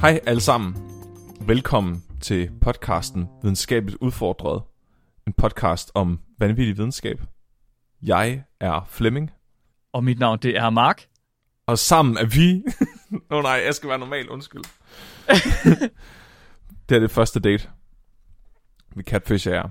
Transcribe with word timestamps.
Hej 0.00 0.20
alle 0.26 0.40
sammen. 0.40 0.76
Velkommen 1.40 2.04
til 2.20 2.50
podcasten 2.60 3.28
Videnskabeligt 3.42 3.98
Udfordret. 4.00 4.62
En 5.26 5.32
podcast 5.32 5.90
om 5.94 6.20
vanvittig 6.38 6.76
videnskab. 6.76 7.20
Jeg 8.02 8.44
er 8.60 8.86
Flemming, 8.88 9.30
Og 9.92 10.04
mit 10.04 10.18
navn, 10.18 10.38
det 10.42 10.56
er 10.56 10.70
Mark. 10.70 11.06
og 11.66 11.78
sammen 11.78 12.16
er 12.16 12.24
vi... 12.24 12.62
Åh 13.30 13.38
oh, 13.38 13.42
nej, 13.42 13.62
jeg 13.66 13.74
skal 13.74 13.88
være 13.88 13.98
normal, 13.98 14.28
undskyld. 14.28 14.64
det 16.88 16.96
er 16.96 17.00
det 17.00 17.10
første 17.10 17.40
date. 17.40 17.70
Vi 18.96 19.02
catfisher 19.02 19.54
jer. 19.54 19.68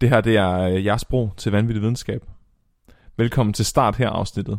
Det 0.00 0.08
her, 0.08 0.20
det 0.20 0.36
er 0.36 0.60
øh, 0.60 0.84
jeres 0.84 1.04
bro 1.04 1.30
til 1.36 1.52
vanvittig 1.52 1.82
videnskab. 1.82 2.24
Velkommen 3.16 3.52
til 3.52 3.64
start 3.64 3.96
her 3.96 4.10
afsnittet, 4.10 4.58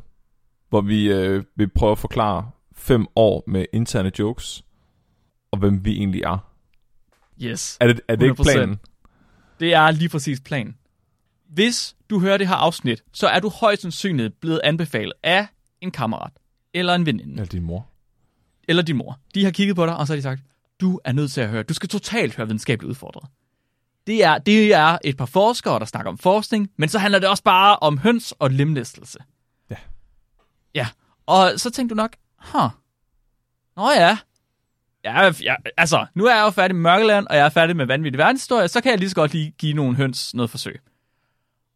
hvor 0.69 0.81
vi 0.81 1.11
øh, 1.11 1.43
vil 1.55 1.69
prøve 1.69 1.91
at 1.91 1.97
forklare 1.99 2.51
fem 2.81 3.07
år 3.15 3.43
med 3.47 3.65
interne 3.73 4.11
jokes, 4.19 4.63
og 5.51 5.59
hvem 5.59 5.85
vi 5.85 5.91
egentlig 5.97 6.21
er. 6.21 6.37
Yes. 7.41 7.77
Er 7.79 7.87
det, 7.87 8.01
er 8.07 8.15
det 8.15 8.25
ikke 8.25 8.41
100%. 8.41 8.43
planen? 8.43 8.79
Det 9.59 9.73
er 9.73 9.91
lige 9.91 10.09
præcis 10.09 10.41
planen. 10.41 10.75
Hvis 11.49 11.95
du 12.09 12.19
hører 12.19 12.37
det 12.37 12.47
her 12.47 12.55
afsnit, 12.55 13.03
så 13.13 13.27
er 13.27 13.39
du 13.39 13.49
højst 13.49 13.81
sandsynligt 13.81 14.39
blevet 14.41 14.61
anbefalet 14.63 15.13
af 15.23 15.47
en 15.81 15.91
kammerat, 15.91 16.31
eller 16.73 16.95
en 16.95 17.05
veninde, 17.05 17.31
Eller 17.33 17.45
din 17.45 17.63
mor. 17.63 17.87
eller 18.67 18.83
din 18.83 18.97
mor. 18.97 19.19
De 19.35 19.43
har 19.43 19.51
kigget 19.51 19.75
på 19.75 19.85
dig, 19.85 19.97
og 19.97 20.07
så 20.07 20.13
har 20.13 20.15
de 20.15 20.21
sagt, 20.21 20.41
du 20.81 20.99
er 21.05 21.11
nødt 21.11 21.31
til 21.31 21.41
at 21.41 21.49
høre, 21.49 21.63
du 21.63 21.73
skal 21.73 21.89
totalt 21.89 22.35
høre 22.35 22.47
videnskabeligt 22.47 22.89
udfordret. 22.89 23.29
Det 24.07 24.23
er, 24.23 24.37
det 24.37 24.73
er 24.73 24.97
et 25.03 25.17
par 25.17 25.25
forskere, 25.25 25.79
der 25.79 25.85
snakker 25.85 26.11
om 26.11 26.17
forskning, 26.17 26.69
men 26.77 26.89
så 26.89 26.99
handler 26.99 27.19
det 27.19 27.29
også 27.29 27.43
bare 27.43 27.75
om 27.77 27.97
høns 27.97 28.31
og 28.39 28.49
limlæstelse. 28.51 29.19
Ja. 29.69 29.75
Ja, 30.75 30.87
og 31.25 31.51
så 31.57 31.69
tænkte 31.69 31.93
du 31.93 31.97
nok, 31.97 32.15
huh, 32.43 32.69
nå 33.77 33.91
ja, 33.91 34.17
Ja, 35.03 35.31
jeg, 35.43 35.57
altså, 35.77 36.05
nu 36.15 36.25
er 36.25 36.35
jeg 36.35 36.43
jo 36.43 36.49
færdig 36.49 36.75
med 36.75 36.81
Mørkeland, 36.81 37.27
og 37.27 37.35
jeg 37.35 37.45
er 37.45 37.49
færdig 37.49 37.75
med 37.75 37.85
vanvittig 37.85 38.17
verdenshistorie, 38.17 38.67
så 38.67 38.81
kan 38.81 38.91
jeg 38.91 38.99
lige 38.99 39.09
så 39.09 39.15
godt 39.15 39.33
lige 39.33 39.51
give 39.57 39.73
nogle 39.73 39.95
høns 39.95 40.33
noget 40.33 40.49
forsøg. 40.49 40.79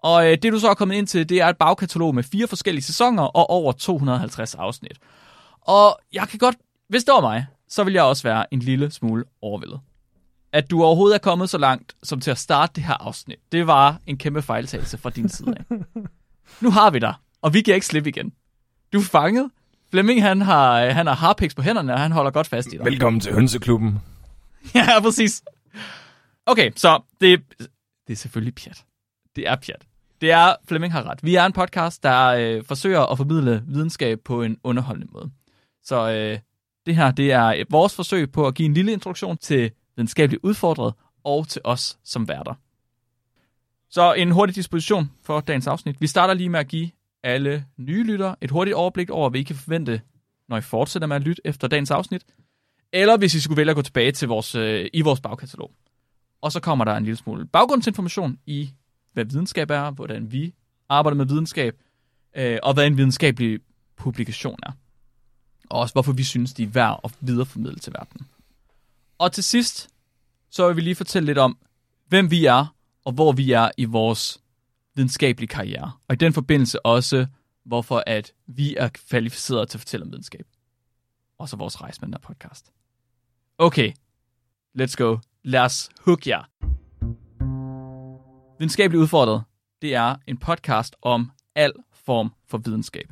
Og 0.04 0.32
øh, 0.32 0.38
det 0.42 0.54
du 0.54 0.60
så 0.60 0.70
er 0.70 0.74
kommet 0.74 0.96
ind 0.96 1.08
til, 1.08 1.30
det 1.30 1.42
er 1.42 1.48
et 1.48 1.58
bagkatalog 1.58 2.16
med 2.16 2.24
fire 2.24 2.48
forskellige 2.48 2.84
sæsoner 2.84 3.24
og 3.24 3.50
over 3.50 3.72
250 3.72 4.56
afsnit. 4.56 4.98
Og 5.62 6.00
jeg 6.14 6.28
kan 6.28 6.40
godt, 6.40 6.56
hvis 6.90 7.04
det 7.04 7.14
var 7.14 7.22
mig, 7.22 7.46
så 7.70 7.84
vil 7.84 7.94
jeg 7.94 8.04
også 8.04 8.24
være 8.24 8.54
en 8.54 8.60
lille 8.60 8.92
smule 8.92 9.24
overvældet. 9.42 9.80
At 10.54 10.72
du 10.72 10.84
overhovedet 10.84 11.16
er 11.16 11.20
kommet 11.20 11.50
så 11.50 11.58
langt 11.58 11.96
som 12.04 12.20
til 12.20 12.32
at 12.32 12.38
starte 12.38 12.74
det 12.76 12.84
her 12.84 12.94
afsnit, 12.94 13.40
det 13.52 13.68
var 13.68 14.00
en 14.06 14.18
kæmpe 14.18 14.42
fejltagelse 14.42 14.98
fra 14.98 15.10
din 15.10 15.30
side 15.30 15.56
af. 15.70 15.76
Nu 16.62 16.72
har 16.72 16.90
vi 16.90 17.00
dig, 17.00 17.14
og 17.42 17.54
vi 17.54 17.62
kan 17.62 17.74
ikke 17.74 17.86
slippe 17.86 18.10
igen. 18.10 18.34
Du 18.94 19.00
er 19.00 19.04
fanget. 19.04 19.52
Flemming, 19.92 20.22
han 20.24 20.42
har, 20.42 20.82
øh, 20.84 20.96
han 20.96 21.08
har 21.08 21.16
harpiks 21.16 21.56
på 21.56 21.62
hænderne, 21.62 21.94
og 21.94 22.00
han 22.00 22.12
holder 22.12 22.32
godt 22.32 22.48
fast 22.48 22.74
i 22.74 22.78
dig. 22.78 22.86
Velkommen 22.86 23.20
til 23.20 23.34
Hønseklubben. 23.34 24.00
Ja, 24.76 25.00
præcis. 25.02 25.44
Okay, 26.46 26.72
så 26.76 27.02
det, 27.22 27.42
det 28.08 28.14
er 28.14 28.16
selvfølgelig 28.16 28.56
pjat. 28.56 28.86
Det 29.36 29.48
er 29.48 29.56
pjat. 29.56 29.86
Det 30.22 30.32
er, 30.32 30.56
Flemming 30.68 30.94
har 30.94 31.10
ret. 31.10 31.20
Vi 31.24 31.36
er 31.36 31.46
en 31.46 31.54
podcast, 31.54 32.04
der 32.04 32.26
øh, 32.26 32.64
forsøger 32.64 33.02
at 33.02 33.18
formidle 33.18 33.64
videnskab 33.68 34.20
på 34.26 34.44
en 34.44 34.58
underholdende 34.64 35.08
måde. 35.14 35.32
Så 35.84 36.12
øh, 36.12 36.40
det 36.86 36.96
her, 36.96 37.12
det 37.12 37.32
er 37.32 37.64
vores 37.70 37.96
forsøg 37.96 38.32
på 38.32 38.48
at 38.48 38.56
give 38.56 38.66
en 38.66 38.74
lille 38.74 38.92
introduktion 38.92 39.38
til 39.38 39.72
videnskabeligt 39.96 40.44
udfordret 40.44 40.94
og 41.24 41.48
til 41.48 41.62
os 41.64 41.98
som 42.04 42.28
værter. 42.28 42.54
Så 43.90 44.14
en 44.14 44.32
hurtig 44.32 44.56
disposition 44.56 45.12
for 45.24 45.40
dagens 45.40 45.68
afsnit. 45.68 46.02
Vi 46.02 46.08
starter 46.08 46.34
lige 46.34 46.50
med 46.50 46.60
at 46.60 46.68
give 46.68 46.90
alle 47.26 47.66
nye 47.78 48.04
lyttere 48.04 48.36
et 48.42 48.52
hurtigt 48.52 48.76
overblik 48.76 49.10
over, 49.10 49.30
hvad 49.30 49.40
I 49.40 49.44
kan 49.44 49.56
forvente, 49.56 50.02
når 50.50 50.58
I 50.58 50.62
fortsætter 50.62 51.08
med 51.08 51.16
at 51.16 51.22
lytte 51.22 51.42
efter 51.46 51.68
dagens 51.68 51.92
afsnit 51.92 52.26
eller 52.96 53.18
hvis 53.18 53.34
I 53.36 53.40
skulle 53.40 53.58
vælge 53.58 53.70
at 53.70 53.76
gå 53.76 53.82
tilbage 53.82 54.12
til 54.12 54.28
vores, 54.28 54.56
øh, 54.56 54.90
i 54.94 55.02
vores 55.02 55.22
bagkatalog. 55.22 55.72
Og 56.42 56.52
så 56.52 56.60
kommer 56.60 56.86
der 56.86 56.96
en 56.96 57.04
lille 57.04 57.18
smule 57.18 57.46
baggrundsinformation 57.46 58.40
i, 58.46 58.74
hvad 59.14 59.26
videnskab 59.26 59.72
er, 59.72 59.92
hvordan 59.92 60.32
vi 60.32 60.54
arbejder 60.90 61.18
med 61.18 61.26
videnskab, 61.26 61.76
øh, 62.36 62.60
og 62.64 62.74
hvad 62.74 62.88
en 62.88 62.98
videnskabelig 62.98 63.60
publikation 63.98 64.60
er. 64.64 64.72
Og 65.70 65.80
også 65.80 65.94
hvorfor 65.94 66.14
vi 66.14 66.24
synes, 66.24 66.54
de 66.54 66.64
er 66.64 66.68
værd 66.68 67.00
at 67.04 67.12
videreformidle 67.20 67.80
til 67.80 67.94
verden. 67.94 68.28
Og 69.18 69.32
til 69.32 69.44
sidst, 69.44 69.90
så 70.50 70.68
vil 70.68 70.76
vi 70.76 70.82
lige 70.82 70.96
fortælle 70.96 71.26
lidt 71.26 71.38
om, 71.38 71.58
hvem 72.08 72.32
vi 72.32 72.46
er, 72.46 72.76
og 73.06 73.14
hvor 73.14 73.32
vi 73.32 73.52
er 73.52 73.70
i 73.78 73.86
vores 73.86 74.40
videnskabelig 74.96 75.50
karriere. 75.50 75.92
Og 76.08 76.14
i 76.14 76.16
den 76.16 76.34
forbindelse 76.34 76.86
også, 76.86 77.28
hvorfor 77.66 78.04
at 78.08 78.34
vi 78.48 78.76
er 78.76 78.90
kvalificeret 78.90 79.70
til 79.70 79.78
at 79.78 79.82
fortælle 79.82 80.04
om 80.04 80.12
videnskab. 80.12 80.46
Og 81.40 81.50
så 81.50 81.58
vores 81.58 81.82
rejse 81.82 82.02
med 82.02 82.08
den 82.08 82.14
her 82.14 82.20
podcast. 82.20 82.72
Okay, 83.58 83.92
let's 84.80 84.96
go. 84.98 85.18
Lad 85.44 85.62
os 85.62 85.90
hook 86.06 86.28
jer. 86.28 86.44
Videnskabeligt 88.60 89.02
udfordret, 89.02 89.44
det 89.82 89.96
er 89.96 90.16
en 90.28 90.38
podcast 90.38 90.96
om 91.02 91.32
al 91.56 91.72
form 92.06 92.34
for 92.48 92.58
videnskab. 92.58 93.12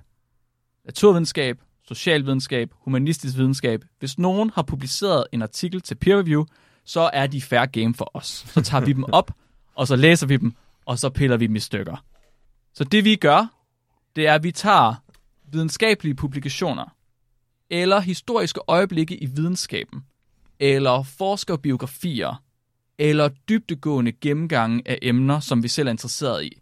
Naturvidenskab, 0.86 1.62
socialvidenskab, 1.88 2.72
humanistisk 2.74 3.38
videnskab. 3.38 3.84
Hvis 4.00 4.20
nogen 4.20 4.50
har 4.50 4.62
publiceret 4.62 5.28
en 5.32 5.42
artikel 5.42 5.82
til 5.82 5.96
peer 5.96 6.18
review, 6.18 6.46
så 6.86 7.10
er 7.14 7.28
de 7.28 7.42
fair 7.42 7.66
game 7.66 7.94
for 7.94 8.12
os. 8.14 8.28
Så 8.28 8.62
tager 8.62 8.86
vi 8.86 8.94
dem 8.94 9.04
op, 9.04 9.32
og 9.76 9.88
så 9.88 9.96
læser 9.96 10.28
vi 10.28 10.38
dem, 10.38 10.56
og 10.86 11.00
så 11.00 11.10
piller 11.10 11.38
vi 11.38 11.48
dem 11.48 11.56
i 11.56 11.60
stykker. 11.60 12.06
Så 12.74 12.84
det 12.84 13.06
vi 13.06 13.16
gør, 13.16 13.48
det 14.16 14.28
er, 14.28 14.36
at 14.36 14.44
vi 14.44 14.52
tager 14.52 14.96
videnskabelige 15.52 16.16
publikationer, 16.16 16.96
eller 17.70 18.00
historiske 18.00 18.60
øjeblikke 18.68 19.24
i 19.24 19.26
videnskaben, 19.26 20.06
eller 20.60 21.04
forskerbiografier, 21.04 22.44
eller 22.98 23.30
dybdegående 23.50 24.12
gennemgange 24.12 24.82
af 24.86 25.00
emner, 25.02 25.40
som 25.40 25.64
vi 25.64 25.68
selv 25.68 25.88
er 25.88 25.92
interesseret 25.92 26.44
i. 26.44 26.62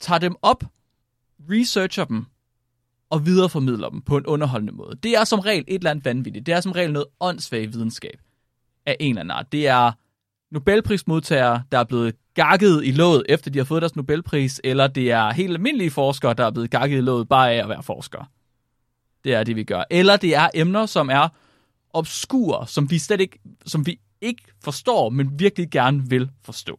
Tager 0.00 0.18
dem 0.18 0.36
op, 0.42 0.64
researcher 1.50 2.04
dem, 2.04 2.26
og 3.10 3.26
videreformidler 3.26 3.88
dem 3.88 4.02
på 4.02 4.16
en 4.16 4.26
underholdende 4.26 4.72
måde. 4.72 4.96
Det 5.02 5.16
er 5.16 5.24
som 5.24 5.38
regel 5.38 5.64
et 5.68 5.74
eller 5.74 5.90
andet 5.90 6.04
vanvittigt. 6.04 6.46
Det 6.46 6.54
er 6.54 6.60
som 6.60 6.72
regel 6.72 6.92
noget 6.92 7.06
åndssvagt 7.20 7.72
videnskab 7.72 8.20
af 8.86 8.96
en 9.00 9.08
eller 9.08 9.20
anden 9.20 9.30
art. 9.30 9.52
Det 9.52 9.68
er 9.68 9.92
Nobelprismodtagere, 10.50 11.62
der 11.72 11.78
er 11.78 11.84
blevet 11.84 12.14
gakket 12.34 12.80
i 12.84 12.90
låget, 12.90 13.22
efter 13.28 13.50
de 13.50 13.58
har 13.58 13.64
fået 13.64 13.82
deres 13.82 13.96
Nobelpris, 13.96 14.60
eller 14.64 14.86
det 14.86 15.10
er 15.10 15.30
helt 15.32 15.52
almindelige 15.52 15.90
forskere, 15.90 16.34
der 16.34 16.46
er 16.46 16.50
blevet 16.50 16.70
gakket 16.70 16.98
i 16.98 17.00
låget 17.00 17.28
bare 17.28 17.52
af 17.52 17.62
at 17.62 17.68
være 17.68 17.82
forskere. 17.82 18.24
Det 19.24 19.34
er 19.34 19.44
det, 19.44 19.56
vi 19.56 19.64
gør. 19.64 19.84
Eller 19.90 20.16
det 20.16 20.34
er 20.36 20.48
emner, 20.54 20.86
som 20.86 21.10
er 21.10 21.28
obskure, 21.92 22.66
som 22.66 22.90
vi 22.90 22.98
slet 22.98 23.20
ikke, 23.20 23.38
som 23.66 23.86
vi 23.86 24.00
ikke 24.20 24.42
forstår, 24.64 25.08
men 25.08 25.38
virkelig 25.38 25.70
gerne 25.70 26.08
vil 26.10 26.30
forstå. 26.44 26.78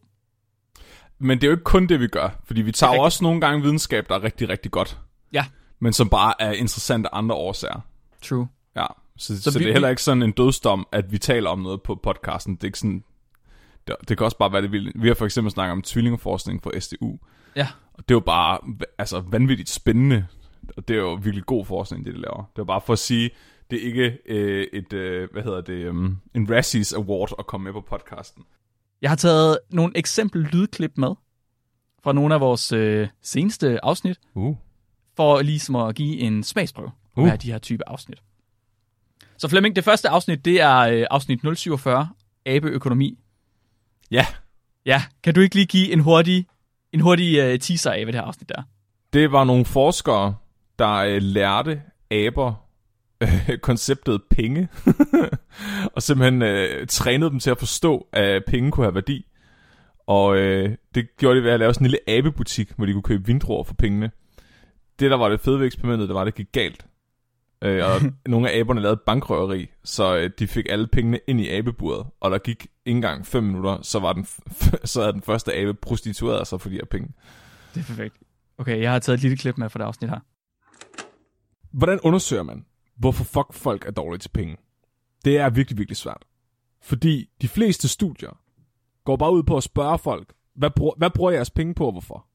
Men 1.18 1.38
det 1.38 1.44
er 1.44 1.48
jo 1.48 1.52
ikke 1.52 1.64
kun 1.64 1.86
det, 1.86 2.00
vi 2.00 2.06
gør. 2.08 2.40
Fordi 2.44 2.62
vi 2.62 2.72
tager 2.72 2.92
er 2.92 3.00
også 3.00 3.24
nogle 3.24 3.40
gange 3.40 3.62
videnskab, 3.62 4.08
der 4.08 4.14
er 4.14 4.22
rigtig, 4.22 4.48
rigtig 4.48 4.70
godt. 4.70 4.98
Ja, 5.32 5.44
Men 5.80 5.92
som 5.92 6.08
bare 6.08 6.34
er 6.38 6.52
interessant 6.52 7.06
af 7.06 7.10
andre 7.12 7.34
årsager. 7.34 7.80
true. 8.22 8.48
Ja, 8.76 8.86
så, 9.16 9.36
så, 9.36 9.42
Så 9.42 9.50
så 9.52 9.58
vi- 9.58 9.64
det 9.64 9.68
er 9.68 9.74
heller 9.74 9.88
ikke 9.88 10.02
sådan 10.02 10.22
en 10.22 10.32
dødsdom, 10.32 10.86
at 10.92 11.12
vi 11.12 11.18
taler 11.18 11.50
om 11.50 11.58
noget 11.58 11.82
på 11.82 11.94
podcasten. 12.02 12.54
Det 12.54 12.62
er 12.62 12.68
ikke 12.68 12.78
sådan... 12.78 13.04
Det, 13.86 13.96
det 14.08 14.16
kan 14.18 14.24
også 14.24 14.38
bare 14.38 14.52
være 14.52 14.62
det 14.62 14.72
vildt. 14.72 15.02
Vi 15.02 15.08
har 15.08 15.14
for 15.14 15.24
eksempel 15.24 15.50
snakket 15.50 15.72
om 15.72 15.82
tvillingeforskning 15.82 16.62
på 16.62 16.72
SDU. 16.78 17.18
Ja, 17.56 17.68
Og 17.92 17.98
det 18.08 18.14
er 18.14 18.16
jo 18.16 18.20
bare 18.20 18.58
altså, 18.98 19.20
vanvittigt 19.20 19.68
spændende. 19.70 20.26
Og 20.76 20.88
det 20.88 20.96
er 20.96 21.00
jo 21.00 21.14
virkelig 21.14 21.46
god 21.46 21.64
forskning, 21.64 22.06
det 22.06 22.14
de 22.14 22.20
laver. 22.20 22.50
Det 22.56 22.62
er 22.62 22.66
bare 22.66 22.80
for 22.80 22.92
at 22.92 22.98
sige, 22.98 23.30
det 23.70 23.82
er 23.82 23.86
ikke 23.86 24.18
øh, 24.28 24.66
et, 24.72 24.92
øh, 24.92 25.28
hvad 25.32 25.42
hedder 25.42 25.60
det, 25.60 25.88
um, 25.88 26.18
en 26.34 26.50
Razzies 26.50 26.92
Award 26.92 27.32
at 27.38 27.46
komme 27.46 27.64
med 27.64 27.72
på 27.72 27.80
podcasten. 27.80 28.42
jeg 29.02 29.10
har 29.10 29.16
taget 29.16 29.58
nogle 29.70 29.92
eksempel 29.98 30.42
lydklip 30.42 30.92
med 30.96 31.08
fra 32.04 32.12
nogle 32.12 32.34
af 32.34 32.40
vores 32.40 32.72
øh, 32.72 33.08
seneste 33.22 33.84
afsnit, 33.84 34.18
Uh. 34.34 34.56
for 35.16 35.42
ligesom 35.42 35.76
at 35.76 35.94
give 35.94 36.18
en 36.18 36.42
smagsprøve 36.42 36.90
Uh. 37.16 37.32
af 37.32 37.38
de 37.38 37.52
her 37.52 37.58
type 37.58 37.88
afsnit. 37.88 38.22
Så 39.38 39.48
Flemming, 39.48 39.76
det 39.76 39.84
første 39.84 40.08
afsnit, 40.08 40.44
det 40.44 40.60
er 40.60 40.78
øh, 40.78 41.06
afsnit 41.10 41.40
047, 41.56 42.08
Abeøkonomi. 42.46 43.18
Ja, 44.14 44.26
Ja, 44.86 45.02
kan 45.22 45.34
du 45.34 45.40
ikke 45.40 45.54
lige 45.54 45.66
give 45.66 45.92
en 45.92 46.00
hurtig, 46.00 46.46
en 46.92 47.00
hurtig 47.00 47.38
øh, 47.38 47.58
teaser 47.58 47.90
af, 47.90 48.04
hvad 48.04 48.12
det 48.12 48.20
her 48.20 48.26
afsnit 48.26 48.52
er? 48.54 48.62
det 49.12 49.32
var 49.32 49.44
nogle 49.44 49.64
forskere, 49.64 50.34
der 50.78 50.94
øh, 50.94 51.22
lærte 51.22 51.82
aber 52.10 52.54
øh, 53.20 53.58
konceptet 53.68 54.22
penge, 54.30 54.68
og 55.94 56.02
simpelthen 56.02 56.42
øh, 56.42 56.86
trænede 56.86 57.30
dem 57.30 57.38
til 57.38 57.50
at 57.50 57.58
forstå, 57.58 58.06
at 58.12 58.44
penge 58.46 58.70
kunne 58.70 58.86
have 58.86 58.94
værdi. 58.94 59.26
Og 60.06 60.36
øh, 60.36 60.76
det 60.94 61.16
gjorde 61.16 61.38
de 61.38 61.44
ved 61.44 61.50
at 61.50 61.60
lave 61.60 61.74
sådan 61.74 61.86
en 61.86 61.90
lille 61.90 62.18
abebutik, 62.18 62.72
hvor 62.76 62.86
de 62.86 62.92
kunne 62.92 63.02
købe 63.02 63.26
vindruer 63.26 63.64
for 63.64 63.74
pengene. 63.74 64.10
Det, 65.00 65.10
der 65.10 65.16
var 65.16 65.28
det 65.28 65.40
fede 65.40 65.58
ved 65.58 65.66
eksperimentet, 65.66 66.08
det 66.08 66.14
var, 66.14 66.20
at 66.20 66.26
det 66.26 66.34
gik 66.34 66.52
galt. 66.52 66.86
Øh, 67.64 67.84
og 67.84 68.00
nogle 68.30 68.50
af 68.50 68.58
aberne 68.58 68.80
lavede 68.80 69.00
bankrøveri, 69.06 69.66
så 69.84 70.16
øh, 70.16 70.30
de 70.38 70.46
fik 70.46 70.66
alle 70.70 70.86
pengene 70.86 71.20
ind 71.26 71.40
i 71.40 71.50
abeburet, 71.50 72.06
og 72.20 72.30
der 72.30 72.38
gik 72.38 72.62
ikke 72.62 72.96
engang 72.96 73.26
5 73.26 73.44
minutter, 73.44 73.78
så, 73.82 73.98
var 73.98 74.12
den, 74.12 74.26
så 74.84 75.00
havde 75.00 75.12
den 75.12 75.22
første 75.22 75.54
abe 75.54 75.74
prostitueret 75.74 76.46
sig 76.46 76.60
for 76.60 76.68
de 76.68 76.74
her 76.74 76.84
penge. 76.84 77.08
Det 77.74 77.80
er 77.80 77.84
perfekt. 77.84 78.16
Okay, 78.58 78.80
jeg 78.80 78.92
har 78.92 78.98
taget 78.98 79.16
et 79.16 79.22
lille 79.22 79.36
klip 79.36 79.58
med 79.58 79.70
fra 79.70 79.78
det 79.78 79.84
afsnit 79.84 80.10
her. 80.10 80.20
Hvordan 81.70 82.00
undersøger 82.00 82.42
man, 82.42 82.64
hvorfor 82.96 83.24
fuck 83.24 83.52
folk 83.52 83.86
er 83.86 83.90
dårlige 83.90 84.18
til 84.18 84.28
penge? 84.28 84.56
Det 85.24 85.38
er 85.38 85.50
virkelig, 85.50 85.78
virkelig 85.78 85.96
svært. 85.96 86.24
Fordi 86.82 87.30
de 87.42 87.48
fleste 87.48 87.88
studier 87.88 88.38
går 89.04 89.16
bare 89.16 89.32
ud 89.32 89.42
på 89.42 89.56
at 89.56 89.62
spørge 89.62 89.98
folk, 89.98 90.32
hvad, 90.54 90.70
bruger, 90.70 90.94
hvad 90.96 91.10
bruger 91.10 91.30
jeres 91.30 91.50
penge 91.50 91.74
på 91.74 91.86
og 91.86 91.92
hvorfor? 91.92 92.26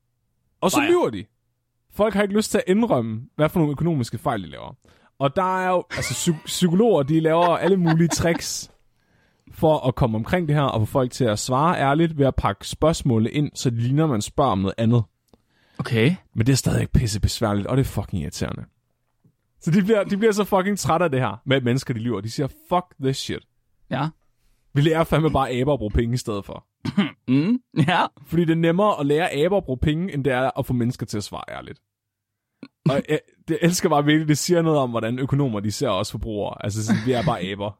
Og 0.61 0.71
så 0.71 0.81
lyver 0.89 1.09
de. 1.09 1.25
Folk 1.91 2.13
har 2.13 2.21
ikke 2.21 2.35
lyst 2.35 2.51
til 2.51 2.57
at 2.57 2.63
indrømme, 2.67 3.21
hvad 3.35 3.49
for 3.49 3.59
nogle 3.59 3.71
økonomiske 3.71 4.17
fejl 4.17 4.43
de 4.43 4.47
laver. 4.47 4.75
Og 5.19 5.35
der 5.35 5.57
er 5.65 5.69
jo, 5.69 5.83
altså 5.91 6.13
psy- 6.13 6.45
psykologer, 6.45 7.03
de 7.03 7.19
laver 7.19 7.57
alle 7.57 7.77
mulige 7.77 8.07
tricks 8.07 8.71
for 9.51 9.87
at 9.87 9.95
komme 9.95 10.17
omkring 10.17 10.47
det 10.47 10.55
her, 10.55 10.63
og 10.63 10.81
få 10.81 10.85
folk 10.85 11.11
til 11.11 11.25
at 11.25 11.39
svare 11.39 11.79
ærligt 11.79 12.17
ved 12.17 12.25
at 12.25 12.35
pakke 12.35 12.67
spørgsmålene 12.67 13.31
ind, 13.31 13.51
så 13.55 13.69
det 13.69 13.79
ligner, 13.79 14.07
man 14.07 14.21
spørger 14.21 14.51
om 14.51 14.59
noget 14.59 14.75
andet. 14.77 15.03
Okay. 15.79 16.15
Men 16.35 16.45
det 16.47 16.51
er 16.53 16.57
stadig 16.57 16.81
ikke 16.81 16.93
pisse 16.93 17.19
besværligt, 17.21 17.67
og 17.67 17.77
det 17.77 17.83
er 17.83 17.87
fucking 17.87 18.23
irriterende. 18.23 18.65
Så 19.61 19.71
de 19.71 19.83
bliver, 19.83 20.03
de 20.03 20.17
bliver 20.17 20.31
så 20.31 20.43
fucking 20.43 20.79
trætte 20.79 21.03
af 21.03 21.11
det 21.11 21.19
her, 21.19 21.41
med 21.45 21.57
at 21.57 21.63
mennesker 21.63 21.93
de 21.93 21.99
lyver. 21.99 22.21
De 22.21 22.29
siger, 22.29 22.47
fuck 22.47 22.85
this 23.03 23.17
shit. 23.17 23.43
Ja. 23.89 24.07
Vi 24.73 24.81
lærer 24.81 25.03
fandme 25.03 25.31
bare 25.31 25.49
aber 25.51 25.73
at 25.73 25.79
bruge 25.79 25.91
penge 25.91 26.13
i 26.13 26.17
stedet 26.17 26.45
for. 26.45 26.65
Mm, 27.27 27.59
ja. 27.87 28.05
Fordi 28.25 28.45
det 28.45 28.51
er 28.51 28.55
nemmere 28.55 28.99
at 28.99 29.05
lære 29.05 29.33
aber 29.33 29.57
at 29.57 29.63
bruge 29.63 29.77
penge, 29.77 30.13
end 30.13 30.23
det 30.23 30.33
er 30.33 30.59
at 30.59 30.65
få 30.65 30.73
mennesker 30.73 31.05
til 31.05 31.17
at 31.17 31.23
svare 31.23 31.43
ærligt. 31.49 31.79
Og 32.89 33.01
jeg, 33.09 33.19
det 33.47 33.57
elsker 33.61 33.89
bare 33.89 34.05
virkelig, 34.05 34.27
det 34.27 34.37
siger 34.37 34.61
noget 34.61 34.79
om, 34.79 34.89
hvordan 34.89 35.19
økonomer 35.19 35.59
de 35.59 35.71
ser 35.71 35.89
os 35.89 36.11
forbrugere. 36.11 36.63
Altså, 36.63 36.85
sådan, 36.85 37.01
vi 37.05 37.11
er 37.11 37.23
bare 37.23 37.41
aber. 37.41 37.79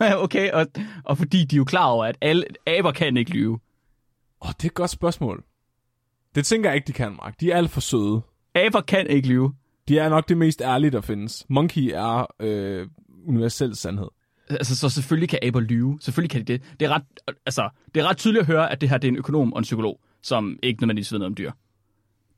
okay, 0.24 0.50
og, 0.50 0.66
og 1.04 1.18
fordi 1.18 1.44
de 1.44 1.56
er 1.56 1.58
jo 1.58 1.64
klar 1.64 1.86
over, 1.86 2.04
at 2.04 2.18
alle 2.20 2.44
aber 2.66 2.92
kan 2.92 3.16
ikke 3.16 3.30
lyve. 3.30 3.58
Åh, 4.44 4.48
det 4.48 4.64
er 4.64 4.68
et 4.68 4.74
godt 4.74 4.90
spørgsmål. 4.90 5.44
Det 6.34 6.46
tænker 6.46 6.70
jeg 6.70 6.76
ikke, 6.76 6.86
de 6.86 6.92
kan, 6.92 7.12
Mark. 7.12 7.40
De 7.40 7.50
er 7.50 7.56
alt 7.56 7.70
for 7.70 7.80
søde. 7.80 8.22
Aber 8.54 8.80
kan 8.80 9.06
ikke 9.06 9.28
lyve. 9.28 9.54
De 9.88 9.98
er 9.98 10.08
nok 10.08 10.28
det 10.28 10.36
mest 10.38 10.60
ærlige, 10.60 10.90
der 10.90 11.00
findes. 11.00 11.46
Monkey 11.48 11.90
er 11.94 12.26
øh, 12.40 12.88
universel 13.26 13.76
sandhed. 13.76 14.08
Altså, 14.50 14.76
så 14.76 14.88
selvfølgelig 14.88 15.28
kan 15.28 15.38
aber 15.42 15.60
lyve. 15.60 15.98
Selvfølgelig 16.00 16.30
kan 16.30 16.40
de 16.40 16.52
det. 16.52 16.62
Det 16.80 16.86
er, 16.86 16.90
ret, 16.90 17.02
altså, 17.46 17.68
det 17.94 18.02
er 18.02 18.08
ret 18.08 18.16
tydeligt 18.16 18.40
at 18.40 18.46
høre, 18.46 18.72
at 18.72 18.80
det 18.80 18.88
her 18.88 18.98
det 18.98 19.08
er 19.08 19.12
en 19.12 19.18
økonom 19.18 19.52
og 19.52 19.58
en 19.58 19.62
psykolog, 19.62 20.00
som 20.22 20.58
ikke 20.62 20.82
nødvendigvis 20.82 21.12
ved 21.12 21.18
noget 21.18 21.30
om 21.30 21.34
dyr. 21.34 21.52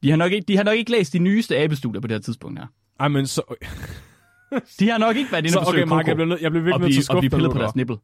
De 0.05 0.11
har 0.11 0.17
nok 0.17 0.33
ikke, 0.33 0.45
de 0.49 0.57
har 0.57 0.65
nok 0.65 0.77
ikke 0.77 0.91
læst 0.91 1.13
de 1.13 1.19
nyeste 1.19 1.59
abestudier 1.59 2.01
på 2.01 2.07
det 2.07 2.15
her 2.15 2.21
tidspunkt 2.21 2.59
her. 2.59 2.67
Ej, 3.01 3.09
men 3.09 3.27
så... 3.27 3.43
De 4.79 4.89
har 4.89 4.99
nok 4.99 5.17
ikke 5.17 5.33
været 5.33 5.47
inde 5.47 5.59
og 5.59 5.63
okay, 5.63 5.73
besøge 5.73 5.87
Mark, 5.87 6.07
jeg 6.07 6.17
bliver, 6.17 6.29
nød, 6.29 6.39
jeg 6.41 6.51
bliver 6.51 6.65
virkelig 6.65 6.75
og 6.75 6.81
nødt 6.81 6.93
til 6.93 6.97
blive, 6.97 6.99
at 6.99 7.01
og 7.01 7.05
skuffe 7.05 7.21
blive 7.21 7.31
dig 7.31 7.37
pillet 7.37 7.49
nu, 7.49 7.53
på 7.53 7.59
deres 7.59 7.73
der. 7.73 7.79
nippel. 7.79 7.97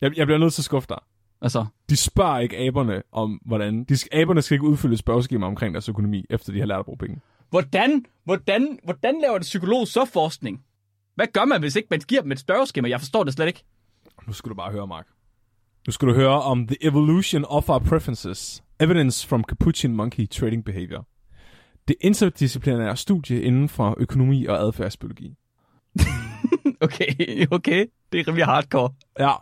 jeg, 0.00 0.18
jeg 0.18 0.26
bliver 0.26 0.38
nødt 0.38 0.52
til 0.52 0.60
at 0.60 0.64
skuffe 0.64 0.86
dig. 0.88 0.98
Altså, 1.42 1.66
De 1.90 1.96
spørger 1.96 2.38
ikke 2.38 2.58
aberne 2.58 3.02
om, 3.12 3.40
hvordan... 3.44 3.84
De, 3.84 3.96
aberne 4.12 4.42
skal 4.42 4.54
ikke 4.54 4.66
udfylde 4.66 4.92
et 4.92 4.98
spørgeskema 4.98 5.46
omkring 5.46 5.74
deres 5.74 5.88
økonomi, 5.88 6.24
efter 6.30 6.52
de 6.52 6.58
har 6.58 6.66
lært 6.66 6.78
at 6.78 6.84
bruge 6.84 6.98
penge. 6.98 7.20
hvordan, 7.50 8.04
hvordan, 8.24 8.78
hvordan 8.84 9.20
laver 9.22 9.36
en 9.36 9.42
psykolog 9.42 9.88
så 9.88 10.04
forskning? 10.12 10.64
Hvad 11.14 11.26
gør 11.32 11.44
man, 11.44 11.60
hvis 11.60 11.76
ikke 11.76 11.88
man 11.90 12.00
giver 12.00 12.22
dem 12.22 12.32
et 12.32 12.38
spørgeskema? 12.38 12.88
Jeg 12.88 13.00
forstår 13.00 13.24
det 13.24 13.32
slet 13.32 13.46
ikke. 13.46 13.64
Nu 14.26 14.32
skal 14.32 14.50
du 14.50 14.54
bare 14.54 14.72
høre, 14.72 14.86
Mark. 14.86 15.06
Nu 15.86 15.92
skal 15.92 16.08
du 16.08 16.14
høre 16.14 16.42
om 16.42 16.66
The 16.66 16.76
Evolution 16.80 17.44
of 17.48 17.68
Our 17.68 17.78
Preferences. 17.78 18.62
Evidence 18.80 19.26
from 19.26 19.44
Capuchin 19.44 19.92
Monkey 19.94 20.26
Trading 20.26 20.64
Behavior. 20.64 21.06
Det 21.88 21.96
interdisciplinære 22.00 22.96
studie 22.96 23.42
inden 23.42 23.68
for 23.68 23.96
økonomi 23.98 24.46
og 24.46 24.58
adfærdsbiologi. 24.58 25.34
Okay, 26.82 27.46
okay. 27.50 27.86
Det 28.12 28.20
er 28.20 28.28
rimelig 28.28 28.44
hardcore. 28.44 28.92
Ja. 29.18 29.32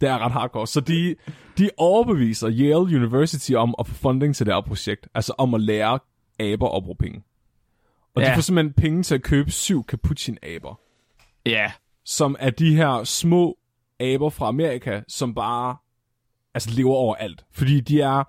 det 0.00 0.08
er 0.08 0.18
ret 0.18 0.32
hardcore. 0.32 0.66
Så 0.66 0.80
de, 0.80 1.16
de 1.58 1.70
overbeviser 1.76 2.48
Yale 2.50 2.96
University 2.96 3.52
om 3.52 3.74
at 3.78 3.86
få 3.86 3.94
funding 3.94 4.36
til 4.36 4.46
det 4.46 4.54
her 4.54 4.60
projekt. 4.60 5.08
Altså 5.14 5.34
om 5.38 5.54
at 5.54 5.60
lære 5.60 5.98
aber 6.40 6.76
at 6.76 6.82
bruge 6.82 6.96
penge. 6.96 7.22
Og 8.14 8.22
ja. 8.22 8.30
De 8.30 8.34
får 8.34 8.40
simpelthen 8.40 8.72
penge 8.72 9.02
til 9.02 9.14
at 9.14 9.22
købe 9.22 9.50
syv 9.50 9.84
Capuchin-aber. 9.86 10.80
Ja. 11.46 11.72
Som 12.04 12.36
er 12.38 12.50
de 12.50 12.76
her 12.76 13.04
små 13.04 13.58
aber 14.00 14.30
fra 14.30 14.48
Amerika, 14.48 15.00
som 15.08 15.34
bare 15.34 15.76
altså 16.54 16.70
lever 16.70 16.94
overalt. 16.94 17.44
Fordi 17.52 17.80
de 17.80 18.00
er, 18.00 18.24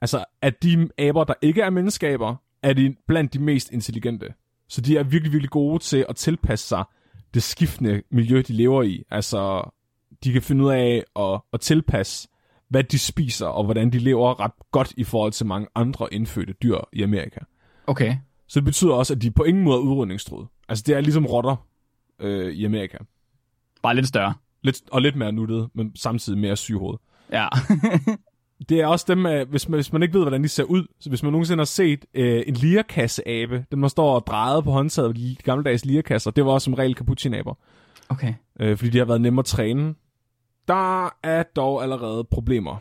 altså 0.00 0.24
at 0.42 0.62
de 0.62 0.88
aber, 0.98 1.24
der 1.24 1.34
ikke 1.42 1.62
er 1.62 1.70
menneskeaber, 1.70 2.36
er 2.62 2.72
de 2.72 2.96
blandt 3.08 3.32
de 3.32 3.38
mest 3.38 3.70
intelligente. 3.70 4.34
Så 4.68 4.80
de 4.80 4.96
er 4.96 5.02
virkelig, 5.02 5.32
virkelig 5.32 5.50
gode 5.50 5.78
til 5.78 6.06
at 6.08 6.16
tilpasse 6.16 6.68
sig 6.68 6.84
det 7.34 7.42
skiftende 7.42 8.02
miljø, 8.10 8.42
de 8.48 8.52
lever 8.52 8.82
i. 8.82 9.02
Altså, 9.10 9.70
de 10.24 10.32
kan 10.32 10.42
finde 10.42 10.64
ud 10.64 10.70
af 10.70 11.04
at, 11.16 11.40
at 11.52 11.60
tilpasse, 11.60 12.28
hvad 12.68 12.84
de 12.84 12.98
spiser, 12.98 13.46
og 13.46 13.64
hvordan 13.64 13.92
de 13.92 13.98
lever 13.98 14.40
ret 14.40 14.52
godt 14.72 14.94
i 14.96 15.04
forhold 15.04 15.32
til 15.32 15.46
mange 15.46 15.68
andre 15.74 16.14
indfødte 16.14 16.52
dyr 16.52 16.78
i 16.92 17.02
Amerika. 17.02 17.40
Okay. 17.86 18.16
Så 18.48 18.60
det 18.60 18.64
betyder 18.64 18.92
også, 18.92 19.14
at 19.14 19.22
de 19.22 19.30
på 19.30 19.44
ingen 19.44 19.64
måde 19.64 19.76
er 19.76 19.80
udrydningstruede. 19.80 20.46
Altså, 20.68 20.84
det 20.86 20.96
er 20.96 21.00
ligesom 21.00 21.26
rotter 21.26 21.66
øh, 22.18 22.52
i 22.52 22.64
Amerika. 22.64 22.98
Bare 23.82 23.94
lidt 23.94 24.08
større. 24.08 24.34
Lidt, 24.62 24.82
og 24.92 25.02
lidt 25.02 25.16
mere 25.16 25.32
nuttet, 25.32 25.68
men 25.74 25.96
samtidig 25.96 26.38
mere 26.38 26.56
sygehoved. 26.56 26.98
Ja. 27.32 27.48
Det 28.68 28.80
er 28.80 28.86
også 28.86 29.04
dem, 29.08 29.26
øh, 29.26 29.48
hvis 29.50 29.68
man, 29.68 29.76
hvis 29.76 29.92
man 29.92 30.02
ikke 30.02 30.14
ved, 30.14 30.22
hvordan 30.22 30.42
de 30.42 30.48
ser 30.48 30.64
ud. 30.64 30.86
Så 31.00 31.08
hvis 31.08 31.22
man 31.22 31.32
nogensinde 31.32 31.60
har 31.60 31.64
set 31.64 32.04
øh, 32.14 32.42
en 32.46 32.54
lierkasse-abe, 32.54 33.64
den 33.70 33.82
der 33.82 33.88
står 33.88 34.14
og 34.14 34.26
drejet 34.26 34.64
på 34.64 34.70
håndtaget, 34.70 35.16
de 35.16 35.36
gammeldags 35.44 35.84
lierkasser, 35.84 36.30
det 36.30 36.44
var 36.44 36.52
også 36.52 36.64
som 36.64 36.74
regel 36.74 36.94
capuchinaber, 36.94 37.54
okay. 38.08 38.34
øh, 38.60 38.76
fordi 38.76 38.90
de 38.90 38.98
har 38.98 39.04
været 39.04 39.20
nemme 39.20 39.38
at 39.38 39.44
træne. 39.44 39.94
Der 40.68 41.14
er 41.22 41.42
dog 41.42 41.82
allerede 41.82 42.24
problemer. 42.24 42.76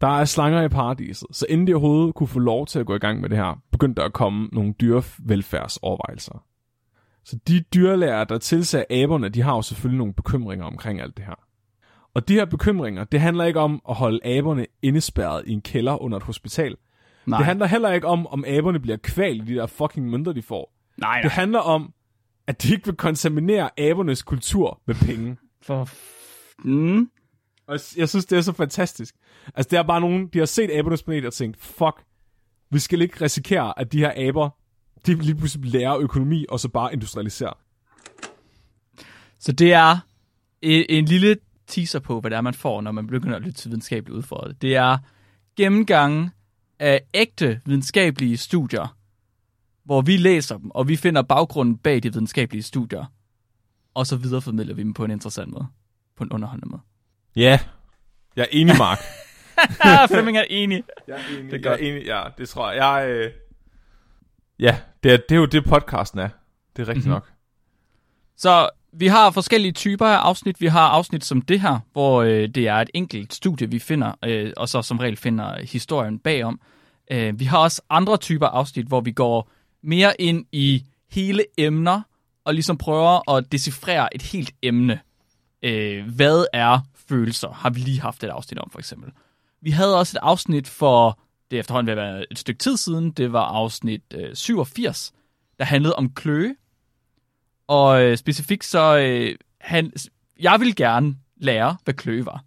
Der 0.00 0.08
er 0.08 0.24
slanger 0.24 0.62
i 0.62 0.68
paradiset, 0.68 1.28
så 1.32 1.46
inden 1.48 1.66
de 1.66 1.74
overhovedet 1.74 2.14
kunne 2.14 2.26
få 2.26 2.38
lov 2.38 2.66
til 2.66 2.78
at 2.78 2.86
gå 2.86 2.94
i 2.94 2.98
gang 2.98 3.20
med 3.20 3.28
det 3.28 3.38
her, 3.38 3.62
begyndte 3.72 4.00
der 4.00 4.06
at 4.06 4.12
komme 4.12 4.48
nogle 4.52 4.74
dyrevelfærdsovervejelser. 4.80 6.44
Så 7.24 7.38
de 7.48 7.60
dyrlærer, 7.60 8.24
der 8.24 8.38
tilser 8.38 8.84
aberne, 8.90 9.28
de 9.28 9.42
har 9.42 9.54
jo 9.54 9.62
selvfølgelig 9.62 9.98
nogle 9.98 10.14
bekymringer 10.14 10.64
omkring 10.64 11.00
alt 11.00 11.16
det 11.16 11.24
her. 11.24 11.34
Og 12.14 12.28
de 12.28 12.34
her 12.34 12.44
bekymringer, 12.44 13.04
det 13.04 13.20
handler 13.20 13.44
ikke 13.44 13.60
om 13.60 13.82
at 13.88 13.94
holde 13.94 14.20
aberne 14.24 14.66
indespærret 14.82 15.42
i 15.46 15.52
en 15.52 15.60
kælder 15.60 16.02
under 16.02 16.16
et 16.16 16.22
hospital. 16.24 16.76
Nej. 17.26 17.38
Det 17.38 17.46
handler 17.46 17.66
heller 17.66 17.92
ikke 17.92 18.06
om, 18.06 18.26
om 18.26 18.44
aberne 18.46 18.80
bliver 18.80 18.96
kvalt 18.96 19.42
i 19.42 19.52
de 19.52 19.54
der 19.54 19.66
fucking 19.66 20.10
mønter, 20.10 20.32
de 20.32 20.42
får. 20.42 20.74
nej, 20.96 21.08
nej. 21.08 21.22
Det 21.22 21.30
handler 21.30 21.58
om, 21.58 21.92
at 22.46 22.62
de 22.62 22.72
ikke 22.72 22.84
vil 22.84 22.96
kontaminere 22.96 23.80
abernes 23.80 24.22
kultur 24.22 24.80
med 24.86 24.94
penge. 24.94 25.36
For... 25.62 25.88
Mm. 26.64 27.10
Og 27.66 27.78
jeg 27.96 28.08
synes, 28.08 28.24
det 28.24 28.38
er 28.38 28.42
så 28.42 28.52
fantastisk. 28.52 29.14
Altså, 29.54 29.68
det 29.70 29.78
er 29.78 29.82
bare 29.82 30.00
nogen, 30.00 30.26
de 30.26 30.38
har 30.38 30.46
set 30.46 30.70
abernes 30.70 31.02
planet 31.02 31.26
og 31.26 31.32
tænkt, 31.32 31.56
fuck, 31.60 32.04
vi 32.70 32.78
skal 32.78 33.02
ikke 33.02 33.24
risikere, 33.24 33.78
at 33.78 33.92
de 33.92 33.98
her 33.98 34.28
aber, 34.28 34.50
de 35.06 35.14
lige 35.14 35.34
pludselig 35.34 35.70
lærer 35.70 35.98
økonomi, 35.98 36.46
og 36.48 36.60
så 36.60 36.68
bare 36.68 36.92
industrialisere. 36.92 37.54
Så 39.38 39.52
det 39.52 39.72
er 39.72 39.98
en, 40.62 40.84
en 40.88 41.04
lille 41.04 41.36
teaser 41.66 41.98
på, 41.98 42.20
hvad 42.20 42.30
det 42.30 42.36
er, 42.36 42.40
man 42.40 42.54
får, 42.54 42.80
når 42.80 42.92
man 42.92 43.06
begynder 43.06 43.36
at 43.36 43.42
lytte 43.42 43.58
til 43.58 43.70
videnskabeligt 43.70 44.16
udfordret. 44.16 44.62
Det 44.62 44.76
er 44.76 44.98
gennemgangen 45.56 46.30
af 46.78 47.00
ægte 47.14 47.60
videnskabelige 47.66 48.36
studier, 48.36 48.96
hvor 49.84 50.00
vi 50.00 50.16
læser 50.16 50.58
dem, 50.58 50.70
og 50.70 50.88
vi 50.88 50.96
finder 50.96 51.22
baggrunden 51.22 51.78
bag 51.78 52.02
de 52.02 52.12
videnskabelige 52.12 52.62
studier, 52.62 53.04
og 53.94 54.06
så 54.06 54.16
videreformidler 54.16 54.74
vi 54.74 54.82
dem 54.82 54.94
på 54.94 55.04
en 55.04 55.10
interessant 55.10 55.52
måde. 55.52 55.66
På 56.16 56.24
en 56.24 56.32
underholdende 56.32 56.70
måde. 56.70 56.82
Ja, 57.36 57.58
jeg 58.36 58.42
er 58.42 58.48
enig, 58.50 58.76
Mark. 58.78 58.98
Flemming 60.10 60.38
er 60.38 60.44
enig. 60.50 60.84
jeg 61.08 61.16
er 61.16 61.38
enig, 61.38 61.52
Det 61.52 61.52
er 61.52 61.56
jeg 61.56 61.62
godt. 61.62 61.80
er 61.80 61.86
enig, 61.86 62.06
ja, 62.06 62.22
det 62.38 62.48
tror 62.48 62.70
jeg. 62.70 62.76
jeg 62.82 63.10
øh... 63.10 63.32
Ja, 64.58 64.78
det 65.02 65.12
er, 65.12 65.16
det 65.16 65.32
er 65.32 65.36
jo 65.36 65.46
det, 65.46 65.64
podcasten 65.64 66.18
er. 66.18 66.28
Det 66.76 66.82
er 66.82 66.88
rigtigt 66.88 67.06
mm-hmm. 67.06 67.14
nok. 67.14 67.32
Så 68.36 68.70
vi 68.92 69.06
har 69.06 69.30
forskellige 69.30 69.72
typer 69.72 70.06
af 70.06 70.16
afsnit. 70.16 70.60
Vi 70.60 70.66
har 70.66 70.88
afsnit 70.88 71.24
som 71.24 71.42
det 71.42 71.60
her, 71.60 71.78
hvor 71.92 72.22
øh, 72.22 72.48
det 72.48 72.68
er 72.68 72.74
et 72.74 72.90
enkelt 72.94 73.34
studie, 73.34 73.70
vi 73.70 73.78
finder, 73.78 74.12
øh, 74.24 74.52
og 74.56 74.68
så 74.68 74.82
som 74.82 74.98
regel 74.98 75.16
finder 75.16 75.62
historien 75.62 76.18
bagom. 76.18 76.60
Øh, 77.10 77.40
vi 77.40 77.44
har 77.44 77.58
også 77.58 77.82
andre 77.90 78.16
typer 78.16 78.46
afsnit, 78.46 78.86
hvor 78.86 79.00
vi 79.00 79.12
går 79.12 79.50
mere 79.82 80.20
ind 80.20 80.46
i 80.52 80.84
hele 81.10 81.44
emner, 81.58 82.00
og 82.44 82.54
ligesom 82.54 82.78
prøver 82.78 83.36
at 83.36 83.52
decifrere 83.52 84.14
et 84.14 84.22
helt 84.22 84.50
emne. 84.62 85.00
Øh, 85.62 86.14
hvad 86.14 86.44
er 86.52 86.78
følelser? 87.08 87.52
Har 87.52 87.70
vi 87.70 87.80
lige 87.80 88.00
haft 88.00 88.24
et 88.24 88.28
afsnit 88.28 88.58
om, 88.58 88.70
for 88.70 88.78
eksempel. 88.78 89.12
Vi 89.62 89.70
havde 89.70 89.98
også 89.98 90.18
et 90.18 90.20
afsnit 90.22 90.68
for, 90.68 91.18
det 91.50 91.56
er 91.56 91.60
efterhånden 91.60 91.96
ved 91.96 92.02
at 92.02 92.08
være 92.08 92.24
et 92.30 92.38
stykke 92.38 92.58
tid 92.58 92.76
siden, 92.76 93.10
det 93.10 93.32
var 93.32 93.44
afsnit 93.44 94.02
øh, 94.14 94.34
87, 94.34 95.12
der 95.58 95.64
handlede 95.64 95.96
om 95.96 96.10
kløe. 96.10 96.56
Og 97.68 98.02
øh, 98.02 98.16
specifikt 98.16 98.64
så, 98.64 98.98
øh, 98.98 99.34
han, 99.60 99.92
jeg 100.40 100.60
vil 100.60 100.76
gerne 100.76 101.14
lære, 101.36 101.76
hvad 101.84 101.94
klø 101.94 102.22
var. 102.22 102.44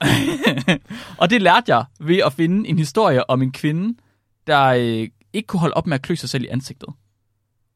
og 1.20 1.30
det 1.30 1.42
lærte 1.42 1.74
jeg 1.76 1.84
ved 2.00 2.18
at 2.26 2.32
finde 2.32 2.68
en 2.68 2.78
historie 2.78 3.30
om 3.30 3.42
en 3.42 3.52
kvinde, 3.52 3.98
der 4.46 4.62
øh, 4.66 5.08
ikke 5.32 5.46
kunne 5.46 5.60
holde 5.60 5.74
op 5.74 5.86
med 5.86 5.94
at 5.94 6.02
klø 6.02 6.14
sig 6.14 6.28
selv 6.28 6.44
i 6.44 6.46
ansigtet. 6.46 6.88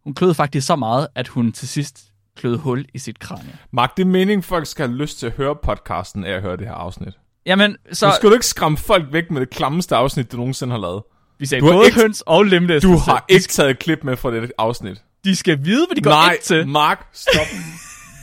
Hun 0.04 0.14
kløede 0.14 0.34
faktisk 0.34 0.66
så 0.66 0.76
meget, 0.76 1.08
at 1.14 1.28
hun 1.28 1.52
til 1.52 1.68
sidst 1.68 2.04
kløede 2.36 2.58
hul 2.58 2.84
i 2.94 2.98
sit 2.98 3.18
kranie. 3.18 3.58
Mark, 3.72 3.96
det 3.96 4.02
er 4.02 4.06
meningen, 4.06 4.42
folk 4.42 4.66
skal 4.66 4.88
have 4.88 4.96
lyst 4.98 5.18
til 5.18 5.26
at 5.26 5.32
høre 5.32 5.56
podcasten 5.64 6.24
af 6.24 6.32
at 6.32 6.42
høre 6.42 6.56
det 6.56 6.66
her 6.66 6.74
afsnit. 6.74 7.14
Jamen, 7.46 7.76
så 7.88 7.94
Så 7.94 8.12
skal 8.16 8.28
du 8.28 8.34
ikke 8.34 8.46
skræmme 8.46 8.78
folk 8.78 9.12
væk 9.12 9.30
med 9.30 9.40
det 9.40 9.50
klammeste 9.50 9.96
afsnit, 9.96 10.32
du 10.32 10.36
nogensinde 10.36 10.72
har 10.72 10.80
lavet. 10.80 11.02
vi 11.38 11.46
sagde 11.46 11.60
du 11.60 11.66
har 11.66 11.72
både 11.72 11.86
ikke- 11.86 12.00
høns 12.00 12.20
og 12.26 12.44
limlæs. 12.44 12.82
Du 12.82 12.96
har 12.96 13.24
ikke 13.28 13.48
taget 13.48 13.70
et 13.70 13.78
klip 13.78 14.04
med 14.04 14.16
fra 14.16 14.30
det 14.30 14.52
afsnit. 14.58 15.02
De 15.26 15.36
skal 15.36 15.64
vide, 15.64 15.86
hvad 15.86 15.96
de 15.96 16.02
går 16.02 16.10
Nej, 16.10 16.32
ind 16.32 16.42
til. 16.42 16.68
Mark, 16.68 17.08
stop. 17.12 17.46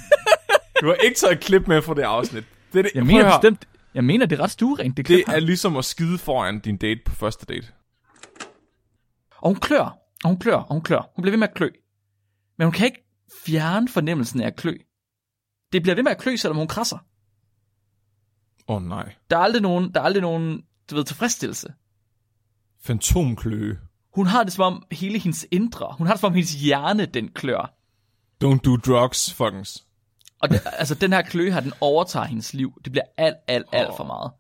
du 0.82 0.88
har 0.88 0.94
ikke 0.94 1.18
taget 1.18 1.34
et 1.34 1.40
klip 1.40 1.68
med 1.68 1.82
fra 1.82 1.94
det 1.94 2.02
afsnit. 2.02 2.44
Det 2.74 2.80
er, 2.80 2.84
det, 2.84 2.92
Jeg 2.96 3.06
mener 3.06 3.38
bestemt, 3.38 3.68
jeg 3.94 4.04
mener, 4.04 4.26
det 4.26 4.40
er 4.40 4.44
ret 4.44 4.52
stuerent, 4.52 4.98
det 4.98 5.08
Det 5.08 5.24
er 5.28 5.40
ligesom 5.40 5.78
at 5.78 5.86
skide 5.86 6.18
foran 6.18 6.60
din 6.60 6.78
date 6.78 7.02
på 7.06 7.16
første 7.16 7.46
date. 7.46 7.68
Og 9.38 9.50
hun 9.50 9.56
klør, 9.56 9.98
og 10.24 10.30
hun 10.30 10.40
klør, 10.40 10.56
og 10.56 10.74
hun 10.74 10.82
klør. 10.82 11.12
Hun 11.16 11.22
bliver 11.22 11.32
ved 11.32 11.40
med 11.40 11.48
at 11.48 11.54
klø. 11.54 11.70
Men 12.58 12.66
hun 12.66 12.72
kan 12.72 12.86
ikke 12.86 13.06
fjerne 13.46 13.88
fornemmelsen 13.88 14.42
af 14.42 14.48
at 14.48 14.56
klø. 14.56 14.78
Det 15.74 15.82
bliver 15.82 15.96
ved 15.96 16.04
med 16.04 16.12
at 16.12 16.18
klø, 16.18 16.36
selvom 16.36 16.58
hun 16.58 16.68
krasser. 16.68 16.98
Åh 18.68 18.76
oh, 18.76 18.84
nej. 18.84 19.16
Der 19.30 19.38
er 19.38 19.42
aldrig 19.42 19.62
nogen, 19.62 19.94
der 19.94 20.00
er 20.00 20.06
aldrig 20.06 20.22
nogen 20.22 20.62
du 20.90 20.96
ved, 20.96 21.04
tilfredsstillelse. 21.04 21.74
Fantomkløe. 22.82 23.80
Hun 24.16 24.26
har 24.26 24.44
det 24.44 24.54
som 24.54 24.74
om 24.74 24.84
hele 24.92 25.20
hendes 25.20 25.46
indre, 25.52 25.96
hun 25.98 26.08
har 26.08 26.14
det 26.14 26.22
som 26.22 26.28
om 26.28 26.34
hendes 26.34 26.54
hjerne, 26.54 27.06
den 27.06 27.28
klør. 27.28 27.74
Don't 28.44 28.60
do 28.60 28.78
drugs, 28.78 29.34
fuckings. 29.34 29.84
Og 30.42 30.50
det, 30.50 30.62
altså, 30.66 30.96
den 30.96 31.14
her 31.14 31.22
kløe 31.22 31.52
her, 31.52 31.60
den 31.60 31.74
overtager 31.82 32.26
hendes 32.26 32.54
liv. 32.54 32.82
Det 32.84 32.92
bliver 32.92 33.06
alt, 33.18 33.36
alt, 33.48 33.66
alt 33.72 33.90
for 33.98 34.04
meget. 34.04 34.32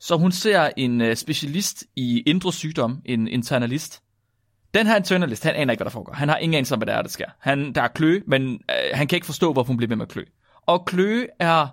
Så 0.00 0.16
hun 0.16 0.32
ser 0.32 0.70
en 0.76 1.00
uh, 1.00 1.14
specialist 1.14 1.84
i 1.96 2.22
indre 2.26 2.52
sygdom, 2.52 3.02
en 3.04 3.28
internalist. 3.28 4.02
Den 4.74 4.86
her 4.86 4.96
internalist, 4.96 5.44
han 5.44 5.54
aner 5.54 5.72
ikke, 5.72 5.78
hvad 5.78 5.84
der 5.84 5.90
foregår. 5.90 6.12
Han 6.12 6.28
har 6.28 6.36
ingen 6.36 6.54
anelse 6.54 6.74
om, 6.74 6.78
hvad 6.78 6.86
der 6.86 6.92
er, 6.92 7.02
der 7.02 7.08
sker. 7.08 7.26
Han, 7.38 7.72
der 7.72 7.82
er 7.82 7.88
kløe, 7.88 8.22
men 8.26 8.48
uh, 8.50 8.58
han 8.92 9.06
kan 9.06 9.16
ikke 9.16 9.26
forstå, 9.26 9.52
hvorfor 9.52 9.68
hun 9.68 9.76
bliver 9.76 9.88
ved 9.88 9.96
med 9.96 10.06
at 10.06 10.12
klø. 10.12 10.24
Og 10.66 10.84
kløe 10.84 11.26
er, 11.38 11.66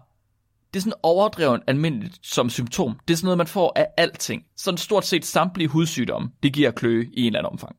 det 0.76 0.80
er 0.80 0.84
sådan 0.84 1.00
overdrevet 1.04 1.62
almindeligt 1.68 2.20
som 2.24 2.50
symptom. 2.50 3.00
Det 3.08 3.14
er 3.14 3.18
sådan 3.18 3.26
noget, 3.26 3.38
man 3.38 3.48
får 3.48 3.74
af 3.76 3.88
alting. 3.98 4.44
Sådan 4.58 4.78
stort 4.78 5.06
set 5.06 5.26
samtlige 5.26 5.68
hudsygdomme, 5.68 6.30
det 6.44 6.54
giver 6.54 6.72
kløe 6.72 7.06
i 7.14 7.22
en 7.22 7.26
eller 7.26 7.40
anden 7.40 7.52
omfang. 7.52 7.76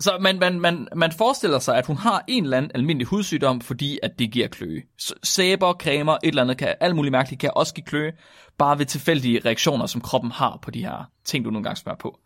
Så 0.00 0.18
man, 0.20 0.38
man, 0.38 0.60
man, 0.60 0.88
man 0.96 1.12
forestiller 1.12 1.58
sig, 1.58 1.78
at 1.78 1.86
hun 1.86 1.96
har 1.96 2.24
en 2.28 2.44
eller 2.44 2.56
anden 2.56 2.70
almindelig 2.74 3.06
hudsygdom, 3.06 3.60
fordi 3.60 3.98
at 4.02 4.18
det 4.18 4.32
giver 4.32 4.48
kløe. 4.48 4.82
Sæber, 5.22 5.72
cremer, 5.72 6.12
et 6.12 6.28
eller 6.28 6.42
andet, 6.42 6.58
kan, 6.58 6.74
alt 6.80 6.96
muligt 6.96 7.12
mærkeligt 7.12 7.40
kan 7.40 7.50
også 7.56 7.74
give 7.74 7.84
kløe, 7.84 8.12
bare 8.58 8.78
ved 8.78 8.86
tilfældige 8.86 9.40
reaktioner, 9.44 9.86
som 9.86 10.00
kroppen 10.00 10.30
har 10.30 10.58
på 10.62 10.70
de 10.70 10.84
her 10.84 11.10
ting, 11.24 11.44
du 11.44 11.50
nogle 11.50 11.64
gange 11.64 11.76
smører 11.76 11.96
på. 11.96 12.18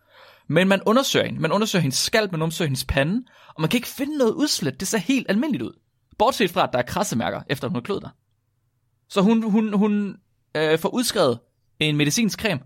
Men 0.49 0.69
man 0.69 0.81
undersøger 0.87 1.26
hende. 1.26 1.41
Man 1.41 1.52
undersøger 1.52 1.83
hendes 1.83 1.99
skalp, 1.99 2.33
man 2.33 2.43
undersøger 2.43 2.69
hendes 2.69 2.85
pande, 2.85 3.23
og 3.55 3.61
man 3.61 3.71
kan 3.71 3.79
ikke 3.79 3.88
finde 3.88 4.19
noget 4.19 4.33
udslæt. 4.33 4.81
Det 4.81 4.88
ser 4.88 4.99
helt 4.99 5.26
almindeligt 5.29 5.62
ud. 5.62 5.79
Bortset 6.19 6.50
fra, 6.50 6.62
at 6.62 6.71
der 6.73 6.79
er 6.79 6.83
krassemærker, 6.83 7.41
efter 7.49 7.69
hun 7.69 7.75
har 7.75 7.81
kløet 7.83 8.02
dig. 8.02 8.11
Så 9.12 9.23
hun, 9.23 9.42
hun, 9.42 9.73
hun 9.73 10.16
øh, 10.57 10.78
får 10.78 10.88
udskrevet 10.88 11.38
en 11.81 11.97
medicinsk 11.97 12.40
creme. 12.40 12.61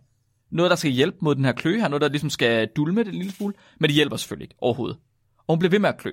Noget, 0.50 0.70
der 0.70 0.76
skal 0.76 0.90
hjælpe 0.90 1.16
mod 1.20 1.34
den 1.34 1.44
her 1.44 1.52
kløe 1.52 1.80
her. 1.80 1.88
Noget, 1.88 2.00
der 2.00 2.08
ligesom 2.08 2.30
skal 2.30 2.68
dulme 2.76 3.00
det 3.00 3.08
en 3.08 3.14
lille 3.14 3.32
smule. 3.32 3.54
Men 3.80 3.88
det 3.88 3.94
hjælper 3.94 4.16
selvfølgelig 4.16 4.44
ikke 4.44 4.54
overhovedet. 4.58 4.98
Og 5.38 5.54
hun 5.54 5.58
bliver 5.58 5.70
ved 5.70 5.78
med 5.78 5.88
at 5.88 5.98
klø. 5.98 6.12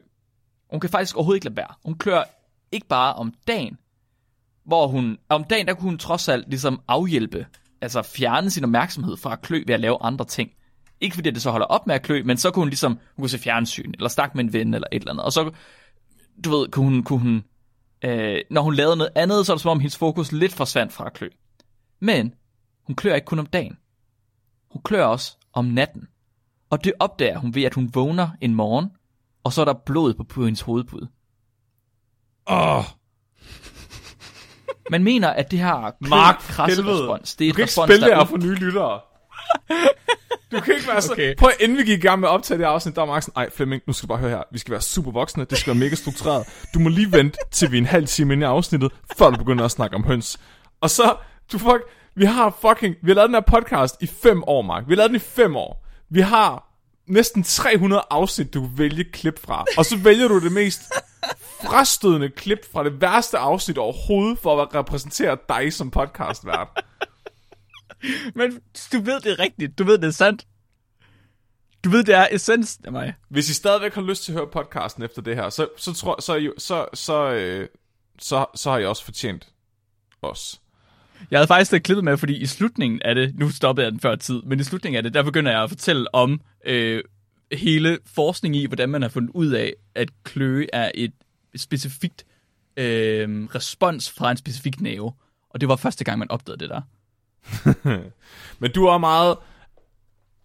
Hun 0.71 0.79
kan 0.79 0.89
faktisk 0.89 1.15
overhovedet 1.15 1.37
ikke 1.37 1.45
lade 1.45 1.55
være. 1.55 1.73
Hun 1.85 1.97
klør 1.97 2.23
ikke 2.71 2.87
bare 2.87 3.13
om 3.13 3.33
dagen. 3.47 3.77
Hvor 4.65 4.87
hun, 4.87 5.17
om 5.29 5.43
dagen, 5.43 5.67
der 5.67 5.73
kunne 5.73 5.89
hun 5.89 5.97
trods 5.97 6.29
alt 6.29 6.49
ligesom 6.49 6.81
afhjælpe. 6.87 7.45
Altså 7.81 8.01
fjerne 8.01 8.49
sin 8.49 8.63
opmærksomhed 8.63 9.17
fra 9.17 9.33
at 9.33 9.41
klø 9.41 9.63
ved 9.67 9.73
at 9.73 9.79
lave 9.79 9.97
andre 10.01 10.25
ting. 10.25 10.51
Ikke 11.01 11.15
fordi 11.15 11.31
det 11.31 11.41
så 11.41 11.51
holder 11.51 11.65
op 11.65 11.87
med 11.87 11.95
at 11.95 12.01
klø, 12.01 12.23
men 12.25 12.37
så 12.37 12.51
kunne 12.51 12.61
hun 12.61 12.69
ligesom, 12.69 12.91
hun 12.91 13.21
kunne 13.23 13.29
se 13.29 13.39
fjernsyn, 13.39 13.91
eller 13.93 14.09
snakke 14.09 14.37
med 14.37 14.43
en 14.43 14.53
ven, 14.53 14.73
eller 14.73 14.87
et 14.91 14.99
eller 14.99 15.11
andet. 15.11 15.25
Og 15.25 15.33
så, 15.33 15.51
du 16.45 16.49
ved, 16.49 16.67
kunne 16.67 16.85
hun, 16.85 17.03
kunne 17.03 17.19
hun 17.19 17.43
øh, 18.03 18.41
når 18.49 18.61
hun 18.61 18.75
lavede 18.75 18.95
noget 18.95 19.11
andet, 19.15 19.45
så 19.45 19.51
er 19.51 19.55
det 19.55 19.61
som 19.61 19.71
om 19.71 19.79
hendes 19.79 19.97
fokus 19.97 20.31
lidt 20.31 20.53
forsvandt 20.53 20.93
fra 20.93 21.05
at 21.05 21.13
klø. 21.13 21.29
Men 21.99 22.33
hun 22.85 22.95
klør 22.95 23.15
ikke 23.15 23.25
kun 23.25 23.39
om 23.39 23.45
dagen. 23.45 23.77
Hun 24.71 24.81
klør 24.81 25.05
også 25.05 25.37
om 25.53 25.65
natten. 25.65 26.07
Og 26.69 26.83
det 26.83 26.93
opdager 26.99 27.37
hun 27.37 27.55
ved, 27.55 27.63
at 27.63 27.73
hun 27.73 27.91
vågner 27.93 28.29
en 28.41 28.55
morgen, 28.55 28.89
og 29.43 29.53
så 29.53 29.61
er 29.61 29.65
der 29.65 29.73
blod 29.73 30.13
på, 30.13 30.23
på 30.23 30.45
hendes 30.45 30.61
hovedpude. 30.61 31.07
Åh, 32.47 32.77
oh, 32.77 32.83
Man 34.89 35.03
mener, 35.03 35.29
at 35.29 35.51
det 35.51 35.59
her 35.59 35.91
Mark, 36.09 36.35
krasse 36.37 36.83
respons, 36.83 37.35
det 37.35 37.47
er 37.47 37.51
du 37.51 37.55
kan 37.55 37.63
ikke 37.63 37.73
spille 37.73 38.01
der 38.01 38.15
her 38.15 38.21
er 38.21 38.25
for 38.25 38.37
nye 38.37 38.55
lyttere. 38.55 38.99
Du 40.51 40.59
kan 40.59 40.75
ikke 40.75 40.87
være 40.87 41.01
så... 41.01 41.11
Okay. 41.11 41.35
Prøv 41.35 41.49
at, 41.49 41.55
inden 41.61 41.77
vi 41.77 41.83
gik 41.83 41.99
i 42.03 42.07
gang 42.07 42.19
med 42.19 42.27
at 42.27 42.31
optage 42.31 42.57
det 42.57 42.63
afsnit, 42.63 42.95
der 42.95 43.01
var 43.01 43.07
Mark 43.07 43.23
sådan, 43.23 43.33
ej 43.35 43.49
Flemming, 43.49 43.81
nu 43.87 43.93
skal 43.93 44.07
du 44.07 44.13
bare 44.13 44.19
høre 44.19 44.29
her. 44.29 44.43
Vi 44.51 44.57
skal 44.57 44.71
være 44.71 44.81
super 44.81 45.11
voksne, 45.11 45.45
det 45.45 45.57
skal 45.57 45.73
være 45.73 45.79
mega 45.79 45.95
struktureret. 45.95 46.47
Du 46.73 46.79
må 46.79 46.89
lige 46.89 47.11
vente 47.11 47.37
til 47.51 47.71
vi 47.71 47.77
er 47.77 47.81
en 47.81 47.85
halv 47.85 48.07
time 48.07 48.33
inde 48.33 48.43
i 48.43 48.47
afsnittet, 48.47 48.91
før 49.17 49.29
du 49.29 49.37
begynder 49.37 49.65
at 49.65 49.71
snakke 49.71 49.95
om 49.95 50.03
høns. 50.03 50.39
Og 50.81 50.89
så, 50.89 51.15
du 51.51 51.57
fuck, 51.57 51.81
vi 52.15 52.25
har 52.25 52.57
fucking, 52.61 52.95
vi 53.01 53.09
har 53.11 53.15
lavet 53.15 53.27
den 53.27 53.35
her 53.35 53.41
podcast 53.41 53.95
i 54.01 54.07
fem 54.07 54.43
år, 54.47 54.61
Mark. 54.61 54.83
Vi 54.87 54.93
har 54.93 54.97
lavet 54.97 55.09
den 55.09 55.15
i 55.15 55.19
fem 55.19 55.55
år. 55.55 55.85
Vi 56.09 56.21
har 56.21 56.73
næsten 57.07 57.43
300 57.43 58.03
afsnit, 58.09 58.53
du 58.53 58.61
kan 58.61 58.71
vælge 58.77 59.03
klip 59.03 59.39
fra. 59.39 59.65
Og 59.77 59.85
så 59.85 59.97
vælger 59.97 60.27
du 60.27 60.39
det 60.39 60.51
mest 60.51 60.81
frastødende 61.63 62.29
klip 62.29 62.59
fra 62.73 62.83
det 62.83 63.01
værste 63.01 63.37
afsnit 63.37 63.77
overhovedet, 63.77 64.39
for 64.39 64.61
at 64.61 64.75
repræsentere 64.75 65.37
dig 65.49 65.73
som 65.73 65.91
podcastvært. 65.91 66.67
Men 68.35 68.59
du 68.93 69.01
ved 69.01 69.19
det 69.21 69.31
er 69.31 69.39
rigtigt. 69.39 69.77
Du 69.77 69.83
ved 69.83 69.97
det 69.97 70.07
er 70.07 70.11
sandt. 70.11 70.45
Du 71.83 71.89
ved, 71.89 72.03
det 72.03 72.15
er 72.15 72.27
essens 72.31 72.79
af 72.83 72.91
mig. 72.91 73.13
Hvis 73.29 73.49
I 73.49 73.53
stadigvæk 73.53 73.93
har 73.93 74.01
lyst 74.01 74.23
til 74.23 74.31
at 74.31 74.37
høre 74.37 74.47
podcasten 74.47 75.03
efter 75.03 75.21
det 75.21 75.35
her, 75.35 75.49
så, 75.49 75.67
så, 75.77 75.93
tror, 75.93 76.21
så, 76.21 76.51
så, 76.57 76.85
så, 76.93 77.33
øh, 77.33 77.67
så, 78.19 78.45
så 78.55 78.71
har 78.71 78.77
I 78.77 78.85
også 78.85 79.05
fortjent 79.05 79.47
os. 80.21 80.61
Jeg 81.31 81.39
havde 81.39 81.47
faktisk 81.47 81.71
det 81.71 81.83
klippet 81.83 82.03
med, 82.03 82.17
fordi 82.17 82.37
i 82.37 82.45
slutningen 82.45 83.01
af 83.01 83.15
det, 83.15 83.39
nu 83.39 83.49
stoppede 83.49 83.85
jeg 83.85 83.91
den 83.91 83.99
før 83.99 84.15
tid, 84.15 84.41
men 84.41 84.59
i 84.59 84.63
slutningen 84.63 84.97
af 84.97 85.03
det, 85.03 85.13
der 85.13 85.23
begynder 85.23 85.51
jeg 85.51 85.63
at 85.63 85.69
fortælle 85.69 86.15
om 86.15 86.41
øh, 86.65 87.03
hele 87.51 87.97
forskning 88.05 88.55
i, 88.55 88.65
hvordan 88.65 88.89
man 88.89 89.01
har 89.01 89.09
fundet 89.09 89.31
ud 89.33 89.51
af, 89.51 89.73
at 89.95 90.09
kløe 90.23 90.67
er 90.73 90.91
et 90.95 91.13
specifikt 91.55 92.25
øh, 92.77 93.43
respons 93.55 94.11
fra 94.11 94.31
en 94.31 94.37
specifik 94.37 94.81
nerve. 94.81 95.13
Og 95.49 95.61
det 95.61 95.69
var 95.69 95.75
første 95.75 96.03
gang, 96.03 96.19
man 96.19 96.31
opdagede 96.31 96.59
det 96.59 96.69
der. 96.69 96.81
Men 98.59 98.71
du 98.75 98.85
er 98.85 98.97
meget... 98.97 99.37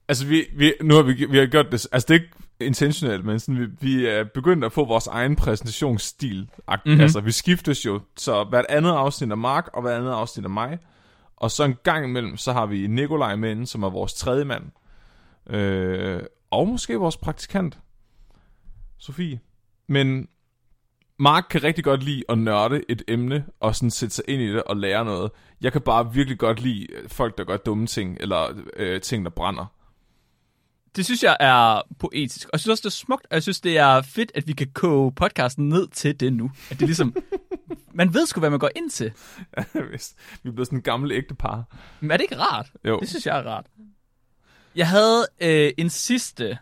Altså, 0.08 0.26
vi, 0.26 0.46
vi, 0.56 0.72
nu 0.82 0.94
har 0.94 1.02
vi, 1.02 1.26
vi 1.30 1.38
har 1.38 1.46
gjort 1.46 1.66
det... 1.72 1.86
Altså, 1.92 2.06
det 2.08 2.10
er 2.10 2.14
ikke 2.14 2.34
intentionelt, 2.60 3.24
men 3.24 3.40
sådan, 3.40 3.60
vi, 3.60 3.66
vi 3.80 4.06
er 4.06 4.24
begyndt 4.24 4.64
at 4.64 4.72
få 4.72 4.84
vores 4.84 5.06
egen 5.06 5.36
præsentationsstil. 5.36 6.40
Mm-hmm. 6.40 6.92
Mhm. 6.92 7.00
Altså, 7.00 7.20
vi 7.20 7.30
skiftes 7.32 7.86
jo, 7.86 8.00
så 8.16 8.44
hvert 8.44 8.66
andet 8.68 8.90
afsnit 8.90 9.30
er 9.30 9.34
Mark, 9.34 9.70
og 9.72 9.82
hvert 9.82 9.98
andet 9.98 10.12
afsnit 10.12 10.44
er 10.44 10.48
mig. 10.48 10.78
Og 11.36 11.50
så 11.50 11.64
en 11.64 11.76
gang 11.82 12.04
imellem, 12.04 12.36
så 12.36 12.52
har 12.52 12.66
vi 12.66 12.86
Nikolaj 12.86 13.36
med 13.36 13.50
inde, 13.50 13.66
som 13.66 13.82
er 13.82 13.90
vores 13.90 14.14
tredje 14.14 14.44
mand. 14.44 14.64
Øh, 15.50 16.22
og 16.50 16.68
måske 16.68 16.96
vores 16.96 17.16
praktikant, 17.16 17.78
Sofie. 18.98 19.40
Men 19.86 20.28
Mark 21.18 21.46
kan 21.50 21.64
rigtig 21.64 21.84
godt 21.84 22.02
lide 22.02 22.24
at 22.28 22.38
nørde 22.38 22.82
et 22.88 23.02
emne, 23.08 23.46
og 23.60 23.76
sådan 23.76 23.90
sætte 23.90 24.14
sig 24.14 24.24
ind 24.28 24.42
i 24.42 24.52
det 24.52 24.62
og 24.62 24.76
lære 24.76 25.04
noget. 25.04 25.30
Jeg 25.60 25.72
kan 25.72 25.80
bare 25.80 26.12
virkelig 26.12 26.38
godt 26.38 26.60
lide 26.60 26.86
folk, 27.08 27.38
der 27.38 27.44
gør 27.44 27.56
dumme 27.56 27.86
ting, 27.86 28.16
eller 28.20 28.62
øh, 28.76 29.00
ting, 29.00 29.24
der 29.24 29.30
brænder. 29.30 29.66
Det 30.96 31.04
synes 31.04 31.22
jeg 31.22 31.36
er 31.40 31.82
poetisk. 31.98 32.46
Og 32.46 32.50
jeg 32.52 32.60
synes 32.60 32.70
også, 32.70 32.82
det 32.82 32.86
er 32.86 32.90
smukt, 32.90 33.26
og 33.30 33.34
jeg 33.34 33.42
synes, 33.42 33.60
det 33.60 33.78
er 33.78 34.02
fedt, 34.02 34.32
at 34.34 34.46
vi 34.46 34.52
kan 34.52 34.70
koge 34.74 35.12
podcasten 35.12 35.68
ned 35.68 35.88
til 35.88 36.20
det 36.20 36.32
nu. 36.32 36.50
At 36.70 36.76
det 36.76 36.82
er 36.82 36.86
ligesom... 36.86 37.16
man 37.94 38.14
ved 38.14 38.26
sgu, 38.26 38.40
hvad 38.40 38.50
man 38.50 38.58
går 38.58 38.70
ind 38.76 38.90
til. 38.90 39.12
Hvis 39.90 40.14
vi 40.42 40.48
er 40.48 40.52
blevet 40.52 40.66
sådan 40.66 40.78
en 40.78 40.82
gammel 40.82 41.12
ægtepar. 41.12 41.64
Men 42.00 42.10
er 42.10 42.16
det 42.16 42.24
ikke 42.24 42.38
rart? 42.38 42.72
Jo. 42.84 42.98
Det 43.00 43.08
synes 43.08 43.26
jeg 43.26 43.38
er 43.38 43.42
rart. 43.42 43.66
Jeg 44.74 44.88
havde 44.88 45.26
øh, 45.40 45.72
en 45.78 45.90
sidste, 45.90 46.58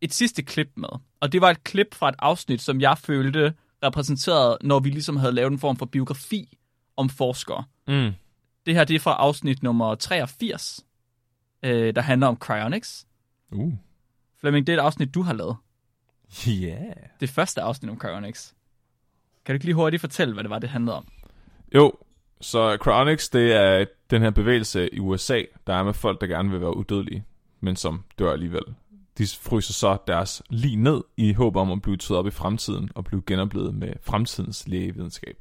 et 0.00 0.14
sidste 0.14 0.42
klip 0.42 0.68
med, 0.76 0.88
og 1.24 1.32
det 1.32 1.40
var 1.40 1.50
et 1.50 1.64
klip 1.64 1.94
fra 1.94 2.08
et 2.08 2.14
afsnit, 2.18 2.60
som 2.60 2.80
jeg 2.80 2.98
følte 2.98 3.54
repræsenterede, 3.82 4.58
når 4.62 4.80
vi 4.80 4.90
ligesom 4.90 5.16
havde 5.16 5.32
lavet 5.32 5.52
en 5.52 5.58
form 5.58 5.76
for 5.76 5.86
biografi 5.86 6.58
om 6.96 7.08
forskere. 7.08 7.64
Mm. 7.88 8.12
Det 8.66 8.74
her 8.74 8.84
det 8.84 8.96
er 8.96 9.00
fra 9.00 9.12
afsnit 9.12 9.62
nummer 9.62 9.94
83, 9.94 10.80
øh, 11.62 11.94
der 11.94 12.00
handler 12.00 12.26
om 12.26 12.36
cryonics. 12.36 13.06
Uh. 13.52 13.72
Flemming, 14.40 14.66
det 14.66 14.72
er 14.72 14.76
et 14.76 14.82
afsnit, 14.82 15.14
du 15.14 15.22
har 15.22 15.32
lavet. 15.32 15.56
Yeah. 16.48 16.96
Det 17.20 17.30
første 17.30 17.60
afsnit 17.60 17.90
om 17.90 17.98
cryonics. 17.98 18.54
Kan 19.44 19.52
du 19.52 19.54
ikke 19.54 19.64
lige 19.64 19.74
hurtigt 19.74 20.00
fortælle, 20.00 20.34
hvad 20.34 20.44
det 20.44 20.50
var, 20.50 20.58
det 20.58 20.68
handlede 20.68 20.96
om? 20.96 21.08
Jo, 21.74 21.92
så 22.40 22.76
cryonics, 22.80 23.28
det 23.28 23.52
er 23.52 23.84
den 24.10 24.22
her 24.22 24.30
bevægelse 24.30 24.94
i 24.94 25.00
USA, 25.00 25.42
der 25.66 25.74
er 25.74 25.82
med 25.82 25.94
folk, 25.94 26.20
der 26.20 26.26
gerne 26.26 26.50
vil 26.50 26.60
være 26.60 26.76
udødelige, 26.76 27.24
men 27.60 27.76
som 27.76 28.04
dør 28.18 28.32
alligevel. 28.32 28.64
De 29.18 29.26
fryser 29.42 29.72
så 29.72 29.96
deres 30.06 30.42
lige 30.50 30.76
ned 30.76 31.02
i 31.16 31.32
håb 31.32 31.56
om 31.56 31.72
at 31.72 31.82
blive 31.82 31.96
taget 31.96 32.18
op 32.18 32.26
i 32.26 32.30
fremtiden 32.30 32.90
og 32.94 33.04
blive 33.04 33.22
genoplevet 33.26 33.74
med 33.74 33.92
fremtidens 34.02 34.68
lægevidenskab. 34.68 35.36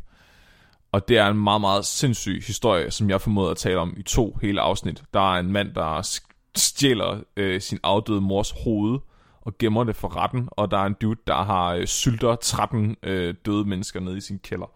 Og 0.91 1.07
det 1.07 1.17
er 1.17 1.27
en 1.27 1.37
meget, 1.37 1.61
meget 1.61 1.85
sindssyg 1.85 2.43
historie, 2.47 2.91
som 2.91 3.09
jeg 3.09 3.21
formoder 3.21 3.51
at 3.51 3.57
tale 3.57 3.79
om 3.79 3.93
i 3.97 4.03
to 4.03 4.37
hele 4.41 4.61
afsnit. 4.61 5.03
Der 5.13 5.33
er 5.35 5.39
en 5.39 5.51
mand, 5.51 5.73
der 5.73 6.19
stjæler 6.55 7.21
øh, 7.37 7.61
sin 7.61 7.79
afdøde 7.83 8.21
mors 8.21 8.53
hoved 8.63 8.99
og 9.41 9.57
gemmer 9.57 9.83
det 9.83 9.95
for 9.95 10.15
retten, 10.15 10.49
og 10.51 10.71
der 10.71 10.77
er 10.77 10.85
en 10.85 10.95
dude, 11.01 11.19
der 11.27 11.43
har 11.43 11.73
øh, 11.73 11.87
sylter 11.87 12.35
13 12.35 12.95
øh, 13.03 13.35
døde 13.45 13.65
mennesker 13.65 13.99
nede 13.99 14.17
i 14.17 14.21
sin 14.21 14.39
kælder. 14.39 14.71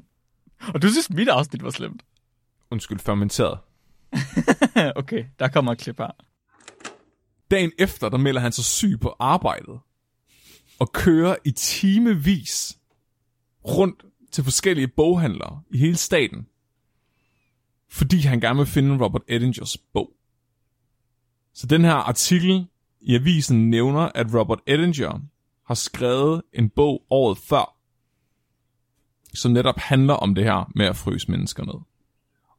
og 0.74 0.82
du 0.82 0.88
synes, 0.88 1.10
mit 1.10 1.28
afsnit 1.28 1.64
var 1.64 1.70
slemt? 1.70 2.02
Undskyld, 2.70 2.98
fermenteret. 2.98 3.58
okay, 4.96 5.24
der 5.38 5.48
kommer 5.48 5.72
et 5.72 5.78
klip 5.78 5.98
her. 5.98 6.10
Dagen 7.50 7.72
efter, 7.78 8.08
der 8.08 8.18
melder 8.18 8.40
han 8.40 8.52
sig 8.52 8.64
syg 8.64 8.98
på 9.00 9.14
arbejdet, 9.18 9.80
og 10.78 10.92
kører 10.92 11.36
i 11.44 11.50
timevis 11.50 12.78
rundt 13.64 14.04
til 14.32 14.44
forskellige 14.44 14.88
boghandlere 14.88 15.62
i 15.70 15.78
hele 15.78 15.96
staten, 15.96 16.46
fordi 17.88 18.20
han 18.20 18.40
gerne 18.40 18.56
vil 18.56 18.66
finde 18.66 19.04
Robert 19.04 19.22
Edingers 19.28 19.76
bog. 19.76 20.12
Så 21.52 21.66
den 21.66 21.84
her 21.84 21.94
artikel 21.94 22.66
i 23.00 23.14
avisen 23.14 23.70
nævner, 23.70 24.00
at 24.14 24.34
Robert 24.34 24.60
Edinger 24.66 25.20
har 25.66 25.74
skrevet 25.74 26.42
en 26.52 26.68
bog 26.70 27.02
året 27.10 27.38
før, 27.38 27.76
som 29.34 29.52
netop 29.52 29.78
handler 29.78 30.14
om 30.14 30.34
det 30.34 30.44
her 30.44 30.72
med 30.74 30.86
at 30.86 30.96
fryse 30.96 31.30
mennesker 31.30 31.64
ned. 31.64 31.74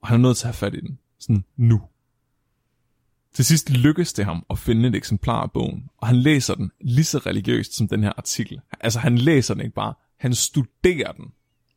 Og 0.01 0.07
han 0.07 0.19
er 0.19 0.21
nødt 0.21 0.37
til 0.37 0.47
at 0.47 0.55
have 0.55 0.71
fat 0.71 0.73
i 0.73 0.79
den. 0.79 0.99
Sådan 1.19 1.43
nu. 1.57 1.81
Til 3.33 3.45
sidst 3.45 3.69
lykkes 3.69 4.13
det 4.13 4.25
ham 4.25 4.45
at 4.49 4.59
finde 4.59 4.89
et 4.89 4.95
eksemplar 4.95 5.41
af 5.41 5.51
bogen, 5.51 5.83
og 5.97 6.07
han 6.07 6.15
læser 6.15 6.55
den 6.55 6.71
lige 6.81 7.05
så 7.05 7.17
religiøst 7.17 7.75
som 7.75 7.87
den 7.87 8.03
her 8.03 8.13
artikel. 8.17 8.61
Altså 8.79 8.99
han 8.99 9.17
læser 9.17 9.53
den 9.53 9.63
ikke 9.63 9.75
bare, 9.75 9.93
han 10.19 10.35
studerer 10.35 11.11
den. 11.11 11.25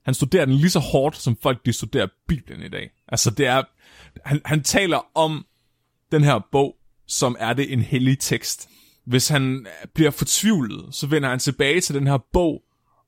Han 0.05 0.15
studerer 0.15 0.45
den 0.45 0.55
lige 0.55 0.71
så 0.71 0.79
hårdt, 0.79 1.17
som 1.17 1.37
folk 1.43 1.67
de 1.67 1.73
studerer 1.73 2.07
Bibelen 2.29 2.63
i 2.63 2.69
dag. 2.69 2.91
Altså 3.09 3.31
det 3.31 3.47
er, 3.47 3.63
han, 4.25 4.41
han 4.45 4.63
taler 4.63 5.01
om 5.15 5.47
den 6.13 6.25
her 6.25 6.41
bog, 6.53 6.77
som 7.07 7.37
er 7.39 7.53
det 7.53 7.73
en 7.73 7.81
hellig 7.81 8.19
tekst. 8.19 8.69
Hvis 9.05 9.29
han 9.29 9.67
bliver 9.95 10.11
fortvivlet, 10.11 10.95
så 10.95 11.07
vender 11.07 11.29
han 11.29 11.39
tilbage 11.39 11.81
til 11.81 11.95
den 11.95 12.07
her 12.07 12.19
bog, 12.33 12.63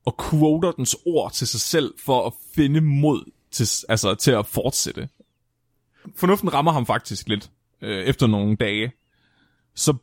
og 0.05 0.17
quoter 0.29 0.71
dens 0.71 0.95
ord 1.05 1.33
til 1.33 1.47
sig 1.47 1.59
selv, 1.59 1.93
for 2.05 2.27
at 2.27 2.33
finde 2.55 2.81
mod 2.81 3.31
til, 3.51 3.67
altså, 3.89 4.15
til 4.15 4.31
at 4.31 4.45
fortsætte. 4.45 5.09
Fornuften 6.15 6.53
rammer 6.53 6.71
ham 6.71 6.85
faktisk 6.85 7.27
lidt 7.27 7.51
øh, 7.81 8.03
efter 8.03 8.27
nogle 8.27 8.55
dage. 8.55 8.91
Så 9.75 9.93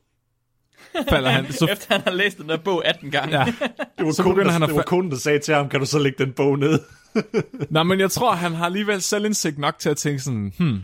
falder 1.09 1.31
han... 1.31 1.53
Så... 1.53 1.67
Efter 1.73 1.95
han 1.95 2.01
har 2.05 2.11
læst 2.11 2.39
den 2.39 2.49
der 2.49 2.57
bog 2.57 2.87
18 2.87 3.11
gange. 3.11 3.39
Ja. 3.39 3.45
Det 3.99 4.07
var, 4.07 4.13
så 4.13 4.23
kunden, 4.23 4.47
der, 4.47 4.53
han 4.53 4.63
det 4.63 4.75
var 4.75 4.83
kunden, 4.83 5.13
der 5.13 5.19
sagde 5.19 5.39
til 5.39 5.55
ham, 5.55 5.69
kan 5.69 5.81
du 5.81 5.87
så 5.87 5.99
lægge 5.99 6.25
den 6.25 6.33
bog 6.33 6.59
ned? 6.59 6.81
Nej, 7.71 7.83
men 7.83 8.01
jeg 8.01 8.11
tror, 8.11 8.35
han 8.35 8.55
har 8.55 8.67
alligevel 8.67 9.03
selvindsigt 9.03 9.59
nok 9.59 9.79
til 9.79 9.91
at 9.91 9.97
tænke 9.97 10.19
sådan, 10.19 10.53
hmm, 10.59 10.81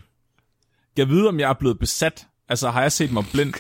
jeg 0.97 1.09
ved, 1.09 1.27
om 1.27 1.41
jeg 1.41 1.51
er 1.51 1.55
blevet 1.55 1.79
besat. 1.79 2.27
Altså, 2.49 2.71
har 2.71 2.83
jeg 2.83 2.93
set 2.93 3.13
mig 3.13 3.25
blind? 3.33 3.55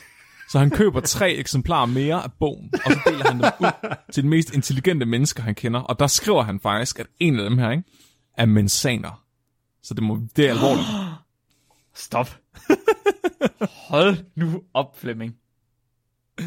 Så 0.50 0.58
han 0.58 0.70
køber 0.70 1.00
tre 1.00 1.32
eksemplarer 1.32 1.86
mere 1.86 2.22
af 2.22 2.32
bogen, 2.40 2.70
og 2.84 2.92
så 2.92 2.98
deler 3.06 3.24
han 3.24 3.40
dem 3.40 3.50
ud 3.60 3.94
til 4.12 4.22
de 4.22 4.28
mest 4.28 4.54
intelligente 4.54 5.06
mennesker, 5.06 5.42
han 5.42 5.54
kender. 5.54 5.80
Og 5.80 5.98
der 5.98 6.06
skriver 6.06 6.42
han 6.42 6.60
faktisk, 6.60 6.98
at 6.98 7.06
en 7.20 7.38
af 7.38 7.50
dem 7.50 7.58
her, 7.58 7.70
ikke, 7.70 7.84
er 8.36 8.46
mensaner. 8.46 9.24
Så 9.82 9.94
det, 9.94 10.02
må, 10.02 10.18
det 10.36 10.46
er 10.46 10.50
alvorligt. 10.50 10.86
Stop. 11.98 12.36
Hold 13.88 14.16
nu 14.36 14.62
op, 14.74 14.98
Flemming. 14.98 15.34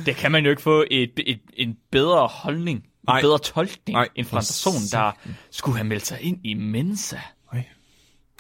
Det 0.05 0.15
kan 0.15 0.31
man 0.31 0.43
jo 0.43 0.49
ikke 0.49 0.61
få 0.61 0.85
et, 0.91 1.11
et, 1.17 1.39
en 1.53 1.77
bedre 1.91 2.27
holdning, 2.27 2.77
en 2.77 2.85
Nej. 3.07 3.21
bedre 3.21 3.39
tolkning, 3.39 3.93
Nej. 3.93 4.09
end 4.15 4.25
fra 4.25 4.37
en 4.37 4.39
person, 4.39 4.81
der 4.91 5.11
skulle 5.51 5.77
have 5.77 5.87
meldt 5.87 6.05
sig 6.05 6.21
ind 6.21 6.39
i 6.43 6.53
Mensa. 6.53 7.17
Nej. 7.53 7.63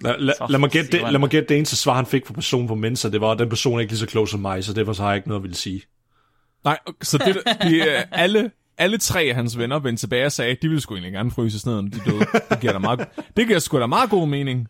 Lad, 0.01 0.15
lad, 0.19 0.33
lad, 0.49 0.59
mig 0.59 0.69
gætte 0.69 0.91
det, 0.91 1.11
lad 1.11 1.19
mig 1.19 1.29
gætte 1.29 1.49
det 1.49 1.57
eneste 1.57 1.75
svar, 1.75 1.95
han 1.95 2.05
fik 2.05 2.25
fra 2.27 2.33
personen 2.33 2.67
på 2.67 2.75
Mensa, 2.75 3.09
det 3.09 3.21
var, 3.21 3.31
at 3.31 3.39
den 3.39 3.49
person 3.49 3.75
er 3.75 3.79
ikke 3.79 3.91
lige 3.91 3.99
så 3.99 4.07
klog 4.07 4.27
som 4.27 4.39
mig, 4.39 4.63
så 4.63 4.73
det 4.73 4.87
var 4.87 4.93
så 4.93 5.01
har 5.01 5.09
jeg 5.09 5.15
ikke 5.15 5.27
noget 5.27 5.39
at 5.39 5.43
ville 5.43 5.55
sige. 5.57 5.81
Nej, 6.63 6.79
så 7.01 7.17
det, 7.17 7.37
de, 7.63 7.83
alle, 8.11 8.51
alle 8.77 8.97
tre 8.97 9.21
af 9.21 9.35
hans 9.35 9.57
venner 9.57 9.79
vendte 9.79 10.01
tilbage 10.01 10.25
og 10.25 10.31
sagde, 10.31 10.51
at 10.51 10.57
de 10.61 10.67
ville 10.67 10.81
sgu 10.81 10.93
egentlig 10.95 11.13
gerne 11.13 11.31
fryse 11.31 11.67
ned, 11.67 11.75
når 11.75 11.89
de 11.89 11.99
døde. 12.05 12.25
Det 12.49 12.59
giver, 12.61 12.73
da 12.73 12.79
meget, 12.79 13.07
det 13.37 13.47
giver 13.47 13.59
sgu 13.59 13.79
da 13.79 13.85
meget 13.85 14.09
god 14.09 14.27
mening. 14.27 14.67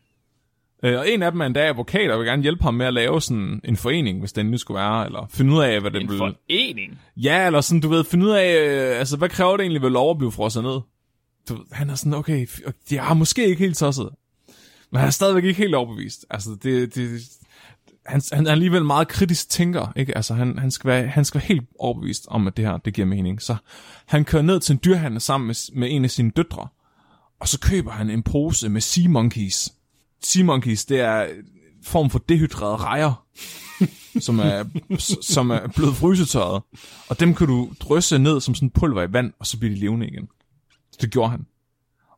Øh, 0.84 1.00
og 1.00 1.10
en 1.10 1.24
af 1.24 1.32
dem 1.32 1.42
er 1.42 1.46
endda 1.46 1.68
advokat, 1.68 2.12
og 2.12 2.20
vil 2.20 2.28
gerne 2.28 2.42
hjælpe 2.42 2.64
ham 2.64 2.74
med 2.74 2.86
at 2.86 2.94
lave 2.94 3.22
sådan 3.22 3.62
en 3.64 3.78
forening, 3.78 4.20
hvis 4.20 4.34
den 4.34 4.46
nu 4.46 4.58
skulle 4.58 4.80
være, 4.80 5.06
eller 5.06 5.28
finde 5.30 5.54
ud 5.54 5.62
af, 5.62 5.82
hvad 5.82 5.92
det 5.92 6.02
vil... 6.02 6.12
En 6.12 6.18
forening? 6.18 7.00
Ja, 7.18 7.46
eller 7.46 7.62
sådan, 7.62 7.82
du 7.82 7.90
ved, 7.90 8.04
finde 8.04 8.26
ud 8.26 8.32
af, 8.32 8.56
øh, 8.56 9.00
altså, 9.00 9.18
hvad 9.18 9.30
kræver 9.30 9.58
det 9.58 9.64
egentlig 9.64 9.82
ved 9.82 9.90
lov 9.90 10.12
at 10.12 10.18
blive 10.18 10.32
frosset 10.32 10.64
ned? 10.64 10.80
Du, 11.50 11.64
han 11.72 11.90
er 11.90 11.96
sådan, 11.96 12.14
okay, 12.14 12.48
jeg 12.92 13.10
er 13.10 13.14
måske 13.14 13.48
ikke 13.48 13.64
helt 13.64 13.78
tosset, 13.78 14.10
men 14.92 15.00
han 15.00 15.08
er 15.08 15.12
stadigvæk 15.12 15.44
ikke 15.44 15.58
helt 15.58 15.76
overbevist. 15.76 16.26
Altså, 16.30 16.58
det, 16.64 16.96
det, 16.96 17.22
han, 18.06 18.22
han 18.32 18.48
er 18.48 18.52
alligevel 18.52 18.86
meget 18.86 19.08
kritisk 19.08 19.50
tænker, 19.50 19.94
ikke? 19.96 20.16
Altså, 20.16 20.34
han, 20.34 20.58
han, 20.58 20.72
skal 20.72 20.88
være, 20.88 21.08
han 21.08 21.26
skal 21.26 21.42
være 21.42 21.48
helt 21.48 21.70
overbevist 21.80 22.26
om, 22.28 22.48
at 22.48 22.58
det 22.58 22.66
her, 22.66 22.78
det 22.78 22.94
giver 22.94 23.08
mening. 23.08 23.42
Så 23.42 23.56
han 24.06 24.26
kører 24.26 24.44
ned 24.44 24.60
til 24.60 24.74
en 24.74 24.80
dyrhandel 24.86 25.22
sammen 25.22 25.48
med, 25.48 25.76
med 25.76 25.88
en 25.92 26.04
af 26.04 26.12
sine 26.12 26.32
døtre, 26.32 26.68
og 27.40 27.48
så 27.48 27.60
køber 27.60 27.92
han 27.92 28.10
en 28.10 28.24
pose 28.24 28.70
med 28.70 28.82
sea 28.82 29.10
monkeys, 29.10 29.70
sea 30.24 30.44
monkeys, 30.44 30.86
det 30.86 31.00
er 31.00 31.24
en 31.24 31.44
form 31.84 32.10
for 32.10 32.20
dehydrerede 32.20 32.76
rejer, 32.78 33.26
som 34.26 34.40
er, 34.40 34.66
som 35.22 35.50
er 35.50 35.68
blevet 35.68 35.96
frysetørret. 35.96 36.64
Og 37.10 37.20
dem 37.20 37.36
kan 37.36 37.48
du 37.48 37.72
drysse 37.80 38.20
ned 38.20 38.42
som 38.42 38.56
sådan 38.56 38.70
pulver 38.70 39.02
i 39.02 39.14
vand, 39.14 39.34
og 39.40 39.48
så 39.48 39.60
bliver 39.60 39.74
de 39.74 39.80
levende 39.80 40.08
igen. 40.08 40.30
Så 40.92 40.98
det 41.02 41.12
gjorde 41.12 41.30
han. 41.30 41.46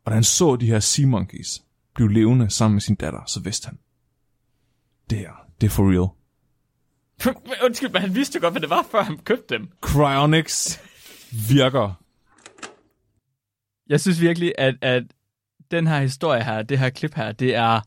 Og 0.06 0.12
da 0.12 0.14
han 0.14 0.24
så 0.24 0.56
de 0.56 0.66
her 0.66 0.80
sea 0.80 1.08
monkeys 1.08 1.64
blive 1.96 2.14
levende 2.14 2.50
sammen 2.50 2.76
med 2.76 2.82
sin 2.82 2.96
datter, 2.96 3.26
så 3.28 3.40
vidste 3.40 3.66
han, 3.66 3.78
det 5.10 5.18
her, 5.18 5.32
det 5.62 5.68
er 5.68 5.72
for 5.72 5.92
real. 5.92 6.10
Undskyld, 7.66 7.90
men 7.90 8.02
han 8.02 8.16
vidste 8.16 8.36
jo 8.36 8.42
godt, 8.42 8.54
hvad 8.54 8.62
det 8.62 8.70
var, 8.70 8.86
før 8.92 9.04
han 9.04 9.18
købte 9.18 9.54
dem. 9.54 9.70
Cryonics 9.82 10.80
virker. 11.50 12.04
Jeg 13.90 14.02
synes 14.02 14.22
virkelig, 14.22 14.54
at, 14.58 14.76
at 14.82 15.04
den 15.72 15.88
her 15.88 16.02
historie 16.02 16.44
her, 16.44 16.62
det 16.62 16.80
her 16.80 16.90
klip 16.90 17.14
her, 17.16 17.32
det 17.32 17.56
er 17.56 17.82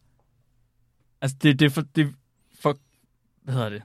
Altså, 1.20 1.37
det, 1.42 1.59
det, 1.61 1.72
for, 1.72 1.83
det 1.96 2.14
for, 2.61 2.79
hvad 3.42 3.55
hedder 3.55 3.68
det? 3.68 3.83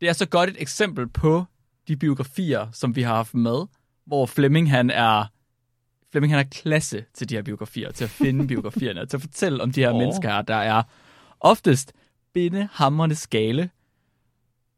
Det 0.00 0.08
er 0.08 0.12
så 0.12 0.26
godt 0.26 0.50
et 0.50 0.56
eksempel 0.58 1.08
på 1.08 1.44
de 1.88 1.96
biografier, 1.96 2.70
som 2.72 2.96
vi 2.96 3.02
har 3.02 3.14
haft 3.14 3.34
med, 3.34 3.66
hvor 4.04 4.26
Flemming 4.26 4.70
han 4.70 4.90
er 4.90 5.26
Flemming 6.10 6.32
han 6.32 6.40
er 6.40 6.48
klasse 6.50 7.04
til 7.14 7.28
de 7.28 7.34
her 7.34 7.42
biografier, 7.42 7.92
til 7.92 8.04
at 8.04 8.10
finde 8.10 8.46
biografierne, 8.54 9.06
til 9.06 9.16
at 9.16 9.20
fortælle 9.20 9.62
om 9.62 9.72
de 9.72 9.80
her 9.80 9.90
oh. 9.90 9.98
mennesker 9.98 10.30
her, 10.30 10.42
der 10.42 10.54
er 10.54 10.82
oftest 11.40 11.92
bindehamrende 12.34 13.14
skale. 13.14 13.70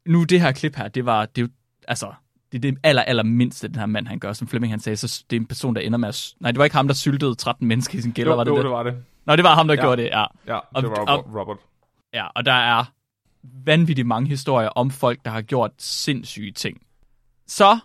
Nu 0.07 0.25
det 0.25 0.41
her 0.41 0.53
klip 0.53 0.77
her, 0.77 0.89
det 0.89 1.07
var, 1.07 1.27
det, 1.27 1.51
altså, 1.89 2.13
det 2.53 2.59
er 2.59 2.61
det 2.61 2.79
aller, 2.83 3.03
aller 3.03 3.23
mindste, 3.23 3.69
den 3.69 3.77
her 3.77 3.87
mand 3.87 4.07
han 4.07 4.19
gør, 4.19 4.33
som 4.33 4.49
Flemming 4.49 4.73
han 4.73 4.81
sagde, 4.81 4.97
så 4.97 5.25
det 5.31 5.37
er 5.37 5.41
en 5.41 5.47
person, 5.47 5.75
der 5.75 5.81
ender 5.81 5.99
med 5.99 6.09
at... 6.09 6.35
Nej, 6.41 6.51
det 6.51 6.59
var 6.59 6.65
ikke 6.65 6.77
ham, 6.77 6.87
der 6.87 6.95
syltede 6.95 7.35
13 7.35 7.69
mennesker 7.69 7.99
i 7.99 8.03
sin 8.03 8.13
gælder, 8.13 8.33
jo, 8.33 8.37
var 8.37 8.45
det 8.45 8.51
jo, 8.51 8.57
det? 8.57 8.65
det 8.65 8.71
var 8.71 8.83
det. 8.83 9.05
Nå, 9.27 9.37
det 9.37 9.45
var 9.45 9.55
ham, 9.55 9.69
der 9.69 9.75
ja. 9.75 9.81
gjorde 9.81 10.03
det, 10.03 10.09
ja. 10.09 10.25
Ja, 10.47 10.59
det 10.81 10.91
var 10.91 10.97
og, 10.97 11.35
Robert. 11.35 11.59
Ja, 12.15 12.27
og 12.35 12.47
der 12.47 12.53
er 12.53 12.85
vanvittigt 13.65 14.09
mange 14.09 14.29
historier 14.29 14.69
om 14.69 14.91
folk, 14.91 15.25
der 15.25 15.31
har 15.31 15.43
gjort 15.43 15.71
sindssyge 15.79 16.53
ting. 16.53 16.83
Så, 17.47 17.79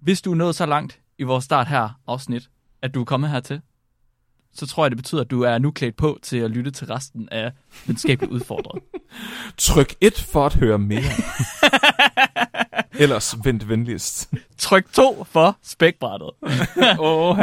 hvis 0.00 0.22
du 0.22 0.32
er 0.32 0.36
nået 0.36 0.56
så 0.56 0.66
langt 0.66 1.00
i 1.18 1.22
vores 1.22 1.44
start 1.44 1.66
her 1.68 1.88
afsnit, 2.06 2.50
at 2.82 2.94
du 2.94 3.00
er 3.00 3.04
kommet 3.04 3.30
hertil, 3.30 3.60
så 4.52 4.66
tror 4.66 4.84
jeg, 4.84 4.90
det 4.90 4.98
betyder, 4.98 5.20
at 5.20 5.30
du 5.30 5.42
er 5.42 5.58
nu 5.58 5.70
klædt 5.70 5.96
på 5.96 6.18
til 6.22 6.36
at 6.36 6.50
lytte 6.50 6.70
til 6.70 6.86
resten 6.86 7.28
af 7.28 7.52
videnskabeligt 7.86 8.32
udfordret. 8.32 8.82
Tryk 9.56 9.94
1 10.00 10.26
for 10.32 10.46
at 10.46 10.54
høre 10.54 10.78
mere. 10.78 11.02
Ellers 13.02 13.36
vent 13.44 13.68
venligst. 13.68 14.32
Tryk 14.58 14.92
2 14.92 15.24
for 15.24 15.56
spækbrættet. 15.62 16.30
Åh, 16.98 17.38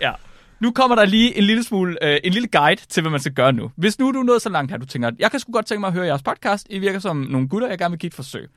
ja. 0.00 0.12
Nu 0.60 0.70
kommer 0.70 0.96
der 0.96 1.04
lige 1.04 1.36
en 1.36 1.44
lille 1.44 1.62
smule, 1.62 2.04
øh, 2.04 2.20
en 2.24 2.32
lille 2.32 2.48
guide 2.48 2.80
til, 2.88 3.00
hvad 3.00 3.10
man 3.10 3.20
skal 3.20 3.32
gøre 3.32 3.52
nu. 3.52 3.70
Hvis 3.76 3.98
nu 3.98 4.12
du 4.12 4.18
er 4.18 4.24
nået 4.24 4.42
så 4.42 4.48
langt 4.48 4.70
her, 4.70 4.78
du 4.78 4.86
tænker, 4.86 5.10
jeg 5.18 5.30
kan 5.30 5.40
sgu 5.40 5.52
godt 5.52 5.66
tænke 5.66 5.80
mig 5.80 5.88
at 5.88 5.92
høre 5.92 6.06
jeres 6.06 6.22
podcast, 6.22 6.66
I 6.70 6.78
virker 6.78 6.98
som 6.98 7.16
nogle 7.16 7.48
gutter, 7.48 7.68
jeg 7.68 7.78
gerne 7.78 7.92
vil 7.92 7.98
give 7.98 8.08
et 8.08 8.14
forsøg. 8.14 8.48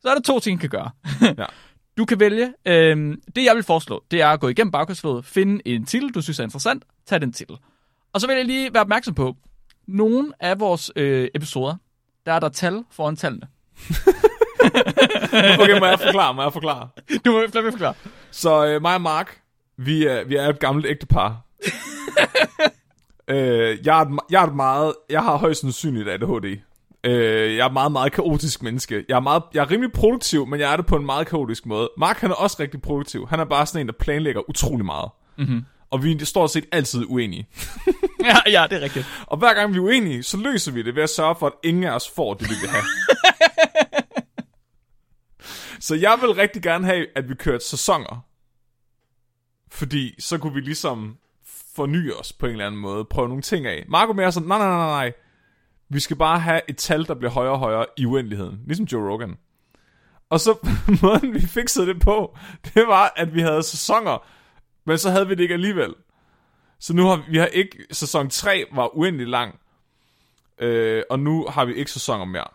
Så 0.00 0.08
er 0.08 0.14
der 0.14 0.20
to 0.20 0.40
ting, 0.40 0.58
I 0.58 0.60
kan 0.60 0.70
gøre. 0.70 0.90
ja. 1.38 1.44
Du 1.98 2.04
kan 2.04 2.20
vælge, 2.20 2.54
øh, 2.66 3.16
det 3.36 3.44
jeg 3.44 3.54
vil 3.54 3.62
foreslå, 3.62 4.04
det 4.10 4.20
er 4.22 4.28
at 4.28 4.40
gå 4.40 4.48
igennem 4.48 4.70
bagkastflådet, 4.72 5.24
finde 5.24 5.62
en 5.64 5.86
titel, 5.86 6.10
du 6.14 6.22
synes 6.22 6.38
er 6.38 6.44
interessant, 6.44 6.84
tag 7.06 7.20
den 7.20 7.32
titel. 7.32 7.56
Og 8.12 8.20
så 8.20 8.26
vil 8.26 8.36
jeg 8.36 8.44
lige 8.44 8.74
være 8.74 8.80
opmærksom 8.80 9.14
på, 9.14 9.36
nogle 9.86 10.32
af 10.40 10.60
vores 10.60 10.90
øh, 10.96 11.28
episoder, 11.34 11.76
der 12.26 12.32
er 12.32 12.40
der 12.40 12.48
tal 12.48 12.84
foran 12.90 13.16
tallene. 13.16 13.46
okay, 15.62 15.78
må 15.78 15.86
jeg 15.86 16.00
forklare, 16.00 16.34
må 16.34 16.42
jeg 16.42 16.52
forklare? 16.52 16.88
Du 17.24 17.32
må 17.32 17.40
forklare. 17.70 17.94
Så 18.30 18.66
øh, 18.66 18.82
mig 18.82 18.94
og 18.94 19.00
Mark, 19.00 19.40
vi 19.78 20.06
er, 20.06 20.24
vi 20.24 20.36
er 20.36 20.48
et 20.48 20.60
gammelt 20.60 20.86
ægtepar. 20.86 21.36
øh, 23.30 23.78
jeg, 23.86 24.00
er 24.00 24.04
et, 24.04 24.18
jeg 24.30 24.42
er 24.42 24.46
et 24.46 24.54
meget... 24.54 24.94
Jeg 25.10 25.22
har 25.22 25.36
højst 25.36 25.60
sandsynligt 25.60 26.08
ADHD. 26.08 26.58
Øh, 27.04 27.56
jeg 27.56 27.66
er 27.66 27.70
meget, 27.70 27.92
meget 27.92 28.12
kaotisk 28.12 28.62
menneske. 28.62 29.04
Jeg 29.08 29.16
er, 29.16 29.20
meget, 29.20 29.42
jeg 29.54 29.60
er 29.60 29.70
rimelig 29.70 29.92
produktiv, 29.92 30.46
men 30.46 30.60
jeg 30.60 30.72
er 30.72 30.76
det 30.76 30.86
på 30.86 30.96
en 30.96 31.06
meget 31.06 31.26
kaotisk 31.26 31.66
måde. 31.66 31.90
Mark, 31.98 32.16
han 32.16 32.30
er 32.30 32.34
også 32.34 32.56
rigtig 32.60 32.82
produktiv. 32.82 33.28
Han 33.28 33.40
er 33.40 33.44
bare 33.44 33.66
sådan 33.66 33.80
en, 33.80 33.86
der 33.86 33.92
planlægger 34.00 34.50
utrolig 34.50 34.86
meget. 34.86 35.10
Mm-hmm. 35.38 35.64
Og 35.90 36.04
vi 36.04 36.12
er 36.12 36.24
stort 36.24 36.50
set 36.50 36.64
altid 36.72 37.04
uenige. 37.08 37.48
ja, 38.28 38.36
ja, 38.46 38.66
det 38.70 38.76
er 38.78 38.80
rigtigt. 38.80 39.06
Og 39.26 39.38
hver 39.38 39.54
gang 39.54 39.72
vi 39.72 39.78
er 39.78 39.82
uenige, 39.82 40.22
så 40.22 40.36
løser 40.36 40.72
vi 40.72 40.82
det 40.82 40.94
ved 40.94 41.02
at 41.02 41.10
sørge 41.10 41.36
for, 41.38 41.46
at 41.46 41.52
ingen 41.64 41.84
af 41.84 41.90
os 41.90 42.10
får 42.16 42.34
det, 42.34 42.50
vi 42.50 42.54
vil 42.60 42.70
have. 42.70 42.84
så 45.86 45.94
jeg 45.94 46.18
vil 46.20 46.30
rigtig 46.30 46.62
gerne 46.62 46.86
have, 46.86 47.06
at 47.16 47.28
vi 47.28 47.34
kørte 47.34 47.64
sæsoner. 47.64 48.27
Fordi 49.70 50.20
så 50.20 50.38
kunne 50.38 50.54
vi 50.54 50.60
ligesom 50.60 51.16
forny 51.76 52.12
os 52.12 52.32
på 52.32 52.46
en 52.46 52.52
eller 52.52 52.66
anden 52.66 52.80
måde. 52.80 53.04
Prøve 53.04 53.28
nogle 53.28 53.42
ting 53.42 53.66
af. 53.66 53.84
Marco 53.88 54.12
mere 54.12 54.32
sådan, 54.32 54.48
nej, 54.48 54.58
nej, 54.58 54.68
nej, 54.68 54.86
nej. 54.86 55.12
Vi 55.88 56.00
skal 56.00 56.16
bare 56.16 56.40
have 56.40 56.60
et 56.68 56.76
tal, 56.76 57.06
der 57.06 57.14
bliver 57.14 57.30
højere 57.30 57.52
og 57.52 57.58
højere 57.58 57.86
i 57.96 58.06
uendeligheden. 58.06 58.60
Ligesom 58.66 58.86
Joe 58.86 59.10
Rogan. 59.10 59.36
Og 60.30 60.40
så 60.40 60.68
måden 61.02 61.34
vi 61.34 61.40
fikset 61.40 61.86
det 61.86 62.00
på, 62.00 62.36
det 62.74 62.86
var, 62.86 63.12
at 63.16 63.34
vi 63.34 63.40
havde 63.40 63.62
sæsoner, 63.62 64.26
men 64.84 64.98
så 64.98 65.10
havde 65.10 65.28
vi 65.28 65.34
det 65.34 65.42
ikke 65.42 65.54
alligevel. 65.54 65.94
Så 66.78 66.94
nu 66.94 67.06
har 67.06 67.24
vi 67.28 67.38
har 67.38 67.46
ikke, 67.46 67.86
sæson 67.90 68.30
3 68.30 68.64
var 68.72 68.96
uendelig 68.96 69.26
lang, 69.26 69.58
øh, 70.58 71.02
og 71.10 71.20
nu 71.20 71.46
har 71.48 71.64
vi 71.64 71.74
ikke 71.74 71.90
sæsoner 71.90 72.24
mere. 72.24 72.48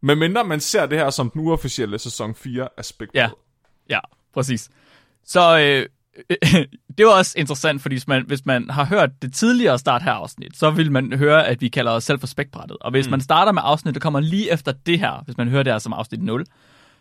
Men 0.00 0.18
mindre 0.18 0.44
man 0.44 0.60
ser 0.60 0.86
det 0.86 0.98
her 0.98 1.10
som 1.10 1.30
den 1.30 1.40
uofficielle 1.40 1.98
sæson 1.98 2.34
4 2.34 2.68
aspekt. 2.76 3.14
Ja, 3.14 3.30
ja, 3.88 4.00
præcis. 4.32 4.70
Så 5.26 5.58
øh, 5.58 5.86
det 6.98 7.06
var 7.06 7.12
også 7.12 7.34
interessant, 7.38 7.82
fordi 7.82 7.94
hvis 7.94 8.08
man, 8.08 8.24
hvis 8.26 8.46
man 8.46 8.70
har 8.70 8.84
hørt 8.84 9.22
det 9.22 9.34
tidligere 9.34 9.78
start 9.78 10.02
her 10.02 10.12
afsnit, 10.12 10.56
så 10.56 10.70
vil 10.70 10.92
man 10.92 11.12
høre, 11.12 11.46
at 11.46 11.60
vi 11.60 11.68
kalder 11.68 11.92
os 11.92 12.04
selv 12.04 12.20
for 12.20 12.26
spækbrættet. 12.26 12.76
Og 12.80 12.90
hvis 12.90 13.06
mm. 13.06 13.10
man 13.10 13.20
starter 13.20 13.52
med 13.52 13.62
afsnit, 13.64 13.94
der 13.94 14.00
kommer 14.00 14.20
lige 14.20 14.52
efter 14.52 14.72
det 14.72 14.98
her, 14.98 15.22
hvis 15.24 15.36
man 15.36 15.48
hører 15.48 15.62
det 15.62 15.72
her 15.72 15.78
som 15.78 15.92
afsnit 15.92 16.22
0, 16.22 16.46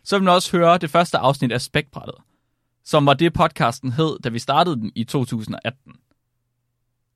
så 0.04 0.18
vil 0.18 0.24
man 0.24 0.34
også 0.34 0.58
høre 0.58 0.78
det 0.78 0.90
første 0.90 1.18
afsnit 1.18 1.52
af 1.52 1.62
spækbrættet, 1.62 2.16
som 2.84 3.06
var 3.06 3.14
det 3.14 3.34
podcasten 3.34 3.92
hed, 3.92 4.20
da 4.20 4.30
vi 4.30 4.40
startede 4.40 4.76
den 4.76 4.92
i 4.96 5.04
2018. 5.04 5.94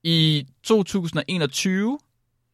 I 0.04 0.48
2021, 0.64 2.00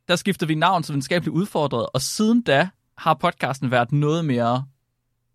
der 0.08 0.16
skiftede 0.16 0.48
vi 0.48 0.56
navn 0.56 0.84
til 0.84 0.94
videnskabeligt 0.94 1.34
udfordret, 1.34 1.88
og 1.94 2.02
siden 2.02 2.42
da 2.42 2.70
har 2.98 3.14
podcasten 3.14 3.72
været 3.72 3.92
noget 3.92 4.26
mere 4.26 4.66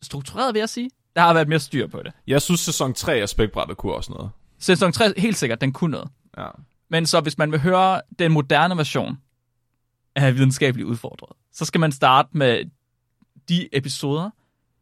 struktureret, 0.02 0.54
vil 0.54 0.60
jeg 0.60 0.68
sige. 0.68 0.90
Der 1.16 1.20
har 1.22 1.34
været 1.34 1.48
mere 1.48 1.58
styr 1.58 1.86
på 1.86 2.02
det. 2.02 2.12
Jeg 2.26 2.42
synes, 2.42 2.60
sæson 2.60 2.94
3 2.94 3.14
af 3.14 3.28
Spækbrættet 3.28 3.76
kunne 3.76 3.94
også 3.94 4.12
noget. 4.12 4.30
Sæson 4.58 4.92
3, 4.92 5.12
helt 5.16 5.36
sikkert, 5.36 5.60
den 5.60 5.72
kunne 5.72 5.90
noget. 5.90 6.08
Ja. 6.38 6.48
Men 6.88 7.06
så 7.06 7.20
hvis 7.20 7.38
man 7.38 7.52
vil 7.52 7.60
høre 7.60 8.00
den 8.18 8.32
moderne 8.32 8.76
version 8.76 9.18
af 10.16 10.34
videnskabeligt 10.34 10.88
udfordret, 10.88 11.36
så 11.52 11.64
skal 11.64 11.80
man 11.80 11.92
starte 11.92 12.28
med 12.32 12.64
de 13.48 13.68
episoder, 13.72 14.30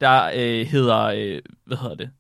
der 0.00 0.30
øh, 0.34 0.66
hedder, 0.66 0.98
øh, 0.98 1.42
hvad 1.64 1.76
hedder 1.76 1.94
det, 1.94 2.10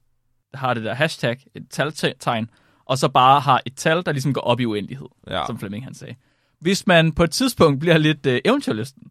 der 0.52 0.58
har 0.58 0.74
det 0.74 0.84
der 0.84 0.94
hashtag, 0.94 1.38
et 1.54 1.66
taltegn, 1.70 2.50
og 2.84 2.98
så 2.98 3.08
bare 3.08 3.40
har 3.40 3.60
et 3.66 3.74
tal, 3.76 4.06
der 4.06 4.12
ligesom 4.12 4.32
går 4.32 4.40
op 4.40 4.60
i 4.60 4.64
uendelighed, 4.64 5.08
ja. 5.30 5.46
som 5.46 5.58
Flemming 5.58 5.84
han 5.84 5.94
sagde. 5.94 6.14
Hvis 6.60 6.86
man 6.86 7.12
på 7.12 7.24
et 7.24 7.30
tidspunkt 7.30 7.80
bliver 7.80 7.98
lidt 7.98 8.26
øh, 8.26 8.40
eventyrlysten, 8.44 9.10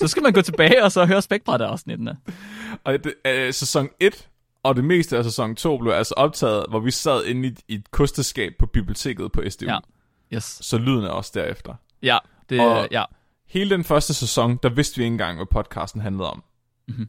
så 0.00 0.08
skal 0.08 0.22
man 0.22 0.32
gå 0.32 0.40
tilbage 0.42 0.84
og 0.84 0.92
så 0.92 1.04
høre 1.06 1.22
spækbræt 1.22 1.60
af 1.60 1.66
afsnittene. 1.66 2.16
Og 2.84 3.04
det, 3.04 3.14
øh, 3.26 3.52
sæson 3.52 3.88
1 4.00 4.28
og 4.62 4.76
det 4.76 4.84
meste 4.84 5.18
af 5.18 5.24
sæson 5.24 5.56
2 5.56 5.78
blev 5.78 5.92
altså 5.92 6.14
optaget, 6.16 6.66
hvor 6.68 6.80
vi 6.80 6.90
sad 6.90 7.24
inde 7.24 7.48
i, 7.48 7.54
i 7.68 7.74
et 7.74 7.90
kosteskab 7.90 8.52
på 8.58 8.66
biblioteket 8.66 9.32
på 9.32 9.42
SDU. 9.48 9.66
Ja. 9.66 9.78
Yes. 10.34 10.58
Så 10.62 10.78
lyden 10.78 11.04
er 11.04 11.08
også 11.10 11.30
derefter. 11.34 11.74
Ja, 12.02 12.18
det 12.48 12.60
Og- 12.60 12.88
ja. 12.90 13.04
Hele 13.48 13.70
den 13.70 13.84
første 13.84 14.14
sæson, 14.14 14.58
der 14.62 14.68
vidste 14.68 14.96
vi 14.96 15.02
ikke 15.02 15.12
engang, 15.12 15.36
hvad 15.36 15.46
podcasten 15.46 16.00
handlede 16.00 16.30
om. 16.30 16.42
Mhm. 16.88 17.08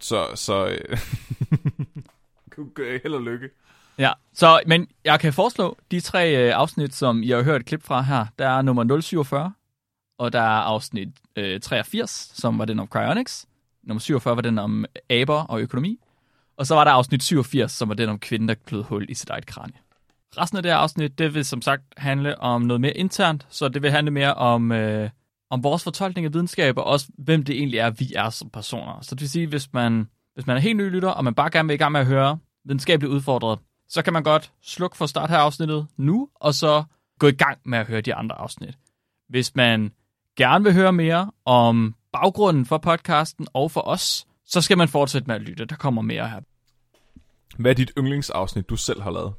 Så, 0.00 0.26
så 0.34 0.66
øh, 0.66 0.98
held 3.02 3.14
og 3.14 3.20
lykke. 3.22 3.48
Ja, 3.98 4.12
så, 4.34 4.60
men 4.66 4.88
jeg 5.04 5.20
kan 5.20 5.32
foreslå 5.32 5.76
de 5.90 6.00
tre 6.00 6.36
øh, 6.48 6.52
afsnit, 6.56 6.94
som 6.94 7.22
I 7.22 7.28
har 7.30 7.42
hørt 7.42 7.60
et 7.60 7.66
klip 7.66 7.82
fra 7.82 8.02
her. 8.02 8.26
Der 8.38 8.48
er 8.48 8.62
nummer 8.62 9.00
047, 9.00 9.52
og 10.18 10.32
der 10.32 10.40
er 10.40 10.60
afsnit 10.60 11.08
øh, 11.36 11.60
83, 11.60 12.10
som 12.34 12.58
var 12.58 12.64
den 12.64 12.78
om 12.78 12.86
cryonics. 12.86 13.46
Nummer 13.82 14.00
47 14.00 14.36
var 14.36 14.42
den 14.42 14.58
om 14.58 14.84
aber 15.10 15.42
og 15.42 15.60
økonomi. 15.60 15.98
Og 16.56 16.66
så 16.66 16.74
var 16.74 16.84
der 16.84 16.90
afsnit 16.90 17.22
87, 17.22 17.72
som 17.72 17.88
var 17.88 17.94
den 17.94 18.08
om 18.08 18.18
kvinden, 18.18 18.48
der 18.48 18.54
klød 18.54 18.82
hul 18.82 19.06
i 19.08 19.14
sit 19.14 19.30
eget 19.30 19.46
kranie. 19.46 19.78
Resten 20.38 20.56
af 20.56 20.62
det 20.62 20.72
her 20.72 20.76
afsnit, 20.76 21.18
det 21.18 21.34
vil 21.34 21.44
som 21.44 21.62
sagt 21.62 21.82
handle 21.96 22.40
om 22.40 22.62
noget 22.62 22.80
mere 22.80 22.96
internt, 22.96 23.46
så 23.50 23.68
det 23.68 23.82
vil 23.82 23.90
handle 23.90 24.10
mere 24.10 24.34
om, 24.34 24.72
øh, 24.72 25.10
om 25.50 25.62
vores 25.62 25.84
fortolkning 25.84 26.24
af 26.24 26.32
videnskab, 26.34 26.78
og 26.78 26.84
også 26.84 27.06
hvem 27.18 27.44
det 27.44 27.56
egentlig 27.56 27.78
er, 27.78 27.90
vi 27.90 28.12
er 28.16 28.30
som 28.30 28.50
personer. 28.50 29.00
Så 29.02 29.14
det 29.14 29.20
vil 29.20 29.30
sige, 29.30 29.46
hvis 29.46 29.72
man, 29.72 30.08
hvis 30.34 30.46
man 30.46 30.56
er 30.56 30.60
helt 30.60 30.76
ny 30.76 30.90
lytter, 30.90 31.08
og 31.08 31.24
man 31.24 31.34
bare 31.34 31.50
gerne 31.50 31.66
vil 31.66 31.74
i 31.74 31.78
gang 31.78 31.92
med 31.92 32.00
at 32.00 32.06
høre 32.06 32.38
videnskabeligt 32.64 33.12
udfordret, 33.12 33.58
så 33.88 34.02
kan 34.02 34.12
man 34.12 34.22
godt 34.22 34.52
slukke 34.62 34.96
for 34.96 35.06
start 35.06 35.30
her 35.30 35.38
afsnittet 35.38 35.86
nu, 35.96 36.28
og 36.34 36.54
så 36.54 36.84
gå 37.18 37.26
i 37.26 37.32
gang 37.32 37.58
med 37.64 37.78
at 37.78 37.86
høre 37.86 38.00
de 38.00 38.14
andre 38.14 38.36
afsnit. 38.36 38.78
Hvis 39.28 39.54
man 39.54 39.92
gerne 40.38 40.64
vil 40.64 40.72
høre 40.74 40.92
mere 40.92 41.30
om 41.44 41.94
baggrunden 42.12 42.66
for 42.66 42.78
podcasten 42.78 43.46
og 43.52 43.70
for 43.70 43.80
os, 43.88 44.26
så 44.46 44.60
skal 44.60 44.78
man 44.78 44.88
fortsætte 44.88 45.26
med 45.26 45.34
at 45.34 45.42
lytte. 45.42 45.64
Der 45.64 45.76
kommer 45.76 46.02
mere 46.02 46.28
her. 46.28 46.40
Hvad 47.58 47.70
er 47.70 47.74
dit 47.74 47.92
yndlingsafsnit, 47.98 48.68
du 48.70 48.76
selv 48.76 49.02
har 49.02 49.10
lavet? 49.10 49.32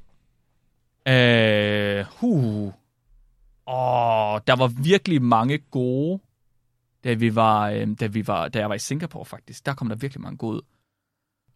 Øh, 1.07 2.05
huh. 2.19 2.73
Åh, 3.67 4.39
der 4.47 4.55
var 4.55 4.67
virkelig 4.67 5.21
mange 5.21 5.57
gode, 5.57 6.19
da 7.03 7.13
vi 7.13 7.35
var, 7.35 7.69
øh, 7.69 7.87
da 7.99 8.07
vi 8.07 8.27
var, 8.27 8.47
da 8.47 8.59
jeg 8.59 8.69
var 8.69 8.75
i 8.75 8.79
Singapore 8.79 9.25
faktisk. 9.25 9.65
Der 9.65 9.73
kom 9.73 9.89
der 9.89 9.95
virkelig 9.95 10.21
mange 10.21 10.37
gode. 10.37 10.61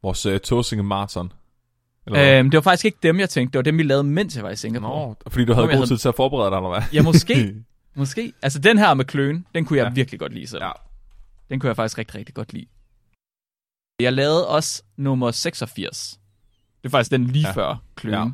Vores 0.03 0.25
uh, 0.25 0.37
Tåsinge 0.37 0.83
Marathon? 0.83 1.33
Eller 2.05 2.19
hvad? 2.19 2.39
Øh, 2.39 2.45
det 2.45 2.53
var 2.53 2.61
faktisk 2.61 2.85
ikke 2.85 2.97
dem, 3.03 3.19
jeg 3.19 3.29
tænkte. 3.29 3.51
Det 3.53 3.57
var 3.57 3.63
dem, 3.63 3.77
vi 3.77 3.83
lavede, 3.83 4.03
mens 4.03 4.35
jeg 4.35 4.43
var 4.43 4.49
i 4.49 4.55
Singapore. 4.55 5.07
Nå, 5.07 5.15
fordi 5.27 5.45
du 5.45 5.53
havde 5.53 5.65
Nå, 5.67 5.71
god 5.71 5.77
havde- 5.77 5.87
tid 5.89 5.97
til 5.97 6.07
at 6.09 6.15
forberede 6.15 6.51
dig, 6.51 6.57
eller 6.57 6.69
hvad? 6.69 6.81
Ja, 6.93 7.01
måske. 7.01 7.55
måske. 7.95 8.33
Altså 8.41 8.59
den 8.59 8.77
her 8.77 8.93
med 8.93 9.05
kløen, 9.05 9.45
den 9.55 9.65
kunne 9.65 9.77
jeg 9.79 9.85
Ja. 9.85 9.93
virkelig 9.93 10.19
godt 10.19 10.33
lide 10.33 10.47
selv. 10.47 10.63
Ja. 10.63 10.71
Den 11.49 11.59
kunne 11.59 11.67
jeg 11.67 11.75
faktisk 11.75 11.97
rigtig, 11.97 12.15
rigtig 12.15 12.35
godt 12.35 12.53
lide. 12.53 12.65
Jeg 13.99 14.13
lavede 14.13 14.47
også 14.47 14.83
nummer 14.97 15.31
86. 15.31 16.19
Det 16.83 16.89
er 16.89 16.91
faktisk 16.91 17.11
den 17.11 17.23
lige 17.27 17.47
Ja. 17.47 17.53
før 17.53 17.75
kløen. 17.95 18.15
Ja. 18.15 18.29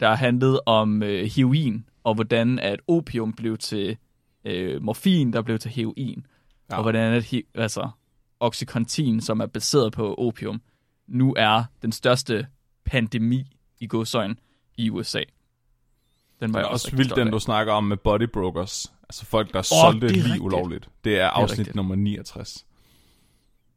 Der 0.00 0.14
handlede 0.14 0.60
om 0.66 1.02
øh, 1.02 1.24
heroin, 1.36 1.88
og 2.04 2.14
hvordan 2.14 2.58
at 2.58 2.80
opium 2.88 3.32
blev 3.32 3.58
til 3.58 3.96
øh, 4.44 4.82
morfin, 4.82 5.32
der 5.32 5.42
blev 5.42 5.58
til 5.58 5.70
heroin. 5.70 6.26
Ja. 6.70 6.76
Og 6.76 6.82
hvordan 6.82 7.12
at 7.14 7.24
he- 7.34 7.50
altså, 7.54 7.90
Oxycontin, 8.40 9.20
som 9.20 9.40
er 9.40 9.46
baseret 9.46 9.92
på 9.92 10.14
opium, 10.14 10.62
nu 11.06 11.34
er 11.36 11.64
den 11.82 11.92
største 11.92 12.46
pandemi 12.84 13.56
i 13.80 13.86
godsøjen 13.86 14.38
i 14.76 14.90
USA. 14.90 15.22
Den 16.40 16.52
var 16.54 16.58
Det 16.58 16.66
er 16.66 16.70
også 16.70 16.96
vildt, 16.96 17.16
den 17.16 17.28
af. 17.28 17.32
du 17.32 17.38
snakker 17.38 17.72
om 17.72 17.84
med 17.84 17.96
body 17.96 18.22
brokers. 18.32 18.92
Altså 19.02 19.26
folk, 19.26 19.52
der 19.52 19.58
Åh, 19.58 19.64
solgte 19.64 20.06
det 20.08 20.10
er 20.10 20.14
lige 20.14 20.24
rigtigt. 20.24 20.42
ulovligt. 20.42 20.88
Det 21.04 21.20
er 21.20 21.28
afsnit 21.28 21.58
rigtigt. 21.58 21.76
nummer 21.76 21.94
69. 21.94 22.64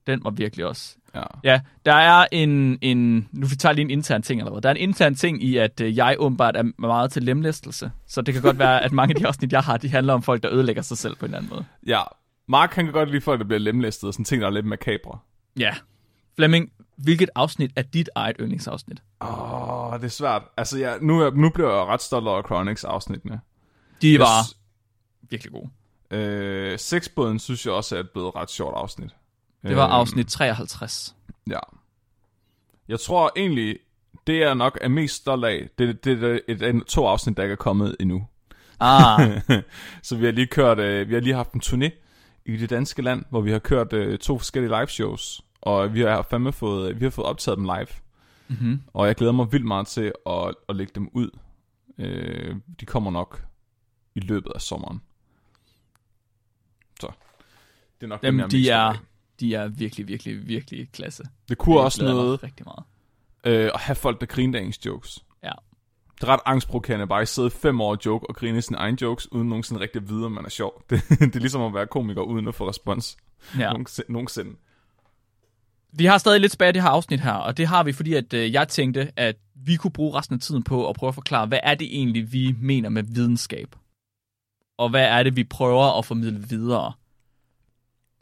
Den 0.08 0.24
var 0.24 0.30
virkelig 0.30 0.65
også 0.65 0.95
Ja. 1.15 1.24
Ja, 1.43 1.62
der 1.86 1.93
er 1.93 2.26
en, 2.32 2.78
en... 2.82 3.28
Nu 3.32 3.47
vi 3.47 3.56
tager 3.56 3.74
lige 3.74 3.84
en 3.84 3.89
intern 3.89 4.21
ting 4.21 4.41
eller 4.41 4.52
hvad. 4.52 4.62
Der 4.62 4.69
er 4.69 4.74
en 4.74 4.80
intern 4.89 5.15
ting 5.15 5.43
i, 5.43 5.58
at 5.58 5.82
øh, 5.82 5.97
jeg 5.97 6.15
åbenbart 6.19 6.56
er 6.56 6.63
meget 6.82 7.12
til 7.12 7.24
lemlæstelse. 7.24 7.91
Så 8.08 8.21
det 8.21 8.34
kan 8.34 8.43
godt 8.43 8.60
være, 8.60 8.84
at 8.84 8.91
mange 8.91 9.15
af 9.15 9.19
de 9.19 9.28
afsnit, 9.28 9.52
jeg 9.52 9.62
har, 9.62 9.78
de 9.78 9.89
handler 9.89 10.13
om 10.13 10.24
folk, 10.24 10.43
der 10.43 10.52
ødelægger 10.54 10.82
sig 10.82 10.97
selv 10.97 11.15
på 11.15 11.26
en 11.26 11.30
eller 11.30 11.38
anden 11.38 11.50
måde. 11.50 11.65
ja. 11.88 12.02
Mark, 12.47 12.74
han 12.74 12.86
kan 12.86 12.93
godt 12.93 13.10
lide 13.10 13.21
folk, 13.21 13.39
der 13.39 13.45
bliver 13.45 13.60
lemlæstet, 13.60 14.08
og 14.08 14.13
sådan 14.13 14.26
ting, 14.26 14.41
der 14.41 14.47
er 14.47 14.52
lidt 14.52 14.65
makabre. 14.65 15.17
Ja. 15.60 15.74
Flemming, 16.36 16.71
hvilket 17.03 17.29
afsnit 17.35 17.71
er 17.75 17.81
dit 17.81 18.09
eget 18.15 18.35
yndlingsafsnit? 18.39 19.01
Åh, 19.21 19.87
oh, 19.93 19.95
det 19.99 20.03
er 20.03 20.07
svært. 20.09 20.41
Altså, 20.57 20.77
ja, 20.79 20.93
nu, 21.01 21.19
er- 21.21 21.31
nu 21.31 21.49
bliver 21.49 21.69
jeg 21.75 21.85
ret 21.85 22.01
stolt 22.01 22.27
over 22.27 22.41
Chronix-afsnittene. 22.41 23.39
De 24.01 24.11
Jeg 24.11 24.19
var 24.19 24.43
s- 24.43 24.57
virkelig 25.29 25.51
gode. 25.53 25.69
Øh, 26.11 26.79
Sexbåden 26.79 27.39
synes 27.39 27.65
jeg 27.65 27.73
også 27.73 27.95
er 27.95 27.99
et 27.99 28.09
blevet 28.09 28.35
ret 28.35 28.49
sjovt 28.51 28.75
afsnit. 28.77 29.09
Det 29.63 29.75
var 29.75 29.85
Øhm, 29.85 29.91
afsnit 29.93 30.27
53. 30.27 31.15
Ja. 31.49 31.59
Jeg 32.87 32.99
tror 32.99 33.31
egentlig, 33.35 33.77
det 34.27 34.39
jeg 34.39 34.55
nok 34.55 34.77
er 34.81 34.87
mest 34.87 35.15
stolt 35.15 35.45
af, 35.45 35.69
det, 35.77 36.03
det, 36.05 36.21
det 36.21 36.31
er 36.31 36.39
et, 36.47 36.61
et, 36.75 36.83
to 36.87 37.07
afsnit, 37.07 37.37
der 37.37 37.43
ikke 37.43 37.53
er 37.53 37.57
kommet 37.57 37.95
endnu. 37.99 38.27
Ah, 38.79 39.41
Så 40.03 40.15
vi 40.17 40.25
har 40.25 40.31
lige 40.31 40.47
kørt, 40.47 40.79
øh, 40.79 41.09
vi 41.09 41.13
har 41.13 41.21
lige 41.21 41.35
haft 41.35 41.51
en 41.51 41.61
turné 41.65 41.89
i 42.45 42.57
det 42.57 42.69
danske 42.69 43.01
land, 43.01 43.25
hvor 43.29 43.41
vi 43.41 43.51
har 43.51 43.59
kørt 43.59 43.93
øh, 43.93 44.19
to 44.19 44.37
forskellige 44.37 44.69
live 44.77 44.87
shows, 44.87 45.41
og 45.62 45.93
vi 45.93 46.02
har 46.02 46.28
fandme 46.30 46.52
fået, 46.52 47.00
vi 47.00 47.06
har 47.06 47.10
fået 47.10 47.28
optaget 47.28 47.58
dem 47.58 47.63
live. 47.65 47.88
mm-hmm. 48.47 48.82
Og 48.93 49.08
jeg 49.08 49.15
glæder 49.15 49.34
mig 49.34 49.52
vildt 49.52 49.65
meget 49.65 49.88
til 49.88 50.13
at, 50.26 50.56
at 50.69 50.76
lægge 50.76 50.91
dem 50.95 51.10
ud. 51.13 51.30
Øh, 51.97 52.56
de 52.80 52.86
kommer 52.86 53.12
nok 53.12 53.43
i 54.15 54.19
løbet 54.19 54.52
af 54.56 54.62
sommeren. 54.62 55.02
Så 57.00 57.12
det 58.02 58.04
er 58.04 58.08
nok 58.08 58.24
jeg 58.24 58.30
er 58.39 58.47
de 58.47 58.69
er, 58.69 58.93
de 59.39 59.56
er 59.56 59.67
virkelig, 59.67 60.08
virkelig, 60.08 60.47
virkelig 60.47 60.91
klasse. 60.91 61.24
Det 61.50 61.58
kunne 61.58 61.76
Jeg 61.76 61.86
også 61.86 62.04
noget 62.04 62.43
Rigtig 62.43 62.65
meget. 62.65 62.84
øh, 63.65 63.71
at 63.74 63.80
have 63.80 63.95
folk, 63.95 64.21
der 64.21 64.26
griner 64.28 64.60
af 64.60 64.63
ens 64.63 64.86
jokes. 64.86 65.19
Ja. 65.43 65.52
Det 66.15 66.24
er 66.28 66.34
ret 66.34 66.39
angstprovokerende 66.45 67.08
bare 67.08 67.21
at 67.21 67.28
sidde 67.28 67.50
fem 67.50 67.82
år 67.82 67.91
og 67.91 67.97
joke 68.06 68.30
og 68.30 68.36
grine 68.36 68.62
sine 68.62 68.78
egne 68.78 68.97
jokes, 69.02 69.32
uden 69.32 69.50
nogensinde 69.50 69.82
rigtig 69.82 70.02
at 70.02 70.10
vide, 70.10 70.26
om 70.26 70.32
man 70.32 70.45
er 70.45 70.50
sjov. 70.50 70.84
Det, 70.89 71.02
det 71.10 71.36
er 71.36 71.39
ligesom 71.39 71.62
at 71.62 71.74
være 71.74 71.88
komiker 71.88 72.21
uden 72.21 72.47
at 72.47 72.56
få 72.56 72.69
respons. 72.69 73.17
Ja. 73.60 73.74
Nogensinde. 74.10 74.56
Vi 75.93 76.06
har 76.06 76.17
stadig 76.17 76.41
lidt 76.41 76.51
tilbage 76.51 76.69
i 76.69 76.73
det 76.73 76.82
her 76.82 76.89
afsnit 76.89 77.19
her, 77.19 77.34
og 77.34 77.58
det 77.58 77.67
har 77.67 77.84
vi, 77.84 77.91
fordi 77.91 78.13
at 78.13 78.34
øh, 78.34 78.54
jeg 78.54 78.67
tænkte, 78.67 79.12
at 79.15 79.36
vi 79.56 79.75
kunne 79.75 79.91
bruge 79.91 80.19
resten 80.19 80.34
af 80.34 80.39
tiden 80.39 80.63
på 80.63 80.89
at 80.89 80.95
prøve 80.95 81.08
at 81.08 81.15
forklare, 81.15 81.45
hvad 81.45 81.60
er 81.63 81.75
det 81.75 81.97
egentlig, 81.97 82.34
vi 82.34 82.56
mener 82.62 82.89
med 82.89 83.04
videnskab? 83.04 83.75
Og 84.77 84.89
hvad 84.89 85.06
er 85.06 85.23
det, 85.23 85.36
vi 85.36 85.43
prøver 85.43 85.97
at 85.97 86.06
formidle 86.06 86.45
videre? 86.49 86.93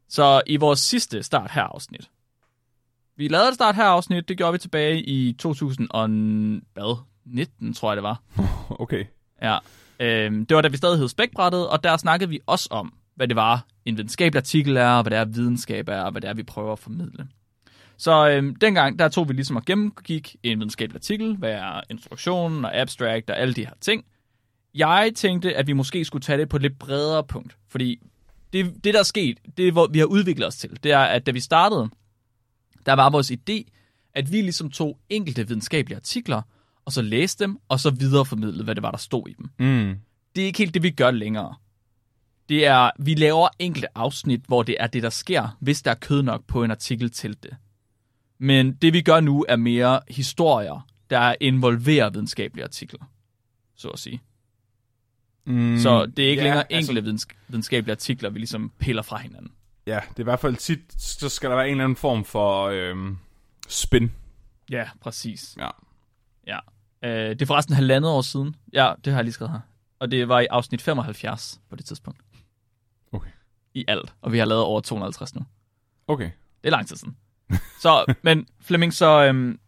Så 0.09 0.41
i 0.47 0.57
vores 0.57 0.79
sidste 0.79 1.23
start 1.23 1.51
her 1.51 1.63
afsnit, 1.63 2.09
vi 3.15 3.27
lavede 3.27 3.47
et 3.47 3.55
start 3.55 3.75
her 3.75 3.83
afsnit, 3.83 4.29
det 4.29 4.37
gjorde 4.37 4.53
vi 4.53 4.57
tilbage 4.57 5.03
i 5.03 5.33
2019, 5.33 7.73
tror 7.73 7.91
jeg 7.91 7.95
det 7.95 8.03
var. 8.03 8.21
Okay. 8.79 9.05
Ja, 9.41 9.57
øhm, 9.99 10.45
det 10.45 10.55
var 10.55 10.61
da 10.61 10.67
vi 10.67 10.77
stadig 10.77 10.97
hed 10.97 11.07
Spækbrættet, 11.07 11.69
og 11.69 11.83
der 11.83 11.97
snakkede 11.97 12.29
vi 12.29 12.39
også 12.45 12.67
om, 12.71 12.93
hvad 13.15 13.27
det 13.27 13.35
var, 13.35 13.65
en 13.85 13.97
videnskabelig 13.97 14.39
artikel 14.39 14.77
er, 14.77 14.89
og 14.89 15.03
hvad 15.03 15.11
det 15.11 15.19
er, 15.19 15.25
videnskab 15.25 15.89
er, 15.89 16.01
og 16.01 16.11
hvad 16.11 16.21
det 16.21 16.29
er, 16.29 16.33
vi 16.33 16.43
prøver 16.43 16.73
at 16.73 16.79
formidle. 16.79 17.27
Så 17.99 18.29
øhm, 18.29 18.55
dengang, 18.55 18.99
der 18.99 19.09
tog 19.09 19.29
vi 19.29 19.33
ligesom 19.33 19.55
og 19.55 19.65
gennemgik 19.65 20.35
en 20.43 20.59
videnskabelig 20.59 20.95
artikel, 20.95 21.35
hvad 21.35 21.51
er 21.51 21.81
instruktionen 21.89 22.65
og 22.65 22.77
abstract 22.77 23.29
og 23.29 23.39
alle 23.39 23.53
de 23.53 23.65
her 23.65 23.73
ting. 23.81 24.05
Jeg 24.75 25.11
tænkte, 25.15 25.55
at 25.55 25.67
vi 25.67 25.73
måske 25.73 26.05
skulle 26.05 26.21
tage 26.21 26.37
det 26.37 26.49
på 26.49 26.55
et 26.55 26.61
lidt 26.61 26.79
bredere 26.79 27.23
punkt, 27.23 27.57
fordi 27.67 27.99
det, 28.53 28.83
det 28.83 28.93
der 28.93 28.99
er 28.99 29.03
sket, 29.03 29.37
det 29.57 29.73
hvor 29.73 29.87
vi 29.87 29.99
har 29.99 30.05
udviklet 30.05 30.47
os 30.47 30.57
til, 30.57 30.83
det 30.83 30.91
er, 30.91 30.99
at 30.99 31.25
da 31.25 31.31
vi 31.31 31.39
startede, 31.39 31.89
der 32.85 32.93
var 32.93 33.09
vores 33.09 33.31
idé, 33.31 33.63
at 34.13 34.31
vi 34.31 34.41
ligesom 34.41 34.71
tog 34.71 34.99
enkelte 35.09 35.47
videnskabelige 35.47 35.95
artikler, 35.95 36.41
og 36.85 36.91
så 36.91 37.01
læste 37.01 37.43
dem, 37.43 37.57
og 37.69 37.79
så 37.79 37.89
videreformidlede, 37.89 38.63
hvad 38.63 38.75
det 38.75 38.83
var, 38.83 38.91
der 38.91 38.97
stod 38.97 39.27
i 39.27 39.33
dem. 39.33 39.49
Mm. 39.59 39.95
Det 40.35 40.41
er 40.41 40.45
ikke 40.45 40.57
helt 40.57 40.73
det, 40.73 40.83
vi 40.83 40.89
gør 40.89 41.11
længere. 41.11 41.55
Det 42.49 42.65
er, 42.65 42.91
vi 42.99 43.15
laver 43.15 43.47
enkelte 43.59 43.97
afsnit, 43.97 44.41
hvor 44.47 44.63
det 44.63 44.75
er 44.79 44.87
det, 44.87 45.03
der 45.03 45.09
sker, 45.09 45.57
hvis 45.59 45.81
der 45.81 45.91
er 45.91 45.95
kød 45.95 46.21
nok 46.21 46.45
på 46.47 46.63
en 46.63 46.71
artikel 46.71 47.11
til 47.11 47.43
det. 47.43 47.57
Men 48.39 48.73
det, 48.73 48.93
vi 48.93 49.01
gør 49.01 49.19
nu, 49.19 49.45
er 49.49 49.55
mere 49.55 49.99
historier, 50.09 50.87
der 51.09 51.35
involverer 51.41 52.09
videnskabelige 52.09 52.63
artikler, 52.63 52.99
så 53.75 53.87
at 53.89 53.99
sige. 53.99 54.21
Mm, 55.45 55.77
så 55.77 56.05
det 56.05 56.25
er 56.25 56.29
ikke 56.29 56.41
ja, 56.41 56.47
længere 56.47 56.73
altså- 56.73 56.91
enkelte 56.91 57.11
altså, 57.11 57.27
videnskabelige 57.47 57.91
artikler, 57.91 58.29
vi 58.29 58.39
ligesom 58.39 58.71
piller 58.79 59.01
fra 59.01 59.17
hinanden. 59.17 59.51
Ja, 59.87 59.99
det 60.09 60.15
er 60.15 60.19
i 60.19 60.23
hvert 60.23 60.39
fald 60.39 60.55
tit, 60.55 61.01
så 61.01 61.29
skal 61.29 61.49
der 61.49 61.55
være 61.55 61.65
en 61.65 61.71
eller 61.71 61.83
anden 61.83 61.95
form 61.95 62.25
for 62.25 62.65
øhm, 62.65 63.17
spin. 63.67 64.11
Ja, 64.71 64.89
præcis. 65.01 65.57
Ja. 65.59 65.69
Ja. 66.47 66.59
Øh, 67.03 67.29
det 67.29 67.41
er 67.41 67.45
forresten 67.45 67.75
halvandet 67.75 68.11
år 68.11 68.21
siden. 68.21 68.55
Ja, 68.73 68.93
det 69.05 69.13
har 69.13 69.19
jeg 69.19 69.23
lige 69.23 69.33
skrevet 69.33 69.51
her. 69.51 69.59
Og 69.99 70.11
det 70.11 70.27
var 70.27 70.39
i 70.39 70.45
afsnit 70.45 70.81
75 70.81 71.61
på 71.69 71.75
det 71.75 71.85
tidspunkt. 71.85 72.19
Okay. 73.11 73.29
I 73.73 73.85
alt. 73.87 74.13
Og 74.21 74.31
vi 74.31 74.37
har 74.37 74.45
lavet 74.45 74.63
over 74.63 74.81
250 74.81 75.35
nu. 75.35 75.41
Okay. 76.07 76.31
Det 76.61 76.67
er 76.67 76.71
lang 76.71 76.87
tid 76.87 76.95
siden. 76.95 77.17
Så, 77.79 78.13
men 78.21 78.47
Flemming, 78.61 78.93
så 78.93 79.25
øhm, 79.25 79.59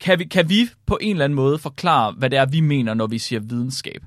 kan, 0.00 0.18
vi, 0.18 0.24
kan 0.24 0.48
vi 0.48 0.68
på 0.86 0.98
en 1.00 1.10
eller 1.10 1.24
anden 1.24 1.36
måde 1.36 1.58
forklare, 1.58 2.12
hvad 2.12 2.30
det 2.30 2.38
er, 2.38 2.46
vi 2.46 2.60
mener, 2.60 2.94
når 2.94 3.06
vi 3.06 3.18
siger 3.18 3.40
videnskab? 3.40 4.04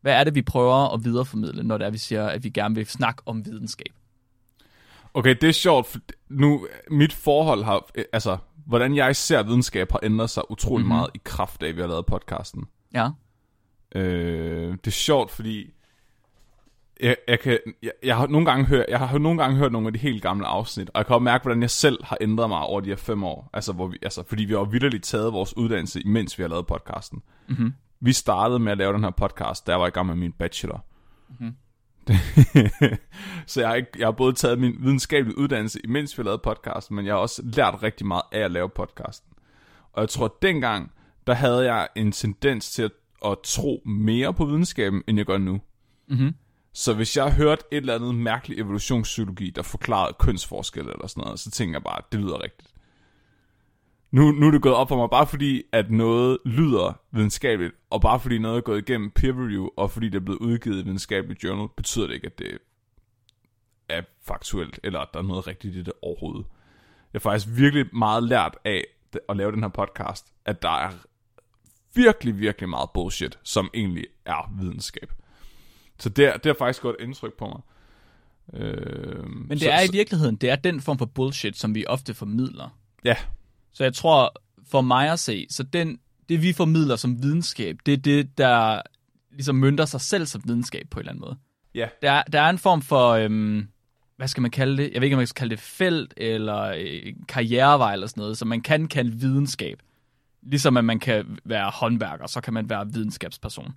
Hvad 0.00 0.12
er 0.14 0.24
det, 0.24 0.34
vi 0.34 0.42
prøver 0.42 0.94
at 0.94 1.04
videreformidle, 1.04 1.62
når 1.62 1.78
det 1.78 1.86
er, 1.86 1.90
vi 1.90 1.98
siger, 1.98 2.26
at 2.26 2.44
vi 2.44 2.48
gerne 2.48 2.74
vil 2.74 2.86
snakke 2.86 3.22
om 3.26 3.46
videnskab? 3.46 3.92
Okay, 5.14 5.34
det 5.40 5.48
er 5.48 5.52
sjovt, 5.52 5.86
for 5.86 5.98
nu, 6.28 6.66
mit 6.90 7.12
forhold 7.12 7.64
har, 7.64 7.90
altså, 8.12 8.38
hvordan 8.66 8.96
jeg 8.96 9.16
ser 9.16 9.42
videnskab 9.42 9.92
har 9.92 10.00
ændret 10.02 10.30
sig 10.30 10.50
utrolig 10.50 10.86
mm-hmm. 10.86 10.96
meget 10.96 11.10
i 11.14 11.20
kraft 11.24 11.62
af, 11.62 11.68
at 11.68 11.76
vi 11.76 11.80
har 11.80 11.88
lavet 11.88 12.06
podcasten. 12.06 12.64
Ja. 12.94 13.08
Øh, 13.94 14.70
det 14.72 14.86
er 14.86 14.90
sjovt, 14.90 15.30
fordi 15.30 15.70
jeg, 17.00 17.16
jeg, 17.28 17.40
kan, 17.40 17.58
jeg, 17.82 17.92
jeg, 18.02 18.16
har 18.16 18.26
nogle 18.26 18.46
gange 18.46 18.66
hørt, 18.66 18.86
jeg 18.88 18.98
har 18.98 19.18
nogle 19.18 19.42
gange 19.42 19.56
hørt 19.56 19.72
nogle 19.72 19.86
af 19.86 19.92
de 19.92 19.98
helt 19.98 20.22
gamle 20.22 20.46
afsnit, 20.46 20.90
og 20.94 20.98
jeg 20.98 21.06
kan 21.06 21.14
også 21.14 21.22
mærke, 21.24 21.42
hvordan 21.42 21.62
jeg 21.62 21.70
selv 21.70 22.04
har 22.04 22.18
ændret 22.20 22.48
mig 22.48 22.58
over 22.58 22.80
de 22.80 22.88
her 22.88 22.96
fem 22.96 23.24
år. 23.24 23.50
Altså, 23.52 23.72
hvor 23.72 23.86
vi, 23.86 23.98
altså 24.02 24.24
fordi 24.28 24.44
vi 24.44 24.52
har 24.52 24.64
vidderligt 24.64 25.04
taget 25.04 25.32
vores 25.32 25.56
uddannelse, 25.56 26.00
imens 26.00 26.38
vi 26.38 26.42
har 26.42 26.48
lavet 26.48 26.66
podcasten. 26.66 27.22
Mm-hmm. 27.48 27.72
Vi 28.00 28.12
startede 28.12 28.58
med 28.58 28.72
at 28.72 28.78
lave 28.78 28.92
den 28.92 29.04
her 29.04 29.10
podcast, 29.10 29.66
da 29.66 29.72
jeg 29.72 29.80
var 29.80 29.86
i 29.86 29.90
gang 29.90 30.06
med 30.06 30.16
min 30.16 30.32
bachelor. 30.32 30.84
Mm-hmm. 31.28 31.54
så 33.46 33.60
jeg 33.60 33.68
har, 33.68 33.74
ikke, 33.74 33.90
jeg 33.98 34.06
har 34.06 34.12
både 34.12 34.32
taget 34.32 34.58
min 34.58 34.76
videnskabelige 34.80 35.38
uddannelse, 35.38 35.80
imens 35.84 36.18
vi 36.18 36.22
lavede 36.22 36.40
podcasten, 36.44 36.96
men 36.96 37.06
jeg 37.06 37.14
har 37.14 37.18
også 37.18 37.42
lært 37.44 37.82
rigtig 37.82 38.06
meget 38.06 38.22
af 38.32 38.40
at 38.40 38.50
lave 38.50 38.68
podcasten. 38.68 39.32
Og 39.92 40.00
jeg 40.00 40.08
tror, 40.08 40.24
at 40.24 40.42
dengang, 40.42 40.92
der 41.26 41.34
havde 41.34 41.72
jeg 41.72 41.88
en 41.96 42.12
tendens 42.12 42.70
til 42.70 42.82
at, 42.82 42.92
at 43.24 43.36
tro 43.44 43.82
mere 43.86 44.34
på 44.34 44.44
videnskaben, 44.44 45.02
end 45.06 45.18
jeg 45.18 45.26
gør 45.26 45.38
nu. 45.38 45.60
Mm-hmm. 46.08 46.34
Så 46.76 46.94
hvis 46.94 47.16
jeg 47.16 47.34
hørt 47.34 47.58
et 47.70 47.76
eller 47.76 47.94
andet 47.94 48.14
mærkeligt 48.14 48.60
evolutionspsykologi, 48.60 49.50
der 49.50 49.62
forklarede 49.62 50.16
kønsforskelle 50.18 50.92
eller 50.92 51.06
sådan 51.06 51.24
noget, 51.24 51.40
så 51.40 51.50
tænker 51.50 51.74
jeg 51.74 51.82
bare, 51.82 51.98
at 51.98 52.04
det 52.12 52.20
lyder 52.20 52.42
rigtigt. 52.42 52.74
Nu, 54.10 54.32
nu 54.32 54.46
er 54.46 54.50
det 54.50 54.62
gået 54.62 54.74
op 54.74 54.88
for 54.88 54.96
mig, 54.96 55.10
bare 55.10 55.26
fordi, 55.26 55.62
at 55.72 55.90
noget 55.90 56.38
lyder 56.44 57.00
videnskabeligt, 57.10 57.74
og 57.90 58.00
bare 58.00 58.20
fordi 58.20 58.38
noget 58.38 58.56
er 58.56 58.60
gået 58.60 58.88
igennem 58.88 59.10
peer 59.10 59.32
review, 59.32 59.68
og 59.76 59.90
fordi 59.90 60.08
det 60.08 60.14
er 60.14 60.24
blevet 60.24 60.38
udgivet 60.38 60.80
i 60.80 60.84
videnskabeligt 60.84 61.44
journal, 61.44 61.68
betyder 61.76 62.06
det 62.06 62.14
ikke, 62.14 62.26
at 62.26 62.38
det 62.38 62.58
er 63.88 64.02
faktuelt, 64.22 64.80
eller 64.84 65.00
at 65.00 65.08
der 65.14 65.18
er 65.18 65.24
noget 65.24 65.46
rigtigt 65.46 65.76
i 65.76 65.82
det 65.82 65.92
overhovedet. 66.02 66.46
Jeg 67.12 67.18
har 67.18 67.30
faktisk 67.30 67.48
virkelig 67.58 67.86
meget 67.96 68.22
lært 68.22 68.56
af 68.64 68.84
at 69.28 69.36
lave 69.36 69.52
den 69.52 69.62
her 69.62 69.68
podcast, 69.68 70.32
at 70.44 70.62
der 70.62 70.70
er 70.70 70.90
virkelig, 71.94 72.38
virkelig 72.38 72.68
meget 72.68 72.90
bullshit, 72.94 73.38
som 73.42 73.70
egentlig 73.74 74.06
er 74.24 74.52
videnskab. 74.58 75.12
Så 75.98 76.08
det, 76.08 76.32
det 76.34 76.46
har 76.46 76.54
faktisk 76.58 76.82
godt 76.82 76.96
indtryk 77.00 77.32
på 77.38 77.46
mig. 77.46 77.60
Øh, 78.62 79.28
Men 79.28 79.50
det 79.50 79.60
så, 79.60 79.70
er 79.70 79.80
i 79.80 79.88
virkeligheden, 79.92 80.36
det 80.36 80.50
er 80.50 80.56
den 80.56 80.80
form 80.80 80.98
for 80.98 81.06
bullshit, 81.06 81.56
som 81.56 81.74
vi 81.74 81.84
ofte 81.86 82.14
formidler. 82.14 82.78
Ja. 83.04 83.16
Så 83.72 83.84
jeg 83.84 83.94
tror, 83.94 84.34
for 84.66 84.80
mig 84.80 85.10
at 85.10 85.18
se, 85.18 85.46
så 85.50 85.62
den, 85.62 85.98
det 86.28 86.42
vi 86.42 86.52
formidler 86.52 86.96
som 86.96 87.22
videnskab, 87.22 87.78
det 87.86 87.92
er 87.92 87.98
det, 87.98 88.38
der 88.38 88.82
ligesom 89.30 89.56
mønter 89.56 89.84
sig 89.84 90.00
selv 90.00 90.26
som 90.26 90.42
videnskab 90.44 90.86
på 90.90 91.00
en 91.00 91.00
eller 91.00 91.12
anden 91.12 91.20
måde. 91.20 91.36
Ja. 91.74 91.88
Der, 92.02 92.22
der 92.22 92.40
er 92.40 92.50
en 92.50 92.58
form 92.58 92.82
for, 92.82 93.10
øhm, 93.10 93.68
hvad 94.16 94.28
skal 94.28 94.40
man 94.40 94.50
kalde 94.50 94.76
det? 94.76 94.90
Jeg 94.92 95.00
ved 95.00 95.06
ikke, 95.06 95.16
om 95.16 95.18
man 95.18 95.26
skal 95.26 95.40
kalde 95.40 95.50
det 95.50 95.60
felt 95.60 96.14
eller 96.16 96.62
øh, 96.62 97.12
karrierevej 97.28 97.92
eller 97.92 98.06
sådan 98.06 98.20
noget, 98.20 98.38
så 98.38 98.44
man 98.44 98.60
kan 98.60 98.88
kalde 98.88 99.12
videnskab. 99.12 99.82
Ligesom 100.42 100.76
at 100.76 100.84
man 100.84 100.98
kan 100.98 101.38
være 101.44 101.70
håndværker, 101.70 102.26
så 102.26 102.40
kan 102.40 102.54
man 102.54 102.70
være 102.70 102.92
videnskabsperson. 102.92 103.74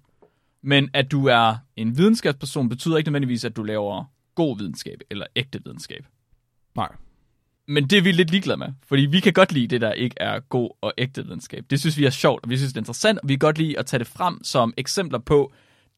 Men 0.63 0.89
at 0.93 1.11
du 1.11 1.25
er 1.25 1.55
en 1.75 1.97
videnskabsperson, 1.97 2.69
betyder 2.69 2.97
ikke 2.97 3.09
nødvendigvis, 3.09 3.45
at 3.45 3.55
du 3.55 3.63
laver 3.63 4.05
god 4.35 4.57
videnskab 4.57 4.99
eller 5.09 5.25
ægte 5.35 5.61
videnskab. 5.65 6.05
Nej. 6.75 6.89
Men 7.67 7.83
det 7.87 7.97
er 7.97 8.01
vi 8.01 8.11
lidt 8.11 8.31
ligeglade 8.31 8.57
med, 8.57 8.67
fordi 8.87 9.01
vi 9.01 9.19
kan 9.19 9.33
godt 9.33 9.51
lide 9.51 9.67
det, 9.67 9.81
der 9.81 9.93
ikke 9.93 10.15
er 10.19 10.39
god 10.39 10.69
og 10.81 10.93
ægte 10.97 11.23
videnskab. 11.23 11.65
Det 11.69 11.79
synes 11.79 11.97
vi 11.97 12.05
er 12.05 12.09
sjovt, 12.09 12.43
og 12.43 12.49
vi 12.49 12.57
synes, 12.57 12.73
det 12.73 12.77
er 12.77 12.81
interessant, 12.81 13.19
og 13.19 13.29
vi 13.29 13.33
kan 13.33 13.39
godt 13.39 13.57
lide 13.57 13.79
at 13.79 13.85
tage 13.85 13.99
det 13.99 14.07
frem 14.07 14.43
som 14.43 14.73
eksempler 14.77 15.19
på, 15.19 15.53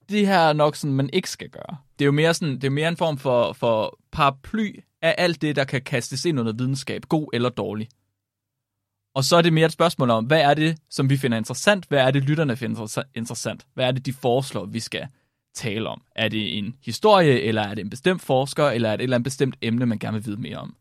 det 0.09 0.27
her 0.27 0.39
er 0.39 0.53
nok 0.53 0.75
sådan, 0.75 0.95
man 0.95 1.09
ikke 1.13 1.29
skal 1.29 1.49
gøre. 1.49 1.77
Det 1.99 2.05
er 2.05 2.05
jo 2.05 2.11
mere, 2.11 2.33
sådan, 2.33 2.55
det 2.55 2.63
er 2.63 2.69
mere 2.69 2.89
en 2.89 2.97
form 2.97 3.17
for, 3.17 3.53
for 3.53 3.99
paraply 4.11 4.79
af 5.01 5.15
alt 5.17 5.41
det, 5.41 5.55
der 5.55 5.63
kan 5.63 5.81
kastes 5.81 6.25
ind 6.25 6.39
under 6.39 6.53
videnskab, 6.53 7.01
god 7.09 7.27
eller 7.33 7.49
dårlig. 7.49 7.89
Og 9.13 9.23
så 9.23 9.35
er 9.35 9.41
det 9.41 9.53
mere 9.53 9.65
et 9.65 9.71
spørgsmål 9.71 10.09
om, 10.09 10.25
hvad 10.25 10.41
er 10.41 10.53
det, 10.53 10.77
som 10.89 11.09
vi 11.09 11.17
finder 11.17 11.37
interessant? 11.37 11.85
Hvad 11.85 11.99
er 11.99 12.11
det, 12.11 12.23
lytterne 12.23 12.55
finder 12.55 13.03
interessant? 13.15 13.65
Hvad 13.73 13.85
er 13.85 13.91
det, 13.91 14.05
de 14.05 14.13
foreslår, 14.13 14.65
vi 14.65 14.79
skal 14.79 15.07
tale 15.55 15.89
om? 15.89 16.01
Er 16.15 16.27
det 16.27 16.57
en 16.57 16.75
historie, 16.85 17.41
eller 17.41 17.61
er 17.61 17.75
det 17.75 17.81
en 17.81 17.89
bestemt 17.89 18.21
forsker, 18.21 18.69
eller 18.69 18.89
er 18.89 18.95
det 18.95 18.99
et 18.99 19.03
eller 19.03 19.15
andet 19.15 19.23
bestemt 19.23 19.55
emne, 19.61 19.85
man 19.85 19.99
gerne 19.99 20.17
vil 20.17 20.25
vide 20.25 20.41
mere 20.41 20.57
om? 20.57 20.75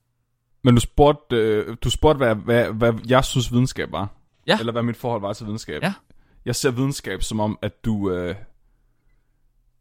Men 0.63 0.75
du 0.75 0.81
spurgte, 0.81 1.37
øh, 1.37 1.77
du 1.83 1.91
spurgte 1.91 2.17
hvad, 2.17 2.35
hvad, 2.35 2.73
hvad 2.73 2.93
jeg 3.09 3.25
synes 3.25 3.53
videnskab 3.53 3.93
var. 3.93 4.09
Ja. 4.47 4.59
Eller 4.59 4.73
hvad 4.73 4.83
mit 4.83 4.97
forhold 4.97 5.21
var 5.21 5.33
til 5.33 5.47
videnskab. 5.47 5.83
Ja. 5.83 5.95
Jeg 6.45 6.57
ser 6.57 6.71
videnskab 6.71 7.23
som 7.23 7.41
om, 7.41 7.59
at 7.63 7.85
du, 7.85 8.11
øh, 8.11 8.35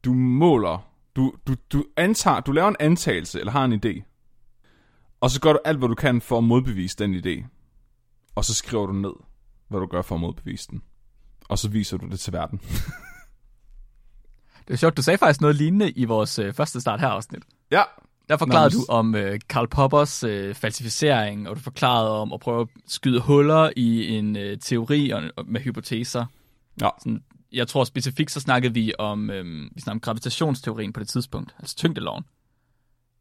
du 0.06 0.14
måler, 0.14 0.88
du, 1.16 1.34
du, 1.48 1.56
du, 1.74 1.86
antager, 1.98 2.40
du 2.40 2.52
laver 2.52 2.68
en 2.68 2.76
antagelse, 2.80 3.40
eller 3.40 3.52
har 3.52 3.66
en 3.66 3.82
idé. 3.86 4.04
Og 5.22 5.30
så 5.30 5.42
gør 5.42 5.54
du 5.54 5.60
alt, 5.66 5.78
hvad 5.78 5.90
du 5.90 5.96
kan 5.96 6.22
for 6.22 6.38
at 6.38 6.44
modbevise 6.44 6.98
den 6.98 7.16
idé. 7.16 7.59
Og 8.36 8.46
så 8.46 8.54
skriver 8.54 8.86
du 8.86 8.94
ned, 8.94 9.14
hvad 9.68 9.80
du 9.80 9.86
gør 9.86 10.02
for 10.02 10.16
at 10.16 10.22
modbevise 10.22 10.68
den. 10.72 10.82
Og 11.50 11.60
så 11.60 11.70
viser 11.70 11.98
du 11.98 12.08
det 12.08 12.20
til 12.20 12.34
verden. 12.34 12.60
det 14.68 14.74
er 14.74 14.78
sjovt, 14.78 14.98
du 14.98 15.02
sagde 15.02 15.18
faktisk 15.18 15.42
noget 15.42 15.56
lignende 15.56 15.92
i 15.92 16.06
vores 16.06 16.40
øh, 16.40 16.54
første 16.54 16.82
start 16.82 17.00
her 17.00 17.08
afsnit. 17.08 17.44
Ja, 17.72 17.84
der 18.30 18.38
forklarede 18.38 18.76
Nå, 18.76 18.80
du 18.80 18.86
om 18.90 19.16
øh, 19.16 19.40
Karl 19.50 19.68
Poppers 19.68 20.24
øh, 20.24 20.56
falsificering, 20.56 21.50
og 21.50 21.56
du 21.56 21.62
forklarede 21.62 22.10
om 22.10 22.34
at 22.34 22.40
prøve 22.40 22.62
at 22.62 22.68
skyde 22.88 23.20
huller 23.20 23.72
i 23.76 24.18
en 24.18 24.36
øh, 24.38 24.58
teori 24.58 25.10
og, 25.10 25.24
og 25.36 25.46
med 25.48 25.62
hypoteser. 25.62 26.26
Ja. 26.82 26.90
Sådan, 27.00 27.24
jeg 27.52 27.68
tror 27.68 27.84
specifikt, 27.84 28.32
så 28.32 28.40
snakkede 28.40 28.74
vi 28.74 28.94
om, 29.00 29.30
øh, 29.30 29.46
vi 29.76 29.82
snakkede 29.82 29.92
om 29.92 30.00
gravitationsteorien 30.00 30.94
på 30.94 31.00
det 31.00 31.08
tidspunkt, 31.08 31.56
altså 31.60 31.76
tyngdeloven. 31.76 32.24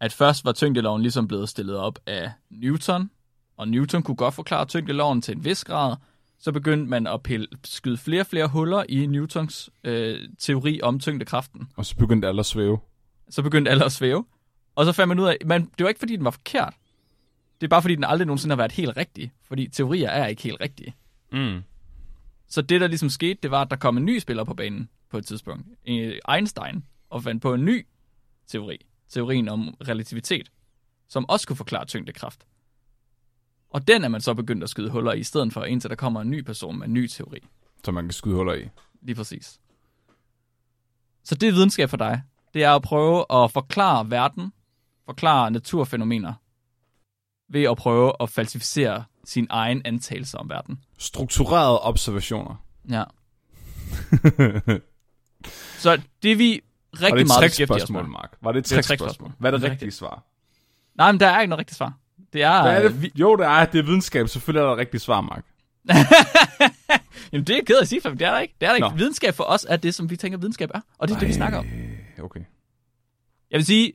At 0.00 0.12
først 0.12 0.44
var 0.44 0.52
tyngdeloven 0.52 1.02
ligesom 1.02 1.28
blevet 1.28 1.48
stillet 1.48 1.76
op 1.76 1.98
af 2.06 2.32
Newton, 2.50 3.10
og 3.58 3.68
Newton 3.68 4.02
kunne 4.02 4.16
godt 4.16 4.34
forklare 4.34 4.66
tyngdeloven 4.66 5.22
til 5.22 5.36
en 5.36 5.44
vis 5.44 5.64
grad, 5.64 5.96
så 6.38 6.52
begyndte 6.52 6.90
man 6.90 7.06
at 7.06 7.22
pille, 7.22 7.46
skyde 7.64 7.96
flere 7.96 8.20
og 8.20 8.26
flere 8.26 8.48
huller 8.48 8.84
i 8.88 9.06
Newtons 9.06 9.70
øh, 9.84 10.28
teori 10.38 10.80
om 10.82 11.00
tyngdekraften. 11.00 11.68
Og 11.76 11.86
så 11.86 11.96
begyndte 11.96 12.28
alle 12.28 12.40
at 12.40 12.46
svæve. 12.46 12.78
Så 13.30 13.42
begyndte 13.42 13.70
alle 13.70 13.84
at 13.84 13.92
svæve. 13.92 14.24
Og 14.74 14.84
så 14.84 14.92
fandt 14.92 15.08
man 15.08 15.18
ud 15.18 15.28
af, 15.28 15.36
men 15.46 15.64
det 15.78 15.84
var 15.84 15.88
ikke 15.88 15.98
fordi, 15.98 16.16
den 16.16 16.24
var 16.24 16.30
forkert. 16.30 16.74
Det 17.60 17.66
er 17.66 17.68
bare 17.68 17.82
fordi, 17.82 17.94
den 17.94 18.04
aldrig 18.04 18.26
nogensinde 18.26 18.52
har 18.52 18.56
været 18.56 18.72
helt 18.72 18.96
rigtig. 18.96 19.32
Fordi 19.44 19.68
teorier 19.68 20.10
er 20.10 20.26
ikke 20.26 20.42
helt 20.42 20.60
rigtige. 20.60 20.94
Mm. 21.32 21.62
Så 22.48 22.62
det, 22.62 22.80
der 22.80 22.86
ligesom 22.86 23.08
skete, 23.08 23.38
det 23.42 23.50
var, 23.50 23.62
at 23.62 23.70
der 23.70 23.76
kom 23.76 23.96
en 23.96 24.04
ny 24.04 24.18
spiller 24.18 24.44
på 24.44 24.54
banen 24.54 24.88
på 25.10 25.18
et 25.18 25.26
tidspunkt. 25.26 25.66
Einstein. 26.34 26.84
Og 27.10 27.22
fandt 27.22 27.42
på 27.42 27.54
en 27.54 27.64
ny 27.64 27.86
teori. 28.48 28.86
Teorien 29.08 29.48
om 29.48 29.74
relativitet. 29.88 30.50
Som 31.08 31.28
også 31.28 31.46
kunne 31.46 31.56
forklare 31.56 31.84
tyngdekraft. 31.84 32.44
Og 33.70 33.88
den 33.88 34.04
er 34.04 34.08
man 34.08 34.20
så 34.20 34.34
begyndt 34.34 34.64
at 34.64 34.70
skyde 34.70 34.90
huller 34.90 35.12
i, 35.12 35.18
i 35.18 35.22
stedet 35.22 35.52
for 35.52 35.64
indtil 35.64 35.90
der 35.90 35.96
kommer 35.96 36.20
en 36.20 36.30
ny 36.30 36.40
person 36.42 36.78
med 36.78 36.86
en 36.86 36.92
ny 36.94 37.06
teori. 37.06 37.38
Som 37.84 37.94
man 37.94 38.04
kan 38.04 38.12
skyde 38.12 38.34
huller 38.34 38.54
i. 38.54 38.68
Lige 39.02 39.16
præcis. 39.16 39.60
Så 41.24 41.34
det 41.34 41.48
er 41.48 41.52
videnskab 41.52 41.90
for 41.90 41.96
dig. 41.96 42.22
Det 42.54 42.64
er 42.64 42.72
at 42.74 42.82
prøve 42.82 43.24
at 43.32 43.52
forklare 43.52 44.10
verden, 44.10 44.52
forklare 45.04 45.50
naturfænomener, 45.50 46.34
ved 47.48 47.62
at 47.62 47.76
prøve 47.76 48.12
at 48.20 48.30
falsificere 48.30 49.04
sin 49.24 49.46
egen 49.50 49.82
antagelse 49.84 50.38
om 50.38 50.48
verden. 50.48 50.78
Strukturerede 50.98 51.80
observationer. 51.80 52.64
Ja. 52.90 53.04
så 55.82 56.00
det 56.22 56.38
vi 56.38 56.60
rigtig 56.94 57.26
meget 57.26 57.44
et 57.44 57.50
beskæftiger 57.50 57.82
os 57.82 57.90
med. 57.90 58.02
Mark? 58.02 58.36
Var 58.40 58.52
det 58.52 58.58
et 58.58 58.64
trickspørgsmål. 58.64 59.32
Hvad 59.38 59.50
er 59.52 59.56
det 59.56 59.60
Det 59.62 59.66
er 59.68 59.70
rigtige 59.70 59.86
rigtigt. 59.86 59.98
svar? 59.98 60.24
Nej, 60.94 61.12
men 61.12 61.20
der 61.20 61.26
er 61.26 61.40
ikke 61.40 61.48
noget 61.48 61.58
rigtigt 61.58 61.76
svar. 61.78 61.92
Det 62.32 62.42
er... 62.42 62.62
Hvad 62.62 62.72
er 62.72 62.84
øh, 62.84 62.92
det? 62.92 63.02
vi... 63.02 63.12
Jo, 63.14 63.36
det 63.36 63.46
er, 63.46 63.64
det 63.64 63.78
er 63.78 63.82
videnskab. 63.82 64.28
Selvfølgelig 64.28 64.60
er 64.60 64.66
der 64.66 64.72
et 64.72 64.78
rigtigt 64.78 65.02
svar, 65.02 65.20
Mark. 65.20 65.44
Jamen, 67.32 67.44
det 67.46 67.50
er 67.50 67.56
jeg 67.56 67.66
ked 67.66 67.76
af 67.76 67.80
at 67.82 67.88
sige, 67.88 68.00
for 68.00 68.10
det 68.10 68.22
er 68.22 68.30
der 68.30 68.38
ikke. 68.38 68.54
Det 68.60 68.66
er 68.66 68.70
der 68.70 68.76
ikke. 68.76 68.88
Nå. 68.88 68.96
Videnskab 68.96 69.34
for 69.34 69.44
os 69.44 69.66
er 69.68 69.76
det, 69.76 69.94
som 69.94 70.10
vi 70.10 70.16
tænker, 70.16 70.38
videnskab 70.38 70.70
er. 70.74 70.80
Og 70.98 71.08
det 71.08 71.14
er 71.14 71.18
det, 71.18 71.28
vi 71.28 71.32
snakker 71.32 71.58
om. 71.58 71.66
Ej, 71.66 72.24
Okay. 72.24 72.40
Jeg 73.50 73.58
vil 73.58 73.66
sige, 73.66 73.92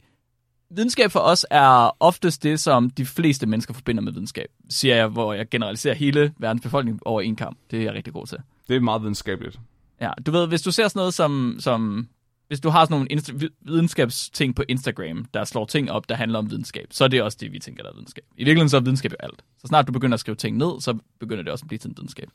videnskab 0.70 1.12
for 1.12 1.20
os 1.20 1.46
er 1.52 1.98
oftest 2.00 2.44
det, 2.44 2.60
som 2.60 2.90
de 2.90 3.06
fleste 3.06 3.46
mennesker 3.46 3.74
forbinder 3.74 4.02
med 4.02 4.12
videnskab. 4.12 4.48
Siger 4.70 4.96
jeg, 4.96 5.08
hvor 5.08 5.34
jeg 5.34 5.50
generaliserer 5.50 5.96
hele 5.96 6.34
verdens 6.38 6.62
befolkning 6.62 7.00
over 7.08 7.22
en 7.22 7.36
kamp. 7.36 7.58
Det 7.72 7.80
er 7.80 7.84
jeg 7.84 7.94
rigtig 7.94 8.14
god 8.14 8.28
til. 8.28 8.38
Det 8.68 8.76
er 8.76 8.80
meget 8.80 9.02
videnskabeligt. 9.02 9.60
Ja, 10.02 10.12
du 10.26 10.32
ved, 10.32 10.48
hvis 10.48 10.62
du 10.62 10.72
ser 10.72 10.88
sådan 10.88 11.00
noget 11.00 11.14
som... 11.14 11.56
som 11.60 12.08
hvis 12.54 12.60
du 12.60 12.70
har 12.70 12.86
sådan 12.86 12.96
nogle 12.96 13.12
insta- 13.12 13.50
videnskabsting 13.62 14.56
på 14.56 14.64
Instagram, 14.70 15.26
der 15.34 15.44
slår 15.44 15.66
ting 15.66 15.92
op, 15.92 16.10
der 16.10 16.16
handler 16.16 16.40
om 16.40 16.50
videnskab, 16.50 16.88
så 16.92 17.04
er 17.04 17.08
det 17.08 17.22
også 17.22 17.38
det, 17.42 17.52
vi 17.52 17.60
tænker, 17.60 17.84
der 17.84 17.90
er 17.90 17.94
videnskab. 17.94 18.24
I 18.38 18.44
virkeligheden 18.44 18.70
så 18.70 18.78
er 18.78 18.82
videnskab 18.82 19.12
jo 19.12 19.18
alt. 19.20 19.44
Så 19.58 19.68
snart 19.68 19.88
du 19.88 19.92
begynder 19.92 20.14
at 20.14 20.20
skrive 20.20 20.36
ting 20.36 20.58
ned, 20.58 20.82
så 20.82 20.98
begynder 21.20 21.44
det 21.44 21.52
også 21.52 21.64
at 21.64 21.68
blive 21.68 21.80
til 21.80 21.90
en 21.90 21.98
videnskab. 21.98 22.30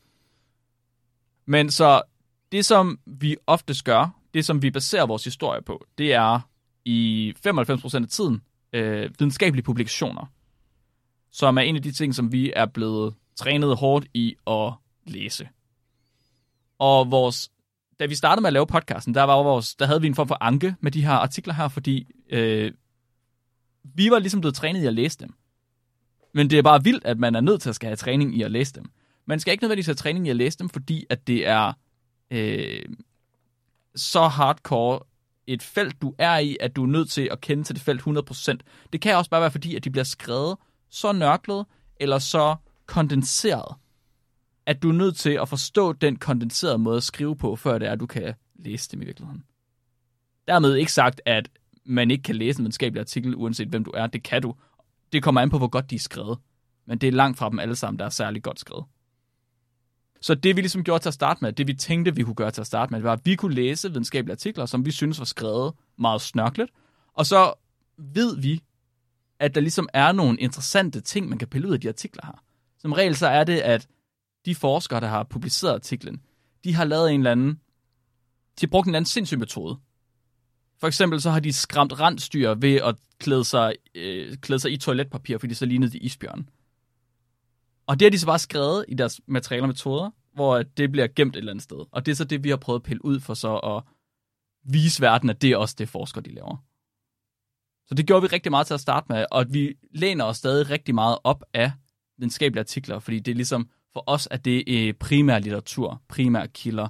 Men 1.45 1.71
så 1.71 2.01
det, 2.51 2.65
som 2.65 2.99
vi 3.05 3.37
oftest 3.47 3.83
gør, 3.83 4.19
det 4.33 4.45
som 4.45 4.61
vi 4.61 4.71
baserer 4.71 5.05
vores 5.05 5.23
historie 5.23 5.61
på, 5.61 5.85
det 5.97 6.13
er 6.13 6.39
i 6.85 7.33
95% 7.47 7.95
af 7.95 8.07
tiden 8.07 8.41
øh, 8.73 9.09
videnskabelige 9.19 9.63
publikationer, 9.63 10.25
som 11.31 11.57
er 11.57 11.61
en 11.61 11.75
af 11.75 11.81
de 11.81 11.91
ting, 11.91 12.15
som 12.15 12.31
vi 12.31 12.53
er 12.55 12.65
blevet 12.65 13.13
trænet 13.35 13.77
hårdt 13.77 14.07
i 14.13 14.35
at 14.47 14.73
læse. 15.05 15.49
Og 16.79 17.11
vores, 17.11 17.49
da 17.99 18.05
vi 18.05 18.15
startede 18.15 18.41
med 18.41 18.47
at 18.47 18.53
lave 18.53 18.67
podcasten, 18.67 19.13
der, 19.13 19.23
var 19.23 19.43
vores, 19.43 19.75
der 19.75 19.85
havde 19.85 20.01
vi 20.01 20.07
en 20.07 20.15
form 20.15 20.27
for 20.27 20.37
anke 20.41 20.75
med 20.81 20.91
de 20.91 21.05
her 21.05 21.11
artikler 21.13 21.53
her, 21.53 21.67
fordi 21.67 22.07
øh, 22.29 22.71
vi 23.83 24.11
var 24.11 24.19
ligesom 24.19 24.41
blevet 24.41 24.55
trænet 24.55 24.83
i 24.83 24.85
at 24.85 24.93
læse 24.93 25.17
dem. 25.17 25.33
Men 26.33 26.49
det 26.49 26.57
er 26.57 26.63
bare 26.63 26.83
vildt, 26.83 27.05
at 27.05 27.19
man 27.19 27.35
er 27.35 27.41
nødt 27.41 27.61
til 27.61 27.69
at 27.69 27.75
skal 27.75 27.87
have 27.87 27.95
træning 27.95 28.37
i 28.37 28.41
at 28.41 28.51
læse 28.51 28.73
dem. 28.73 28.85
Man 29.25 29.39
skal 29.39 29.51
ikke 29.51 29.63
nødvendigvis 29.63 29.85
have 29.85 29.95
træning 29.95 30.27
i 30.27 30.29
at 30.29 30.35
læse 30.35 30.57
dem, 30.57 30.69
fordi 30.69 31.05
at 31.09 31.27
det 31.27 31.47
er 31.47 31.73
øh, 32.31 32.81
så 33.95 34.27
hardcore 34.27 34.99
et 35.47 35.63
felt, 35.63 36.01
du 36.01 36.13
er 36.17 36.37
i, 36.37 36.57
at 36.59 36.75
du 36.75 36.83
er 36.83 36.87
nødt 36.87 37.09
til 37.09 37.29
at 37.31 37.41
kende 37.41 37.63
til 37.63 37.75
det 37.75 37.83
felt 37.83 38.01
100%. 38.01 38.57
Det 38.93 39.01
kan 39.01 39.15
også 39.15 39.29
bare 39.29 39.41
være 39.41 39.51
fordi, 39.51 39.75
at 39.75 39.83
de 39.83 39.89
bliver 39.89 40.03
skrevet 40.03 40.57
så 40.89 41.11
nørklet, 41.11 41.65
eller 41.99 42.19
så 42.19 42.55
kondenseret, 42.85 43.75
at 44.69 44.83
du 44.83 44.89
er 44.89 44.93
nødt 44.93 45.15
til 45.15 45.39
at 45.41 45.49
forstå 45.49 45.93
den 45.93 46.15
kondenserede 46.15 46.77
måde 46.77 46.97
at 46.97 47.03
skrive 47.03 47.35
på, 47.35 47.55
før 47.55 47.77
det 47.77 47.87
er, 47.87 47.91
at 47.91 47.99
du 47.99 48.05
kan 48.05 48.33
læse 48.55 48.91
dem 48.91 49.01
i 49.01 49.05
virkeligheden. 49.05 49.43
Dermed 50.47 50.75
ikke 50.75 50.91
sagt, 50.91 51.21
at 51.25 51.49
man 51.85 52.11
ikke 52.11 52.23
kan 52.23 52.35
læse 52.35 52.59
en 52.59 52.63
videnskabelig 52.63 52.99
artikel, 52.99 53.35
uanset 53.35 53.67
hvem 53.67 53.83
du 53.83 53.91
er. 53.91 54.07
Det 54.07 54.23
kan 54.23 54.41
du. 54.41 54.55
Det 55.13 55.23
kommer 55.23 55.41
an 55.41 55.49
på, 55.49 55.57
hvor 55.57 55.67
godt 55.67 55.89
de 55.89 55.95
er 55.95 55.99
skrevet. 55.99 56.37
Men 56.85 56.97
det 56.97 57.07
er 57.07 57.11
langt 57.11 57.37
fra 57.37 57.49
dem 57.49 57.59
alle 57.59 57.75
sammen, 57.75 57.99
der 57.99 58.05
er 58.05 58.09
særlig 58.09 58.43
godt 58.43 58.59
skrevet. 58.59 58.85
Så 60.21 60.35
det 60.35 60.55
vi 60.55 60.61
ligesom 60.61 60.83
gjorde 60.83 61.03
til 61.03 61.09
at 61.09 61.13
starte 61.13 61.39
med, 61.41 61.53
det 61.53 61.67
vi 61.67 61.73
tænkte, 61.73 62.15
vi 62.15 62.23
kunne 62.23 62.35
gøre 62.35 62.51
til 62.51 62.61
at 62.61 62.67
starte 62.67 62.93
med, 62.93 63.01
var, 63.01 63.13
at 63.13 63.21
vi 63.23 63.35
kunne 63.35 63.55
læse 63.55 63.89
videnskabelige 63.89 64.33
artikler, 64.33 64.65
som 64.65 64.85
vi 64.85 64.91
synes 64.91 65.19
var 65.19 65.25
skrevet 65.25 65.73
meget 65.97 66.21
snørklet. 66.21 66.69
Og 67.13 67.25
så 67.25 67.53
ved 67.97 68.41
vi, 68.41 68.63
at 69.39 69.55
der 69.55 69.61
ligesom 69.61 69.89
er 69.93 70.11
nogle 70.11 70.39
interessante 70.39 71.01
ting, 71.01 71.29
man 71.29 71.37
kan 71.37 71.47
pille 71.47 71.67
ud 71.67 71.73
af 71.73 71.81
de 71.81 71.87
artikler 71.87 72.25
her. 72.25 72.43
Som 72.77 72.93
regel 72.93 73.15
så 73.15 73.27
er 73.27 73.43
det, 73.43 73.59
at 73.59 73.87
de 74.49 74.55
forskere, 74.55 74.99
der 74.99 75.07
har 75.07 75.23
publiceret 75.23 75.73
artiklen, 75.73 76.21
de 76.63 76.73
har 76.73 76.85
lavet 76.85 77.11
en 77.11 77.19
eller 77.19 77.31
anden, 77.31 77.51
de 78.59 78.65
har 78.65 78.67
brugt 78.67 78.85
en 78.85 78.89
eller 78.89 78.99
anden 78.99 79.09
sindssyg 79.09 79.39
metode. 79.39 79.79
For 80.79 80.87
eksempel 80.87 81.21
så 81.21 81.29
har 81.29 81.39
de 81.39 81.53
skræmt 81.53 81.99
randstyr 81.99 82.53
ved 82.53 82.75
at 82.75 82.95
klæde 83.19 83.43
sig, 83.45 83.75
øh, 83.95 84.37
klæde 84.37 84.59
sig 84.59 84.71
i 84.71 84.77
toiletpapir, 84.77 85.37
fordi 85.37 85.53
så 85.53 85.65
lignede 85.65 85.91
de 85.91 85.97
isbjørn. 85.97 86.49
Og 87.87 87.99
det 87.99 88.05
har 88.05 88.09
de 88.09 88.19
så 88.19 88.25
bare 88.25 88.39
skrevet 88.39 88.85
i 88.87 88.93
deres 88.93 89.21
materialer 89.27 89.63
og 89.63 89.67
metoder, 89.67 90.11
hvor 90.33 90.63
det 90.63 90.91
bliver 90.91 91.07
gemt 91.15 91.35
et 91.35 91.39
eller 91.39 91.51
andet 91.51 91.63
sted. 91.63 91.85
Og 91.91 92.05
det 92.05 92.11
er 92.11 92.15
så 92.15 92.23
det, 92.23 92.43
vi 92.43 92.49
har 92.49 92.57
prøvet 92.57 92.79
at 92.79 92.83
pille 92.83 93.05
ud 93.05 93.19
for 93.19 93.33
så 93.33 93.57
at 93.57 93.83
vise 94.73 95.01
verden, 95.01 95.29
at 95.29 95.41
det 95.41 95.51
er 95.51 95.57
også 95.57 95.75
det, 95.77 95.89
forskere 95.89 96.23
de 96.23 96.33
laver. 96.33 96.57
Så 97.87 97.95
det 97.95 98.07
gjorde 98.07 98.21
vi 98.21 98.27
rigtig 98.27 98.51
meget 98.51 98.67
til 98.67 98.73
at 98.73 98.79
starte 98.79 99.05
med, 99.09 99.25
og 99.31 99.45
vi 99.49 99.75
læner 99.91 100.25
os 100.25 100.37
stadig 100.37 100.69
rigtig 100.69 100.95
meget 100.95 101.17
op 101.23 101.43
af 101.53 101.71
videnskabelige 102.17 102.59
artikler, 102.59 102.99
fordi 102.99 103.19
det 103.19 103.31
er 103.31 103.35
ligesom, 103.35 103.69
for 103.93 104.03
os 104.07 104.27
er 104.31 104.37
det 104.37 104.63
øh, 104.67 104.93
primær 104.93 105.39
litteratur, 105.39 106.01
primær 106.07 106.45
kilder, 106.45 106.87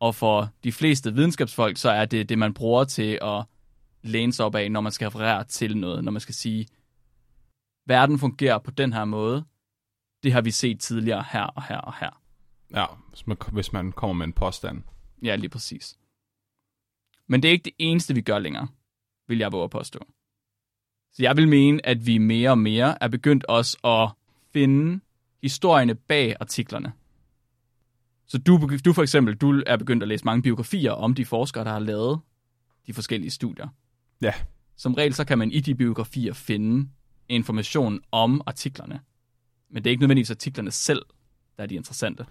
og 0.00 0.14
for 0.14 0.48
de 0.64 0.72
fleste 0.72 1.14
videnskabsfolk, 1.14 1.76
så 1.76 1.90
er 1.90 2.04
det 2.04 2.28
det, 2.28 2.38
man 2.38 2.54
bruger 2.54 2.84
til 2.84 3.18
at 3.22 3.44
læne 4.02 4.32
sig 4.32 4.44
op 4.44 4.54
af, 4.54 4.70
når 4.70 4.80
man 4.80 4.92
skal 4.92 5.06
referere 5.06 5.44
til 5.44 5.76
noget, 5.76 6.04
når 6.04 6.12
man 6.12 6.20
skal 6.20 6.34
sige, 6.34 6.66
verden 7.86 8.18
fungerer 8.18 8.58
på 8.58 8.70
den 8.70 8.92
her 8.92 9.04
måde, 9.04 9.44
det 10.22 10.32
har 10.32 10.40
vi 10.40 10.50
set 10.50 10.80
tidligere 10.80 11.24
her 11.32 11.42
og 11.42 11.62
her 11.62 11.78
og 11.78 11.94
her. 11.94 12.22
Ja, 12.74 12.86
hvis 13.08 13.26
man, 13.26 13.36
hvis 13.52 13.72
man 13.72 13.92
kommer 13.92 14.14
med 14.14 14.26
en 14.26 14.32
påstand. 14.32 14.82
Ja, 15.22 15.36
lige 15.36 15.48
præcis. 15.50 15.98
Men 17.26 17.42
det 17.42 17.48
er 17.48 17.52
ikke 17.52 17.64
det 17.64 17.74
eneste, 17.78 18.14
vi 18.14 18.20
gør 18.20 18.38
længere, 18.38 18.68
vil 19.28 19.38
jeg 19.38 19.52
våge 19.52 19.64
at 19.64 19.70
påstå. 19.70 19.98
Så 21.12 21.22
jeg 21.22 21.36
vil 21.36 21.48
mene, 21.48 21.86
at 21.86 22.06
vi 22.06 22.18
mere 22.18 22.50
og 22.50 22.58
mere 22.58 23.02
er 23.02 23.08
begyndt 23.08 23.44
også 23.44 23.78
at 23.84 24.10
finde 24.52 25.00
historierne 25.42 25.94
bag 25.94 26.36
artiklerne. 26.40 26.92
Så 28.26 28.38
du, 28.38 28.70
du 28.84 28.92
for 28.92 29.02
eksempel, 29.02 29.34
du 29.36 29.62
er 29.66 29.76
begyndt 29.76 30.02
at 30.02 30.08
læse 30.08 30.24
mange 30.24 30.42
biografier 30.42 30.92
om 30.92 31.14
de 31.14 31.24
forskere, 31.24 31.64
der 31.64 31.70
har 31.70 31.78
lavet 31.78 32.20
de 32.86 32.92
forskellige 32.94 33.30
studier. 33.30 33.68
Ja. 34.22 34.32
Som 34.76 34.94
regel 34.94 35.14
så 35.14 35.24
kan 35.24 35.38
man 35.38 35.50
i 35.52 35.60
de 35.60 35.74
biografier 35.74 36.32
finde 36.32 36.88
information 37.28 38.00
om 38.12 38.40
artiklerne. 38.46 39.00
Men 39.70 39.84
det 39.84 39.90
er 39.90 39.92
ikke 39.92 40.02
nødvendigvis 40.02 40.30
artiklerne 40.30 40.70
selv, 40.70 41.02
der 41.56 41.62
er 41.62 41.66
de 41.66 41.74
interessante. 41.74 42.26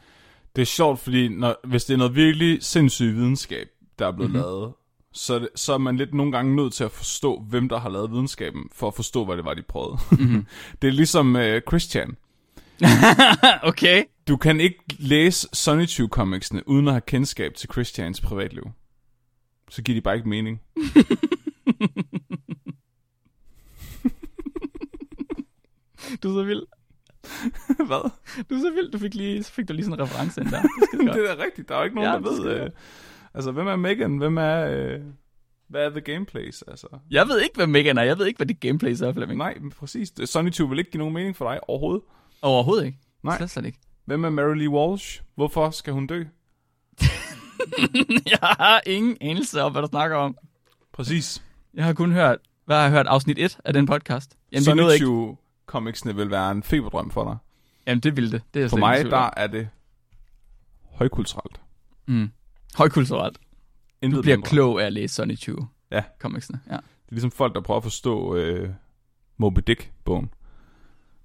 Det 0.56 0.62
er 0.62 0.66
sjovt, 0.66 1.00
fordi 1.00 1.28
når, 1.28 1.68
hvis 1.68 1.86
det 1.86 1.94
er 1.94 1.98
noget 1.98 2.16
virkelig 2.16 2.64
sindssyg 2.64 3.16
videnskab, 3.16 3.68
der 4.00 4.08
er 4.08 4.12
blevet 4.12 4.32
Mhm. 4.32 4.40
mm-hmm. 4.40 4.52
lavet, 4.52 4.74
så, 5.14 5.40
det, 5.40 5.50
så 5.56 5.74
er 5.74 5.78
man 5.78 5.98
lidt 5.98 6.14
nogle 6.14 6.32
gange 6.32 6.56
nødt 6.56 6.74
til 6.74 6.84
at 6.84 6.92
forstå, 6.92 7.40
hvem 7.50 7.70
der 7.70 7.80
har 7.80 7.90
lavet 7.90 8.12
videnskaben, 8.12 8.70
for 8.72 8.88
at 8.88 8.94
forstå, 8.96 9.26
hvad 9.26 9.38
det 9.38 9.46
var, 9.46 9.54
de 9.54 9.62
prøvede. 9.62 9.98
Mhm. 10.12 10.46
det 10.82 10.88
er 10.88 10.92
ligesom 10.92 11.36
uh, 11.36 11.42
Christian. 11.68 12.18
okay. 13.70 14.04
Du 14.28 14.38
kan 14.38 14.60
ikke 14.60 14.80
læse 15.00 15.48
Sunny 15.54 15.88
Chew 15.88 16.08
comicsene, 16.08 16.68
uden 16.68 16.88
at 16.88 16.94
have 16.94 17.02
kendskab 17.02 17.54
til 17.56 17.70
Christians 17.72 18.22
privatliv. 18.22 18.64
Så 19.70 19.82
giver 19.82 19.96
de 19.98 20.02
bare 20.02 20.16
ikke 20.16 20.30
mening. 20.30 20.62
Du 26.24 26.30
er 26.30 26.34
så 26.34 26.44
vild. 26.44 26.62
hvad? 27.88 28.10
Du 28.50 28.56
er 28.56 28.60
så 28.60 28.72
vild. 28.76 28.92
Du 28.92 28.98
fik, 28.98 29.14
lige, 29.16 29.44
så 29.44 29.52
fik 29.52 29.68
du 29.68 29.74
lige 29.74 29.86
sådan 29.86 30.00
en 30.00 30.06
reference 30.06 30.42
ind 30.42 30.50
der. 30.50 30.62
Det 30.62 31.08
er 31.08 31.14
det 31.14 31.30
er 31.30 31.36
da 31.36 31.44
rigtigt. 31.44 31.70
Der 31.70 31.76
er 31.76 31.80
jo 31.80 31.84
ikke 31.84 31.96
nogen, 31.96 32.10
Ja, 32.10 32.16
der 32.16 32.44
ved... 32.54 32.62
Øh, 32.64 32.70
altså, 33.34 33.52
hvem 33.52 33.68
er 33.68 33.76
Megan? 33.76 34.18
Hvem 34.18 34.38
er... 34.38 34.66
Øh, 34.66 35.00
hvad 35.68 35.86
er 35.86 35.90
The 35.90 36.02
Gameplays? 36.02 36.62
Altså, 36.62 36.88
Jeg 37.12 37.28
ved 37.28 37.42
ikke, 37.42 37.56
hvad 37.56 37.68
Megan 37.68 37.98
er. 37.98 38.04
Jeg 38.04 38.18
ved 38.18 38.26
ikke, 38.26 38.38
hvad 38.38 38.48
det 38.48 38.60
gameplay 38.60 38.92
er, 38.92 39.14
Flemming. 39.14 39.38
nej, 39.38 39.58
men 39.62 39.72
præcis. 39.72 40.14
Sunny 40.26 40.54
Chew 40.54 40.68
vil 40.68 40.80
ikke 40.80 40.92
give 40.92 41.00
nogen 41.00 41.14
mening 41.14 41.36
for 41.36 41.52
dig 41.52 41.70
overhovedet. 41.70 42.02
Overhovedet 42.42 42.86
ikke. 42.86 42.98
Nej. 43.24 43.38
Slet, 43.38 43.50
slet 43.50 43.66
ikke. 43.66 43.80
Hvem 44.06 44.24
er 44.26 44.30
Mary 44.30 44.56
Lee 44.56 44.70
Walsh? 44.70 45.22
Hvorfor 45.36 45.70
skal 45.70 45.94
hun 45.94 46.08
dø? 46.08 46.24
jeg 48.32 48.40
har 48.42 48.82
ingen 48.86 49.18
anelse 49.22 49.62
om, 49.62 49.72
hvad 49.72 49.82
du 49.82 49.88
snakker 49.88 50.18
om. 50.18 50.38
Præcis. 50.94 51.44
Jeg 51.74 51.86
har 51.86 51.94
kun 51.94 52.12
hørt, 52.12 52.38
hvad 52.66 52.76
har 52.76 52.84
jeg 52.84 52.92
hørt, 52.92 53.08
afsnit 53.08 53.38
1 53.40 53.60
af 53.66 53.74
den 53.74 53.86
podcast. 53.86 54.38
Jamen, 54.52 54.64
Sunny 54.64 54.82
nåede 54.82 54.94
ikke. 54.96 55.36
Comicsene 55.66 56.16
vil 56.16 56.32
være 56.32 56.52
en 56.52 56.64
feberdrøm 56.64 57.12
for 57.12 57.24
dig. 57.24 57.38
Jamen, 57.88 58.00
det 58.00 58.16
ville 58.16 58.32
det. 58.32 58.42
det 58.54 58.64
er 58.64 58.70
For 58.70 58.78
mig, 58.78 59.06
der 59.06 59.30
er 59.38 59.48
det 59.48 59.70
højkulturelt. 60.92 61.62
Mm. 62.08 62.32
Højkulturelt. 62.78 63.38
Intet 64.02 64.18
Du 64.18 64.22
bliver 64.22 64.38
mindre. 64.38 64.50
klog 64.50 64.82
af 64.82 64.86
at 64.86 64.94
læse 64.94 65.16
Sonny 65.16 65.38
20 65.38 65.68
Ja. 65.92 66.04
comicsene. 66.20 66.60
Ja. 66.68 66.72
Det 66.74 66.82
er 66.82 67.12
ligesom 67.12 67.32
folk, 67.32 67.56
der 67.56 67.62
prøver 67.62 67.78
at 67.78 67.84
forstå 67.84 68.36
øh, 68.36 68.70
Moby 69.38 69.60
Dick-bogen. 69.68 70.30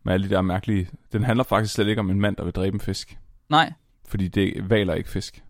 Med 0.05 0.15
alle 0.15 0.29
de 0.29 0.35
der 0.35 0.43
mærkelige... 0.43 0.89
Den 1.13 1.25
handler 1.25 1.45
faktisk 1.45 1.75
slet 1.75 1.89
ikke 1.89 2.01
om 2.01 2.11
en 2.11 2.21
mand, 2.21 2.37
der 2.37 2.45
vil 2.45 2.53
dræbe 2.53 2.75
en 2.75 2.81
fisk. 2.81 3.19
Nej, 3.49 3.73
Fordi 4.07 4.29
det 4.29 4.71
valer 4.71 4.95
ikke 4.95 5.11
fisk. 5.11 5.45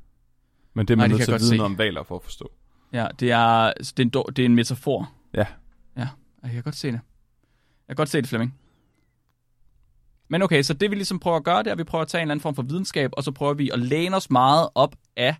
Men 0.74 0.86
det 0.86 0.94
er 0.94 0.96
Nej, 0.96 1.05
man 1.05 1.11
det 1.11 1.18
nødt 1.18 1.26
til 1.26 1.32
at 1.34 1.40
vide 1.40 1.57
noget 1.57 1.72
om 1.72 1.78
valer 1.78 2.02
for 2.02 2.16
at 2.16 2.22
forstå. 2.22 2.52
ja, 2.92 3.07
det 3.20 3.30
er, 3.30 3.72
det 3.78 3.98
er, 3.98 4.02
en, 4.02 4.11
det 4.11 4.38
er 4.38 4.44
en 4.46 4.55
metafor. 4.55 5.12
Ja. 5.34 5.46
Ja, 5.96 6.09
jeg 6.42 6.50
kan 6.52 6.62
godt 6.62 6.76
se 6.76 6.86
det. 6.88 7.00
Jeg 7.88 7.96
kan 7.96 7.96
godt 7.96 8.09
se 8.09 8.18
det, 8.20 8.28
Flemming. 8.28 8.55
Men 10.28 10.42
okay, 10.42 10.62
så 10.62 10.74
det 10.74 10.90
vi 10.90 10.96
ligesom 10.96 11.18
prøver 11.18 11.36
at 11.36 11.44
gøre, 11.44 11.59
det 11.59 11.66
er, 11.66 11.72
at 11.72 11.78
vi 11.78 11.84
prøver 11.84 12.02
at 12.02 12.09
tage 12.09 12.22
en 12.22 12.22
eller 12.22 12.32
anden 12.32 12.42
form 12.42 12.55
for 12.55 12.62
videnskab, 12.62 13.11
og 13.12 13.24
så 13.24 13.32
prøver 13.32 13.55
vi 13.55 13.70
at 13.70 13.78
læne 13.78 14.16
os 14.16 14.30
meget 14.30 14.68
op 14.74 14.96
af 15.16 15.36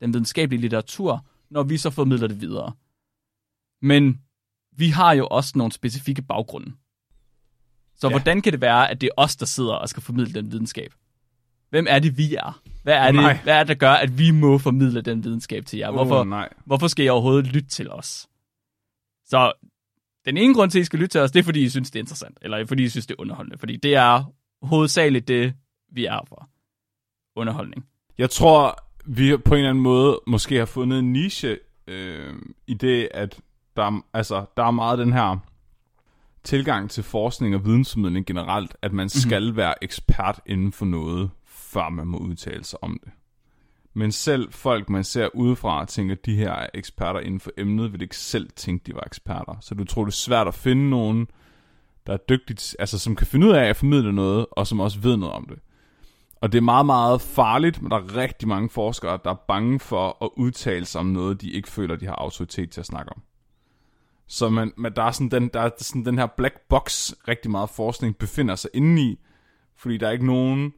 den 0.00 0.12
videnskabelige 0.12 0.60
litteratur, 0.60 1.26
når 1.50 1.62
vi 1.62 1.76
så 1.76 1.90
formidler 1.90 2.28
det 2.28 2.40
videre. 2.40 2.72
Men 3.82 4.20
vi 4.72 4.88
har 4.88 5.12
jo 5.12 5.26
også 5.26 5.52
nogle 5.54 5.72
specifikke 5.72 6.22
baggrunde. 6.22 6.72
Så 7.96 8.06
Ja. 8.06 8.10
hvordan 8.10 8.42
kan 8.42 8.52
det 8.52 8.60
være, 8.60 8.90
at 8.90 9.00
det 9.00 9.06
er 9.06 9.22
os, 9.22 9.36
der 9.36 9.46
sidder 9.46 9.72
og 9.74 9.88
skal 9.88 10.02
formidle 10.02 10.34
den 10.34 10.50
videnskab? 10.52 10.92
Hvem 11.70 11.86
er 11.88 11.98
det, 11.98 12.18
vi 12.18 12.34
er? 12.34 12.60
Hvad 12.82 12.94
er 12.94 13.04
det, 13.06 13.14
Nej. 13.14 13.38
hvad 13.44 13.54
er 13.54 13.58
det 13.58 13.68
der 13.68 13.74
gør, 13.74 13.90
at 13.92 14.18
vi 14.18 14.30
må 14.30 14.58
formidle 14.58 15.00
den 15.00 15.24
videnskab 15.24 15.66
til 15.66 15.78
jer? 15.78 15.90
Hvorfor, 15.90 16.20
Oh, 16.20 16.26
nej. 16.28 16.48
hvorfor 16.64 16.88
skal 16.88 17.04
I 17.04 17.08
overhovedet 17.08 17.46
lytte 17.46 17.68
til 17.68 17.90
os? 17.90 18.26
Så 19.24 19.52
den 20.24 20.36
ene 20.36 20.54
grund 20.54 20.70
til, 20.70 20.78
at 20.78 20.82
I 20.82 20.84
skal 20.84 20.98
lytte 20.98 21.12
til 21.12 21.20
os, 21.20 21.30
det 21.32 21.38
er, 21.40 21.44
fordi 21.44 21.62
I 21.62 21.68
synes, 21.68 21.90
det 21.90 21.98
er 21.98 22.02
interessant. 22.02 22.38
Eller 22.42 22.66
fordi 22.66 22.82
I 22.84 22.88
synes, 22.88 23.06
det 23.06 23.14
er 23.14 23.20
underholdende. 23.20 23.58
Fordi 23.58 23.76
det 23.76 23.94
er 23.94 24.24
hovedsageligt 24.62 25.28
det, 25.28 25.54
vi 25.92 26.04
er 26.04 26.20
for. 26.28 26.48
Underholdning. 27.36 27.86
Jeg 28.18 28.30
tror, 28.30 28.78
vi 29.06 29.36
på 29.36 29.54
en 29.54 29.58
eller 29.58 29.70
anden 29.70 29.82
måde 29.82 30.20
måske 30.26 30.56
har 30.58 30.64
fundet 30.64 30.98
en 30.98 31.12
niche 31.12 31.58
øh, 31.86 32.34
i 32.66 32.74
det, 32.74 33.08
at 33.14 33.40
der, 33.76 33.82
er- 33.82 34.04
altså, 34.14 34.44
der 34.56 34.64
er 34.64 34.70
meget 34.70 34.98
den 34.98 35.12
her 35.12 35.36
tilgang 36.46 36.90
til 36.90 37.02
forskning 37.04 37.54
og 37.54 37.64
vidensformidling 37.64 38.26
generelt, 38.26 38.76
at 38.82 38.92
man 38.92 39.04
Mhm. 39.04 39.08
skal 39.08 39.56
være 39.56 39.84
ekspert 39.84 40.40
inden 40.46 40.72
for 40.72 40.84
noget, 40.84 41.30
før 41.46 41.88
man 41.88 42.06
må 42.06 42.18
udtale 42.18 42.64
sig 42.64 42.82
om 42.84 42.98
det. 43.04 43.12
Men 43.94 44.12
selv 44.12 44.52
folk, 44.52 44.90
man 44.90 45.04
ser 45.04 45.28
udefra, 45.34 45.84
tænker, 45.84 46.14
at 46.14 46.26
de 46.26 46.36
her 46.36 46.52
er 46.52 46.66
eksperter 46.74 47.20
inden 47.20 47.40
for 47.40 47.50
emnet, 47.58 47.92
vil 47.92 48.02
ikke 48.02 48.16
selv 48.16 48.50
tænke, 48.56 48.82
de 48.86 48.94
var 48.94 49.02
eksperter. 49.06 49.54
Så 49.60 49.74
du 49.74 49.84
tror, 49.84 50.04
det 50.04 50.12
er 50.12 50.14
svært 50.16 50.48
at 50.48 50.54
finde 50.54 50.90
nogen, 50.90 51.26
der 52.06 52.12
er 52.12 52.16
dygtigt, 52.28 52.76
altså 52.78 52.98
som 52.98 53.16
kan 53.16 53.26
finde 53.26 53.46
ud 53.46 53.52
af 53.52 53.64
at 53.64 53.76
formidle 53.76 54.12
noget, 54.12 54.46
og 54.52 54.66
som 54.66 54.80
også 54.80 55.00
ved 55.00 55.16
noget 55.16 55.34
om 55.34 55.46
det. 55.48 55.58
Og 56.40 56.52
det 56.52 56.58
er 56.58 56.62
meget, 56.62 56.86
meget 56.86 57.20
farligt, 57.20 57.82
men 57.82 57.90
der 57.90 57.96
er 57.96 58.16
rigtig 58.16 58.48
mange 58.48 58.70
forskere, 58.70 59.18
der 59.24 59.30
er 59.30 59.44
bange 59.48 59.80
for 59.80 60.24
at 60.24 60.30
udtale 60.36 60.84
sig 60.86 60.98
om 61.00 61.06
noget, 61.06 61.40
de 61.40 61.50
ikke 61.50 61.68
føler, 61.68 61.96
de 61.96 62.06
har 62.06 62.14
autoritet 62.14 62.70
til 62.70 62.80
at 62.80 62.86
snakke 62.86 63.12
om. 63.12 63.22
Så 64.28 64.48
man, 64.48 64.72
man, 64.76 64.94
der 64.96 65.02
er 65.02 65.10
sådan 65.10 65.30
den, 65.30 65.48
der 65.48 65.60
er 65.60 65.70
sådan 65.78 66.04
den 66.04 66.18
her 66.18 66.26
black 66.26 66.60
box, 66.68 67.12
rigtig 67.28 67.50
meget 67.50 67.70
forskning 67.70 68.16
befinder 68.18 68.54
sig 68.54 68.70
inde 68.74 69.02
i, 69.02 69.18
fordi 69.76 69.96
der 69.96 70.06
er 70.06 70.10
ikke 70.10 70.26
nogen, 70.26 70.72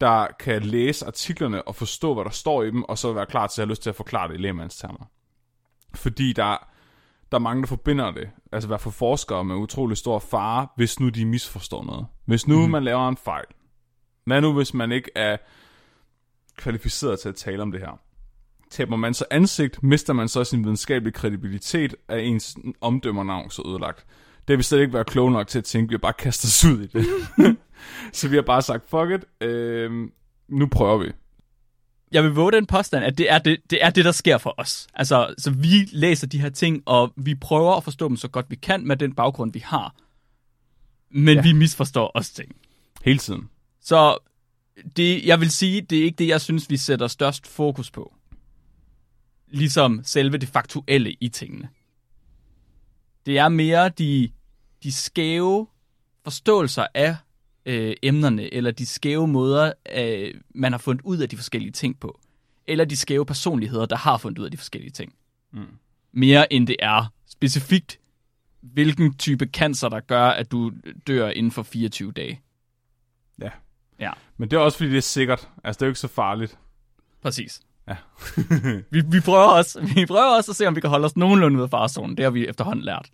der 0.00 0.26
kan 0.40 0.62
læse 0.62 1.06
artiklerne 1.06 1.68
og 1.68 1.74
forstå, 1.74 2.14
hvad 2.14 2.24
der 2.24 2.30
står 2.30 2.62
i 2.62 2.70
dem, 2.70 2.82
og 2.82 2.98
så 2.98 3.12
være 3.12 3.26
klar 3.26 3.46
til 3.46 3.60
at 3.60 3.66
have 3.66 3.70
lyst 3.70 3.82
til 3.82 3.90
at 3.90 3.96
forklare 3.96 4.28
det 4.28 4.34
i 4.34 4.38
lægemandstermer. 4.38 5.10
Fordi 5.94 6.32
der, 6.32 6.68
der 7.32 7.38
er 7.38 7.38
mange, 7.38 7.62
der 7.62 7.66
forbinder 7.66 8.10
det, 8.10 8.30
altså 8.52 8.66
hvad 8.66 8.78
for 8.78 8.90
forskere 8.90 9.44
med 9.44 9.56
utrolig 9.56 9.96
stor 9.96 10.18
fare, 10.18 10.68
hvis 10.76 11.00
nu 11.00 11.08
de 11.08 11.26
misforstår 11.26 11.84
noget. 11.84 12.06
Hvis 12.24 12.48
nu 12.48 12.66
mm. 12.66 12.70
man 12.70 12.84
laver 12.84 13.08
en 13.08 13.16
fejl, 13.16 13.44
hvad 14.24 14.40
nu, 14.40 14.52
hvis 14.52 14.74
man 14.74 14.92
ikke 14.92 15.10
er 15.14 15.36
kvalificeret 16.56 17.20
til 17.20 17.28
at 17.28 17.34
tale 17.36 17.62
om 17.62 17.72
det 17.72 17.80
her? 17.80 18.00
Taber 18.70 18.96
man 18.96 19.14
så 19.14 19.24
ansigt, 19.30 19.82
mister 19.82 20.12
man 20.12 20.28
så 20.28 20.44
sin 20.44 20.64
videnskabelige 20.64 21.12
kredibilitet, 21.12 21.94
er 22.08 22.16
ens 22.16 22.56
omdømmernavn 22.80 23.50
så 23.50 23.62
ødelagt. 23.66 24.06
Det 24.48 24.54
har 24.54 24.56
vi 24.56 24.62
slet 24.62 24.80
ikke 24.80 24.92
været 24.92 25.06
kloge 25.06 25.32
nok 25.32 25.48
til 25.48 25.58
at 25.58 25.64
tænke, 25.64 25.88
vi 25.88 25.92
har 25.92 25.98
bare 25.98 26.12
kastet 26.12 26.48
os 26.48 26.64
ud 26.64 26.82
i 26.82 26.86
det. 26.86 27.06
så 28.18 28.28
vi 28.28 28.36
har 28.36 28.42
bare 28.42 28.62
sagt, 28.62 28.90
fuck 28.90 29.10
it, 29.10 29.46
øh, 29.48 30.08
nu 30.48 30.66
prøver 30.66 30.98
vi. 30.98 31.12
Jeg 32.12 32.22
vil 32.24 32.30
våge 32.30 32.52
den 32.52 32.66
påstand, 32.66 33.04
at 33.04 33.18
det 33.18 33.32
er 33.32 33.38
det, 33.38 33.58
det 33.70 33.84
er 33.84 33.90
det, 33.90 34.04
der 34.04 34.12
sker 34.12 34.38
for 34.38 34.54
os. 34.56 34.86
Altså, 34.94 35.34
så 35.38 35.50
vi 35.50 35.88
læser 35.92 36.26
de 36.26 36.40
her 36.40 36.48
ting, 36.48 36.82
og 36.86 37.12
vi 37.16 37.34
prøver 37.34 37.74
at 37.76 37.84
forstå 37.84 38.08
dem 38.08 38.16
så 38.16 38.28
godt 38.28 38.46
vi 38.48 38.56
kan 38.56 38.86
med 38.86 38.96
den 38.96 39.14
baggrund, 39.14 39.52
vi 39.52 39.58
har. 39.58 39.94
Men 41.10 41.36
ja. 41.36 41.42
vi 41.42 41.52
misforstår 41.52 42.06
også 42.06 42.34
ting. 42.34 42.56
Hele 43.04 43.18
tiden. 43.18 43.48
Så 43.80 44.18
det, 44.96 45.26
jeg 45.26 45.40
vil 45.40 45.50
sige, 45.50 45.80
det 45.80 45.98
er 45.98 46.04
ikke 46.04 46.16
det, 46.16 46.28
jeg 46.28 46.40
synes, 46.40 46.70
vi 46.70 46.76
sætter 46.76 47.06
størst 47.06 47.46
fokus 47.46 47.90
på. 47.90 48.15
Ligesom 49.48 50.00
selve 50.04 50.38
det 50.38 50.48
faktuelle 50.48 51.16
i 51.20 51.28
tingene. 51.28 51.68
Det 53.26 53.38
er 53.38 53.48
mere 53.48 53.88
de, 53.88 54.30
de 54.82 54.92
skæve 54.92 55.66
forståelser 56.24 56.86
af 56.94 57.16
øh, 57.66 57.94
emnerne, 58.02 58.54
eller 58.54 58.70
de 58.70 58.86
skæve 58.86 59.28
måder, 59.28 59.72
øh, 59.96 60.34
man 60.54 60.72
har 60.72 60.78
fundet 60.78 61.02
ud 61.02 61.18
af 61.18 61.28
de 61.28 61.36
forskellige 61.36 61.72
ting 61.72 62.00
på. 62.00 62.20
Eller 62.66 62.84
de 62.84 62.96
skæve 62.96 63.26
personligheder, 63.26 63.86
der 63.86 63.96
har 63.96 64.18
fundet 64.18 64.38
ud 64.38 64.44
af 64.44 64.50
de 64.50 64.56
forskellige 64.56 64.90
ting. 64.90 65.14
Mm. 65.52 65.66
Mere 66.12 66.52
end 66.52 66.66
det 66.66 66.76
er 66.78 67.12
specifikt, 67.26 67.98
hvilken 68.60 69.14
type 69.14 69.46
cancer, 69.46 69.88
der 69.88 70.00
gør, 70.00 70.28
at 70.28 70.52
du 70.52 70.72
dør 71.06 71.28
inden 71.28 71.52
for 71.52 71.62
24 71.62 72.12
dage. 72.12 72.40
Ja. 73.40 73.50
Ja. 74.00 74.10
Men 74.36 74.50
det 74.50 74.56
er 74.56 74.60
også, 74.60 74.78
fordi 74.78 74.90
det 74.90 74.96
er 74.96 75.00
sikkert. 75.00 75.48
Altså, 75.64 75.78
det 75.78 75.82
er 75.82 75.86
jo 75.86 75.90
ikke 75.90 76.00
så 76.00 76.08
farligt. 76.08 76.58
Præcis. 77.22 77.60
Ja. 77.88 77.96
vi, 78.92 79.00
vi, 79.10 79.20
prøver 79.20 79.44
også, 79.44 79.80
vi 79.94 80.06
prøver 80.06 80.36
også 80.36 80.50
at 80.52 80.56
se, 80.56 80.66
om 80.66 80.76
vi 80.76 80.80
kan 80.80 80.90
holde 80.90 81.04
os 81.04 81.16
nogenlunde 81.16 81.58
ud 81.58 81.62
af 81.62 81.70
farezonen. 81.70 82.16
Det 82.16 82.22
har 82.24 82.30
vi 82.30 82.46
efterhånden 82.48 82.84
lært. 82.84 83.10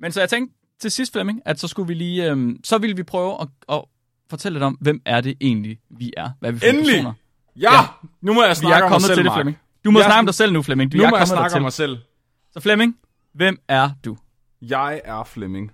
Men 0.00 0.12
så 0.12 0.20
jeg 0.20 0.28
tænkte 0.30 0.56
til 0.80 0.90
sidst, 0.90 1.12
Flemming, 1.12 1.42
at 1.44 1.60
så 1.60 1.68
skulle 1.68 1.86
vi 1.88 1.94
lige, 1.94 2.30
øhm, 2.30 2.60
så 2.64 2.78
ville 2.78 2.96
vi 2.96 3.02
prøve 3.02 3.40
at, 3.40 3.48
at 3.68 3.84
fortælle 4.30 4.54
lidt 4.54 4.64
om, 4.64 4.74
hvem 4.80 5.02
er 5.04 5.20
det 5.20 5.34
egentlig, 5.40 5.78
vi 5.90 6.12
er. 6.16 6.30
Hvad 6.40 6.50
er 6.50 6.52
vi 6.52 6.58
for 6.58 6.66
Endelig! 6.66 6.94
personer? 6.94 7.12
Ja! 7.56 7.72
Ja. 7.74 7.80
Nu 8.20 8.34
må 8.34 8.42
jeg 8.42 8.50
Vi 8.50 8.54
snakke 8.54 8.78
er 8.78 8.84
om 8.84 8.90
mig 8.90 9.00
selv, 9.00 9.16
til 9.16 9.24
det. 9.24 9.32
Flemming. 9.34 9.58
Du 9.84 9.90
må 9.90 9.98
Jeg- 9.98 10.04
snakke 10.06 10.18
om 10.18 10.26
dig 10.26 10.34
selv 10.34 10.52
nu, 10.52 10.62
Flemming. 10.62 10.92
Du 10.92 10.96
Nu 10.96 11.08
må 11.10 11.16
jeg 11.16 11.26
snakke 11.28 11.40
om 11.42 11.48
dertil. 11.48 11.62
mig 11.62 11.72
selv. 11.72 11.98
Så 12.52 12.60
Flemming, 12.60 12.96
hvem 13.34 13.58
er 13.68 13.90
du? 14.04 14.16
Jeg 14.62 15.00
er 15.04 15.24
Flemming. 15.24 15.72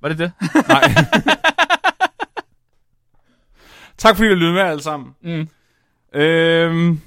Var 0.00 0.08
det 0.08 0.18
det? 0.18 0.32
Nej. 0.68 0.82
tak 4.00 4.16
fordi 4.16 4.28
I 4.28 4.34
lyttede 4.34 4.52
med 4.52 4.62
alle 4.62 4.82
sammen. 4.82 5.14
mm. 5.22 5.48
Øhm, 6.14 7.00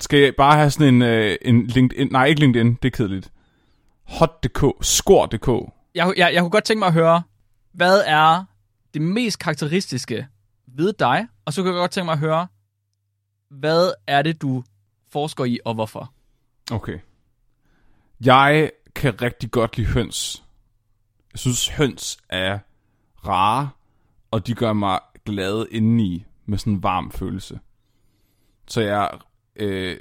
skal 0.00 0.18
jeg 0.18 0.34
bare 0.36 0.56
have 0.56 0.70
sådan 0.70 0.94
en, 0.94 1.02
øh, 1.02 1.36
en 1.42 1.66
LinkedIn? 1.66 2.08
Nej, 2.12 2.24
ikke 2.24 2.40
LinkedIn, 2.40 2.74
det 2.74 2.84
er 2.84 2.96
kedeligt. 2.96 3.32
Hot.dk, 4.04 4.84
score.dk. 4.84 5.72
jeg, 5.94 6.14
jeg, 6.16 6.34
jeg 6.34 6.40
kunne 6.40 6.50
godt 6.50 6.64
tænke 6.64 6.78
mig 6.78 6.86
at 6.86 6.92
høre, 6.92 7.22
hvad 7.72 8.02
er 8.06 8.44
det 8.94 9.02
mest 9.02 9.38
karakteristiske 9.38 10.26
ved 10.66 10.92
dig? 10.92 11.26
Og 11.44 11.52
så 11.52 11.62
kunne 11.62 11.74
jeg 11.74 11.80
godt 11.80 11.90
tænke 11.90 12.04
mig 12.04 12.12
at 12.12 12.18
høre, 12.18 12.46
hvad 13.50 13.92
er 14.06 14.22
det, 14.22 14.42
du 14.42 14.64
forsker 15.12 15.44
i, 15.44 15.58
og 15.64 15.74
hvorfor? 15.74 16.12
Okay. 16.72 16.98
Jeg 18.24 18.70
kan 18.94 19.22
rigtig 19.22 19.50
godt 19.50 19.76
lide 19.76 19.88
høns. 19.88 20.44
Jeg 21.32 21.38
synes, 21.38 21.68
høns 21.68 22.18
er 22.28 22.58
rare, 23.26 23.70
og 24.30 24.46
de 24.46 24.54
gør 24.54 24.72
mig 24.72 25.00
glad 25.24 25.66
indeni 25.70 26.24
med 26.46 26.58
sådan 26.58 26.72
en 26.72 26.82
varm 26.82 27.10
følelse. 27.10 27.60
Så 28.68 28.80
jeg 28.80 29.10
øh, 29.56 29.96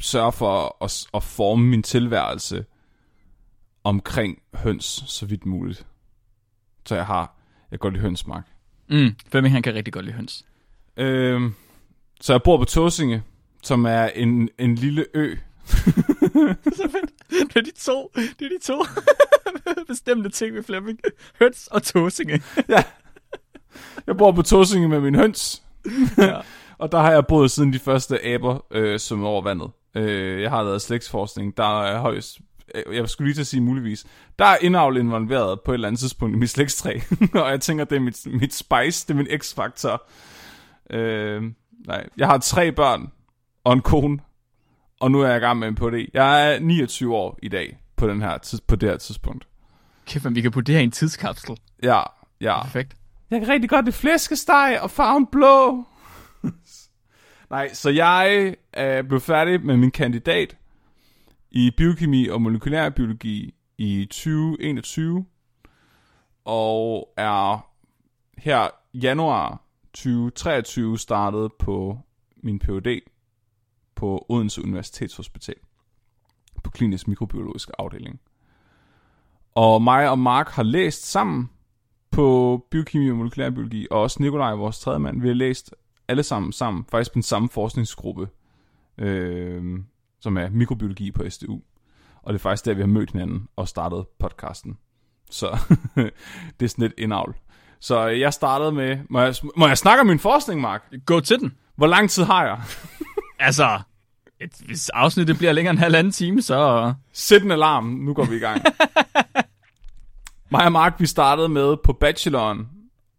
sørger 0.00 0.30
for 0.30 0.76
at, 0.84 1.06
at 1.14 1.22
forme 1.22 1.64
min 1.66 1.82
tilværelse 1.82 2.64
omkring 3.84 4.42
høns 4.54 5.04
så 5.06 5.26
vidt 5.26 5.46
muligt. 5.46 5.86
Så 6.86 6.94
jeg 6.94 7.06
har, 7.06 7.36
jeg 7.70 7.78
kan 7.78 7.78
godt 7.78 7.94
lide 7.94 8.02
høns, 8.02 8.26
Mark. 8.26 8.46
Mm, 8.88 9.14
Flemming, 9.30 9.54
han 9.54 9.62
kan 9.62 9.74
rigtig 9.74 9.92
godt 9.92 10.04
lide 10.04 10.16
høns. 10.16 10.46
Øhm, 10.96 11.54
så 12.20 12.32
jeg 12.32 12.42
bor 12.42 12.56
på 12.56 12.64
Tåsinge, 12.64 13.22
som 13.62 13.84
er 13.84 14.04
en, 14.06 14.48
en 14.58 14.74
lille 14.74 15.06
ø. 15.14 15.36
så 16.76 16.88
fedt. 16.90 17.10
Det 17.30 17.56
er 17.56 17.60
de 17.60 17.72
to, 17.78 18.12
det 18.14 18.44
er 18.44 18.48
de 18.48 18.58
to 18.62 18.84
bestemte 19.88 20.30
ting 20.30 20.54
ved 20.54 20.62
Flemming. 20.62 21.00
Høns 21.40 21.66
og 21.66 21.82
tåsinge. 21.82 22.42
Jeg 24.06 24.16
bor 24.16 24.32
på 24.32 24.42
Tåsinge 24.42 24.88
med 24.88 25.00
min 25.00 25.14
høns. 25.14 25.62
Ja. 26.18 26.40
Og 26.78 26.92
der 26.92 26.98
har 26.98 27.10
jeg 27.10 27.26
boet 27.26 27.50
siden 27.50 27.72
de 27.72 27.78
første 27.78 28.24
aber, 28.26 28.64
øh, 28.70 28.98
som 29.00 29.22
er 29.24 29.28
over 29.28 29.42
vandet. 29.42 29.70
Øh, 29.94 30.42
jeg 30.42 30.50
har 30.50 30.62
lavet 30.62 30.82
slægtsforskning. 30.82 31.56
Der 31.56 31.82
er 31.82 32.00
højst... 32.00 32.38
øh, 32.74 32.96
Jeg 32.96 33.08
skulle 33.08 33.28
lige 33.28 33.34
til 33.34 33.40
at 33.40 33.46
sige 33.46 33.60
muligvis. 33.60 34.04
Der 34.38 34.44
er 34.44 34.56
indavl 34.60 34.96
involveret 34.96 35.60
på 35.60 35.70
et 35.70 35.74
eller 35.74 35.88
andet 35.88 35.98
tidspunkt 36.00 36.36
i 36.36 36.38
mit 36.38 36.50
slægtstræ. 36.50 36.98
og 37.34 37.50
jeg 37.50 37.60
tænker, 37.60 37.84
det 37.84 37.96
er 37.96 38.00
mit, 38.00 38.26
mit 38.26 38.54
spice, 38.54 39.06
det 39.08 39.10
er 39.10 39.14
min 39.14 39.26
x-faktor. 39.40 40.02
Øh, 40.90 41.42
nej, 41.86 42.06
jeg 42.16 42.26
har 42.26 42.38
tre 42.38 42.72
børn 42.72 43.10
og 43.64 43.72
en 43.72 43.80
kone. 43.80 44.18
Og 45.00 45.10
nu 45.10 45.20
er 45.20 45.26
jeg 45.28 45.36
i 45.36 45.40
gang 45.40 45.58
med 45.58 45.68
en 45.68 45.74
PhD. 45.74 46.08
Jeg 46.14 46.54
er 46.54 46.58
29 46.60 47.16
år 47.16 47.38
i 47.42 47.48
dag 47.48 47.78
på, 47.96 48.08
den 48.08 48.22
her, 48.22 48.60
på 48.66 48.76
det 48.76 48.88
her 48.88 48.96
tidspunkt. 48.96 49.46
Kæft, 50.06 50.24
men 50.24 50.34
vi 50.34 50.40
kan 50.40 50.50
putte 50.50 50.66
det 50.66 50.74
her 50.74 50.80
i 50.80 50.84
en 50.84 50.90
tidskapsel. 50.90 51.56
Ja, 51.82 52.02
ja. 52.40 52.62
Perfekt. 52.62 52.96
Jeg 53.32 53.40
kan 53.40 53.48
rigtig 53.48 53.70
godt 53.70 53.86
det 53.86 53.94
flæskesteg 53.94 54.78
og 54.82 54.90
farven 54.90 55.26
blå. 55.26 55.84
Nej, 57.50 57.74
så 57.74 57.90
jeg 57.90 58.56
er 58.72 59.02
blev 59.02 59.20
færdig 59.20 59.64
med 59.64 59.76
min 59.76 59.90
kandidat 59.90 60.56
i 61.50 61.70
biokemi 61.76 62.28
og 62.28 62.42
molekylærbiologi 62.42 63.54
i 63.78 64.04
2021, 64.04 65.26
og 66.44 67.12
er 67.16 67.68
her 68.38 68.68
januar 68.94 69.62
2023 69.92 70.98
startet 70.98 71.52
på 71.58 71.98
min 72.42 72.58
Ph.D. 72.58 73.00
på 73.94 74.26
Odense 74.28 74.62
Universitetshospital 74.62 75.56
på 76.64 76.70
klinisk 76.70 77.08
mikrobiologisk 77.08 77.70
afdeling. 77.78 78.20
Og 79.54 79.82
mig 79.82 80.10
og 80.10 80.18
Mark 80.18 80.48
har 80.48 80.62
læst 80.62 81.10
sammen 81.10 81.50
på 82.12 82.58
biokemi 82.70 83.10
og 83.10 83.16
molekylærbiologi, 83.16 83.86
og 83.90 84.00
også 84.00 84.16
Nikolaj, 84.20 84.54
vores 84.54 84.78
tredje 84.78 84.98
mand, 84.98 85.20
vi 85.20 85.28
har 85.28 85.34
læst 85.34 85.74
alle 86.08 86.22
sammen 86.22 86.52
sammen, 86.52 86.84
faktisk 86.90 87.10
på 87.10 87.14
den 87.14 87.22
samme 87.22 87.48
forskningsgruppe, 87.48 88.28
øh, 88.98 89.78
som 90.20 90.36
er 90.36 90.48
mikrobiologi 90.48 91.10
på 91.10 91.30
SDU. 91.30 91.60
Og 92.22 92.32
det 92.32 92.38
er 92.38 92.42
faktisk 92.42 92.64
der, 92.64 92.74
vi 92.74 92.80
har 92.80 92.86
mødt 92.86 93.12
hinanden 93.12 93.48
og 93.56 93.68
startet 93.68 94.04
podcasten. 94.18 94.78
Så 95.30 95.58
det 96.60 96.64
er 96.64 96.68
sådan 96.68 96.82
lidt 96.82 96.94
indavl. 96.98 97.34
Så 97.80 98.06
jeg 98.06 98.32
startede 98.32 98.72
med... 98.72 98.98
Må 99.10 99.20
jeg, 99.20 99.34
må 99.56 99.66
jeg 99.66 99.78
snakke 99.78 100.00
om 100.00 100.06
min 100.06 100.18
forskning, 100.18 100.60
Mark? 100.60 100.82
Gå 101.06 101.20
til 101.20 101.40
den. 101.40 101.52
Hvor 101.76 101.86
lang 101.86 102.10
tid 102.10 102.24
har 102.24 102.44
jeg? 102.44 102.60
altså, 103.46 103.80
et, 104.40 104.50
hvis 104.64 104.88
afsnittet 104.88 105.38
bliver 105.38 105.52
længere 105.52 105.70
end 105.70 105.78
en 105.78 105.82
halvanden 105.82 106.12
time, 106.12 106.42
så... 106.42 106.92
Sæt 107.12 107.42
en 107.42 107.50
alarm. 107.50 107.84
Nu 107.84 108.14
går 108.14 108.24
vi 108.24 108.36
i 108.36 108.38
gang. 108.38 108.62
Mig 110.52 110.64
og 110.64 110.72
Mark, 110.72 111.00
vi 111.00 111.06
startede 111.06 111.48
med 111.48 111.76
på 111.76 111.92
bacheloren, 111.92 112.68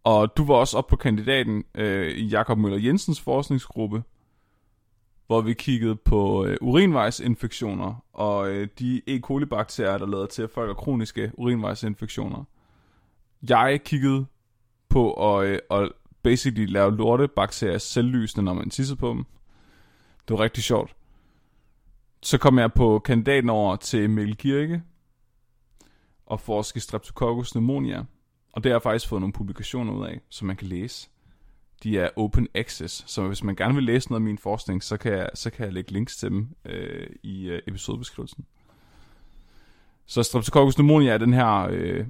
og 0.04 0.38
du 0.38 0.46
var 0.46 0.56
også 0.56 0.78
op 0.78 0.88
på 0.88 0.96
kandidaten 0.96 1.64
øh, 1.76 2.12
i 2.12 2.28
Jakob 2.28 2.58
Møller 2.58 2.78
Jensens 2.78 3.22
forskningsgruppe, 3.22 4.04
hvor 5.28 5.42
vi 5.42 5.54
kiggede 5.54 5.96
på 5.96 6.46
øh, 6.46 6.58
urinvejsinfektioner 6.62 8.04
og 8.14 8.50
øh, 8.50 8.68
de 8.80 9.02
E. 9.08 9.20
coli-bakterier, 9.20 9.98
der 9.98 10.08
lader 10.08 10.26
til, 10.26 10.42
at 10.42 10.50
folk 10.50 10.70
har 10.70 10.74
kroniske 10.74 11.32
urinvejsinfektioner. 11.34 12.44
Jeg 13.50 13.82
kiggede 13.86 14.26
på 14.90 15.38
at, 15.38 15.46
øh, 15.46 15.60
at 15.72 15.92
basically 16.24 16.66
lave 16.66 16.98
lortebakterier 16.98 17.78
selvlysende, 17.78 18.46
når 18.46 18.54
man 18.54 18.70
tisser 18.70 18.96
på 18.96 19.10
dem. 19.10 19.26
Det 20.28 20.38
var 20.38 20.40
rigtig 20.40 20.64
sjovt. 20.64 20.96
Så 22.24 22.38
kom 22.38 22.60
jeg 22.60 22.74
på 22.74 23.00
kandidaten 23.00 23.50
over 23.50 23.76
til 23.76 24.10
Mikkel 24.10 24.38
Kirke 24.38 24.82
at 26.32 26.42
forske 26.42 26.80
Streptococcus 26.80 27.52
pneumonia. 27.52 28.04
Og 28.54 28.64
det 28.64 28.70
har 28.70 28.76
jeg 28.76 28.82
faktisk 28.82 29.08
fået 29.08 29.22
nogle 29.22 29.34
publikationer 29.34 29.94
ud 29.94 30.06
af, 30.06 30.22
som 30.30 30.48
man 30.48 30.56
kan 30.56 30.68
læse. 30.68 31.10
De 31.84 32.00
er 32.00 32.10
open 32.16 32.48
access, 32.54 33.04
så 33.08 33.28
hvis 33.28 33.44
man 33.44 33.56
gerne 33.56 33.76
vil 33.76 33.84
læse 33.84 34.10
noget 34.10 34.22
af 34.22 34.26
min 34.26 34.38
forskning, 34.38 34.84
så 34.84 34.98
kan 34.98 35.12
jeg, 35.12 35.30
så 35.34 35.50
kan 35.50 35.66
jeg 35.66 35.74
lægge 35.74 35.92
links 35.92 36.18
til 36.18 36.30
dem 36.30 36.48
øh, 36.66 37.08
i 37.24 37.50
øh, 37.50 37.62
episodebeskrivelsen. 37.68 38.46
Så 40.06 40.24
Streptococcus 40.24 40.76
pneumonia 40.76 41.14
er 41.14 41.18
den 41.18 41.34
her 41.34 41.68
øh, 41.72 42.08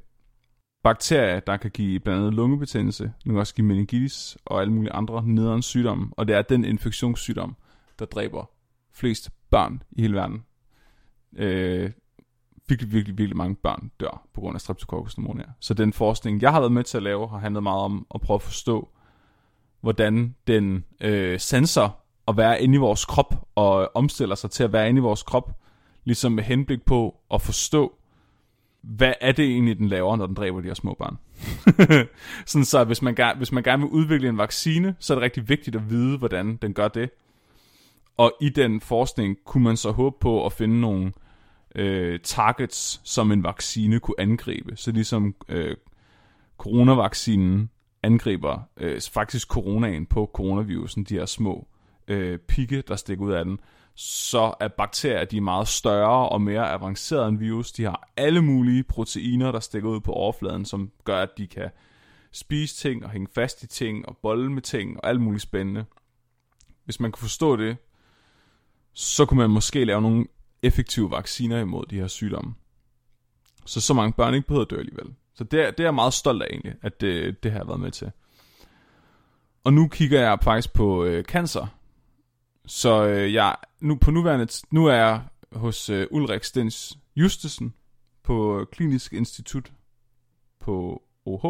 bakterie, 0.83 1.41
der 1.47 1.57
kan 1.57 1.71
give 1.71 1.99
blandt 1.99 2.19
andet 2.19 2.33
lungebetændelse, 2.33 3.13
men 3.25 3.33
kan 3.33 3.39
også 3.39 3.55
give 3.55 3.67
meningitis 3.67 4.37
og 4.45 4.61
alle 4.61 4.73
mulige 4.73 4.93
andre 4.93 5.23
nederen 5.25 5.61
sygdomme, 5.61 6.07
og 6.11 6.27
det 6.27 6.35
er 6.35 6.41
den 6.41 6.65
infektionssygdom, 6.65 7.55
der 7.99 8.05
dræber 8.05 8.49
flest 8.91 9.29
børn 9.49 9.83
i 9.91 10.01
hele 10.01 10.15
verden. 10.15 10.45
Øh, 11.35 11.91
virkelig, 12.67 12.93
virkelig, 12.93 13.17
virkelig 13.17 13.37
mange 13.37 13.55
børn 13.55 13.91
dør 13.99 14.25
på 14.33 14.41
grund 14.41 14.55
af 14.55 14.61
Streptococcus 14.61 15.15
pneumonia. 15.15 15.45
Så 15.59 15.73
den 15.73 15.93
forskning, 15.93 16.41
jeg 16.41 16.51
har 16.51 16.59
været 16.59 16.71
med 16.71 16.83
til 16.83 16.97
at 16.97 17.03
lave, 17.03 17.29
har 17.29 17.37
handlet 17.37 17.63
meget 17.63 17.81
om 17.81 18.07
at 18.15 18.21
prøve 18.21 18.35
at 18.35 18.41
forstå, 18.41 18.89
hvordan 19.81 20.35
den 20.47 20.85
øh, 21.01 21.39
sensor 21.39 21.99
at 22.27 22.37
være 22.37 22.61
inde 22.61 22.75
i 22.75 22.77
vores 22.77 23.05
krop 23.05 23.47
og 23.55 23.81
øh, 23.81 23.87
omstiller 23.93 24.35
sig 24.35 24.51
til 24.51 24.63
at 24.63 24.73
være 24.73 24.89
inde 24.89 24.99
i 24.99 25.01
vores 25.01 25.23
krop, 25.23 25.59
ligesom 26.03 26.31
med 26.31 26.43
henblik 26.43 26.85
på 26.85 27.15
at 27.33 27.41
forstå, 27.41 27.93
hvad 28.81 29.13
er 29.21 29.31
det 29.31 29.45
egentlig, 29.45 29.77
den 29.77 29.87
laver, 29.87 30.15
når 30.15 30.25
den 30.25 30.35
dræber 30.35 30.61
de 30.61 30.67
her 30.67 30.73
små 30.73 30.95
børn? 30.99 31.17
Sådan 32.45 32.65
så, 32.65 32.83
hvis 32.83 33.01
man, 33.01 33.17
hvis 33.37 33.51
man 33.51 33.63
gerne 33.63 33.83
vil 33.83 33.91
udvikle 33.91 34.29
en 34.29 34.37
vaccine, 34.37 34.95
så 34.99 35.13
er 35.13 35.15
det 35.15 35.23
rigtig 35.23 35.49
vigtigt 35.49 35.75
at 35.75 35.89
vide, 35.89 36.17
hvordan 36.17 36.55
den 36.55 36.73
gør 36.73 36.87
det. 36.87 37.09
Og 38.17 38.33
i 38.41 38.49
den 38.49 38.81
forskning 38.81 39.37
kunne 39.45 39.63
man 39.63 39.77
så 39.77 39.91
håbe 39.91 40.15
på 40.19 40.45
at 40.45 40.53
finde 40.53 40.81
nogle 40.81 41.13
øh, 41.75 42.19
targets, 42.23 43.01
som 43.03 43.31
en 43.31 43.43
vaccine 43.43 43.99
kunne 43.99 44.19
angribe. 44.19 44.75
Så 44.75 44.91
ligesom 44.91 45.35
øh, 45.49 45.77
coronavaccinen 46.57 47.69
angriber 48.03 48.59
øh, 48.77 49.01
faktisk 49.01 49.47
coronaen 49.47 50.05
på 50.05 50.31
coronavirusen, 50.33 51.03
de 51.03 51.13
her 51.13 51.25
små 51.25 51.67
øh, 52.07 52.39
pigge, 52.39 52.81
der 52.81 52.95
stikker 52.95 53.25
ud 53.25 53.31
af 53.31 53.45
den, 53.45 53.59
så 53.95 54.53
er 54.59 54.67
bakterier 54.67 55.25
de 55.25 55.37
er 55.37 55.41
meget 55.41 55.67
større 55.67 56.29
og 56.29 56.41
mere 56.41 56.71
avancerede 56.71 57.27
end 57.27 57.37
virus. 57.37 57.71
De 57.71 57.83
har 57.83 58.09
alle 58.17 58.41
mulige 58.41 58.83
proteiner, 58.83 59.51
der 59.51 59.59
stikker 59.59 59.89
ud 59.89 59.99
på 59.99 60.11
overfladen, 60.11 60.65
som 60.65 60.91
gør, 61.03 61.21
at 61.21 61.29
de 61.37 61.47
kan 61.47 61.69
spise 62.31 62.75
ting 62.75 63.05
og 63.05 63.09
hænge 63.09 63.27
fast 63.35 63.63
i 63.63 63.67
ting 63.67 64.09
og 64.09 64.17
bolle 64.17 64.51
med 64.51 64.61
ting 64.61 64.97
og 65.03 65.09
alt 65.09 65.21
muligt 65.21 65.43
spændende. 65.43 65.85
Hvis 66.85 66.99
man 66.99 67.11
kan 67.11 67.21
forstå 67.21 67.55
det, 67.55 67.77
så 68.93 69.25
kunne 69.25 69.37
man 69.37 69.49
måske 69.49 69.85
lave 69.85 70.01
nogle 70.01 70.25
effektive 70.63 71.11
vacciner 71.11 71.59
imod 71.59 71.85
de 71.85 71.95
her 71.95 72.07
sygdomme. 72.07 72.53
Så 73.65 73.81
så 73.81 73.93
mange 73.93 74.13
børn 74.13 74.33
ikke 74.33 74.47
behøver 74.47 74.65
at 74.65 74.71
dø 74.71 74.79
alligevel. 74.79 75.13
Så 75.33 75.43
det, 75.43 75.59
er, 75.59 75.71
det 75.71 75.79
er 75.79 75.83
jeg 75.83 75.95
meget 75.95 76.13
stolt 76.13 76.43
af 76.43 76.47
egentlig, 76.47 76.75
at 76.81 77.01
det, 77.01 77.43
det 77.43 77.51
har 77.51 77.59
jeg 77.59 77.67
været 77.67 77.79
med 77.79 77.91
til. 77.91 78.11
Og 79.63 79.73
nu 79.73 79.87
kigger 79.87 80.21
jeg 80.21 80.39
faktisk 80.41 80.73
på 80.73 81.03
øh, 81.03 81.23
cancer. 81.23 81.67
Så 82.65 83.05
øh, 83.07 83.33
jeg, 83.33 83.55
nu, 83.79 83.95
på 83.95 84.11
nuværende, 84.11 84.47
nu 84.71 84.85
er 84.85 84.93
jeg 84.93 85.23
hos 85.51 85.89
øh, 85.89 86.07
Ulrik 86.11 86.43
Stens 86.43 86.97
Justesen 87.15 87.73
på 88.23 88.59
øh, 88.59 88.67
Klinisk 88.71 89.13
Institut 89.13 89.71
på 90.59 91.03
OH, 91.25 91.45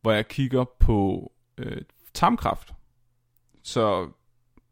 hvor 0.00 0.12
jeg 0.12 0.28
kigger 0.28 0.64
på 0.64 1.32
øh, 1.58 1.82
tarmkræft. 2.14 2.74
Så 3.62 4.08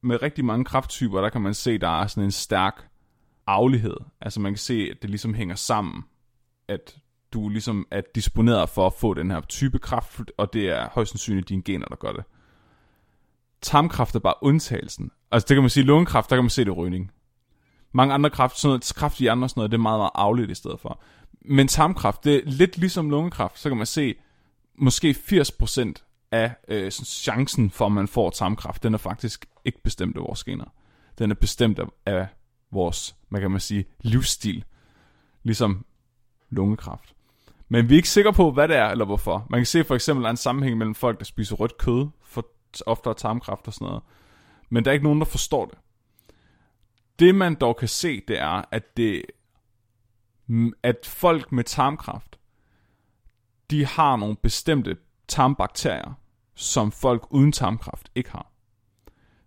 med 0.06 0.22
rigtig 0.22 0.44
mange 0.44 0.64
krafttyper, 0.64 1.20
der 1.20 1.28
kan 1.28 1.40
man 1.40 1.54
se, 1.54 1.78
der 1.78 2.00
er 2.00 2.06
sådan 2.06 2.24
en 2.24 2.30
stærk 2.30 2.88
aflighed. 3.46 3.96
Altså 4.20 4.40
man 4.40 4.52
kan 4.52 4.58
se, 4.58 4.88
at 4.90 5.02
det 5.02 5.10
ligesom 5.10 5.34
hænger 5.34 5.54
sammen, 5.54 6.04
at 6.68 6.98
du 7.32 7.48
ligesom 7.48 7.86
er 7.90 8.00
disponeret 8.14 8.68
for 8.68 8.86
at 8.86 8.92
få 8.92 9.14
den 9.14 9.30
her 9.30 9.40
type 9.40 9.78
kraft, 9.78 10.20
og 10.38 10.52
det 10.52 10.68
er 10.68 10.88
højst 10.92 11.10
sandsynligt 11.10 11.48
dine 11.48 11.62
gener, 11.62 11.86
der 11.86 11.96
gør 11.96 12.12
det. 12.12 12.24
Tarmkræft 13.60 14.14
er 14.14 14.18
bare 14.18 14.34
undtagelsen. 14.42 15.10
Altså 15.30 15.46
det 15.48 15.54
kan 15.54 15.62
man 15.62 15.70
sige, 15.70 15.84
lungekræft, 15.84 16.30
der 16.30 16.36
kan 16.36 16.44
man 16.44 16.50
se 16.50 16.64
det 16.64 16.76
rygning. 16.76 17.10
Mange 17.92 18.14
andre 18.14 18.30
kræft, 18.30 18.58
sådan 18.58 18.68
noget, 18.68 18.92
kræft 18.96 19.20
i 19.20 19.26
andre 19.26 19.44
og 19.44 19.50
sådan 19.50 19.60
noget, 19.60 19.70
det 19.70 19.76
er 19.76 19.82
meget, 19.82 19.98
meget 19.98 20.10
afligt 20.14 20.50
i 20.50 20.54
stedet 20.54 20.80
for. 20.80 21.02
Men 21.40 21.68
tarmkræft, 21.68 22.24
det 22.24 22.36
er 22.36 22.40
lidt 22.44 22.78
ligesom 22.78 23.10
lungekræft, 23.10 23.58
så 23.58 23.68
kan 23.68 23.76
man 23.76 23.86
se, 23.86 24.14
måske 24.78 25.10
80% 25.10 25.92
af 26.30 26.54
øh, 26.68 26.90
chancen 26.90 27.70
for, 27.70 27.86
at 27.86 27.92
man 27.92 28.08
får 28.08 28.30
tarmkræft, 28.30 28.82
den 28.82 28.94
er 28.94 28.98
faktisk 28.98 29.46
ikke 29.64 29.82
bestemt 29.82 30.16
af 30.16 30.22
vores 30.22 30.44
gener. 30.44 30.64
Den 31.18 31.30
er 31.30 31.34
bestemt 31.34 31.78
af, 31.78 31.86
af 32.06 32.26
vores, 32.70 33.16
man 33.28 33.40
kan 33.40 33.50
man 33.50 33.60
sige, 33.60 33.84
livsstil. 34.00 34.64
Ligesom 35.42 35.86
lungekræft. 36.50 37.14
Men 37.68 37.88
vi 37.88 37.94
er 37.94 37.96
ikke 37.96 38.08
sikre 38.08 38.32
på, 38.32 38.50
hvad 38.50 38.68
det 38.68 38.76
er, 38.76 38.88
eller 38.88 39.04
hvorfor. 39.04 39.46
Man 39.50 39.60
kan 39.60 39.66
se 39.66 39.84
for 39.84 39.94
eksempel, 39.94 40.22
at 40.22 40.24
der 40.24 40.28
er 40.28 40.30
en 40.30 40.36
sammenhæng 40.36 40.78
mellem 40.78 40.94
folk, 40.94 41.18
der 41.18 41.24
spiser 41.24 41.56
rødt 41.56 41.78
kød, 41.78 42.08
for 42.22 42.46
oftere 42.86 43.14
tarmkræft 43.14 43.66
og 43.66 43.72
sådan 43.72 43.86
noget. 43.86 44.02
Men 44.70 44.84
der 44.84 44.90
er 44.90 44.92
ikke 44.92 45.04
nogen, 45.04 45.18
der 45.18 45.26
forstår 45.26 45.64
det. 45.64 45.78
Det 47.18 47.34
man 47.34 47.54
dog 47.54 47.76
kan 47.76 47.88
se, 47.88 48.22
det 48.28 48.38
er, 48.38 48.64
at, 48.70 48.96
det, 48.96 49.22
at 50.82 50.96
folk 51.06 51.52
med 51.52 51.64
tarmkræft, 51.64 52.38
de 53.70 53.86
har 53.86 54.16
nogle 54.16 54.36
bestemte 54.36 54.96
tarmbakterier, 55.28 56.12
som 56.54 56.92
folk 56.92 57.26
uden 57.30 57.52
tarmkræft 57.52 58.10
ikke 58.14 58.30
har. 58.30 58.52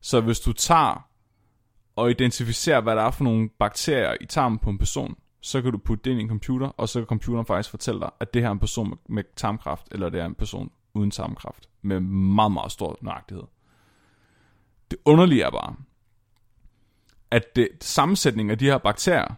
Så 0.01 0.21
hvis 0.21 0.39
du 0.39 0.53
tager 0.53 1.09
og 1.95 2.11
identificerer, 2.11 2.81
hvad 2.81 2.95
der 2.95 3.01
er 3.01 3.11
for 3.11 3.23
nogle 3.23 3.49
bakterier 3.49 4.15
i 4.21 4.25
tarmen 4.25 4.59
på 4.59 4.69
en 4.69 4.77
person, 4.77 5.15
så 5.41 5.61
kan 5.61 5.71
du 5.71 5.77
putte 5.77 6.03
det 6.03 6.11
ind 6.11 6.19
i 6.19 6.23
en 6.23 6.29
computer, 6.29 6.67
og 6.67 6.89
så 6.89 6.99
kan 6.99 7.05
computeren 7.05 7.45
faktisk 7.45 7.69
fortælle 7.69 7.99
dig, 7.99 8.09
at 8.19 8.33
det 8.33 8.41
her 8.41 8.49
er 8.49 8.51
en 8.51 8.59
person 8.59 8.99
med 9.09 9.23
tarmkræft, 9.35 9.87
eller 9.91 10.09
det 10.09 10.21
er 10.21 10.25
en 10.25 10.35
person 10.35 10.71
uden 10.93 11.11
tarmkræft, 11.11 11.69
med 11.81 11.99
meget, 11.99 12.51
meget 12.51 12.71
stor 12.71 12.97
nøjagtighed. 13.01 13.43
Det 14.91 14.99
underlige 15.05 15.43
er 15.43 15.51
bare, 15.51 15.75
at 17.31 17.55
det, 17.55 17.69
sammensætningen 17.81 18.51
af 18.51 18.57
de 18.57 18.65
her 18.65 18.77
bakterier, 18.77 19.33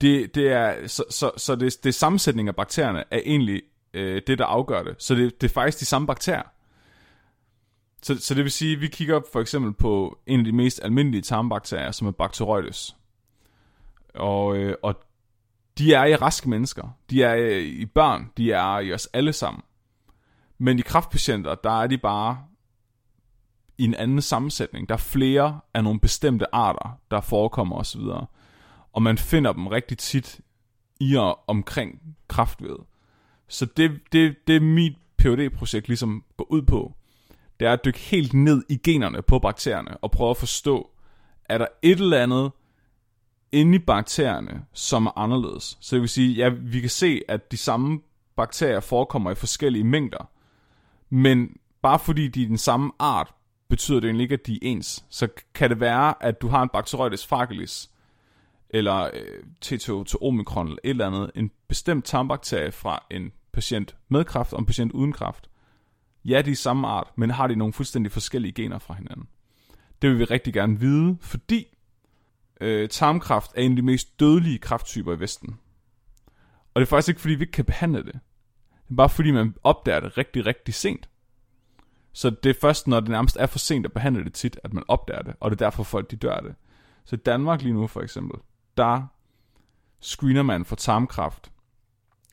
det, 0.00 0.34
det 0.34 0.52
er, 0.52 0.86
så, 0.86 1.04
så, 1.10 1.30
så 1.36 1.56
det, 1.56 1.84
det 1.84 1.94
sammensætning 1.94 2.48
af 2.48 2.56
bakterierne 2.56 3.04
er 3.10 3.20
egentlig 3.24 3.62
øh, 3.94 4.22
det, 4.26 4.38
der 4.38 4.44
afgør 4.44 4.82
det. 4.82 4.94
Så 4.98 5.14
det, 5.14 5.40
det 5.40 5.50
er 5.50 5.54
faktisk 5.54 5.80
de 5.80 5.84
samme 5.84 6.06
bakterier. 6.06 6.42
Så, 8.02 8.20
så 8.20 8.34
det 8.34 8.44
vil 8.44 8.52
sige, 8.52 8.74
at 8.74 8.80
vi 8.80 8.86
kigger 8.86 9.20
for 9.32 9.40
eksempel 9.40 9.72
på 9.72 10.18
en 10.26 10.38
af 10.38 10.44
de 10.44 10.52
mest 10.52 10.80
almindelige 10.82 11.22
tarmbakterier, 11.22 11.90
som 11.90 12.06
er 12.06 12.12
Bacteroides. 12.12 12.96
Og, 14.14 14.56
øh, 14.56 14.76
og 14.82 14.94
de 15.78 15.94
er 15.94 16.04
i 16.04 16.16
raske 16.16 16.48
mennesker. 16.48 16.96
De 17.10 17.22
er 17.22 17.34
øh, 17.36 17.62
i 17.62 17.86
børn. 17.86 18.30
De 18.36 18.52
er 18.52 18.78
i 18.78 18.92
os 18.92 19.06
alle 19.12 19.32
sammen. 19.32 19.62
Men 20.58 20.78
i 20.78 20.82
kraftpatienter, 20.82 21.54
der 21.54 21.82
er 21.82 21.86
de 21.86 21.98
bare 21.98 22.38
i 23.78 23.84
en 23.84 23.94
anden 23.94 24.22
sammensætning. 24.22 24.88
Der 24.88 24.94
er 24.94 24.98
flere 24.98 25.60
af 25.74 25.84
nogle 25.84 26.00
bestemte 26.00 26.54
arter, 26.54 26.98
der 27.10 27.20
forekommer 27.20 27.76
osv. 27.76 28.00
Og 28.92 29.02
man 29.02 29.18
finder 29.18 29.52
dem 29.52 29.66
rigtig 29.66 29.98
tit 29.98 30.40
i 31.00 31.16
og 31.16 31.40
omkring 31.46 32.00
kraftved. 32.28 32.76
Så 33.54 33.66
det, 33.76 34.00
det, 34.12 34.36
det 34.46 34.56
er 34.56 34.60
mit 34.60 34.96
phd 35.18 35.50
projekt 35.50 35.88
ligesom 35.88 36.24
går 36.36 36.52
ud 36.52 36.62
på, 36.62 36.94
det 37.60 37.68
er 37.68 37.72
at 37.72 37.84
dykke 37.84 37.98
helt 37.98 38.34
ned 38.34 38.62
i 38.68 38.76
generne 38.76 39.22
på 39.22 39.38
bakterierne 39.38 39.96
og 39.96 40.10
prøve 40.10 40.30
at 40.30 40.36
forstå, 40.36 40.90
er 41.44 41.58
der 41.58 41.66
et 41.82 41.98
eller 41.98 42.22
andet 42.22 42.52
inde 43.52 43.76
i 43.76 43.78
bakterierne, 43.78 44.64
som 44.72 45.06
er 45.06 45.18
anderledes. 45.18 45.78
Så 45.80 45.96
det 45.96 46.00
vil 46.00 46.08
sige, 46.08 46.34
ja, 46.34 46.48
vi 46.48 46.80
kan 46.80 46.90
se, 46.90 47.20
at 47.28 47.52
de 47.52 47.56
samme 47.56 48.00
bakterier 48.36 48.80
forekommer 48.80 49.30
i 49.30 49.34
forskellige 49.34 49.84
mængder, 49.84 50.30
men 51.10 51.56
bare 51.82 51.98
fordi 51.98 52.28
de 52.28 52.42
er 52.42 52.46
den 52.46 52.58
samme 52.58 52.92
art, 52.98 53.34
betyder 53.68 54.00
det 54.00 54.08
egentlig 54.08 54.24
ikke, 54.24 54.34
at 54.34 54.46
de 54.46 54.54
er 54.54 54.58
ens. 54.62 55.04
Så 55.10 55.28
kan 55.54 55.70
det 55.70 55.80
være, 55.80 56.14
at 56.24 56.40
du 56.42 56.48
har 56.48 56.62
en 56.62 56.68
Bacteroides 56.68 57.26
fragilis, 57.26 57.90
eller 58.70 59.10
øh, 59.14 59.44
TTO 59.60 60.04
til 60.04 60.18
omikron, 60.22 60.66
eller 60.66 60.78
et 60.84 60.90
eller 60.90 61.06
andet, 61.06 61.30
en 61.34 61.50
bestemt 61.68 62.04
tarmbakterie 62.04 62.72
fra 62.72 63.06
en 63.10 63.32
patient 63.54 63.96
med 64.08 64.24
kræft 64.24 64.52
og 64.52 64.58
en 64.58 64.66
patient 64.66 64.92
uden 64.92 65.12
kræft. 65.12 65.50
Ja, 66.24 66.42
de 66.42 66.50
er 66.50 66.56
samme 66.56 66.88
art, 66.88 67.12
men 67.16 67.30
har 67.30 67.46
de 67.46 67.56
nogle 67.56 67.72
fuldstændig 67.72 68.12
forskellige 68.12 68.52
gener 68.52 68.78
fra 68.78 68.94
hinanden. 68.94 69.28
Det 70.02 70.10
vil 70.10 70.18
vi 70.18 70.24
rigtig 70.24 70.52
gerne 70.52 70.80
vide, 70.80 71.16
fordi 71.20 71.66
øh, 72.60 72.88
tarmkræft 72.88 73.50
er 73.54 73.62
en 73.62 73.72
af 73.72 73.76
de 73.76 73.82
mest 73.82 74.20
dødelige 74.20 74.58
kræfttyper 74.58 75.12
i 75.12 75.20
Vesten. 75.20 75.58
Og 76.74 76.80
det 76.80 76.86
er 76.86 76.90
faktisk 76.90 77.08
ikke, 77.08 77.20
fordi 77.20 77.34
vi 77.34 77.42
ikke 77.42 77.52
kan 77.52 77.64
behandle 77.64 77.98
det. 77.98 78.12
Det 78.84 78.90
er 78.90 78.96
bare 78.96 79.08
fordi, 79.08 79.30
man 79.30 79.54
opdager 79.62 80.00
det 80.00 80.18
rigtig, 80.18 80.46
rigtig 80.46 80.74
sent. 80.74 81.08
Så 82.12 82.30
det 82.30 82.50
er 82.50 82.60
først, 82.60 82.86
når 82.86 83.00
det 83.00 83.08
nærmest 83.08 83.36
er 83.40 83.46
for 83.46 83.58
sent 83.58 83.86
at 83.86 83.92
behandle 83.92 84.24
det 84.24 84.34
tit, 84.34 84.60
at 84.64 84.72
man 84.72 84.84
opdager 84.88 85.22
det, 85.22 85.34
og 85.40 85.50
det 85.50 85.60
er 85.60 85.66
derfor 85.66 85.82
folk 85.82 86.10
de 86.10 86.16
dør 86.16 86.34
af 86.34 86.42
det. 86.42 86.54
Så 87.04 87.16
i 87.16 87.18
Danmark 87.18 87.62
lige 87.62 87.74
nu 87.74 87.86
for 87.86 88.00
eksempel, 88.00 88.40
der 88.76 89.02
screener 90.00 90.42
man 90.42 90.64
for 90.64 90.76
tarmkræft 90.76 91.52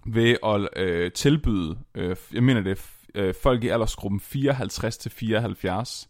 ved 0.06 0.38
at 0.44 0.84
øh, 0.84 1.12
tilbyde, 1.12 1.78
øh, 1.96 2.16
jeg 2.34 2.44
mener 2.44 2.62
det 2.62 2.72
er 2.72 2.82
øh, 3.16 3.34
folk 3.44 3.64
i 3.64 3.68
aldersgruppen 3.68 4.20
54 4.20 4.98
til 4.98 5.12
74, 5.12 6.10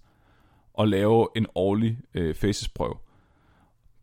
og 0.74 0.88
lave 0.88 1.28
en 1.36 1.48
årlig 1.56 1.98
øh, 2.14 2.36
facesprøve. 2.36 2.96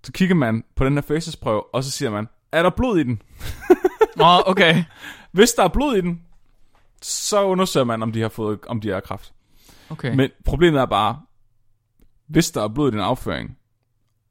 Så 0.03 0.13
kigger 0.13 0.35
man 0.35 0.65
på 0.77 0.85
den 0.85 0.95
her 0.95 1.01
facesprøve, 1.01 1.75
og 1.75 1.85
så 1.85 1.91
siger 1.91 2.11
man, 2.11 2.29
er 2.53 2.63
der 2.63 2.71
blod 2.71 2.99
i 2.99 3.03
den? 3.03 3.23
Oh, 4.21 4.41
okay. 4.47 4.85
Hvis 5.33 5.53
der 5.53 5.65
er 5.65 5.69
blod 5.69 5.97
i 5.97 6.01
den, 6.01 6.23
så 7.03 7.45
undersøger 7.45 7.85
man, 7.85 8.03
om 8.03 8.13
de 8.13 8.21
har 8.21 8.29
fået, 8.29 8.59
om 8.67 8.81
de 8.81 8.89
har 8.89 9.01
kræft. 9.01 9.33
Okay. 9.91 10.15
Men 10.15 10.31
problemet 10.45 10.81
er 10.81 10.87
bare, 10.87 11.21
hvis 12.27 12.51
der 12.51 12.63
er 12.63 12.69
blod 12.69 12.89
i 12.89 12.91
din 12.91 13.01
afføring, 13.01 13.59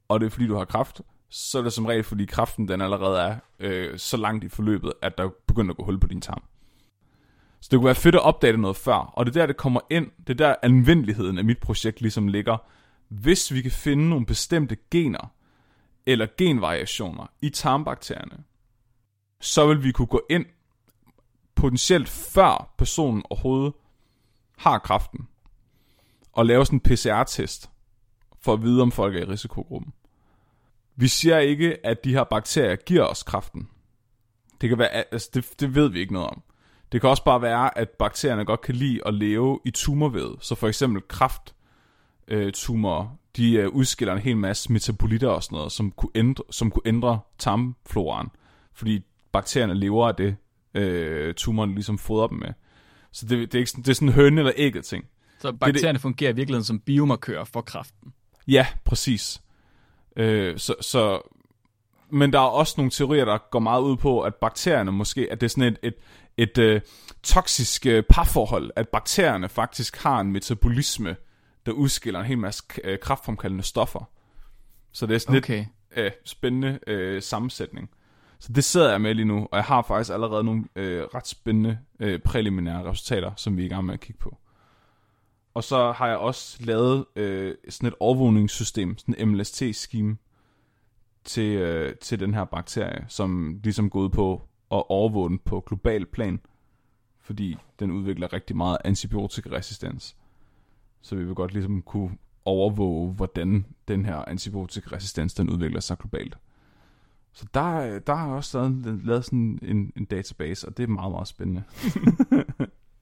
og 0.07 0.19
det 0.19 0.25
er 0.25 0.29
fordi 0.29 0.47
du 0.47 0.55
har 0.55 0.65
kræft, 0.65 1.01
så 1.29 1.59
er 1.59 1.63
det 1.63 1.73
som 1.73 1.85
regel 1.85 2.03
fordi 2.03 2.25
kræften 2.25 2.67
den 2.67 2.81
allerede 2.81 3.19
er 3.19 3.35
øh, 3.59 3.99
så 3.99 4.17
langt 4.17 4.43
i 4.43 4.49
forløbet, 4.49 4.93
at 5.01 5.17
der 5.17 5.29
begynder 5.47 5.71
at 5.71 5.77
gå 5.77 5.83
hul 5.83 5.99
på 5.99 6.07
din 6.07 6.21
tarm. 6.21 6.43
Så 7.59 7.67
det 7.71 7.77
kunne 7.77 7.85
være 7.85 7.95
fedt 7.95 8.15
at 8.15 8.21
opdage 8.21 8.51
det 8.51 8.59
noget 8.59 8.77
før, 8.77 8.93
og 8.93 9.25
det 9.25 9.35
er 9.35 9.39
der, 9.41 9.45
det 9.45 9.57
kommer 9.57 9.79
ind, 9.89 10.11
det 10.27 10.29
er 10.29 10.47
der 10.47 10.55
anvendeligheden 10.63 11.37
af 11.37 11.45
mit 11.45 11.59
projekt 11.59 12.01
ligesom 12.01 12.27
ligger. 12.27 12.57
Hvis 13.07 13.53
vi 13.53 13.61
kan 13.61 13.71
finde 13.71 14.09
nogle 14.09 14.25
bestemte 14.25 14.77
gener, 14.91 15.31
eller 16.05 16.27
genvariationer 16.37 17.27
i 17.41 17.49
tarmbakterierne, 17.49 18.43
så 19.41 19.67
vil 19.67 19.83
vi 19.83 19.91
kunne 19.91 20.07
gå 20.07 20.25
ind 20.29 20.45
potentielt 21.55 22.09
før 22.09 22.73
personen 22.77 23.23
overhovedet 23.29 23.73
har 24.57 24.79
kræften, 24.79 25.27
og 26.31 26.45
lave 26.45 26.65
sådan 26.65 26.77
en 26.77 26.81
PCR-test, 26.81 27.69
for 28.39 28.53
at 28.53 28.61
vide, 28.61 28.81
om 28.81 28.91
folk 28.91 29.15
er 29.15 29.19
i 29.19 29.23
risikogruppen. 29.23 29.93
Vi 30.99 31.07
siger 31.07 31.39
ikke, 31.39 31.85
at 31.85 32.03
de 32.03 32.13
her 32.13 32.23
bakterier 32.23 32.75
giver 32.75 33.03
os 33.03 33.23
kræften. 33.23 33.69
Det 34.61 34.69
kan 34.69 34.77
være, 34.77 34.89
altså 34.89 35.29
det, 35.33 35.59
det 35.59 35.75
ved 35.75 35.89
vi 35.89 35.99
ikke 35.99 36.13
noget 36.13 36.29
om. 36.29 36.41
Det 36.91 37.01
kan 37.01 37.09
også 37.09 37.23
bare 37.23 37.41
være, 37.41 37.77
at 37.77 37.89
bakterierne 37.89 38.45
godt 38.45 38.61
kan 38.61 38.75
lide 38.75 39.01
at 39.05 39.13
leve 39.13 39.59
i 39.65 39.71
tumorvæd. 39.71 40.37
Så 40.41 40.55
for 40.55 40.67
eksempel 40.67 41.01
kraft, 41.07 41.55
øh, 42.27 42.53
de 43.37 43.53
øh, 43.53 43.69
udskiller 43.69 44.13
en 44.13 44.19
hel 44.19 44.37
masse 44.37 44.71
metabolitter 44.71 45.29
og 45.29 45.43
sådan 45.43 45.55
noget, 45.55 45.71
som 45.71 45.91
kunne 45.91 46.11
ændre, 46.15 46.43
som 46.49 46.71
kunne 46.71 46.83
ændre 46.85 47.19
tarmfloraen. 47.37 48.27
Fordi 48.73 48.99
bakterierne 49.31 49.73
lever 49.73 50.07
af 50.07 50.15
det, 50.15 50.35
øh, 50.73 51.33
tumoren 51.33 51.73
ligesom 51.73 51.97
fodrer 51.97 52.27
dem 52.27 52.37
med. 52.37 52.49
Så 53.11 53.25
det, 53.25 53.51
det, 53.51 53.55
er, 53.55 53.59
ikke, 53.59 53.71
det 53.77 53.89
er 53.89 53.93
sådan 53.93 54.07
en 54.07 54.13
høne 54.13 54.41
eller 54.41 54.53
ægget 54.55 54.85
ting. 54.85 55.05
Så 55.39 55.51
bakterierne 55.51 55.93
det, 55.93 56.01
fungerer 56.01 56.31
i 56.31 56.35
virkeligheden 56.35 56.65
som 56.65 56.79
biomarkører 56.79 57.43
for 57.43 57.61
kræften? 57.61 58.13
Ja, 58.47 58.67
præcis. 58.85 59.41
Øh, 60.17 60.57
så, 60.57 60.75
så, 60.81 61.21
men 62.09 62.33
der 62.33 62.39
er 62.39 62.43
også 62.43 62.73
nogle 62.77 62.91
teorier, 62.91 63.25
der 63.25 63.37
går 63.51 63.59
meget 63.59 63.81
ud 63.81 63.97
på, 63.97 64.21
at 64.21 64.35
bakterierne 64.35 64.91
måske, 64.91 65.27
at 65.31 65.41
det 65.41 65.47
er 65.47 65.49
sådan 65.49 65.73
et, 65.73 65.79
et, 65.83 65.95
et, 66.57 66.75
uh, 66.75 66.81
toksisk 67.23 67.85
uh, 67.89 68.03
parforhold, 68.09 68.71
at 68.75 68.89
bakterierne 68.89 69.49
faktisk 69.49 69.97
har 69.97 70.19
en 70.19 70.31
metabolisme, 70.31 71.15
der 71.65 71.71
udskiller 71.71 72.19
en 72.19 72.25
hel 72.25 72.37
masse 72.37 72.63
uh, 72.83 72.99
kraftfremkaldende 73.01 73.63
stoffer. 73.63 74.09
Så 74.91 75.05
det 75.05 75.15
er 75.15 75.19
sådan 75.19 75.35
okay. 75.35 75.65
lidt 75.95 76.05
uh, 76.05 76.11
spændende 76.25 76.79
uh, 76.91 77.21
sammensætning. 77.21 77.89
Så 78.39 78.53
det 78.53 78.63
sidder 78.63 78.91
jeg 78.91 79.01
med 79.01 79.13
lige 79.13 79.25
nu, 79.25 79.47
og 79.51 79.57
jeg 79.57 79.63
har 79.63 79.81
faktisk 79.81 80.13
allerede 80.13 80.43
nogle 80.43 80.61
uh, 80.61 80.83
ret 80.83 81.27
spændende 81.27 81.79
uh, 82.03 82.17
præliminære 82.25 82.83
resultater, 82.91 83.31
som 83.35 83.57
vi 83.57 83.61
er 83.61 83.65
i 83.65 83.69
gang 83.69 83.85
med 83.85 83.93
at 83.93 83.99
kigge 83.99 84.19
på. 84.19 84.37
Og 85.57 85.63
så 85.63 85.91
har 85.91 86.07
jeg 86.07 86.17
også 86.17 86.57
lavet 86.63 87.05
øh, 87.15 87.55
sådan 87.69 87.87
et 87.87 87.93
overvågningssystem, 87.99 88.97
sådan 88.97 89.15
en 89.17 89.29
MLST-scheme 89.29 90.17
til, 91.23 91.57
øh, 91.57 91.95
til 91.95 92.19
den 92.19 92.33
her 92.33 92.45
bakterie, 92.45 93.05
som 93.07 93.59
ligesom 93.63 93.89
går 93.89 93.99
ud 93.99 94.09
på 94.09 94.33
at 94.71 94.83
overvåge 94.89 95.29
den 95.29 95.39
på 95.39 95.59
global 95.59 96.05
plan, 96.05 96.39
fordi 97.21 97.57
den 97.79 97.91
udvikler 97.91 98.33
rigtig 98.33 98.57
meget 98.57 98.77
antibiotikaresistens. 98.85 100.15
Så 101.01 101.15
vi 101.15 101.23
vil 101.23 101.35
godt 101.35 101.53
ligesom 101.53 101.81
kunne 101.81 102.17
overvåge, 102.45 103.13
hvordan 103.13 103.65
den 103.87 104.05
her 104.05 104.15
antibiotikaresistens 104.15 105.33
den 105.33 105.49
udvikler 105.49 105.79
sig 105.79 105.97
globalt. 105.97 106.37
Så 107.33 107.45
der, 107.53 107.73
øh, 107.73 108.01
der 108.07 108.15
har 108.15 108.27
også 108.27 108.57
lavet, 108.57 109.05
lavet 109.05 109.25
sådan 109.25 109.59
en, 109.61 109.91
en 109.95 110.05
database, 110.05 110.67
og 110.67 110.77
det 110.77 110.83
er 110.83 110.87
meget, 110.87 111.11
meget 111.11 111.27
spændende. 111.27 111.63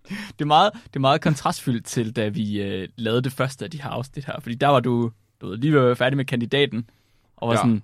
det, 0.09 0.41
er 0.41 0.45
meget, 0.45 0.73
det 0.73 0.95
er 0.95 0.99
meget 0.99 1.21
kontrastfyldt 1.21 1.85
til, 1.85 2.15
da 2.15 2.27
vi 2.27 2.61
øh, 2.61 2.87
lavede 2.95 3.21
det 3.21 3.31
første 3.31 3.65
af 3.65 3.71
de 3.71 3.81
her 3.81 3.89
afsnit 3.89 4.25
her. 4.25 4.39
Fordi 4.39 4.55
der 4.55 4.67
var 4.67 4.79
du, 4.79 5.11
du 5.41 5.47
ved, 5.47 5.57
lige 5.57 5.73
ved 5.73 5.95
færdig 5.95 6.17
med 6.17 6.25
kandidaten, 6.25 6.89
og 7.37 7.47
var 7.47 7.53
ja. 7.53 7.57
sådan, 7.57 7.83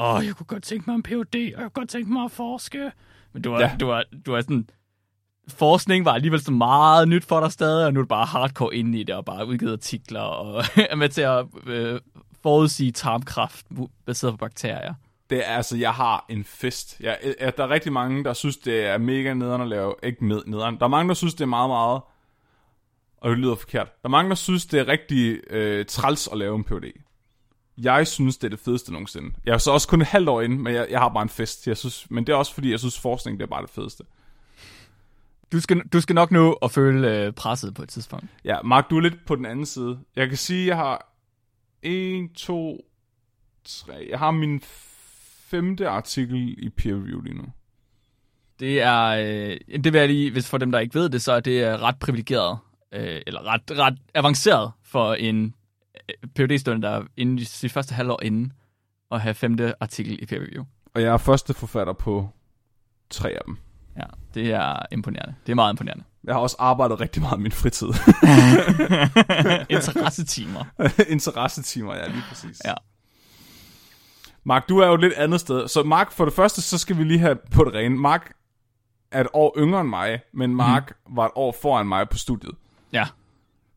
åh, 0.00 0.26
jeg 0.26 0.34
kunne 0.34 0.46
godt 0.46 0.62
tænke 0.62 0.90
mig 0.90 0.94
en 0.94 1.02
Ph.D., 1.02 1.34
og 1.34 1.40
jeg 1.40 1.54
kunne 1.56 1.70
godt 1.70 1.88
tænke 1.88 2.12
mig 2.12 2.24
at 2.24 2.30
forske. 2.30 2.92
Men 3.32 3.42
du 3.42 3.50
var, 3.50 3.60
ja. 3.60 3.76
du 3.80 3.86
var, 3.86 4.04
du 4.26 4.32
var 4.32 4.40
sådan, 4.40 4.70
forskning 5.48 6.04
var 6.04 6.12
alligevel 6.12 6.40
så 6.40 6.52
meget 6.52 7.08
nyt 7.08 7.24
for 7.24 7.40
dig 7.40 7.52
stadig, 7.52 7.86
og 7.86 7.94
nu 7.94 8.00
er 8.00 8.04
du 8.04 8.08
bare 8.08 8.26
hardcore 8.26 8.76
inde 8.76 9.00
i 9.00 9.02
det, 9.02 9.14
og 9.14 9.24
bare 9.24 9.46
udgivet 9.46 9.72
artikler, 9.72 10.20
og 10.20 10.64
er 10.90 10.96
med 10.96 11.08
til 11.08 11.22
at 11.22 11.46
øh, 11.66 12.00
forudsige 12.42 12.92
tarmkraft 12.92 13.66
baseret 14.06 14.32
på 14.32 14.36
bakterier 14.36 14.94
det 15.30 15.38
er 15.38 15.56
altså, 15.56 15.76
jeg 15.76 15.94
har 15.94 16.24
en 16.28 16.44
fest. 16.44 16.96
Jeg, 17.00 17.18
jeg, 17.40 17.56
der 17.56 17.64
er 17.64 17.68
rigtig 17.68 17.92
mange, 17.92 18.24
der 18.24 18.32
synes, 18.32 18.56
det 18.56 18.86
er 18.86 18.98
mega 18.98 19.34
nederen 19.34 19.62
at 19.62 19.68
lave, 19.68 19.94
ikke 20.02 20.24
med 20.24 20.42
nederen. 20.46 20.78
Der 20.78 20.84
er 20.84 20.88
mange, 20.88 21.08
der 21.08 21.14
synes, 21.14 21.34
det 21.34 21.40
er 21.40 21.46
meget, 21.46 21.70
meget, 21.70 22.02
og 23.16 23.30
det 23.30 23.38
lyder 23.38 23.54
forkert. 23.54 23.86
Der 23.86 24.08
er 24.08 24.08
mange, 24.08 24.28
der 24.28 24.34
synes, 24.34 24.66
det 24.66 24.80
er 24.80 24.88
rigtig 24.88 25.40
øh, 25.50 25.86
træls 25.86 26.28
at 26.32 26.38
lave 26.38 26.56
en 26.56 26.64
PhD. 26.64 26.92
Jeg 27.78 28.06
synes, 28.06 28.36
det 28.36 28.44
er 28.44 28.50
det 28.50 28.60
fedeste 28.60 28.92
nogensinde. 28.92 29.34
Jeg 29.46 29.54
er 29.54 29.58
så 29.58 29.70
også 29.70 29.88
kun 29.88 30.00
et 30.00 30.06
halvt 30.06 30.28
år 30.28 30.40
inde, 30.40 30.58
men 30.58 30.74
jeg, 30.74 30.86
jeg 30.90 31.00
har 31.00 31.08
bare 31.08 31.22
en 31.22 31.28
fest. 31.28 31.66
Jeg 31.66 31.76
synes, 31.76 32.10
men 32.10 32.26
det 32.26 32.32
er 32.32 32.36
også 32.36 32.54
fordi, 32.54 32.70
jeg 32.70 32.78
synes, 32.78 33.00
forskning 33.00 33.38
det 33.38 33.44
er 33.44 33.50
bare 33.50 33.62
det 33.62 33.70
fedeste. 33.70 34.04
Du 35.52 35.60
skal, 35.60 35.88
du 35.88 36.00
skal 36.00 36.14
nok 36.14 36.30
nå 36.30 36.52
at 36.52 36.70
føle 36.70 37.16
øh, 37.16 37.32
presset 37.32 37.74
på 37.74 37.82
et 37.82 37.88
tidspunkt. 37.88 38.26
Ja, 38.44 38.62
Mark, 38.64 38.90
du 38.90 38.96
er 38.96 39.00
lidt 39.00 39.26
på 39.26 39.36
den 39.36 39.46
anden 39.46 39.66
side. 39.66 39.98
Jeg 40.16 40.28
kan 40.28 40.36
sige, 40.36 40.66
jeg 40.66 40.76
har 40.76 41.14
1, 41.82 42.30
2, 42.36 42.84
3. 43.64 44.06
Jeg 44.10 44.18
har 44.18 44.30
min 44.30 44.62
femte 45.50 45.88
artikel 45.88 46.54
i 46.58 46.68
peer 46.68 46.94
review 46.94 47.20
lige 47.20 47.36
nu. 47.36 47.44
Det 48.60 48.82
er, 48.82 49.04
øh, 49.04 49.80
det 49.84 49.92
vil 49.92 49.98
jeg 49.98 50.08
lige, 50.08 50.30
hvis 50.30 50.50
for 50.50 50.58
dem, 50.58 50.72
der 50.72 50.78
ikke 50.78 50.94
ved 50.94 51.08
det, 51.08 51.22
så 51.22 51.32
er 51.32 51.40
det 51.40 51.66
øh, 51.66 51.80
ret 51.82 51.98
privilegeret, 51.98 52.58
øh, 52.92 53.20
eller 53.26 53.46
ret, 53.46 53.78
ret 53.78 53.98
avanceret 54.14 54.72
for 54.82 55.14
en 55.14 55.54
øh, 55.94 56.28
phd 56.36 56.58
student 56.58 56.82
der 56.82 56.90
er 56.90 57.02
inde 57.16 57.42
i 57.42 57.44
sit 57.44 57.72
første 57.72 57.94
halvår 57.94 58.22
inden, 58.22 58.52
at 59.10 59.20
have 59.20 59.34
femte 59.34 59.74
artikel 59.82 60.22
i 60.22 60.26
peer 60.26 60.40
review. 60.40 60.64
Og 60.94 61.02
jeg 61.02 61.12
er 61.12 61.16
første 61.16 61.54
forfatter 61.54 61.92
på 61.92 62.28
tre 63.10 63.30
af 63.30 63.40
dem. 63.46 63.56
Ja, 63.96 64.04
det 64.34 64.52
er 64.52 64.82
imponerende. 64.92 65.34
Det 65.46 65.52
er 65.52 65.56
meget 65.56 65.72
imponerende. 65.72 66.04
Jeg 66.24 66.34
har 66.34 66.40
også 66.40 66.56
arbejdet 66.58 67.00
rigtig 67.00 67.22
meget 67.22 67.38
i 67.38 67.42
min 67.42 67.52
fritid. 67.52 67.88
Interessetimer. 69.76 70.64
Interessetimer, 71.14 71.94
ja, 71.94 72.06
lige 72.06 72.22
præcis. 72.28 72.62
Ja. 72.64 72.74
Mark, 74.48 74.68
du 74.68 74.78
er 74.78 74.86
jo 74.86 74.96
lidt 74.96 75.12
andet 75.12 75.40
sted. 75.40 75.68
Så 75.68 75.82
Mark, 75.82 76.12
for 76.12 76.24
det 76.24 76.34
første, 76.34 76.62
så 76.62 76.78
skal 76.78 76.98
vi 76.98 77.04
lige 77.04 77.18
have 77.18 77.36
på 77.50 77.64
det 77.64 77.74
rene. 77.74 77.98
Mark, 77.98 78.32
er 79.12 79.20
et 79.20 79.26
år 79.32 79.54
yngre 79.58 79.80
end 79.80 79.88
mig, 79.88 80.20
men 80.32 80.54
Mark 80.54 80.92
mm. 81.06 81.16
var 81.16 81.24
et 81.24 81.32
år 81.34 81.56
foran 81.62 81.88
mig 81.88 82.08
på 82.08 82.18
studiet. 82.18 82.54
Ja. 82.92 83.06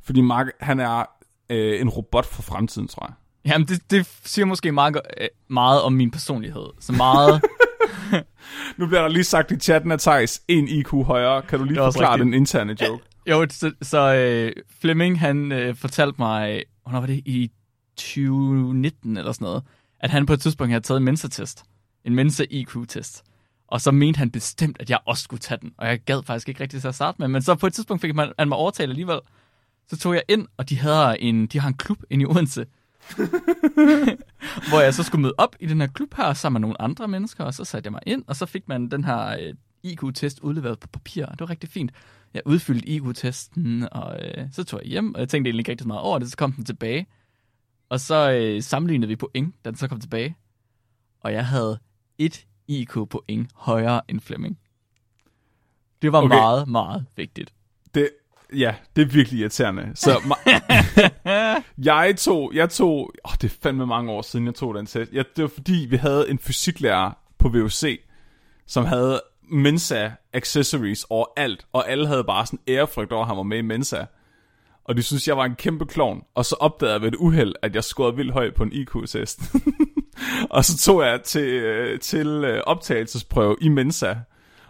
Fordi 0.03 0.21
Mark, 0.21 0.47
han 0.59 0.79
er 0.79 1.05
øh, 1.49 1.81
en 1.81 1.89
robot 1.89 2.25
for 2.25 2.41
fremtiden, 2.41 2.87
tror 2.87 3.05
jeg. 3.07 3.13
Jamen, 3.51 3.67
det, 3.67 3.91
det 3.91 4.07
siger 4.23 4.45
måske 4.45 4.71
meget, 4.71 5.01
øh, 5.21 5.27
meget 5.47 5.81
om 5.81 5.93
min 5.93 6.11
personlighed. 6.11 6.65
Så 6.79 6.91
meget... 6.91 7.41
nu 8.77 8.87
bliver 8.87 9.01
der 9.01 9.07
lige 9.07 9.23
sagt 9.23 9.51
i 9.51 9.59
chatten, 9.59 9.91
at 9.91 9.99
Thijs 9.99 10.41
en 10.47 10.67
IQ 10.67 10.91
højere. 10.91 11.41
Kan 11.41 11.59
du 11.59 11.65
lige 11.65 11.77
forklare 11.77 12.13
rigtigt. 12.13 12.25
den 12.25 12.33
interne 12.33 12.77
joke? 12.81 13.03
Jo, 13.27 13.47
så, 13.49 13.71
så 13.81 14.13
øh, 14.15 14.63
Fleming, 14.81 15.19
han 15.19 15.51
øh, 15.51 15.75
fortalte 15.75 16.15
mig, 16.19 16.63
hvornår 16.83 16.99
var 16.99 17.07
det, 17.07 17.21
i 17.25 17.51
2019 17.95 19.17
eller 19.17 19.31
sådan 19.31 19.45
noget, 19.45 19.63
at 20.01 20.09
han 20.09 20.25
på 20.25 20.33
et 20.33 20.41
tidspunkt 20.41 20.71
havde 20.71 20.83
taget 20.83 20.97
en 20.97 21.03
Mensa-test. 21.05 21.63
En 22.05 22.15
Mensa-IQ-test. 22.15 23.23
Og 23.67 23.81
så 23.81 23.91
mente 23.91 24.17
han 24.17 24.31
bestemt, 24.31 24.77
at 24.79 24.89
jeg 24.89 24.99
også 25.05 25.23
skulle 25.23 25.39
tage 25.39 25.57
den. 25.61 25.73
Og 25.77 25.87
jeg 25.87 25.99
gad 25.99 26.23
faktisk 26.23 26.49
ikke 26.49 26.61
rigtig 26.61 26.81
til 26.81 26.87
at 26.87 26.95
starte 26.95 27.15
med. 27.19 27.27
Men 27.27 27.41
så 27.41 27.55
på 27.55 27.67
et 27.67 27.73
tidspunkt 27.73 28.01
fik 28.01 28.15
man, 28.15 28.31
han 28.39 28.49
mig 28.49 28.57
overtalt 28.57 28.89
alligevel. 28.89 29.19
Så 29.87 29.97
tog 29.97 30.13
jeg 30.13 30.23
ind, 30.29 30.47
og 30.57 30.69
de, 30.69 30.79
havde 30.79 31.21
en, 31.21 31.47
de 31.47 31.59
har 31.59 31.67
en 31.67 31.73
klub 31.73 31.97
inde 32.09 32.23
i 32.23 32.25
Odense. 32.25 32.65
hvor 34.69 34.79
jeg 34.79 34.93
så 34.93 35.03
skulle 35.03 35.21
møde 35.21 35.33
op 35.37 35.55
i 35.59 35.65
den 35.65 35.81
her 35.81 35.87
klub 35.87 36.13
her, 36.17 36.33
sammen 36.33 36.61
med 36.61 36.67
nogle 36.67 36.81
andre 36.81 37.07
mennesker. 37.07 37.43
Og 37.43 37.53
så 37.53 37.65
satte 37.65 37.87
jeg 37.87 37.91
mig 37.91 38.01
ind, 38.05 38.23
og 38.27 38.35
så 38.35 38.45
fik 38.45 38.67
man 38.67 38.91
den 38.91 39.03
her 39.03 39.27
øh, 39.27 39.53
IQ-test 39.83 40.39
udleveret 40.39 40.79
på 40.79 40.87
papir. 40.87 41.25
Det 41.25 41.39
var 41.39 41.49
rigtig 41.49 41.69
fint. 41.69 41.91
Jeg 42.33 42.41
udfyldte 42.45 42.87
IQ-testen, 42.87 43.87
og 43.91 44.19
øh, 44.25 44.45
så 44.51 44.63
tog 44.63 44.79
jeg 44.83 44.89
hjem, 44.89 45.15
og 45.15 45.19
jeg 45.19 45.29
tænkte 45.29 45.49
egentlig 45.49 45.61
ikke 45.61 45.71
rigtig 45.71 45.87
meget 45.87 46.01
over 46.01 46.19
det. 46.19 46.29
Så 46.31 46.37
kom 46.37 46.51
den 46.51 46.65
tilbage. 46.65 47.07
Og 47.91 47.99
så 47.99 48.31
øh, 48.31 48.61
sammenlignede 48.61 49.07
vi 49.07 49.15
point, 49.15 49.55
da 49.65 49.69
den 49.69 49.77
så 49.77 49.87
kom 49.87 49.99
tilbage. 49.99 50.35
Og 51.21 51.33
jeg 51.33 51.45
havde 51.45 51.79
et 52.17 52.45
IQ-point 52.67 53.49
højere 53.55 54.01
end 54.09 54.19
Flemming. 54.19 54.59
Det 56.01 56.11
var 56.11 56.21
okay. 56.21 56.35
meget, 56.35 56.67
meget 56.67 57.05
vigtigt. 57.15 57.53
Det, 57.95 58.09
ja, 58.53 58.75
det 58.95 59.01
er 59.01 59.05
virkelig 59.05 59.39
irriterende. 59.39 59.91
Så 59.95 60.35
jeg 61.91 62.15
tog, 62.17 62.51
jeg 62.53 62.69
tog, 62.69 63.11
åh, 63.25 63.31
det 63.41 63.43
er 63.43 63.57
fandme 63.61 63.85
mange 63.85 64.11
år 64.11 64.21
siden, 64.21 64.45
jeg 64.45 64.55
tog 64.55 64.75
den 64.75 64.85
test. 64.85 65.13
Ja, 65.13 65.23
det 65.35 65.41
var 65.41 65.51
fordi, 65.53 65.87
vi 65.89 65.95
havde 65.95 66.29
en 66.29 66.39
fysiklærer 66.39 67.11
på 67.37 67.49
VUC, 67.49 67.99
som 68.67 68.85
havde 68.85 69.21
Mensa 69.43 70.11
accessories 70.33 71.05
overalt, 71.09 71.67
og 71.73 71.89
alle 71.89 72.07
havde 72.07 72.23
bare 72.23 72.45
sådan 72.45 72.59
ærefrygt 72.67 73.11
over, 73.11 73.21
at 73.21 73.27
han 73.27 73.37
var 73.37 73.43
med 73.43 73.57
i 73.57 73.61
Mensa. 73.61 74.05
Og 74.91 74.97
de 74.97 75.03
synes, 75.03 75.27
jeg 75.27 75.37
var 75.37 75.45
en 75.45 75.55
kæmpe 75.55 75.85
klovn. 75.85 76.23
Og 76.35 76.45
så 76.45 76.55
opdagede 76.59 76.93
jeg 76.93 77.01
ved 77.01 77.07
et 77.07 77.15
uheld, 77.15 77.53
at 77.61 77.75
jeg 77.75 77.83
scorede 77.83 78.15
vildt 78.15 78.33
højt 78.33 78.55
på 78.55 78.63
en 78.63 78.73
IQ-test. 78.73 79.41
og 80.55 80.65
så 80.65 80.77
tog 80.77 81.03
jeg 81.03 81.21
til, 81.23 81.47
øh, 81.47 81.99
til 81.99 82.27
øh, 82.27 82.63
optagelsesprøve 82.65 83.55
i 83.61 83.69
Mensa, 83.69 84.15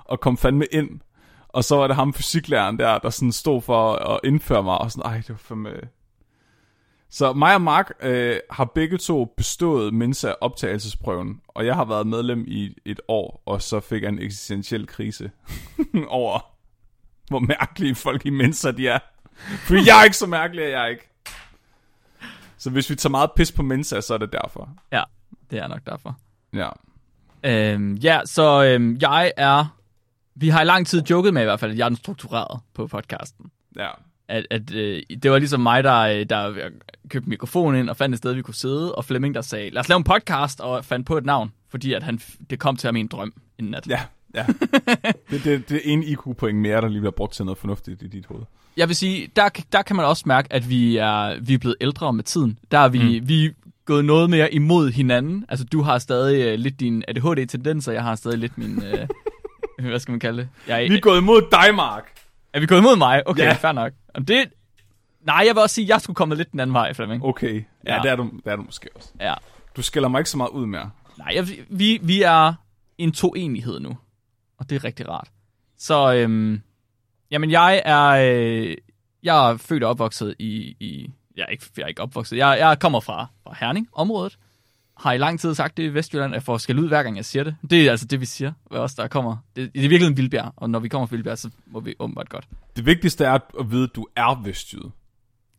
og 0.05 0.19
kom 0.19 0.37
fandme 0.37 0.65
ind. 0.65 0.99
Og 1.47 1.63
så 1.63 1.75
var 1.75 1.87
det 1.87 1.95
ham 1.95 2.13
fysiklæreren 2.13 2.79
der, 2.79 2.97
der 2.97 3.09
sådan 3.09 3.31
stod 3.31 3.61
for 3.61 3.93
at 3.93 4.19
indføre 4.23 4.63
mig, 4.63 4.77
og 4.77 4.91
sådan, 4.91 5.11
ej, 5.11 5.17
det 5.17 5.29
var 5.29 5.35
fandme... 5.35 5.69
Så 7.09 7.33
mig 7.33 7.55
og 7.55 7.61
Mark 7.61 7.91
øh, 8.01 8.35
har 8.51 8.65
begge 8.65 8.97
to 8.97 9.25
bestået 9.37 9.93
Mensa 9.93 10.33
optagelsesprøven, 10.41 11.41
og 11.47 11.65
jeg 11.65 11.75
har 11.75 11.85
været 11.85 12.07
medlem 12.07 12.45
i 12.47 12.75
et 12.85 13.01
år, 13.07 13.43
og 13.45 13.61
så 13.61 13.79
fik 13.79 14.01
jeg 14.01 14.09
en 14.09 14.19
eksistentiel 14.19 14.87
krise 14.87 15.31
over, 16.07 16.39
hvor 17.27 17.39
mærkelige 17.39 17.95
folk 17.95 18.25
i 18.25 18.29
Mensa 18.29 18.71
de 18.71 18.87
er. 18.87 18.99
For 19.35 19.85
jeg 19.85 19.99
er 19.99 20.03
ikke 20.03 20.17
så 20.17 20.27
mærkelig, 20.27 20.65
at 20.65 20.71
jeg 20.71 20.83
er 20.83 20.87
ikke. 20.87 21.09
Så 22.57 22.69
hvis 22.69 22.89
vi 22.89 22.95
tager 22.95 23.11
meget 23.11 23.31
pis 23.35 23.51
på 23.51 23.61
Mensa, 23.61 24.01
så 24.01 24.13
er 24.13 24.17
det 24.17 24.31
derfor. 24.31 24.69
Ja, 24.91 25.03
det 25.51 25.59
er 25.59 25.67
nok 25.67 25.81
derfor. 25.85 26.17
Ja. 26.53 26.69
Øhm, 27.43 27.95
ja, 27.95 28.21
så 28.25 28.63
øhm, 28.63 28.97
jeg 29.01 29.31
er... 29.37 29.77
Vi 30.35 30.49
har 30.49 30.61
i 30.61 30.65
lang 30.65 30.87
tid 30.87 31.03
joket 31.09 31.33
med 31.33 31.41
i 31.41 31.45
hvert 31.45 31.59
fald, 31.59 31.71
at 31.71 31.77
jeg 31.77 31.85
er 31.85 31.89
den 31.89 31.97
struktureret 31.97 32.59
på 32.73 32.87
podcasten. 32.87 33.51
Ja. 33.75 33.89
At, 34.27 34.47
at 34.49 34.73
øh, 34.73 35.03
det 35.23 35.31
var 35.31 35.37
ligesom 35.37 35.59
mig, 35.59 35.83
der, 35.83 36.23
der 36.23 36.69
købte 37.09 37.29
mikrofonen 37.29 37.79
ind 37.79 37.89
og 37.89 37.97
fandt 37.97 38.13
et 38.13 38.17
sted, 38.17 38.33
vi 38.33 38.41
kunne 38.41 38.55
sidde, 38.55 38.95
og 38.95 39.05
Flemming, 39.05 39.35
der 39.35 39.41
sagde, 39.41 39.69
lad 39.69 39.79
os 39.79 39.89
lave 39.89 39.97
en 39.97 40.03
podcast, 40.03 40.59
og 40.61 40.85
fandt 40.85 41.07
på 41.07 41.17
et 41.17 41.25
navn, 41.25 41.53
fordi 41.69 41.93
at 41.93 42.03
han, 42.03 42.21
det 42.49 42.59
kom 42.59 42.77
til 42.77 42.87
ham 42.87 42.95
i 42.95 42.99
en 42.99 43.07
drøm 43.07 43.33
en 43.57 43.65
nat. 43.65 43.87
Ja, 43.87 44.01
ja. 44.35 44.45
det, 45.29 45.43
det, 45.43 45.69
det 45.69 45.77
er 45.77 45.81
en 45.83 46.03
IQ-point 46.03 46.57
mere, 46.57 46.81
der 46.81 46.87
lige 46.87 46.99
bliver 46.99 47.11
brugt 47.11 47.33
til 47.33 47.45
noget 47.45 47.57
fornuftigt 47.57 48.01
i 48.01 48.07
dit 48.07 48.25
hoved 48.25 48.43
jeg 48.77 48.87
vil 48.87 48.95
sige, 48.95 49.29
der, 49.35 49.49
der 49.71 49.81
kan 49.81 49.95
man 49.95 50.05
også 50.05 50.23
mærke, 50.25 50.53
at 50.53 50.69
vi 50.69 50.97
er, 50.97 51.39
vi 51.41 51.53
er 51.53 51.57
blevet 51.57 51.75
ældre 51.81 52.13
med 52.13 52.23
tiden. 52.23 52.59
Der 52.71 52.77
er 52.77 52.89
vi, 52.89 53.19
mm. 53.19 53.29
vi 53.29 53.51
gået 53.85 54.05
noget 54.05 54.29
mere 54.29 54.53
imod 54.53 54.91
hinanden. 54.91 55.45
Altså, 55.49 55.65
du 55.65 55.81
har 55.81 55.99
stadig 55.99 56.53
uh, 56.53 56.59
lidt 56.59 56.79
din 56.79 57.03
ADHD-tendenser, 57.07 57.91
jeg 57.91 58.03
har 58.03 58.15
stadig 58.15 58.37
lidt 58.37 58.57
min... 58.57 58.77
Uh, 58.77 59.85
hvad 59.89 59.99
skal 59.99 60.11
man 60.11 60.19
kalde 60.19 60.37
det? 60.37 60.49
Jeg, 60.67 60.89
vi 60.89 60.95
er 60.95 60.99
gået 60.99 61.17
imod 61.17 61.41
dig, 61.51 61.75
Mark. 61.75 62.03
Er 62.53 62.59
vi 62.59 62.65
gået 62.65 62.79
imod 62.79 62.95
mig? 62.95 63.27
Okay, 63.27 63.43
ja. 63.43 63.53
fair 63.53 63.71
nok. 63.71 63.93
Om 64.13 64.25
det, 64.25 64.45
nej, 65.21 65.43
jeg 65.47 65.55
vil 65.55 65.61
også 65.61 65.75
sige, 65.75 65.85
at 65.85 65.89
jeg 65.89 66.01
skulle 66.01 66.15
komme 66.15 66.35
lidt 66.35 66.51
den 66.51 66.59
anden 66.59 66.73
vej, 66.73 66.93
Flemming. 66.93 67.25
Okay, 67.25 67.63
ja, 67.85 67.95
ja. 67.95 68.01
Det, 68.01 68.11
er 68.11 68.15
du, 68.15 68.29
det 68.43 68.51
er 68.51 68.55
du 68.55 68.61
måske 68.61 68.89
også. 68.95 69.09
Ja. 69.19 69.33
Du 69.75 69.81
skiller 69.81 70.09
mig 70.09 70.19
ikke 70.19 70.29
så 70.29 70.37
meget 70.37 70.49
ud 70.49 70.65
mere. 70.65 70.89
Nej, 71.17 71.31
jeg, 71.35 71.47
vi, 71.69 71.99
vi 72.03 72.21
er 72.21 72.53
en 72.97 73.11
to-enighed 73.11 73.79
nu, 73.79 73.97
og 74.61 74.69
det 74.69 74.75
er 74.75 74.83
rigtig 74.83 75.09
rart. 75.09 75.31
Så 75.77 76.13
øhm, 76.13 76.61
Jamen, 77.31 77.51
jeg 77.51 77.81
er, 77.85 78.07
øh, 78.07 78.77
jeg 79.23 79.51
er 79.51 79.57
født 79.57 79.83
og 79.83 79.89
opvokset 79.89 80.35
i... 80.39 80.75
i 80.79 81.11
jeg, 81.35 81.43
er 81.43 81.47
ikke, 81.47 81.65
jeg 81.77 81.83
er 81.83 81.87
ikke 81.87 82.01
opvokset. 82.01 82.37
Jeg, 82.37 82.57
jeg 82.59 82.79
kommer 82.79 82.99
fra, 82.99 83.27
fra 83.43 83.55
Herning, 83.59 83.87
området. 83.93 84.37
Har 84.97 85.13
i 85.13 85.17
lang 85.17 85.39
tid 85.39 85.55
sagt 85.55 85.77
det 85.77 85.83
i 85.83 85.93
Vestjylland, 85.93 86.35
at 86.35 86.43
får 86.43 86.57
skal 86.57 86.79
ud 86.79 86.87
hver 86.87 87.03
gang 87.03 87.15
jeg 87.15 87.25
siger 87.25 87.43
det. 87.43 87.55
Det 87.69 87.87
er 87.87 87.91
altså 87.91 88.05
det, 88.05 88.21
vi 88.21 88.25
siger, 88.25 88.53
hvad 88.69 88.79
os 88.79 88.95
der 88.95 89.07
kommer. 89.07 89.37
Det, 89.55 89.73
det 89.73 89.85
er 89.85 89.89
virkelig 89.89 90.09
en 90.09 90.17
Vildbjerg, 90.17 90.53
og 90.55 90.69
når 90.69 90.79
vi 90.79 90.87
kommer 90.87 91.05
fra 91.05 91.15
Vildbjerg, 91.15 91.37
så 91.37 91.49
må 91.65 91.79
vi 91.79 91.95
åbenbart 91.99 92.29
godt. 92.29 92.47
Det 92.75 92.85
vigtigste 92.85 93.25
er 93.25 93.39
at 93.59 93.71
vide, 93.71 93.83
at 93.83 93.95
du 93.95 94.07
er 94.15 94.43
vestjyde. 94.43 94.91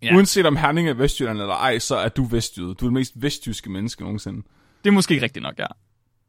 Ja. 0.03 0.15
Uanset 0.17 0.47
om 0.47 0.57
Herning 0.57 0.89
er 0.89 0.95
Vestjylland 0.95 1.39
eller 1.41 1.55
ej, 1.55 1.79
så 1.79 1.97
er 1.97 2.09
du 2.09 2.25
vestjyde. 2.25 2.67
Du 2.67 2.85
er 2.85 2.89
det 2.89 2.93
mest 2.93 3.13
vestjyske 3.17 3.71
menneske 3.71 4.03
nogensinde. 4.03 4.43
Det 4.85 4.91
er 4.91 4.95
måske 4.95 5.23
rigtigt 5.23 5.43
nok, 5.43 5.59
ja. 5.59 5.67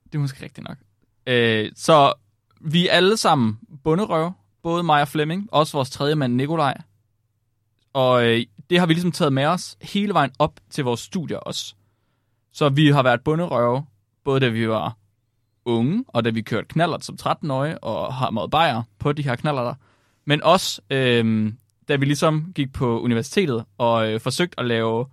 Det 0.05 0.15
er 0.15 0.19
måske 0.19 0.43
rigtigt 0.43 0.67
nok. 0.67 0.77
Øh, 1.27 1.71
så 1.75 2.13
vi 2.63 2.87
er 2.87 2.91
alle 2.91 3.17
sammen 3.17 3.59
bunderøve, 3.83 4.33
både 4.63 4.83
mig 4.83 5.01
og 5.01 5.07
Flemming, 5.07 5.49
også 5.51 5.77
vores 5.77 5.89
tredje 5.89 6.15
mand 6.15 6.35
Nikolaj. 6.35 6.77
Og 7.93 8.25
øh, 8.25 8.45
det 8.69 8.79
har 8.79 8.85
vi 8.85 8.93
ligesom 8.93 9.11
taget 9.11 9.33
med 9.33 9.45
os 9.45 9.77
hele 9.81 10.13
vejen 10.13 10.31
op 10.39 10.59
til 10.69 10.83
vores 10.83 10.99
studier 10.99 11.37
også. 11.37 11.75
Så 12.51 12.69
vi 12.69 12.87
har 12.87 13.03
været 13.03 13.21
bunderøve, 13.21 13.85
både 14.23 14.39
da 14.39 14.47
vi 14.47 14.69
var 14.69 14.97
unge, 15.65 16.05
og 16.07 16.25
da 16.25 16.29
vi 16.29 16.41
kørte 16.41 16.67
knallert 16.67 17.05
som 17.05 17.17
13-årige, 17.21 17.83
og 17.83 18.13
har 18.13 18.29
meget 18.31 18.51
bajer 18.51 18.81
på 18.99 19.11
de 19.11 19.23
her 19.23 19.35
knallerter. 19.35 19.75
Men 20.25 20.43
også 20.43 20.81
øh, 20.89 21.53
da 21.87 21.95
vi 21.95 22.05
ligesom 22.05 22.51
gik 22.55 22.73
på 22.73 23.01
universitetet 23.01 23.65
og 23.77 24.11
øh, 24.11 24.19
forsøgte 24.19 24.59
at 24.59 24.65
lave 24.65 25.05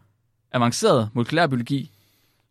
avanceret 0.53 1.11
molekylærbiologi, 1.15 1.91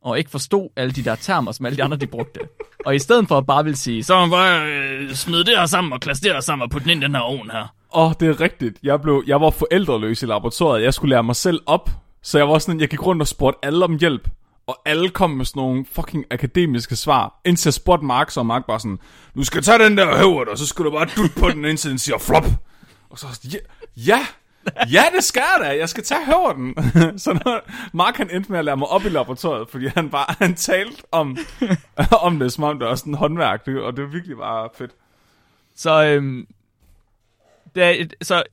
og 0.02 0.18
ikke 0.18 0.30
forstod 0.30 0.70
alle 0.76 0.92
de 0.92 1.04
der 1.04 1.16
termer, 1.16 1.52
som 1.52 1.66
alle 1.66 1.78
de 1.78 1.84
andre 1.84 1.98
de 1.98 2.08
brugte. 2.08 2.40
Og 2.86 2.96
i 2.96 3.00
stedet 3.00 3.28
for 3.28 3.38
at 3.38 3.46
bare 3.46 3.64
vil 3.64 3.78
sige, 3.78 4.04
så 4.04 4.20
man 4.20 4.30
bare 4.30 4.66
øh, 4.66 5.16
smid 5.16 5.44
det 5.44 5.58
her 5.58 5.66
sammen 5.66 5.94
og 5.94 6.00
klasse 6.00 6.24
det 6.24 6.32
her 6.32 6.40
sammen 6.40 6.64
og 6.64 6.70
putte 6.70 6.84
den 6.84 6.92
ind 6.92 7.04
i 7.04 7.06
den 7.06 7.16
her 7.16 7.22
ovn 7.22 7.50
her. 7.52 7.74
Åh, 7.96 8.08
oh, 8.08 8.14
det 8.20 8.28
er 8.28 8.42
rigtigt. 8.42 8.80
Jeg, 8.84 9.02
blev, 9.02 9.24
jeg 9.28 9.42
var 9.42 9.50
forældreløs 9.50 10.24
i 10.24 10.26
laboratoriet. 10.26 10.84
Jeg 10.84 10.94
skulle 10.94 11.10
lære 11.10 11.24
mig 11.24 11.36
selv 11.36 11.62
op. 11.66 11.90
Så 12.24 12.38
jeg 12.38 12.50
var 12.50 12.60
sådan, 12.60 12.82
jeg 12.82 12.90
gik 12.90 13.06
rundt 13.06 13.22
og 13.22 13.28
spurgte 13.28 13.66
alle 13.66 13.86
om 13.86 13.98
hjælp. 14.00 14.30
Og 14.68 14.78
alle 14.86 15.10
kom 15.10 15.30
med 15.30 15.46
sådan 15.46 15.60
nogle 15.60 15.86
fucking 15.92 16.26
akademiske 16.32 16.96
svar. 16.96 17.42
Indtil 17.46 17.68
jeg 17.68 17.74
spurgte 17.74 18.06
Mark, 18.06 18.32
så 18.32 18.44
Mark 18.44 18.66
bare 18.68 18.80
sådan, 18.80 19.00
du 19.36 19.44
skal 19.44 19.62
tage 19.62 19.80
den 19.80 19.98
der 19.98 20.18
høvert, 20.18 20.48
og 20.48 20.58
så 20.58 20.68
skal 20.68 20.86
du 20.86 20.92
bare 20.92 21.08
dutte 21.18 21.40
på 21.40 21.50
den, 21.50 21.66
indtil 21.66 21.90
den 21.90 22.00
siger 22.00 22.18
flop. 22.18 22.46
Og 23.10 23.20
så 23.20 23.28
ja, 23.54 23.58
ja, 23.98 24.26
ja, 24.94 25.04
det 25.16 25.24
skal 25.24 25.44
jeg 25.58 25.66
da. 25.66 25.78
Jeg 25.78 25.90
skal 25.90 26.04
tage 26.04 26.26
høverden. 26.26 26.76
så 27.24 27.34
når 27.46 27.70
Mark 27.94 28.18
han 28.18 28.30
endte 28.30 28.52
med 28.52 28.60
at 28.60 28.66
lære 28.66 28.78
mig 28.78 28.88
op 28.88 29.06
i 29.06 29.10
laboratoriet, 29.10 29.70
fordi 29.70 29.88
han 29.88 30.10
bare 30.10 30.36
han 30.40 30.56
talte 30.56 31.04
om, 31.12 31.38
om 32.28 32.40
det, 32.40 32.54
som 32.54 32.64
om 32.64 32.80
det 32.80 32.88
var 32.88 32.96
sådan 32.96 33.14
en 33.14 33.18
håndværk, 33.18 33.68
og 33.68 33.98
det 33.98 34.04
var 34.04 34.10
virkelig 34.10 34.38
bare 34.38 34.70
fedt. 34.78 34.92
Så, 35.76 36.06
øhm, 36.06 36.48
det 37.76 37.84
er 37.84 37.90
et, 37.90 38.14
så 38.22 38.44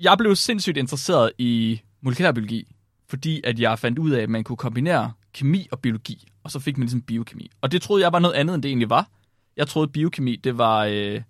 jeg 0.00 0.18
blev 0.18 0.36
sindssygt 0.36 0.76
interesseret 0.76 1.32
i 1.38 1.80
molekylærbiologi, 2.00 2.74
fordi 3.08 3.40
at 3.44 3.60
jeg 3.60 3.78
fandt 3.78 3.98
ud 3.98 4.10
af, 4.10 4.22
at 4.22 4.30
man 4.30 4.44
kunne 4.44 4.56
kombinere 4.56 5.12
kemi 5.34 5.68
og 5.70 5.78
biologi, 5.80 6.28
og 6.44 6.50
så 6.50 6.60
fik 6.60 6.78
man 6.78 6.84
ligesom 6.84 7.02
biokemi. 7.02 7.50
Og 7.60 7.72
det 7.72 7.82
troede 7.82 8.04
jeg 8.04 8.12
var 8.12 8.18
noget 8.18 8.34
andet, 8.34 8.54
end 8.54 8.62
det 8.62 8.68
egentlig 8.68 8.90
var. 8.90 9.08
Jeg 9.56 9.68
troede, 9.68 9.86
at 9.88 9.92
biokemi, 9.92 10.36
det 10.36 10.58
var 10.58 10.84
øh, 10.84 11.22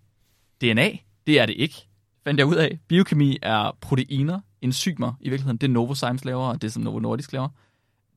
DNA. 0.60 0.90
Det 1.26 1.40
er 1.40 1.46
det 1.46 1.54
ikke 1.58 1.86
fandt 2.30 2.38
jeg 2.38 2.46
ud 2.46 2.54
af. 2.54 2.78
Biokemi 2.88 3.38
er 3.42 3.76
proteiner, 3.80 4.40
enzymer, 4.60 5.12
i 5.20 5.28
virkeligheden 5.28 5.56
det 5.56 5.70
Novozymes 5.70 6.24
laver, 6.24 6.44
og 6.44 6.62
det 6.62 6.72
som 6.72 6.82
Novo 6.82 6.98
Nordisk 6.98 7.32
laver. 7.32 7.48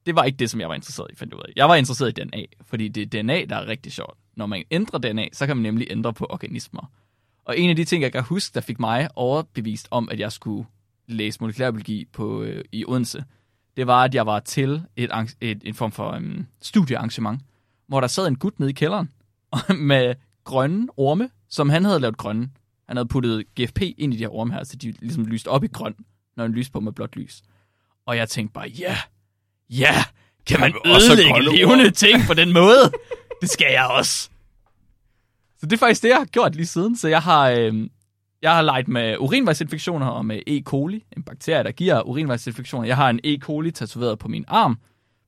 Det 0.06 0.16
var 0.16 0.24
ikke 0.24 0.38
det, 0.38 0.50
som 0.50 0.60
jeg 0.60 0.70
var 0.70 0.76
interesseret 0.76 1.12
i, 1.12 1.16
fandt 1.16 1.34
jeg 1.34 1.38
ud 1.38 1.44
af. 1.44 1.54
Jeg 1.56 1.70
var 1.70 1.76
interesseret 1.76 2.20
i 2.20 2.24
DNA, 2.24 2.44
fordi 2.66 2.88
det 2.88 3.16
er 3.16 3.22
DNA, 3.22 3.46
der 3.46 3.56
er 3.56 3.68
rigtig 3.68 3.92
sjovt. 3.92 4.18
Når 4.36 4.46
man 4.46 4.64
ændrer 4.72 5.00
DNA, 5.00 5.28
så 5.34 5.48
kan 5.48 5.58
man 5.58 5.64
nemlig 5.64 5.88
ændre 5.90 6.14
på 6.14 6.28
organismer. 6.30 6.92
Og 7.46 7.60
en 7.60 7.70
af 7.70 7.76
de 7.76 7.84
ting, 7.84 8.04
jeg 8.04 8.12
kan 8.12 8.24
huske, 8.24 8.54
der 8.54 8.62
fik 8.62 8.80
mig 8.80 9.10
overbevist 9.16 9.88
om, 9.92 10.10
at 10.12 10.20
jeg 10.20 10.32
skulle 10.32 10.66
læse 11.08 11.38
molekylærbiologi 11.42 12.06
på, 12.14 12.42
øh, 12.44 12.66
i 12.72 12.86
Odense, 12.88 13.24
det 13.78 13.88
var, 13.88 14.04
at 14.04 14.16
jeg 14.16 14.26
var 14.26 14.40
til 14.40 14.84
et, 14.96 15.12
et, 15.42 15.62
en 15.66 15.74
form 15.74 15.92
for 15.92 16.16
um, 16.16 16.48
studiearrangement, 16.62 17.42
hvor 17.88 18.00
der 18.00 18.08
sad 18.08 18.28
en 18.28 18.36
gut 18.36 18.60
nede 18.60 18.70
i 18.70 18.74
kælderen 18.74 19.10
med 19.90 20.16
grønne 20.44 20.88
orme, 20.98 21.30
som 21.50 21.70
han 21.70 21.86
havde 21.86 22.00
lavet 22.00 22.18
grønne. 22.18 22.50
Han 22.88 22.98
havde 22.98 23.08
puttet 23.08 23.44
GFP 23.60 23.82
ind 23.82 24.14
i 24.14 24.18
de 24.18 24.24
her 24.24 24.34
orme 24.36 24.54
her, 24.54 24.64
så 24.64 24.76
de 24.76 24.94
ligesom 25.00 25.26
lyste 25.26 25.48
op 25.48 25.64
i 25.64 25.68
grøn, 25.68 25.96
når 26.38 26.44
han 26.44 26.54
lyste 26.54 26.72
på 26.72 26.80
med 26.80 26.92
blåt 26.92 27.16
lys. 27.16 27.44
Og 28.06 28.18
jeg 28.18 28.30
tænkte 28.30 28.54
bare, 28.54 28.68
ja, 28.68 28.98
ja, 29.70 29.94
kan 30.46 30.60
man 30.60 30.74
ødelægge 30.86 31.58
levende 31.58 31.92
ting 31.92 32.22
på 32.28 32.34
den 32.34 32.54
måde? 32.54 32.92
det 33.42 33.50
skal 33.50 33.68
jeg 33.72 33.86
også. 33.86 34.30
Så 35.60 35.66
det 35.66 35.74
er 35.74 35.78
faktisk 35.78 36.04
det, 36.04 36.10
jeg 36.10 36.18
har 36.18 36.26
gjort 36.26 36.56
lige 36.56 36.66
siden. 36.66 36.98
Så 36.98 37.08
jeg 37.08 37.22
har, 37.22 37.50
øh, 37.50 37.90
jeg 38.42 38.56
har 38.56 38.62
leget 38.62 38.88
med 38.88 39.18
urinvejsinfektioner 39.20 40.08
og 40.08 40.26
med 40.26 40.40
E. 40.48 40.62
coli, 40.62 41.04
en 41.18 41.24
bakterie, 41.24 41.64
der 41.64 41.72
giver 41.72 42.02
urinvejsinfektioner. 42.02 42.88
Jeg 42.88 42.96
har 42.96 43.10
en 43.10 43.20
E. 43.24 43.38
coli 43.40 43.72
tatoveret 43.72 44.20
på 44.20 44.28
min 44.28 44.46
arm. 44.48 44.78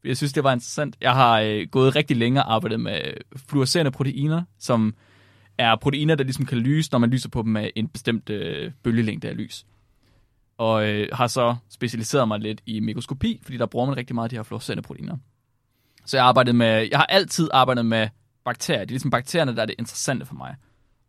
Jeg 0.04 0.18
synes, 0.18 0.34
det 0.34 0.44
var 0.44 0.54
interessant. 0.54 0.96
Jeg 1.02 1.14
har 1.14 1.40
øh, 1.40 1.68
gået 1.72 1.96
rigtig 1.96 2.18
længe 2.18 2.44
og 2.44 2.54
arbejdet 2.54 2.80
med 2.80 3.02
fluorescerende 3.50 3.92
proteiner, 3.92 4.44
som 4.60 4.94
er 5.58 5.76
proteiner, 5.76 6.16
der 6.16 6.24
ligesom 6.24 6.46
kan 6.46 6.58
lyse, 6.58 6.92
når 6.92 7.00
man 7.00 7.10
lyser 7.10 7.30
på 7.30 7.42
dem 7.42 7.52
med 7.52 7.70
en 7.76 7.88
bestemt 7.88 8.30
øh, 8.30 8.72
bølgelængde 8.84 9.30
af 9.30 9.38
lys. 9.38 9.66
Og 10.58 10.90
øh, 10.90 11.08
har 11.14 11.28
så 11.28 11.56
specialiseret 11.70 12.28
mig 12.28 12.40
lidt 12.40 12.62
i 12.66 12.80
mikroskopi, 12.80 13.40
fordi 13.44 13.58
der 13.58 13.66
bruger 13.66 13.86
man 13.86 13.98
rigtig 13.98 14.16
meget 14.16 14.26
af 14.26 14.30
de 14.30 14.36
her 14.36 14.44
fluorescerende 14.44 14.84
proteiner. 14.84 15.18
Så 16.06 16.18
jeg 16.18 16.24
har 16.24 16.30
arbejdet 16.30 16.56
med, 16.56 16.88
jeg 16.92 17.00
har 17.00 17.06
altid 17.06 17.50
arbejdet 17.54 17.86
med 17.86 18.08
bakterier. 18.46 18.80
Det 18.80 18.88
er 18.88 18.94
ligesom 18.94 19.12
bakterierne, 19.12 19.56
der 19.56 19.62
er 19.62 19.66
det 19.66 19.76
interessante 19.80 20.26
for 20.26 20.36
mig. 20.36 20.56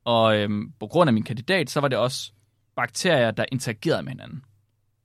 Og 0.04 0.36
øhm, 0.36 0.72
på 0.80 0.86
grund 0.86 1.08
af 1.08 1.14
min 1.14 1.22
kandidat, 1.22 1.70
så 1.70 1.80
var 1.80 1.88
det 1.88 1.98
også 1.98 2.32
bakterier, 2.76 3.30
der 3.30 3.44
interagerede 3.52 4.02
med 4.02 4.12
hinanden. 4.12 4.44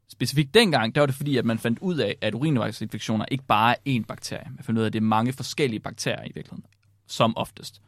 Specifikt 0.09 0.53
dengang, 0.53 0.95
der 0.95 1.01
var 1.01 1.05
det 1.05 1.15
fordi, 1.15 1.37
at 1.37 1.45
man 1.45 1.59
fandt 1.59 1.79
ud 1.79 1.97
af, 1.97 2.15
at 2.21 2.33
urinvejsinfektioner 2.33 3.25
ikke 3.31 3.43
bare 3.43 3.75
er 3.87 3.99
én 3.99 4.05
bakterie. 4.05 4.51
Man 4.55 4.63
fandt 4.63 4.77
ud 4.77 4.83
af, 4.83 4.87
at 4.87 4.93
det 4.93 4.99
er 4.99 5.03
mange 5.03 5.33
forskellige 5.33 5.79
bakterier 5.79 6.23
i 6.23 6.31
virkeligheden, 6.35 6.65
som 7.07 7.37
oftest. 7.37 7.81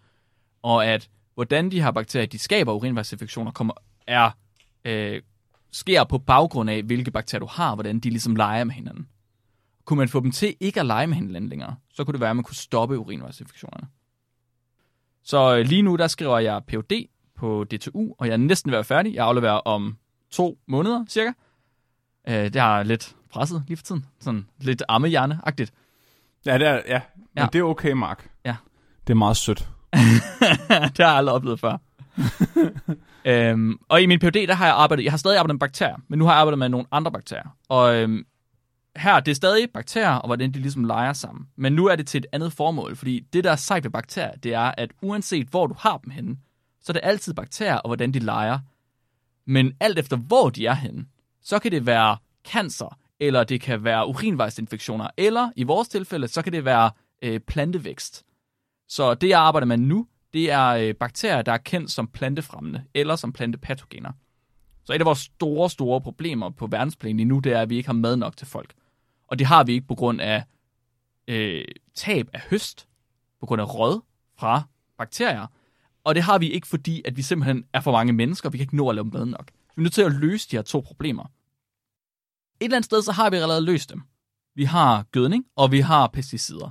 Og 0.62 0.86
at 0.86 1.10
hvordan 1.36 1.72
de 1.72 1.82
her 1.82 1.92
bakterier, 1.92 2.28
de 2.28 2.40
skaber 2.40 2.74
urinvejsinfektioner, 2.74 3.52
kommer, 3.52 3.74
er, 4.08 4.32
øh, 4.86 5.22
sker 5.72 6.04
på 6.04 6.18
baggrund 6.18 6.70
af, 6.70 6.84
hvilke 6.84 7.12
bakterier 7.12 7.40
du 7.40 7.50
har, 7.52 7.76
hvordan 7.76 8.00
de 8.00 8.10
ligesom 8.10 8.36
leger 8.36 8.64
med 8.64 8.74
hinanden. 8.74 9.08
Kunne 9.86 9.98
man 9.98 10.10
få 10.10 10.20
dem 10.20 10.32
til 10.32 10.56
ikke 10.60 10.80
at 10.80 10.86
lege 10.86 11.08
med 11.08 11.16
hinanden 11.16 11.50
længere, 11.50 11.76
så 11.94 12.04
kunne 12.04 12.14
det 12.14 12.22
være, 12.22 12.30
at 12.30 12.36
man 12.36 12.44
kunne 12.44 12.56
stoppe 12.56 13.00
urinvejsinfektionerne. 13.00 13.88
Så 15.24 15.58
øh, 15.58 15.66
lige 15.66 15.82
nu, 15.82 15.96
der 15.96 16.08
skriver 16.08 16.40
jeg 16.40 16.62
PhD 16.68 17.08
på 17.36 17.64
DTU, 17.64 18.14
og 18.18 18.28
jeg 18.28 18.34
er 18.34 18.38
næsten 18.38 18.72
ved 18.72 18.78
at 18.78 18.90
være 18.90 18.98
færdig. 18.98 19.14
Jeg 19.14 19.26
afleverer 19.26 19.54
om 19.58 19.98
to 20.32 20.60
måneder, 20.68 21.06
cirka. 21.10 21.32
Øh, 22.28 22.36
det 22.36 22.56
har 22.56 22.84
lidt 22.84 23.16
presset 23.30 23.64
lige 23.68 23.78
for 23.78 23.84
tiden. 23.84 24.06
Sådan 24.20 24.48
lidt 24.60 24.84
ammehjerne-agtigt. 24.90 25.74
Ja, 26.46 26.58
det 26.58 26.68
er, 26.68 26.82
ja. 26.88 27.02
Men 27.16 27.42
ja. 27.42 27.48
det 27.54 27.60
er 27.60 27.64
okay, 27.64 27.92
Mark. 27.92 28.30
Ja. 28.46 28.56
Det 29.08 29.14
er 29.14 29.18
meget 29.18 29.38
sødt. 29.38 29.70
det 30.98 30.98
har 30.98 31.10
jeg 31.10 31.18
aldrig 31.18 31.36
oplevet 31.36 31.60
før. 31.60 31.78
øhm, 33.26 33.78
og 33.90 34.02
i 34.02 34.06
min 34.06 34.20
PhD, 34.20 34.48
der 34.48 34.54
har 34.54 34.66
jeg 34.66 34.76
arbejdet, 34.76 35.04
jeg 35.04 35.12
har 35.12 35.18
stadig 35.18 35.38
arbejdet 35.38 35.56
med 35.56 35.60
bakterier, 35.60 35.96
men 36.08 36.20
nu 36.20 36.26
har 36.26 36.32
jeg 36.32 36.40
arbejdet 36.40 36.60
med 36.60 36.70
nogle 36.70 36.86
andre 36.92 37.12
bakterier. 37.12 37.58
Og 37.70 37.96
øhm, 37.96 38.26
her, 38.96 39.20
det 39.20 39.32
er 39.32 39.36
stadig 39.36 39.70
bakterier, 39.74 40.16
og 40.16 40.28
hvordan 40.28 40.52
de 40.52 40.60
ligesom 40.60 40.84
leger 40.84 41.14
sammen. 41.14 41.48
Men 41.56 41.74
nu 41.74 41.86
er 41.86 41.96
det 41.96 42.08
til 42.08 42.18
et 42.18 42.26
andet 42.32 42.54
formål, 42.54 42.96
fordi 42.96 43.20
det, 43.34 43.44
der 43.44 43.52
er 43.52 43.56
sejt 43.56 43.84
ved 43.84 43.92
bakterier, 43.92 44.36
det 44.36 44.54
er, 44.54 44.74
at 44.78 44.92
uanset 45.02 45.48
hvor 45.48 45.68
du 45.68 45.76
har 45.80 45.98
dem 45.98 46.12
henne, 46.12 46.38
så 46.82 46.92
er 46.92 46.94
det 46.94 47.02
altid 47.04 47.34
bakterier, 47.34 47.76
og 47.76 47.90
hvordan 47.90 48.12
de 48.12 48.20
leger. 48.20 48.60
Men 49.48 49.74
alt 49.80 50.00
efter 50.00 50.18
hvor 50.18 50.50
de 50.50 50.66
er 50.66 50.74
henne, 50.74 51.06
så 51.44 51.60
kan 51.60 51.72
det 51.72 51.86
være 51.86 52.18
cancer, 52.52 52.98
eller 53.20 53.44
det 53.44 53.62
kan 53.62 53.84
være 53.84 54.08
urinvejsinfektioner, 54.08 55.08
eller 55.18 55.50
i 55.56 55.64
vores 55.64 55.88
tilfælde, 55.88 56.28
så 56.28 56.42
kan 56.42 56.54
det 56.54 56.66
være 56.66 56.92
øh, 57.22 57.40
plantevækst. 57.40 58.24
Så 58.88 59.14
det, 59.14 59.30
jeg 59.30 59.40
arbejder 59.40 59.66
med 59.66 59.78
nu, 59.78 60.08
det 60.34 60.52
er 60.52 60.68
øh, 60.68 60.94
bakterier, 60.96 61.42
der 61.42 61.52
er 61.52 61.58
kendt 61.58 61.92
som 61.92 62.08
plantefremmende, 62.08 62.84
eller 62.94 63.16
som 63.16 63.34
plantepatogener. 63.34 64.12
Så 64.84 64.94
et 64.94 65.00
af 65.00 65.06
vores 65.06 65.20
store, 65.20 65.70
store 65.70 66.02
problemer 66.02 66.50
på 66.50 66.68
verdensplan 66.68 67.18
lige 67.18 67.26
nu, 67.26 67.40
det 67.40 67.54
er, 67.54 67.62
at 67.62 67.70
vi 67.70 67.76
ikke 67.76 67.90
har 67.90 67.94
mad 67.94 68.16
nok 68.16 68.38
til 68.38 68.48
folk. 68.48 68.74
Og 69.28 69.40
det 69.40 69.48
har 69.48 69.64
vi 69.64 69.74
ikke 69.74 69.88
på 69.88 69.96
grund 69.96 70.22
af 70.22 70.44
øh, 71.28 71.66
tab 71.96 72.30
af 72.34 72.42
høst, 72.50 72.88
på 73.40 73.46
grund 73.46 73.62
af 73.62 73.76
råd 73.76 74.02
fra 74.38 74.64
bakterier. 74.98 75.48
Og 76.04 76.16
det 76.16 76.24
har 76.24 76.38
vi 76.38 76.50
ikke, 76.50 76.68
fordi 76.68 77.02
at 77.06 77.18
vi 77.18 77.22
simpelthen 77.22 77.66
er 77.74 77.82
for 77.82 77.92
mange 77.92 78.14
mennesker, 78.14 78.50
og 78.50 78.54
vi 78.54 78.58
kan 78.58 78.64
ikke 78.64 78.76
nå 78.76 78.90
at 78.90 78.96
lave 78.96 79.06
mad 79.06 79.26
nok. 79.26 79.52
Vi 79.76 79.80
er 79.80 79.84
nødt 79.84 79.94
til 79.94 80.02
at 80.02 80.12
løse 80.12 80.52
de 80.52 80.56
her 80.56 80.64
to 80.64 80.80
problemer. 80.80 81.24
Et 81.24 81.30
eller 82.66 82.78
andet 82.78 82.86
sted, 82.86 83.02
så 83.02 83.12
har 83.12 83.30
vi 83.30 83.36
allerede 83.36 83.66
løst 83.66 83.90
dem. 83.90 84.02
Vi 84.56 84.64
har 84.64 85.04
gødning, 85.04 85.46
og 85.56 85.72
vi 85.72 85.80
har 85.80 86.08
pesticider. 86.08 86.70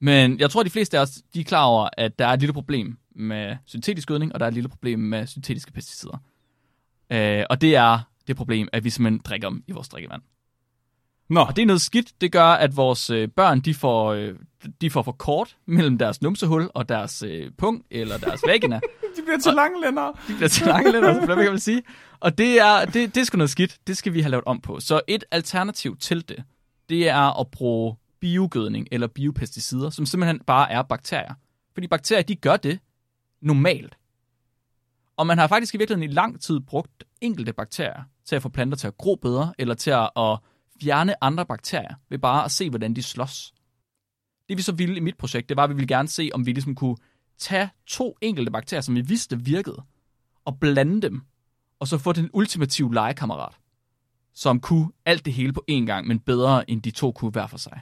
Men 0.00 0.38
jeg 0.38 0.50
tror, 0.50 0.60
at 0.60 0.64
de 0.64 0.70
fleste 0.70 0.98
af 0.98 1.02
os 1.02 1.22
de 1.34 1.40
er 1.40 1.44
klar 1.44 1.64
over, 1.64 1.88
at 1.96 2.18
der 2.18 2.26
er 2.26 2.32
et 2.32 2.40
lille 2.40 2.52
problem 2.52 2.98
med 3.16 3.56
syntetisk 3.66 4.08
gødning, 4.08 4.32
og 4.32 4.40
der 4.40 4.46
er 4.46 4.48
et 4.48 4.54
lille 4.54 4.68
problem 4.68 4.98
med 4.98 5.26
syntetiske 5.26 5.72
pesticider. 5.72 6.18
Øh, 7.12 7.44
og 7.50 7.60
det 7.60 7.76
er 7.76 7.98
det 8.26 8.36
problem, 8.36 8.68
at 8.72 8.84
vi 8.84 8.90
simpelthen 8.90 9.20
drikker 9.24 9.48
dem 9.48 9.64
i 9.66 9.72
vores 9.72 9.88
drikkevand. 9.88 10.22
Nå. 11.30 11.40
Og 11.40 11.56
det 11.56 11.62
er 11.62 11.66
noget 11.66 11.80
skidt. 11.80 12.20
Det 12.20 12.32
gør, 12.32 12.44
at 12.44 12.76
vores 12.76 13.10
øh, 13.10 13.28
børn, 13.28 13.60
de 13.60 13.74
får, 13.74 14.12
øh, 14.12 14.34
de 14.80 14.90
får 14.90 15.02
for 15.02 15.12
kort 15.12 15.56
mellem 15.66 15.98
deres 15.98 16.22
numsehul 16.22 16.70
og 16.74 16.88
deres 16.88 17.22
øh, 17.22 17.50
pung 17.58 17.84
eller 17.90 18.18
deres 18.18 18.40
vagina. 18.46 18.80
de 19.16 19.22
bliver 19.22 19.38
til 19.38 19.52
lange 19.52 19.80
lænder. 19.84 20.20
De 20.28 20.34
bliver 20.34 20.48
til 20.48 20.66
lange 20.66 20.92
lænder, 20.92 21.20
så 21.20 21.26
kan 21.26 21.50
man 21.50 21.58
sige. 21.58 21.82
Og 22.20 22.38
det 22.38 22.60
er, 22.60 22.84
det, 22.84 23.14
det 23.14 23.20
er 23.20 23.24
sgu 23.24 23.36
noget 23.36 23.50
skidt. 23.50 23.78
Det 23.86 23.96
skal 23.96 24.12
vi 24.14 24.20
have 24.20 24.30
lavet 24.30 24.44
om 24.44 24.60
på. 24.60 24.80
Så 24.80 25.00
et 25.08 25.24
alternativ 25.30 25.96
til 25.96 26.28
det, 26.28 26.44
det 26.88 27.08
er 27.08 27.40
at 27.40 27.46
bruge 27.50 27.96
biogødning 28.20 28.88
eller 28.92 29.06
biopesticider, 29.06 29.90
som 29.90 30.06
simpelthen 30.06 30.40
bare 30.46 30.70
er 30.70 30.82
bakterier. 30.82 31.34
Fordi 31.74 31.86
bakterier, 31.86 32.22
de 32.22 32.36
gør 32.36 32.56
det 32.56 32.78
normalt. 33.40 33.96
Og 35.16 35.26
man 35.26 35.38
har 35.38 35.46
faktisk 35.46 35.74
i 35.74 35.78
virkeligheden 35.78 36.10
i 36.10 36.14
lang 36.14 36.40
tid 36.40 36.60
brugt 36.60 37.04
enkelte 37.20 37.52
bakterier 37.52 38.02
til 38.24 38.36
at 38.36 38.42
få 38.42 38.48
planter 38.48 38.76
til 38.76 38.86
at 38.86 38.96
gro 38.96 39.14
bedre, 39.14 39.54
eller 39.58 39.74
til 39.74 39.90
at, 39.90 40.10
at 40.16 40.38
fjerne 40.82 41.24
andre 41.24 41.46
bakterier 41.46 41.94
ved 42.08 42.18
bare 42.18 42.44
at 42.44 42.50
se, 42.50 42.70
hvordan 42.70 42.94
de 42.94 43.02
slås. 43.02 43.52
Det 44.48 44.56
vi 44.56 44.62
så 44.62 44.72
ville 44.72 44.96
i 44.96 45.00
mit 45.00 45.16
projekt, 45.16 45.48
det 45.48 45.56
var, 45.56 45.64
at 45.64 45.70
vi 45.70 45.74
ville 45.74 45.88
gerne 45.88 46.08
se, 46.08 46.30
om 46.34 46.46
vi 46.46 46.52
ligesom 46.52 46.74
kunne 46.74 46.96
tage 47.38 47.70
to 47.86 48.16
enkelte 48.20 48.50
bakterier, 48.50 48.80
som 48.80 48.94
vi 48.94 49.00
vidste 49.00 49.44
virkede, 49.44 49.82
og 50.44 50.58
blande 50.60 51.02
dem, 51.02 51.22
og 51.78 51.88
så 51.88 51.98
få 51.98 52.12
den 52.12 52.30
ultimative 52.32 52.94
legekammerat, 52.94 53.54
som 54.34 54.60
kunne 54.60 54.92
alt 55.06 55.24
det 55.24 55.32
hele 55.32 55.52
på 55.52 55.64
én 55.70 55.84
gang, 55.84 56.06
men 56.06 56.18
bedre 56.18 56.70
end 56.70 56.82
de 56.82 56.90
to 56.90 57.12
kunne 57.12 57.30
hver 57.30 57.46
for 57.46 57.58
sig. 57.58 57.80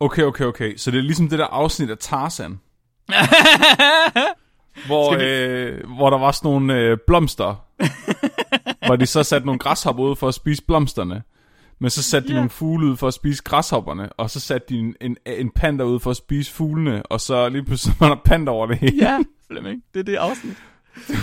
Okay, 0.00 0.22
okay, 0.22 0.44
okay. 0.44 0.76
Så 0.76 0.90
det 0.90 0.98
er 0.98 1.02
ligesom 1.02 1.28
det 1.28 1.38
der 1.38 1.46
afsnit 1.46 1.90
af 1.90 1.98
Tarzan. 1.98 2.60
hvor, 4.86 5.16
vi... 5.16 5.24
øh, 5.24 5.86
hvor 5.96 6.10
der 6.10 6.18
var 6.18 6.32
sådan 6.32 6.50
nogle 6.50 6.74
øh, 6.74 6.98
blomster, 7.06 7.64
hvor 8.86 8.96
de 8.96 9.06
så 9.06 9.22
satte 9.22 9.46
nogle 9.46 9.58
græshopper 9.58 10.04
ud 10.04 10.16
for 10.16 10.28
at 10.28 10.34
spise 10.34 10.62
blomsterne. 10.64 11.22
Men 11.78 11.90
så 11.90 12.02
satte 12.02 12.28
de 12.28 12.34
nogle 12.34 12.50
fugle 12.50 12.86
ud 12.86 12.96
for 12.96 13.08
at 13.08 13.14
spise 13.14 13.42
græshopperne, 13.42 14.12
og 14.12 14.30
så 14.30 14.40
satte 14.40 14.66
de 14.68 14.78
en, 14.78 14.94
en, 15.00 15.16
en 15.26 15.50
panda 15.50 15.84
ud 15.84 16.00
for 16.00 16.10
at 16.10 16.16
spise 16.16 16.52
fuglene, 16.52 17.02
og 17.02 17.20
så 17.20 17.48
lige 17.48 17.64
pludselig 17.64 17.94
var 18.00 18.08
der 18.08 18.16
panda 18.24 18.50
over 18.50 18.66
det 18.66 18.78
hele. 18.78 18.96
Ja, 18.96 19.18
Flemming, 19.50 19.82
det 19.94 20.00
er 20.00 20.04
det 20.04 20.16
afsnit. 20.16 20.56
det 21.06 21.16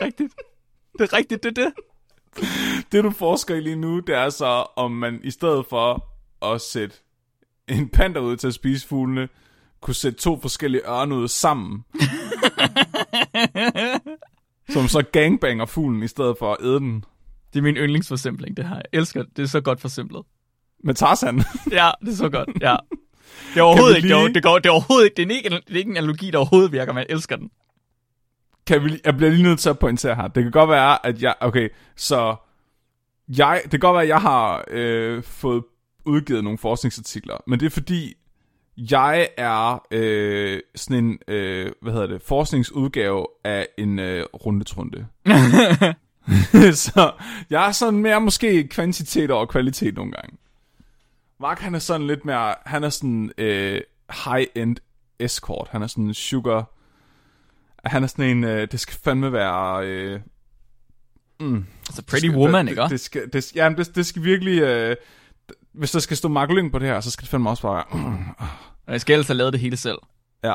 er 0.00 0.04
rigtigt. 0.04 0.34
Det 0.98 1.12
er 1.12 1.16
rigtigt, 1.16 1.42
det 1.42 1.58
er 1.58 1.64
det. 1.64 1.72
Det 2.92 3.04
du 3.04 3.10
forsker 3.10 3.54
i 3.54 3.60
lige 3.60 3.76
nu, 3.76 4.00
det 4.00 4.14
er 4.14 4.30
så, 4.30 4.66
om 4.76 4.90
man 4.92 5.20
i 5.22 5.30
stedet 5.30 5.66
for 5.70 6.06
at 6.54 6.60
sætte 6.60 6.96
en 7.70 7.88
panda 7.88 8.20
ud 8.20 8.36
til 8.36 8.46
at 8.46 8.54
spise 8.54 8.88
fuglene, 8.88 9.28
kunne 9.80 9.94
sætte 9.94 10.18
to 10.18 10.40
forskellige 10.40 10.88
ørne 10.88 11.14
ud 11.14 11.28
sammen. 11.28 11.84
som 14.72 14.88
så 14.88 15.02
gangbanger 15.12 15.66
fuglen 15.66 16.02
i 16.02 16.08
stedet 16.08 16.36
for 16.38 16.52
at 16.52 16.64
æde 16.64 16.80
den. 16.80 17.04
Det 17.52 17.58
er 17.58 17.62
min 17.62 17.76
yndlingsforsimpling, 17.76 18.56
det 18.56 18.68
her. 18.68 18.74
Jeg 18.74 18.84
elsker 18.92 19.22
det. 19.22 19.36
Det 19.36 19.42
er 19.42 19.46
så 19.46 19.60
godt 19.60 19.80
forsimplet. 19.80 20.22
Med 20.84 20.94
Tarzan? 20.94 21.36
ja, 21.70 21.90
det 22.00 22.08
er 22.08 22.16
så 22.16 22.28
godt. 22.28 22.48
Ja. 22.60 22.76
Det 23.54 23.60
er 23.60 23.62
overhovedet 23.62 23.96
ikke, 23.96 24.08
lige... 24.08 24.18
det, 24.18 24.28
er, 24.28 24.32
det, 24.32 24.42
går, 24.42 24.58
det 24.58 24.66
er 24.66 24.70
overhovedet 24.70 25.04
ikke, 25.04 25.16
det 25.16 25.30
er, 25.30 25.36
ikke, 25.36 25.50
det 25.50 25.74
er 25.74 25.76
ikke 25.76 25.90
en 25.90 25.96
analogi, 25.96 26.30
der 26.30 26.38
overhovedet 26.38 26.72
virker, 26.72 26.94
jeg 26.94 27.06
elsker 27.08 27.36
den. 27.36 27.50
Kan 28.66 28.84
vi, 28.84 29.00
jeg 29.04 29.16
bliver 29.16 29.30
lige 29.30 29.42
nødt 29.42 29.58
til 29.58 29.70
at 29.70 29.78
pointere 29.78 30.14
her. 30.14 30.28
Det 30.28 30.42
kan 30.42 30.52
godt 30.52 30.70
være, 30.70 31.06
at 31.06 31.22
jeg, 31.22 31.34
okay, 31.40 31.68
så 31.96 32.36
jeg, 33.28 33.60
det 33.62 33.70
kan 33.70 33.80
godt 33.80 33.94
være, 33.94 34.02
at 34.02 34.08
jeg 34.08 34.20
har 34.20 34.64
øh, 34.70 35.22
fået 35.22 35.62
udgivet 36.10 36.44
nogle 36.44 36.58
forskningsartikler, 36.58 37.36
men 37.46 37.60
det 37.60 37.66
er 37.66 37.70
fordi, 37.70 38.14
jeg 38.76 39.28
er 39.36 39.86
øh, 39.90 40.60
sådan 40.74 41.04
en, 41.04 41.18
øh, 41.28 41.72
hvad 41.82 41.92
hedder 41.92 42.06
det, 42.06 42.22
forskningsudgave 42.22 43.26
af 43.44 43.68
en 43.78 43.98
øh, 43.98 44.24
rundetrunde. 44.34 45.06
så 46.74 47.12
jeg 47.50 47.68
er 47.68 47.72
sådan 47.72 47.98
mere 47.98 48.20
måske 48.20 48.68
kvantitet 48.68 49.30
over 49.30 49.46
kvalitet 49.46 49.94
nogle 49.94 50.12
gange. 50.12 50.36
Mark 51.40 51.58
han 51.58 51.74
er 51.74 51.78
sådan 51.78 52.06
lidt 52.06 52.24
mere, 52.24 52.54
han 52.66 52.84
er 52.84 52.88
sådan 52.88 53.32
øh, 53.38 53.80
high-end 54.24 54.76
escort. 55.18 55.68
Han 55.70 55.82
er 55.82 55.86
sådan 55.86 56.14
sugar, 56.14 56.72
han 57.84 58.02
er 58.02 58.06
sådan 58.06 58.36
en, 58.36 58.44
øh, 58.44 58.68
det 58.72 58.80
skal 58.80 58.98
fandme 59.04 59.32
være... 59.32 59.86
Øh, 59.86 60.20
mm, 61.40 61.66
altså 61.88 62.02
pretty 62.02 62.26
skal, 62.26 62.38
woman, 62.38 62.66
det, 62.66 62.72
ikke? 62.72 62.82
Det, 62.82 62.90
det 62.90 63.00
skal, 63.00 63.32
det, 63.32 63.56
ja, 63.56 63.68
det, 63.68 63.96
det 63.96 64.06
skal 64.06 64.24
virkelig... 64.24 64.62
Øh, 64.62 64.96
hvis 65.80 65.90
der 65.90 65.98
skal 65.98 66.16
stå 66.16 66.28
Mark 66.28 66.48
på 66.72 66.78
det 66.78 66.88
her, 66.88 67.00
så 67.00 67.10
skal 67.10 67.22
det 67.22 67.30
fandme 67.30 67.50
også 67.50 67.62
bare... 67.62 67.84
Mm, 67.92 68.24
jeg 68.92 69.00
skal 69.00 69.14
ellers 69.14 69.26
have 69.26 69.36
lavet 69.36 69.52
det 69.52 69.60
hele 69.60 69.76
selv. 69.76 69.98
Ja. 70.44 70.54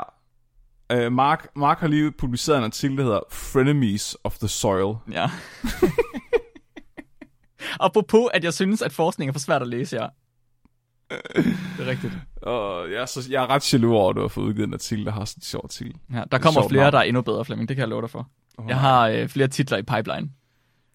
Uh, 0.94 1.14
Mark, 1.14 1.48
Mark 1.56 1.80
har 1.80 1.88
lige 1.88 2.12
publiceret 2.12 2.58
en 2.58 2.64
artikel, 2.64 2.98
der 2.98 3.04
hedder 3.04 3.20
Frenemies 3.32 4.18
of 4.24 4.38
the 4.38 4.48
Soil. 4.48 4.96
Ja. 5.12 5.30
Apropos, 7.86 8.28
at 8.34 8.44
jeg 8.44 8.54
synes, 8.54 8.82
at 8.82 8.92
forskning 8.92 9.30
er 9.30 9.34
for 9.34 9.40
svært 9.40 9.62
at 9.62 9.68
læse, 9.68 9.96
ja. 9.96 10.08
Det 11.36 11.80
er 11.80 11.86
rigtigt. 11.86 12.14
Og 12.42 12.92
jeg, 12.92 13.10
så, 13.10 13.28
jeg 13.30 13.44
er 13.44 13.48
ret 13.48 13.74
jaloux 13.74 13.94
over, 13.94 14.10
at 14.10 14.16
du 14.16 14.22
har 14.22 14.28
fået 14.28 14.46
udgivet 14.46 14.68
en 14.68 14.74
artikel, 14.74 15.06
der 15.06 15.12
har 15.12 15.26
sådan 15.26 15.40
en 15.40 15.44
sjov 15.44 15.62
artikel. 15.64 15.96
Ja, 16.14 16.24
der 16.32 16.38
kommer 16.38 16.68
flere, 16.68 16.84
navn. 16.84 16.94
der 16.94 17.00
er 17.00 17.04
endnu 17.04 17.22
bedre, 17.22 17.46
Flemming. 17.46 17.70
Det 17.70 17.78
kan 17.78 17.82
jeg 17.82 17.90
love 17.90 18.02
dig 18.02 18.10
for. 18.10 18.30
Oh, 18.58 18.66
jeg 18.70 18.80
har 18.80 19.08
øh, 19.08 19.30
flere 19.30 19.48
titler 19.48 19.78
i 19.78 19.84
pipeline. 19.84 20.30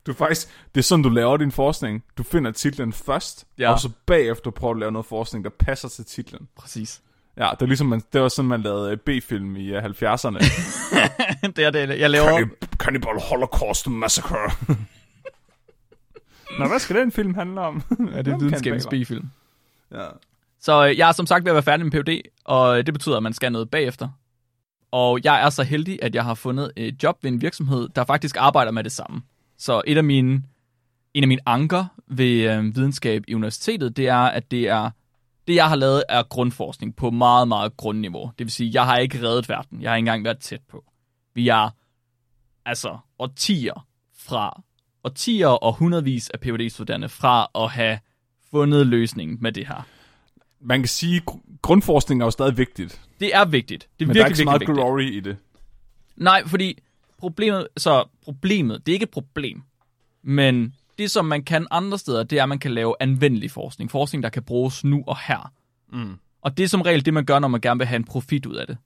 Du 0.06 0.12
faktisk, 0.12 0.48
det 0.74 0.80
er 0.80 0.82
sådan, 0.82 1.02
du 1.02 1.08
laver 1.08 1.36
din 1.36 1.52
forskning. 1.52 2.04
Du 2.18 2.22
finder 2.22 2.50
titlen 2.50 2.92
først, 2.92 3.46
ja. 3.58 3.72
og 3.72 3.80
så 3.80 3.90
bagefter 4.06 4.50
prøver 4.50 4.74
du 4.74 4.78
at 4.78 4.80
lave 4.80 4.92
noget 4.92 5.06
forskning, 5.06 5.44
der 5.44 5.50
passer 5.50 5.88
til 5.88 6.04
titlen. 6.04 6.48
Præcis. 6.56 7.02
Ja, 7.36 7.50
det 7.52 7.62
er 7.62 7.66
ligesom, 7.66 7.86
man, 7.86 8.02
det 8.12 8.20
var 8.20 8.28
sådan, 8.28 8.48
man 8.48 8.62
lavede 8.62 8.96
B-film 8.96 9.56
i 9.56 9.78
70'erne. 9.78 10.38
det 11.56 11.64
er 11.64 11.70
det, 11.70 11.98
jeg 11.98 12.10
laver... 12.10 12.48
Cannibal 12.76 13.20
Holocaust 13.20 13.88
Massacre. 13.88 14.50
Nå, 16.58 16.68
hvad 16.68 16.78
skal 16.78 16.96
den 16.96 17.12
film 17.12 17.34
handle 17.34 17.60
om? 17.60 17.82
ja, 18.12 18.22
det 18.22 18.32
er 18.32 18.38
videnskabens 18.38 18.86
B-film. 18.86 19.30
Ja. 19.92 20.06
Så 20.60 20.86
øh, 20.86 20.98
jeg 20.98 21.08
er 21.08 21.12
som 21.12 21.26
sagt 21.26 21.44
ved 21.44 21.50
at 21.50 21.54
være 21.54 21.62
færdig 21.62 21.86
med 21.86 21.92
PhD, 21.92 22.30
og 22.44 22.86
det 22.86 22.94
betyder, 22.94 23.16
at 23.16 23.22
man 23.22 23.32
skal 23.32 23.52
noget 23.52 23.70
bagefter. 23.70 24.08
Og 24.90 25.20
jeg 25.24 25.42
er 25.42 25.50
så 25.50 25.62
heldig, 25.62 25.98
at 26.02 26.14
jeg 26.14 26.24
har 26.24 26.34
fundet 26.34 26.72
et 26.76 27.02
job 27.02 27.18
ved 27.22 27.30
en 27.30 27.42
virksomhed, 27.42 27.88
der 27.88 28.04
faktisk 28.04 28.36
arbejder 28.38 28.72
med 28.72 28.84
det 28.84 28.92
samme. 28.92 29.22
Så 29.60 29.82
et 29.86 29.96
af 29.96 30.04
mine, 30.04 30.42
en 31.14 31.24
af 31.24 31.28
mine 31.28 31.40
anker 31.46 31.84
ved 32.06 32.52
øh, 32.56 32.76
videnskab 32.76 33.24
i 33.28 33.34
universitetet, 33.34 33.96
det 33.96 34.08
er, 34.08 34.16
at 34.16 34.50
det 34.50 34.68
er 34.68 34.90
det, 35.46 35.54
jeg 35.54 35.68
har 35.68 35.76
lavet, 35.76 36.04
er 36.08 36.22
grundforskning 36.22 36.96
på 36.96 37.10
meget, 37.10 37.48
meget 37.48 37.76
grundniveau. 37.76 38.30
Det 38.38 38.44
vil 38.46 38.52
sige, 38.52 38.70
jeg 38.74 38.84
har 38.84 38.96
ikke 38.96 39.22
reddet 39.22 39.48
verden. 39.48 39.82
Jeg 39.82 39.90
har 39.90 39.96
ikke 39.96 40.02
engang 40.02 40.24
været 40.24 40.38
tæt 40.38 40.60
på. 40.68 40.84
Vi 41.34 41.48
er 41.48 41.70
altså 42.66 42.98
årtier 43.18 43.86
fra 44.18 44.62
årtier 45.04 45.46
og 45.48 45.74
hundredvis 45.74 46.30
af 46.30 46.40
phd 46.40 46.70
studerende 46.70 47.08
fra 47.08 47.50
at 47.54 47.70
have 47.70 47.98
fundet 48.50 48.86
løsningen 48.86 49.38
med 49.40 49.52
det 49.52 49.66
her. 49.66 49.86
Man 50.60 50.80
kan 50.80 50.88
sige, 50.88 51.16
at 51.16 51.34
grundforskning 51.62 52.20
er 52.20 52.24
jo 52.24 52.30
stadig 52.30 52.58
vigtigt. 52.58 53.00
Det 53.20 53.34
er 53.34 53.44
vigtigt. 53.44 53.88
Det 53.98 54.04
er 54.04 54.06
Men 54.06 54.14
virkelig, 54.14 54.16
der 54.16 54.24
er 54.24 54.28
ikke 54.28 54.36
så 54.38 54.44
meget 54.44 54.60
vigtigt. 54.60 54.76
glory 54.76 55.02
i 55.02 55.20
det. 55.20 55.36
Nej, 56.16 56.46
fordi 56.46 56.78
problemet, 57.20 57.68
så 57.76 58.04
problemet, 58.24 58.86
det 58.86 58.92
er 58.92 58.94
ikke 58.94 59.04
et 59.04 59.10
problem, 59.10 59.62
men 60.22 60.74
det, 60.98 61.10
som 61.10 61.24
man 61.24 61.42
kan 61.42 61.66
andre 61.70 61.98
steder, 61.98 62.22
det 62.22 62.38
er, 62.38 62.42
at 62.42 62.48
man 62.48 62.58
kan 62.58 62.70
lave 62.70 62.94
anvendelig 63.00 63.50
forskning. 63.50 63.90
Forskning, 63.90 64.22
der 64.22 64.28
kan 64.28 64.42
bruges 64.42 64.84
nu 64.84 65.04
og 65.06 65.16
her. 65.18 65.52
Mm. 65.92 66.18
Og 66.42 66.56
det 66.56 66.64
er 66.64 66.68
som 66.68 66.80
regel 66.80 67.04
det, 67.04 67.14
man 67.14 67.24
gør, 67.24 67.38
når 67.38 67.48
man 67.48 67.60
gerne 67.60 67.78
vil 67.78 67.86
have 67.86 67.96
en 67.96 68.04
profit 68.04 68.46
ud 68.46 68.54
af 68.54 68.66
det. 68.66 68.78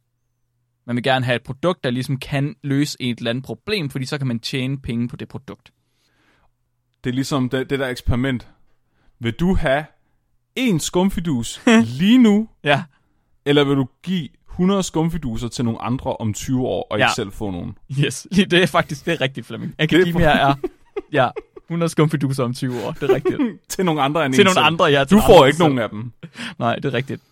Man 0.87 0.97
vil 0.97 1.03
gerne 1.03 1.24
have 1.24 1.37
et 1.37 1.43
produkt, 1.43 1.85
der 1.85 1.91
ligesom 1.91 2.16
kan 2.16 2.57
løse 2.62 2.97
et 3.01 3.18
eller 3.18 3.30
andet 3.30 3.45
problem, 3.45 3.91
fordi 3.91 4.07
så 4.07 4.18
kan 4.18 4.26
man 4.26 4.39
tjene 4.39 4.78
penge 4.78 5.09
på 5.09 5.16
det 5.16 5.28
produkt. 5.28 5.72
Det 7.05 7.11
er 7.11 7.14
ligesom 7.14 7.49
det, 7.49 7.70
det 7.70 7.78
der 7.78 7.89
eksperiment. 7.89 8.49
Vil 9.18 9.32
du 9.32 9.55
have 9.55 9.85
en 10.57 10.80
skumfidus 10.80 11.61
lige 11.99 12.18
nu, 12.18 12.49
ja. 12.64 12.85
eller 13.45 13.64
vil 13.64 13.76
du 13.76 13.89
give 14.03 14.28
100 14.55 14.83
skumfiduser 14.83 15.49
til 15.49 15.65
nogle 15.65 15.83
andre 15.83 16.17
om 16.17 16.35
20 16.35 16.67
år, 16.67 16.87
og 16.91 16.99
ja. 16.99 17.05
ikke 17.05 17.15
selv 17.15 17.33
få 17.33 17.51
nogen? 17.51 17.79
Yes, 18.05 18.27
det 18.51 18.53
er 18.53 18.67
faktisk 18.67 19.07
det 19.07 19.13
er 19.15 19.21
rigtigt, 19.21 19.47
Flemming. 19.47 19.75
Akademia 19.79 20.25
er, 20.27 20.49
er 20.49 20.55
ja, 21.13 21.29
100 21.65 21.89
skumfiduser 21.91 22.45
om 22.45 22.55
20 22.55 22.85
år, 22.85 22.93
det 22.93 23.11
er 23.11 23.15
rigtigt. 23.15 23.41
til 23.69 23.85
nogle 23.85 24.03
andre 24.03 24.27
end 24.27 24.35
Til 24.35 24.45
nogle 24.45 24.55
selv. 24.55 24.67
andre, 24.67 24.85
ja. 24.85 25.05
Du 25.05 25.21
får 25.27 25.47
ikke 25.47 25.57
selv. 25.57 25.65
nogen 25.65 25.79
af 25.79 25.89
dem. 25.91 26.13
Nej, 26.59 26.77
det 26.77 26.85
er 26.85 26.95
rigtigt. 26.95 27.23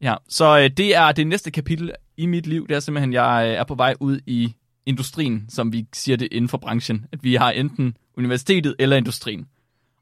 Ja, 0.00 0.14
så 0.28 0.58
øh, 0.58 0.70
det 0.76 0.96
er 0.96 1.12
det 1.12 1.26
næste 1.26 1.50
kapitel 1.50 1.92
i 2.16 2.26
mit 2.26 2.46
liv. 2.46 2.68
Det 2.68 2.76
er 2.76 2.80
simpelthen, 2.80 3.12
jeg 3.12 3.44
øh, 3.48 3.54
er 3.54 3.64
på 3.64 3.74
vej 3.74 3.94
ud 4.00 4.20
i 4.26 4.54
industrien, 4.86 5.46
som 5.48 5.72
vi 5.72 5.86
siger 5.92 6.16
det 6.16 6.28
inden 6.32 6.48
for 6.48 6.58
branchen. 6.58 7.06
At 7.12 7.24
vi 7.24 7.34
har 7.34 7.50
enten 7.50 7.96
universitetet 8.16 8.74
eller 8.78 8.96
industrien. 8.96 9.46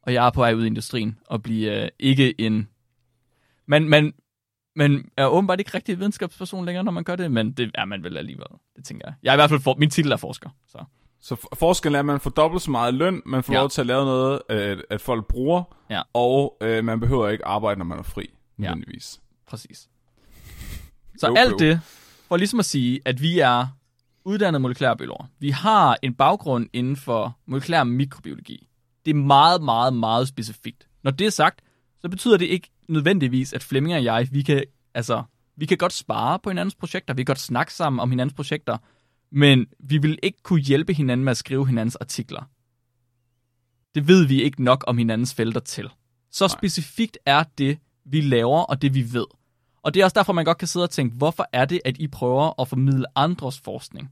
Og 0.02 0.14
jeg 0.14 0.26
er 0.26 0.30
på 0.30 0.40
vej 0.40 0.54
ud 0.54 0.64
i 0.64 0.66
industrien 0.66 1.18
og 1.26 1.42
bliver 1.42 1.82
øh, 1.82 1.88
ikke 1.98 2.40
en... 2.40 2.68
Man, 3.66 3.88
man, 3.88 4.12
man 4.76 5.10
er 5.16 5.26
åbenbart 5.26 5.58
ikke 5.58 5.70
rigtig 5.74 5.98
videnskabsperson 5.98 6.64
længere, 6.64 6.84
når 6.84 6.92
man 6.92 7.04
gør 7.04 7.16
det, 7.16 7.32
men 7.32 7.52
det 7.52 7.70
er 7.74 7.84
man 7.84 8.02
vel 8.02 8.16
alligevel. 8.16 8.46
Det 8.76 8.84
tænker 8.84 9.06
jeg. 9.06 9.14
Jeg 9.22 9.30
er 9.30 9.34
i 9.34 9.36
hvert 9.36 9.50
fald 9.50 9.60
for, 9.60 9.74
min 9.78 9.90
titel 9.90 10.12
er 10.12 10.16
forsker. 10.16 10.50
Så, 10.68 10.84
så 11.20 11.48
forskellen 11.54 11.94
er, 11.94 11.98
at 11.98 12.06
man 12.06 12.20
får 12.20 12.30
dobbelt 12.30 12.62
så 12.62 12.70
meget 12.70 12.94
løn, 12.94 13.22
man 13.26 13.42
får 13.42 13.52
ja. 13.52 13.58
lov 13.58 13.70
til 13.70 13.80
at 13.80 13.86
lave 13.86 14.04
noget, 14.04 14.40
at, 14.48 14.82
at 14.90 15.00
folk 15.00 15.26
bruger, 15.26 15.62
ja. 15.90 16.02
og 16.12 16.56
øh, 16.60 16.84
man 16.84 17.00
behøver 17.00 17.28
ikke 17.28 17.46
arbejde, 17.46 17.78
når 17.78 17.84
man 17.84 17.98
er 17.98 18.02
fri, 18.02 18.30
nødvendigvis. 18.56 19.20
Ja, 19.22 19.50
præcis. 19.50 19.88
Så 21.18 21.28
jo, 21.28 21.34
alt 21.34 21.52
jo. 21.52 21.56
det, 21.56 21.80
for 22.28 22.36
ligesom 22.36 22.58
at 22.58 22.64
sige, 22.64 23.00
at 23.04 23.22
vi 23.22 23.38
er 23.38 23.66
uddannede 24.24 24.60
molekylærbiologer. 24.60 25.24
Vi 25.38 25.50
har 25.50 25.96
en 26.02 26.14
baggrund 26.14 26.68
inden 26.72 26.96
for 26.96 27.38
molekylær 27.46 27.84
mikrobiologi. 27.84 28.68
Det 29.04 29.10
er 29.10 29.14
meget, 29.14 29.62
meget, 29.62 29.94
meget 29.94 30.28
specifikt. 30.28 30.88
Når 31.02 31.10
det 31.10 31.26
er 31.26 31.30
sagt, 31.30 31.60
så 32.00 32.08
betyder 32.08 32.36
det 32.36 32.46
ikke 32.46 32.70
nødvendigvis, 32.88 33.52
at 33.52 33.62
Flemming 33.62 33.94
og 33.94 34.04
jeg, 34.04 34.28
vi 34.30 34.42
kan, 34.42 34.64
altså, 34.94 35.22
vi 35.56 35.66
kan 35.66 35.78
godt 35.78 35.92
spare 35.92 36.38
på 36.38 36.50
hinandens 36.50 36.74
projekter, 36.74 37.14
vi 37.14 37.22
kan 37.22 37.26
godt 37.26 37.38
snakke 37.38 37.74
sammen 37.74 38.00
om 38.00 38.10
hinandens 38.10 38.34
projekter, 38.34 38.78
men 39.30 39.66
vi 39.78 39.98
vil 39.98 40.18
ikke 40.22 40.38
kunne 40.42 40.60
hjælpe 40.60 40.92
hinanden 40.92 41.24
med 41.24 41.30
at 41.30 41.36
skrive 41.36 41.66
hinandens 41.66 41.96
artikler. 41.96 42.50
Det 43.94 44.08
ved 44.08 44.26
vi 44.26 44.42
ikke 44.42 44.64
nok 44.64 44.84
om 44.86 44.98
hinandens 44.98 45.34
felter 45.34 45.60
til. 45.60 45.90
Så 46.30 46.44
Nej. 46.44 46.58
specifikt 46.58 47.18
er 47.26 47.44
det, 47.58 47.78
vi 48.04 48.20
laver, 48.20 48.60
og 48.60 48.82
det 48.82 48.94
vi 48.94 49.12
ved. 49.12 49.26
Og 49.82 49.94
det 49.94 50.00
er 50.00 50.04
også 50.04 50.14
derfor, 50.14 50.32
man 50.32 50.44
godt 50.44 50.58
kan 50.58 50.68
sidde 50.68 50.84
og 50.84 50.90
tænke, 50.90 51.16
hvorfor 51.16 51.46
er 51.52 51.64
det, 51.64 51.80
at 51.84 51.98
I 51.98 52.08
prøver 52.08 52.60
at 52.60 52.68
formidle 52.68 53.06
andres 53.14 53.60
forskning? 53.60 54.10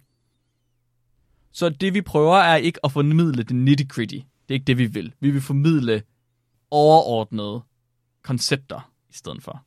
Så 1.53 1.69
det, 1.69 1.95
vi 1.95 2.01
prøver, 2.01 2.37
er 2.37 2.57
ikke 2.57 2.79
at 2.85 2.93
formidle 2.93 3.43
det 3.43 3.57
nitty-gritty. 3.57 4.17
Det 4.17 4.49
er 4.49 4.55
ikke 4.55 4.65
det, 4.65 4.79
vi 4.79 4.87
vil. 4.87 5.15
Vi 5.21 5.31
vil 5.31 5.41
formidle 5.41 6.03
overordnede 6.71 7.63
koncepter 8.23 8.93
i 9.11 9.13
stedet 9.13 9.43
for. 9.43 9.65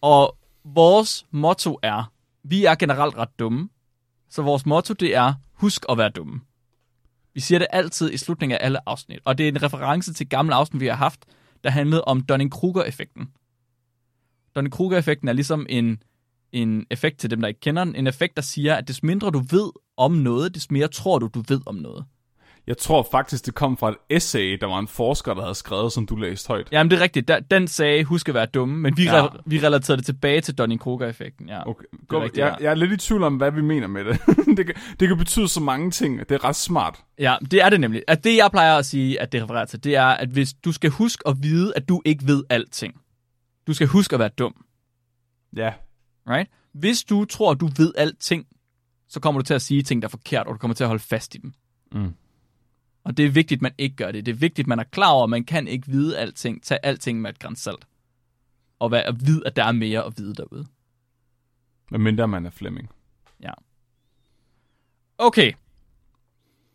Og 0.00 0.36
vores 0.64 1.26
motto 1.30 1.78
er, 1.82 2.12
vi 2.42 2.64
er 2.64 2.74
generelt 2.74 3.16
ret 3.16 3.38
dumme, 3.38 3.68
så 4.30 4.42
vores 4.42 4.66
motto 4.66 4.94
det 4.94 5.16
er, 5.16 5.34
husk 5.52 5.84
at 5.88 5.98
være 5.98 6.08
dumme. 6.08 6.40
Vi 7.34 7.40
siger 7.40 7.58
det 7.58 7.68
altid 7.70 8.12
i 8.12 8.16
slutningen 8.16 8.58
af 8.58 8.64
alle 8.64 8.88
afsnit, 8.88 9.20
og 9.24 9.38
det 9.38 9.44
er 9.44 9.48
en 9.48 9.62
reference 9.62 10.14
til 10.14 10.28
gamle 10.28 10.54
afsnit, 10.54 10.80
vi 10.80 10.86
har 10.86 10.94
haft, 10.94 11.24
der 11.64 11.70
handlede 11.70 12.04
om 12.04 12.20
Dunning-Kruger-effekten. 12.20 13.28
Dunning-Kruger-effekten 14.54 15.28
er 15.28 15.32
ligesom 15.32 15.66
en, 15.68 16.02
en 16.52 16.86
effekt 16.90 17.18
til 17.18 17.30
dem, 17.30 17.40
der 17.40 17.48
ikke 17.48 17.60
kender 17.60 17.84
den. 17.84 17.94
En 17.94 18.06
effekt, 18.06 18.36
der 18.36 18.42
siger, 18.42 18.74
at 18.74 18.88
des 18.88 19.02
mindre 19.02 19.30
du 19.30 19.38
ved 19.38 19.70
om 19.96 20.12
noget, 20.12 20.54
des 20.54 20.70
mere 20.70 20.88
tror 20.88 21.18
du, 21.18 21.26
du 21.26 21.42
ved 21.48 21.60
om 21.66 21.74
noget. 21.74 22.04
Jeg 22.68 22.78
tror 22.78 23.08
faktisk, 23.10 23.46
det 23.46 23.54
kom 23.54 23.76
fra 23.76 23.88
et 23.90 23.96
essay, 24.10 24.58
der 24.60 24.66
var 24.66 24.78
en 24.78 24.88
forsker, 24.88 25.34
der 25.34 25.42
havde 25.42 25.54
skrevet, 25.54 25.92
som 25.92 26.06
du 26.06 26.16
læste 26.16 26.48
højt. 26.48 26.68
Jamen, 26.72 26.90
det 26.90 26.96
er 26.98 27.00
rigtigt. 27.00 27.30
Den 27.50 27.68
sagde, 27.68 28.04
husk 28.04 28.28
at 28.28 28.34
være 28.34 28.46
dumme, 28.46 28.76
men 28.78 28.96
vi, 28.96 29.04
ja. 29.04 29.26
re- 29.26 29.42
vi 29.46 29.58
relaterede 29.58 29.96
det 29.96 30.06
tilbage 30.06 30.40
til 30.40 30.54
Dunning-Kruger-effekten. 30.54 31.48
Ja, 31.48 31.68
okay. 31.68 31.84
Godt, 32.08 32.24
rigtigt, 32.24 32.38
jeg, 32.38 32.56
ja. 32.60 32.64
jeg 32.64 32.70
er 32.70 32.74
lidt 32.74 32.92
i 32.92 32.96
tvivl 32.96 33.22
om, 33.22 33.36
hvad 33.36 33.50
vi 33.50 33.60
mener 33.62 33.86
med 33.86 34.04
det. 34.04 34.20
det, 34.56 34.66
kan, 34.66 34.74
det 35.00 35.08
kan 35.08 35.18
betyde 35.18 35.48
så 35.48 35.60
mange 35.60 35.90
ting. 35.90 36.18
Det 36.18 36.30
er 36.30 36.44
ret 36.44 36.56
smart. 36.56 37.04
Ja, 37.18 37.36
det 37.50 37.62
er 37.62 37.68
det 37.68 37.80
nemlig. 37.80 38.02
At 38.08 38.24
det, 38.24 38.36
jeg 38.36 38.50
plejer 38.50 38.76
at 38.76 38.86
sige, 38.86 39.20
at 39.20 39.32
det 39.32 39.42
refererer 39.42 39.64
til, 39.64 39.84
det 39.84 39.96
er, 39.96 40.06
at 40.06 40.28
hvis 40.28 40.52
du 40.52 40.72
skal 40.72 40.90
huske 40.90 41.28
at 41.28 41.36
vide, 41.42 41.72
at 41.76 41.88
du 41.88 42.02
ikke 42.04 42.26
ved 42.26 42.44
alting. 42.50 42.94
Du 43.66 43.74
skal 43.74 43.86
huske 43.86 44.14
at 44.14 44.20
være 44.20 44.28
dum. 44.28 44.64
Ja. 45.56 45.72
Right? 46.30 46.50
Hvis 46.74 47.04
du 47.04 47.24
tror, 47.24 47.54
du 47.54 47.68
ved 47.76 47.92
alting, 47.96 48.46
så 49.08 49.20
kommer 49.20 49.40
du 49.40 49.44
til 49.44 49.54
at 49.54 49.62
sige 49.62 49.82
ting, 49.82 50.02
der 50.02 50.08
er 50.08 50.10
forkert, 50.10 50.46
og 50.46 50.52
du 50.52 50.58
kommer 50.58 50.74
til 50.74 50.84
at 50.84 50.88
holde 50.88 51.02
fast 51.02 51.34
i 51.34 51.38
dem. 51.38 51.52
Mm. 51.92 52.14
Og 53.08 53.16
det 53.16 53.26
er 53.26 53.30
vigtigt, 53.30 53.62
man 53.62 53.72
ikke 53.78 53.96
gør 53.96 54.12
det. 54.12 54.26
Det 54.26 54.32
er 54.32 54.36
vigtigt, 54.36 54.68
man 54.68 54.78
er 54.78 54.84
klar 54.84 55.10
over, 55.10 55.24
at 55.24 55.30
man 55.30 55.44
kan 55.44 55.68
ikke 55.68 55.86
vide 55.86 56.18
alting. 56.18 56.62
Tag 56.62 56.78
alting 56.82 57.20
med 57.20 57.30
et 57.30 57.38
grænsalt. 57.38 57.86
Og 58.78 58.90
være, 58.90 59.02
at 59.02 59.26
vide, 59.26 59.42
at 59.46 59.56
der 59.56 59.64
er 59.64 59.72
mere 59.72 60.04
at 60.04 60.18
vide 60.18 60.34
derude. 60.34 60.66
Hvad 61.88 61.98
mindre 61.98 62.28
man 62.28 62.46
er 62.46 62.50
Flemming. 62.50 62.90
Ja. 63.42 63.50
Okay. 65.18 65.52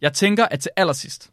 Jeg 0.01 0.13
tænker, 0.13 0.45
at 0.45 0.59
til 0.59 0.71
allersidst, 0.75 1.31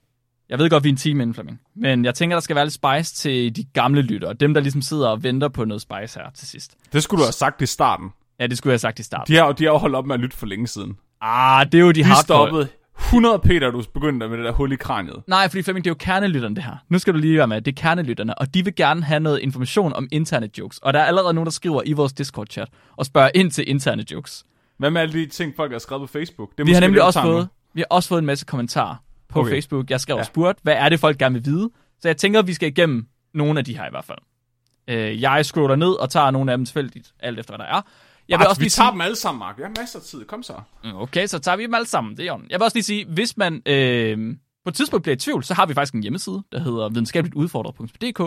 jeg 0.49 0.59
ved 0.59 0.71
godt, 0.71 0.85
vi 0.85 0.89
er 0.89 0.93
en 0.93 0.97
time 0.97 1.23
inden, 1.23 1.35
Flemming, 1.35 1.61
men 1.75 2.05
jeg 2.05 2.15
tænker, 2.15 2.37
der 2.37 2.41
skal 2.41 2.57
være 2.57 2.65
lidt 2.65 2.75
spice 2.75 3.15
til 3.15 3.57
de 3.57 3.65
gamle 3.65 4.03
lyttere. 4.03 4.35
Dem, 4.35 4.55
der 4.55 4.61
ligesom 4.61 4.83
sidder 4.83 5.09
og 5.09 5.23
venter 5.23 5.49
på 5.49 5.65
noget 5.65 5.83
spice 5.83 6.21
her 6.21 6.31
til 6.31 6.49
sidst. 6.49 6.77
Det 6.93 7.03
skulle 7.03 7.19
du 7.19 7.25
have 7.25 7.33
sagt 7.33 7.63
i 7.63 7.67
starten. 7.67 8.11
Ja, 8.39 8.47
det 8.47 8.59
skulle 8.59 8.71
jeg 8.71 8.75
have 8.75 8.79
sagt 8.79 8.99
i 8.99 9.03
starten. 9.03 9.35
De 9.35 9.39
har, 9.39 9.53
de 9.53 9.65
har 9.65 9.71
jo 9.71 9.79
holdt 9.79 9.97
op 9.97 10.07
med 10.07 10.15
at 10.15 10.21
lytte 10.21 10.37
for 10.37 10.47
længe 10.47 10.67
siden. 10.67 10.97
Ah, 11.21 11.67
det 11.67 11.75
er 11.75 11.83
jo 11.83 11.89
de, 11.89 11.95
de 11.95 12.05
har 12.05 12.23
stoppet 12.23 12.69
100 13.01 13.39
Peter, 13.39 13.71
du 13.71 13.83
begyndte 13.95 14.29
med 14.29 14.37
det 14.37 14.45
der 14.45 14.53
hul 14.53 14.73
i 14.73 14.77
kraniet. 14.77 15.23
Nej, 15.27 15.49
fordi 15.49 15.63
Flemming, 15.63 15.85
det 15.85 15.91
er 15.91 15.95
jo 15.95 15.99
kernelytterne, 15.99 16.55
det 16.55 16.65
her. 16.65 16.77
Nu 16.89 16.99
skal 16.99 17.15
du 17.15 17.19
lige 17.19 17.39
være 17.39 17.49
med. 17.49 17.63
Det 17.63 17.79
er 17.79 17.83
kernelytterne, 17.83 18.39
og 18.39 18.55
de 18.55 18.65
vil 18.65 18.75
gerne 18.75 19.03
have 19.03 19.21
noget 19.21 19.39
information 19.39 19.93
om 19.93 20.09
interne 20.13 20.49
jokes. 20.59 20.79
Og 20.79 20.93
der 20.93 21.01
er 21.01 21.05
allerede 21.05 21.35
nogen, 21.35 21.47
der 21.47 21.51
skriver 21.51 21.83
i 21.87 21.93
vores 21.93 22.13
Discord-chat 22.13 22.69
og 22.97 23.07
spørger 23.07 23.31
ind 23.35 23.51
til 23.51 23.71
interne 23.71 24.05
jokes. 24.13 24.45
Hvad 24.79 24.91
med 24.91 25.01
alle 25.01 25.13
de 25.13 25.27
ting, 25.27 25.53
folk 25.57 25.73
har 25.73 25.79
skrevet 25.79 26.01
på 26.09 26.13
Facebook? 26.13 26.59
Det 26.59 26.67
vi 26.67 26.73
har 26.73 26.81
nemlig 26.81 27.03
også 27.03 27.23
fået, 27.23 27.49
vi 27.75 27.81
har 27.81 27.87
også 27.91 28.09
fået 28.09 28.19
en 28.19 28.27
masse 28.27 28.47
kommentarer 28.47 28.97
på 29.29 29.41
okay. 29.41 29.51
Facebook. 29.51 29.91
Jeg 29.91 30.01
skrev 30.01 30.15
ja. 30.15 30.21
og 30.21 30.27
spurgt, 30.27 30.59
hvad 30.63 30.75
er 30.75 30.89
det, 30.89 31.01
folk 31.01 31.19
gerne 31.19 31.35
vil 31.35 31.45
vide? 31.45 31.71
Så 32.01 32.09
jeg 32.09 32.17
tænker, 32.17 32.39
at 32.39 32.47
vi 32.47 32.53
skal 32.53 32.69
igennem 32.69 33.07
nogle 33.35 33.59
af 33.59 33.65
de 33.65 33.77
her 33.77 33.87
i 33.87 33.91
hvert 33.91 34.05
fald. 34.05 34.19
Øh, 34.89 35.23
jeg 35.23 35.47
scroller 35.47 35.77
ned 35.77 35.93
og 35.93 36.11
tager 36.11 36.31
nogle 36.31 36.53
af 36.53 36.59
dem 36.59 36.65
tilfældigt, 36.65 37.13
alt 37.21 37.39
efter 37.39 37.57
hvad 37.57 37.67
der 37.67 37.73
er. 37.73 37.81
Jeg 38.31 38.39
vil 38.39 38.45
Ej, 38.45 38.49
også 38.49 38.61
vi 38.61 38.65
lige 38.65 38.71
tager 38.71 38.87
sige, 38.87 38.93
dem 38.93 39.01
alle 39.01 39.17
sammen, 39.17 39.39
Mark. 39.39 39.57
Vi 39.59 39.63
har 39.63 39.73
masser 39.81 39.99
af 39.99 40.05
tid. 40.05 40.25
Kom 40.25 40.43
så. 40.43 40.55
Mm, 40.85 40.97
Okay, 40.97 41.27
så 41.27 41.39
tager 41.39 41.57
vi 41.57 41.63
dem 41.63 41.75
alle 41.75 41.87
sammen. 41.87 42.17
Det 42.17 42.23
er 42.23 42.27
jo. 42.27 42.41
Jeg 42.51 42.59
vil 42.59 42.63
også 42.65 42.77
lige 42.77 42.85
sige, 42.85 43.07
hvis 43.07 43.37
man 43.37 43.63
øh, 43.67 44.37
på 44.65 44.69
et 44.69 44.75
tidspunkt 44.75 45.03
bliver 45.03 45.17
i 45.17 45.19
tvivl, 45.19 45.45
så 45.45 45.55
har 45.55 45.67
vi 45.67 45.75
faktisk 45.75 45.95
en 45.95 46.03
hjemmeside, 46.03 46.43
der 46.53 46.61
hedder 46.61 46.89
videnskabeligtudfordret.dk, 46.89 48.21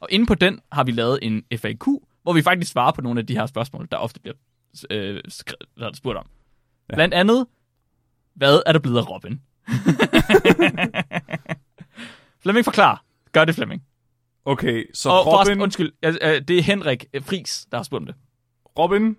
og 0.00 0.08
inde 0.10 0.26
på 0.26 0.34
den 0.34 0.60
har 0.72 0.84
vi 0.84 0.90
lavet 0.90 1.18
en 1.22 1.42
FAQ, 1.58 1.84
hvor 2.22 2.32
vi 2.32 2.42
faktisk 2.42 2.72
svarer 2.72 2.92
på 2.92 3.00
nogle 3.00 3.20
af 3.20 3.26
de 3.26 3.34
her 3.34 3.46
spørgsmål, 3.46 3.88
der 3.90 3.96
ofte 3.96 4.20
bliver 4.20 4.34
øh, 4.90 5.20
skrevet, 5.28 5.96
spurgt 5.96 6.18
om. 6.18 6.26
Ja. 6.90 6.94
Blandt 6.94 7.14
andet, 7.14 7.46
hvad 8.34 8.62
er 8.66 8.72
der 8.72 8.78
blevet 8.78 8.98
af 8.98 9.10
Robin? 9.10 9.40
Flemming 12.42 12.64
forklar. 12.64 13.04
Gør 13.32 13.44
det, 13.44 13.54
Flemming. 13.54 13.82
Okay, 14.44 14.84
så 14.94 15.10
Og 15.10 15.24
forresten, 15.24 15.52
Robin, 15.52 15.62
undskyld, 15.62 15.92
øh, 16.02 16.14
øh, 16.22 16.42
det 16.48 16.58
er 16.58 16.62
Henrik 16.62 17.04
Fris, 17.22 17.66
der 17.70 17.76
har 17.78 17.82
spurgt 17.82 18.00
om 18.02 18.06
det. 18.06 18.14
Robin 18.78 19.16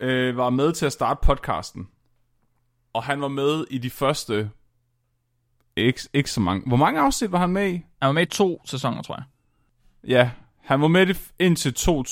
øh, 0.00 0.36
var 0.36 0.50
med 0.50 0.72
til 0.72 0.86
at 0.86 0.92
starte 0.92 1.20
podcasten. 1.22 1.88
Og 2.92 3.02
han 3.02 3.20
var 3.20 3.28
med 3.28 3.64
i 3.70 3.78
de 3.78 3.90
første... 3.90 4.50
Ikke, 5.76 6.00
ikke 6.12 6.30
så 6.30 6.40
mange. 6.40 6.68
Hvor 6.68 6.76
mange 6.76 7.00
afsnit 7.00 7.32
var 7.32 7.38
han 7.38 7.50
med 7.50 7.68
i? 7.72 7.72
Han 7.72 8.06
var 8.06 8.12
med 8.12 8.22
i 8.22 8.26
to 8.26 8.62
sæsoner, 8.64 9.02
tror 9.02 9.14
jeg. 9.14 9.24
Ja, 10.10 10.30
han 10.60 10.80
var 10.80 10.88
med 10.88 11.06
det 11.06 11.32
indtil 11.38 11.74
to... 11.74 11.98
Oh, 11.98 12.06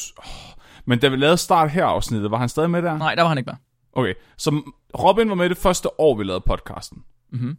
men 0.84 0.99
da 0.99 1.09
vi 1.09 1.16
lavede 1.16 1.36
start 1.36 1.70
her 1.70 1.84
afsnittet, 1.84 2.30
var 2.30 2.39
han 2.39 2.49
stadig 2.49 2.70
med 2.70 2.82
der? 2.82 2.99
Nej, 2.99 3.14
der 3.14 3.22
var 3.22 3.28
han 3.28 3.39
ikke 3.39 3.51
med. 3.51 3.57
Okay, 3.93 4.14
så 4.36 4.72
Robin 4.99 5.28
var 5.28 5.34
med 5.34 5.49
det 5.49 5.57
første 5.59 6.01
år, 6.01 6.16
vi 6.16 6.24
lavede 6.24 6.45
podcasten. 6.47 7.05
Mhm. 7.30 7.59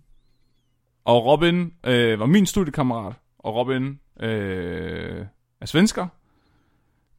Og 1.06 1.26
Robin 1.26 1.74
øh, 1.84 2.20
var 2.20 2.26
min 2.26 2.46
studiekammerat, 2.46 3.14
og 3.40 3.56
Robin 3.56 4.00
øh, 4.20 5.26
er 5.62 5.66
svensker. 5.66 6.08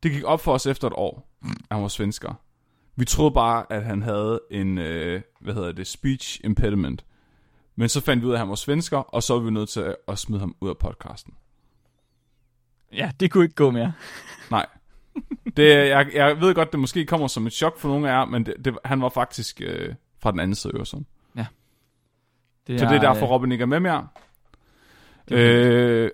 Det 0.03 0.11
gik 0.11 0.25
op 0.25 0.41
for 0.41 0.53
os 0.53 0.67
efter 0.67 0.87
et 0.87 0.95
år, 0.97 1.29
at 1.45 1.51
han 1.71 1.83
var 1.83 1.89
svensker. 1.89 2.35
Vi 3.01 3.05
troede 3.05 3.31
bare, 3.31 3.67
at 3.71 3.85
han 3.85 4.03
havde 4.03 4.41
en, 4.51 4.79
øh, 4.79 5.23
hvad 5.41 5.55
hedder 5.55 5.73
det, 5.73 5.87
speech 5.87 6.41
impediment. 6.45 7.05
Men 7.77 7.89
så 7.89 8.01
fandt 8.01 8.23
vi 8.23 8.27
ud 8.27 8.33
af, 8.33 8.37
at 8.37 8.41
han 8.41 8.49
var 8.49 8.55
svensker, 8.55 8.99
og 8.99 9.23
så 9.23 9.35
var 9.35 9.41
vi 9.41 9.51
nødt 9.51 9.69
til 9.69 9.95
at, 10.09 10.19
smide 10.19 10.41
ham 10.41 10.57
ud 10.61 10.69
af 10.69 10.79
podcasten. 10.79 11.35
Ja, 12.93 13.11
det 13.21 13.31
kunne 13.31 13.45
ikke 13.45 13.55
gå 13.55 13.71
mere. 13.71 13.93
Nej. 14.51 14.67
Det, 15.57 15.89
jeg, 15.89 16.11
jeg 16.15 16.41
ved 16.41 16.55
godt, 16.55 16.73
det 16.73 16.81
måske 16.81 17.07
kommer 17.07 17.27
som 17.27 17.47
et 17.47 17.53
chok 17.53 17.79
for 17.79 17.89
nogle 17.89 18.11
af 18.11 18.13
jer, 18.13 18.25
men 18.25 18.47
det, 18.47 18.55
det, 18.65 18.79
han 18.85 19.03
var 19.03 19.09
faktisk 19.09 19.61
øh, 19.65 19.95
fra 20.19 20.31
den 20.31 20.41
anden 20.41 20.55
side 20.55 20.73
af 20.75 20.79
Øresund. 20.79 21.05
Det 22.67 22.81
Så 22.81 22.87
det 22.87 22.97
er 22.97 23.01
derfor, 23.01 23.27
Robin 23.27 23.53
ikke 23.53 23.63
er 23.63 23.67
med 23.67 23.81
mere. 23.81 24.09
Øh, 25.31 26.11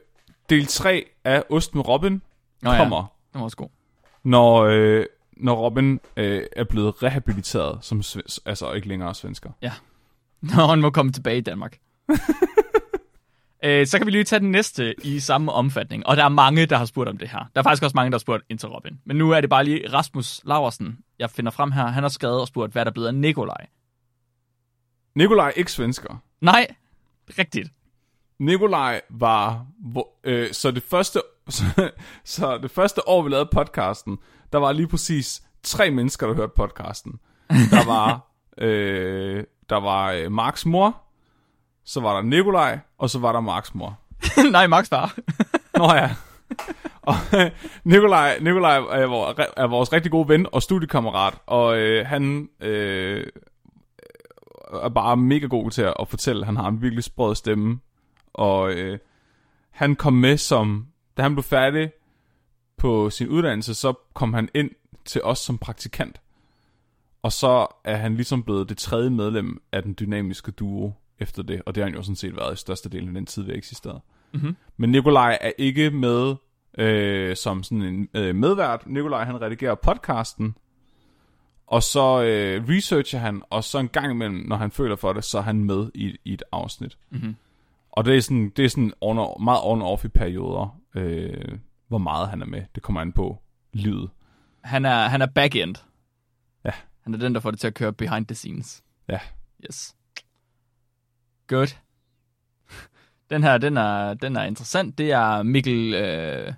del 0.51 0.66
3 0.66 1.05
af 1.24 1.45
Ost 1.51 1.74
med 1.74 1.89
Robin 1.89 2.22
Nå, 2.62 2.70
ja. 2.70 2.78
kommer, 2.78 3.07
Den 3.32 3.39
var 3.39 3.45
også 3.45 3.57
god. 3.57 3.68
når, 4.22 4.64
øh, 4.64 5.07
når 5.37 5.55
Robin 5.55 6.01
øh, 6.16 6.43
er 6.57 6.64
blevet 6.64 7.03
rehabiliteret 7.03 7.78
som 7.82 8.03
sven- 8.03 8.41
altså 8.47 8.72
ikke 8.72 8.89
længere 8.89 9.14
svensker. 9.14 9.51
Når 10.57 10.66
han 10.66 10.80
må 10.80 10.91
komme 10.91 11.12
tilbage 11.12 11.39
i 11.39 11.41
Danmark. 11.41 11.78
øh, 13.64 13.87
så 13.87 13.99
kan 13.99 14.07
vi 14.07 14.11
lige 14.11 14.24
tage 14.24 14.41
den 14.41 14.51
næste 14.51 14.95
i 15.05 15.20
samme 15.20 15.53
omfatning. 15.53 16.07
Og 16.07 16.16
der 16.16 16.24
er 16.24 16.28
mange, 16.28 16.66
der 16.66 16.76
har 16.76 16.84
spurgt 16.84 17.09
om 17.09 17.18
det 17.18 17.28
her. 17.28 17.39
Der 17.55 17.61
er 17.61 17.62
faktisk 17.62 17.82
også 17.82 17.95
mange, 17.95 18.11
der 18.11 18.14
har 18.14 18.20
spurgt 18.20 18.45
ind 18.49 18.59
til 18.59 18.68
Robin. 18.68 19.01
Men 19.05 19.16
nu 19.16 19.30
er 19.30 19.41
det 19.41 19.51
bare 19.51 19.64
lige 19.64 19.93
Rasmus 19.93 20.41
Laversen, 20.45 20.99
jeg 21.18 21.30
finder 21.30 21.51
frem 21.51 21.72
her. 21.72 21.87
Han 21.87 22.03
har 22.05 22.09
skrevet 22.09 22.41
og 22.41 22.49
spurgt, 22.49 22.72
hvad 22.72 22.84
der 22.84 22.91
er 22.91 22.93
blevet 22.93 23.09
af 23.09 23.14
Nikolaj. 23.14 23.66
Nikolaj 25.14 25.47
er 25.49 25.53
ikke 25.53 25.72
svensker. 25.72 26.16
Nej, 26.41 26.66
rigtigt. 27.39 27.70
Nikolaj 28.39 29.01
var... 29.11 29.66
Hvor, 29.78 30.09
øh, 30.24 30.53
så, 30.53 30.70
det 30.70 30.82
første, 30.82 31.22
så, 31.49 31.91
så 32.24 32.59
det 32.59 32.70
første 32.70 33.09
år, 33.09 33.22
vi 33.22 33.30
lavede 33.30 33.49
podcasten, 33.53 34.18
der 34.53 34.59
var 34.59 34.72
lige 34.72 34.88
præcis 34.88 35.42
tre 35.62 35.90
mennesker, 35.90 36.26
der 36.26 36.34
hørte 36.34 36.53
podcasten. 36.57 37.20
Der 37.70 37.86
var, 37.86 38.32
øh, 38.59 39.44
der 39.70 39.80
var 39.80 40.12
øh, 40.12 40.32
Marks 40.32 40.66
mor, 40.66 41.03
så 41.84 42.01
var 42.01 42.14
der 42.14 42.22
Nikolaj, 42.22 42.78
og 42.99 43.11
så 43.11 43.18
var 43.18 43.32
der 43.32 43.40
Marks 43.40 43.74
mor. 43.74 43.99
Nej, 44.53 44.66
Max 44.66 44.88
far. 44.88 45.14
Nå 45.78 45.94
ja. 45.94 46.11
Og 47.03 47.14
øh, 47.34 47.51
Nikolaj, 47.84 48.38
Nikolaj 48.38 48.76
er, 48.76 49.07
vores, 49.07 49.38
er 49.57 49.66
vores 49.66 49.92
rigtig 49.92 50.11
gode 50.12 50.28
ven 50.28 50.47
og 50.53 50.62
studiekammerat, 50.62 51.34
og 51.47 51.78
øh, 51.78 52.07
han 52.07 52.49
øh, 52.61 53.26
er 54.72 54.88
bare 54.88 55.16
mega 55.16 55.47
god 55.47 55.70
til 55.70 55.82
at 55.82 56.09
fortælle. 56.09 56.44
Han 56.44 56.57
har 56.57 56.68
en 56.68 56.82
virkelig 56.82 57.05
sprød 57.05 57.34
stemme, 57.34 57.78
og 58.34 58.72
øh, 58.72 58.99
han 59.70 59.97
kom 59.97 60.12
med 60.12 60.36
som, 60.36 60.86
da 61.16 61.22
han 61.22 61.34
blev 61.34 61.42
færdig 61.42 61.90
på 62.87 63.11
sin 63.11 63.28
uddannelse, 63.28 63.74
så 63.74 63.95
kom 64.14 64.34
han 64.34 64.49
ind 64.55 64.70
til 65.05 65.22
os 65.24 65.39
som 65.39 65.59
praktikant. 65.59 66.20
Og 67.22 67.32
så 67.32 67.66
er 67.84 67.97
han 67.97 68.14
ligesom 68.14 68.43
blevet 68.43 68.68
det 68.68 68.78
tredje 68.78 69.11
medlem 69.11 69.62
af 69.72 69.82
den 69.82 69.97
dynamiske 70.01 70.51
duo 70.51 70.93
efter 71.18 71.43
det, 71.43 71.62
og 71.66 71.74
det 71.74 71.82
har 71.82 71.91
han 71.91 71.97
jo 71.97 72.03
sådan 72.03 72.16
set 72.16 72.37
været 72.37 72.55
i 72.55 72.57
størstedelen 72.57 73.09
af 73.09 73.14
den 73.14 73.26
tid, 73.26 73.43
vi 73.43 73.51
har 73.51 73.57
eksisteret. 73.57 74.01
Mm-hmm. 74.32 74.57
Men 74.76 74.91
Nikolaj 74.91 75.39
er 75.41 75.51
ikke 75.59 75.91
med 75.91 76.34
øh, 76.78 77.37
som 77.37 77.62
sådan 77.62 77.82
en 77.82 78.09
øh, 78.14 78.34
medvært. 78.34 78.87
Nikolaj 78.87 79.24
han 79.24 79.41
redigerer 79.41 79.74
podcasten, 79.74 80.57
og 81.66 81.82
så 81.82 82.22
øh, 82.22 82.68
researcher 82.68 83.18
han, 83.18 83.43
og 83.51 83.64
så 83.64 83.78
en 83.78 83.89
gang 83.89 84.11
imellem, 84.11 84.45
når 84.49 84.57
han 84.57 84.70
føler 84.70 84.97
for 84.97 85.12
det, 85.12 85.24
så 85.24 85.39
er 85.39 85.43
han 85.43 85.64
med 85.64 85.91
i, 85.95 86.16
i 86.24 86.32
et 86.32 86.43
afsnit. 86.53 86.99
Mm-hmm. 87.11 87.37
Og 87.93 88.05
det 88.05 88.16
er 88.16 88.20
sådan, 88.20 88.53
det 88.57 88.64
er 88.64 88.68
sådan 88.68 88.93
on, 89.01 89.45
meget 89.45 89.61
on-off 89.61 90.05
i 90.05 90.09
perioder, 90.09 90.78
øh, 90.95 91.59
hvor 91.89 91.99
meget 91.99 92.28
han 92.28 92.43
er 92.43 92.47
med. 92.47 92.62
Det 92.74 92.82
kommer 92.82 93.01
an 93.01 93.12
på 93.12 93.43
livet. 93.72 94.11
Han 94.61 94.84
er, 94.84 95.09
han 95.09 95.22
er 95.22 95.26
back-end. 95.26 95.76
Ja. 96.64 96.72
Han 97.01 97.14
er 97.14 97.18
den, 97.18 97.34
der 97.34 97.41
får 97.41 97.51
det 97.51 97.61
til 97.61 97.66
at 97.66 97.74
køre 97.74 97.93
behind 97.93 98.26
the 98.26 98.34
scenes. 98.34 98.82
Ja. 99.09 99.20
Yes. 99.66 99.97
Good. 101.47 101.76
Den 103.30 103.43
her, 103.43 103.59
den 103.59 103.76
er, 103.76 104.14
den 104.14 104.37
er 104.37 104.43
interessant. 104.43 104.99
Det 104.99 105.12
er 105.12 105.43
Mikkel 105.43 105.95
øh, 105.95 106.55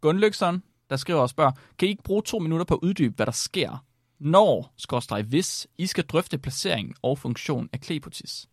Gunløksson, 0.00 0.62
der 0.90 0.96
skriver 0.96 1.20
og 1.20 1.30
spørger, 1.30 1.52
kan 1.78 1.88
I 1.88 1.90
ikke 1.90 2.02
bruge 2.02 2.22
to 2.22 2.38
minutter 2.38 2.64
på 2.64 2.74
at 2.74 2.80
uddybe, 2.82 3.16
hvad 3.16 3.26
der 3.26 3.32
sker, 3.32 3.84
når, 4.18 4.72
skorstræk 4.76 5.24
hvis, 5.24 5.66
I 5.78 5.86
skal 5.86 6.04
drøfte 6.04 6.38
placering 6.38 6.94
og 7.02 7.18
funktion 7.18 7.68
af 7.72 7.80
klepotis? 7.80 8.48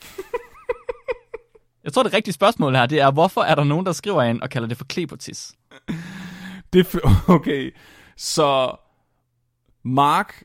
Jeg 1.84 1.92
tror, 1.92 2.02
det 2.02 2.14
rigtige 2.14 2.34
spørgsmål 2.34 2.74
her, 2.74 2.86
det 2.86 3.00
er, 3.00 3.10
hvorfor 3.10 3.40
er 3.40 3.54
der 3.54 3.64
nogen, 3.64 3.86
der 3.86 3.92
skriver 3.92 4.22
ind 4.22 4.42
og 4.42 4.50
kalder 4.50 4.68
det 4.68 4.76
for 4.76 4.84
klepotis? 4.84 5.52
Det 6.72 6.94
okay. 7.28 7.74
Så 8.16 8.76
Mark 9.82 10.42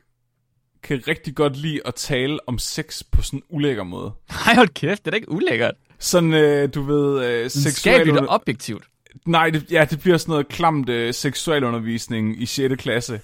kan 0.82 1.02
rigtig 1.08 1.34
godt 1.34 1.56
lide 1.56 1.80
at 1.84 1.94
tale 1.94 2.38
om 2.46 2.58
sex 2.58 3.02
på 3.12 3.22
sådan 3.22 3.38
en 3.38 3.42
ulækker 3.48 3.82
måde. 3.82 4.12
Nej, 4.46 4.54
hold 4.54 4.68
kæft, 4.68 5.04
det 5.04 5.06
er 5.06 5.10
da 5.10 5.16
ikke 5.16 5.32
ulækkert. 5.32 5.74
Sådan, 5.98 6.34
øh, 6.34 6.74
du 6.74 6.82
ved, 6.82 7.24
øh, 7.24 7.50
seksuel... 7.50 7.72
Skabligt 7.72 8.16
og 8.16 8.26
objektivt. 8.28 8.84
Nej, 9.26 9.50
det, 9.50 9.72
ja, 9.72 9.84
det 9.90 10.00
bliver 10.00 10.16
sådan 10.16 10.32
noget 10.32 10.48
klamt 10.48 10.88
øh, 10.88 11.14
seksualundervisning 11.14 12.42
i 12.42 12.46
6. 12.46 12.74
klasse. 12.82 13.20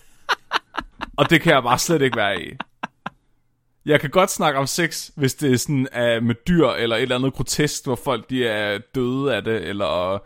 og 1.19 1.31
det 1.31 1.41
kan 1.41 1.55
jeg 1.55 1.63
bare 1.63 1.79
slet 1.79 2.03
ikke 2.03 2.17
være 2.17 2.43
i. 2.43 2.57
Jeg 3.87 4.01
kan 4.01 4.11
godt 4.11 4.31
snakke 4.31 4.59
om 4.59 4.67
sex, 4.67 5.11
hvis 5.17 5.35
det 5.35 5.53
er 5.53 5.57
sådan 5.57 5.89
uh, 5.93 6.27
med 6.27 6.35
dyr, 6.49 6.67
eller 6.67 6.97
et 6.97 7.03
eller 7.03 7.17
andet 7.17 7.35
grotesk, 7.35 7.85
hvor 7.85 7.95
folk 8.05 8.31
de 8.31 8.47
er 8.47 8.79
døde 8.95 9.35
af 9.35 9.45
det, 9.45 9.69
eller 9.69 10.23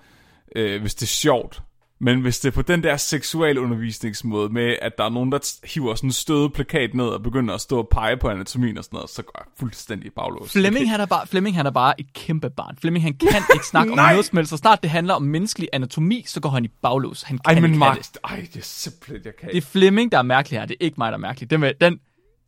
øh, 0.57 0.81
hvis 0.81 0.95
det 0.95 1.03
er 1.03 1.07
sjovt. 1.07 1.63
Men 2.03 2.21
hvis 2.21 2.39
det 2.39 2.49
er 2.49 2.53
på 2.53 2.63
den 2.63 2.83
der 2.83 2.97
seksualundervisningsmåde 2.97 4.53
med, 4.53 4.77
at 4.83 4.99
der 4.99 5.05
er 5.05 5.09
nogen, 5.09 5.33
der 5.33 5.55
hiver 5.65 5.95
sådan 5.95 6.09
en 6.09 6.13
støde 6.13 6.51
plakat 6.51 6.95
ned 6.95 7.05
og 7.05 7.23
begynder 7.23 7.55
at 7.55 7.61
stå 7.61 7.79
og 7.79 7.89
pege 7.89 8.17
på 8.17 8.29
anatomien 8.29 8.79
og 8.79 8.85
sådan 8.85 8.97
noget, 8.97 9.11
så 9.11 9.23
går 9.23 9.33
jeg 9.39 9.45
fuldstændig 9.59 10.13
baglås. 10.13 10.53
Flemming, 10.53 10.91
han 10.91 11.01
er 11.01 11.07
bare, 11.07 11.27
Flemming, 11.27 11.57
han 11.57 11.67
er 11.67 11.71
bare 11.71 12.01
et 12.01 12.13
kæmpe 12.13 12.51
barn. 12.51 12.77
Flemming, 12.81 13.05
han 13.05 13.15
kan 13.15 13.43
ikke 13.55 13.67
snakke 13.73 13.93
om 13.93 13.99
noget 13.99 14.25
som 14.25 14.37
helst. 14.37 14.51
Så 14.51 14.57
snart 14.57 14.83
det 14.83 14.91
handler 14.91 15.15
om 15.15 15.23
menneskelig 15.23 15.69
anatomi, 15.73 16.25
så 16.27 16.41
går 16.41 16.51
han 16.51 16.65
i 16.65 16.69
baglås. 16.83 17.23
Han 17.23 17.39
kan 17.39 17.57
Ej, 17.57 17.61
men 17.61 17.71
ikke 17.71 17.79
Mark, 17.79 17.99
ej, 18.25 18.47
det 18.55 18.61
er 18.61 18.65
simpelthen, 18.65 19.21
jeg 19.25 19.33
kan 19.41 19.49
Det 19.49 19.57
er 19.57 19.63
Flemming, 19.63 20.13
der 20.13 20.19
er 20.19 20.23
mærkelig 20.23 20.61
her. 20.61 20.67
Det 20.67 20.77
er 20.81 20.85
ikke 20.85 20.95
mig, 20.99 21.13
der 21.13 21.19
er 21.19 21.21
mærkelig. 21.21 21.51
Den, 21.51 21.63
den, 21.81 22.01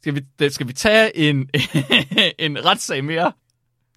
skal, 0.02 0.14
vi, 0.14 0.50
skal 0.50 0.68
vi 0.68 0.72
tage 0.72 1.16
en, 1.16 1.50
en 2.38 2.64
retssag 2.64 3.04
mere? 3.04 3.32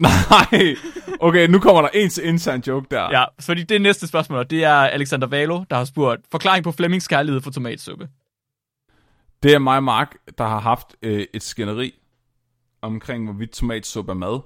Nej, 0.00 0.76
okay, 1.20 1.48
nu 1.48 1.58
kommer 1.58 1.82
der 1.82 1.88
en 1.94 2.08
til 2.08 2.26
intern 2.26 2.60
joke 2.66 2.86
der. 2.90 3.10
Ja, 3.10 3.24
fordi 3.40 3.62
det 3.62 3.80
næste 3.82 4.06
spørgsmål, 4.06 4.46
det 4.50 4.64
er 4.64 4.74
Alexander 4.74 5.26
Valo, 5.26 5.64
der 5.70 5.76
har 5.76 5.84
spurgt, 5.84 6.20
forklaring 6.30 6.64
på 6.64 6.72
Flemmings 6.72 7.08
kærlighed 7.08 7.40
for 7.40 7.50
tomatsuppe. 7.50 8.08
Det 9.42 9.54
er 9.54 9.58
mig 9.58 9.76
og 9.76 9.84
Mark, 9.84 10.16
der 10.38 10.44
har 10.44 10.60
haft 10.60 10.96
øh, 11.02 11.26
et 11.34 11.42
skænderi 11.42 11.94
omkring, 12.82 13.24
hvorvidt 13.24 13.50
tomatsuppe 13.50 14.12
er 14.12 14.16
mad. 14.16 14.40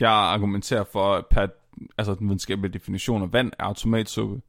Jeg 0.00 0.10
argumenterer 0.10 0.84
for, 0.92 1.14
at 1.14 1.26
per, 1.30 1.46
altså 1.98 2.14
den 2.14 2.26
videnskabelige 2.26 2.72
definition 2.72 3.22
af 3.22 3.32
vand 3.32 3.52
er 3.58 3.72
tomatsuppe. 3.72 4.40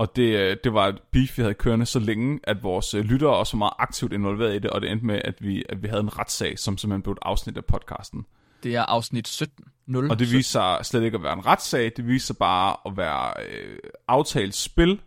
Og 0.00 0.16
det, 0.16 0.22
øh, 0.22 0.56
det 0.64 0.74
var 0.74 0.88
et 0.88 0.98
beef, 1.12 1.38
vi 1.38 1.42
havde 1.42 1.54
kørende 1.54 1.86
så 1.86 1.98
længe, 1.98 2.40
at 2.44 2.62
vores 2.62 2.94
øh, 2.94 3.04
lyttere 3.04 3.36
også 3.36 3.56
var 3.56 3.58
meget 3.58 3.72
aktivt 3.78 4.12
involveret 4.12 4.54
i 4.54 4.58
det, 4.58 4.70
og 4.70 4.80
det 4.80 4.90
endte 4.90 5.06
med, 5.06 5.20
at 5.24 5.34
vi, 5.40 5.64
at 5.68 5.82
vi 5.82 5.88
havde 5.88 6.00
en 6.00 6.18
retssag, 6.18 6.58
som 6.58 6.78
simpelthen 6.78 7.02
blev 7.02 7.12
et 7.12 7.18
afsnit 7.22 7.56
af 7.56 7.64
podcasten. 7.64 8.26
Det 8.62 8.74
er 8.74 8.82
afsnit 8.82 9.28
17. 9.28 9.64
0. 9.86 10.10
Og 10.10 10.18
det 10.18 10.32
viste 10.32 10.52
sig 10.52 10.78
slet 10.82 11.02
ikke 11.02 11.16
at 11.16 11.22
være 11.22 11.32
en 11.32 11.46
retssag, 11.46 11.92
det 11.96 12.06
viste 12.06 12.26
sig 12.26 12.36
bare 12.36 12.76
at 12.86 12.96
være 12.96 13.32
øh, 13.48 13.78
aftalt 14.08 14.54
spil, 14.54 15.00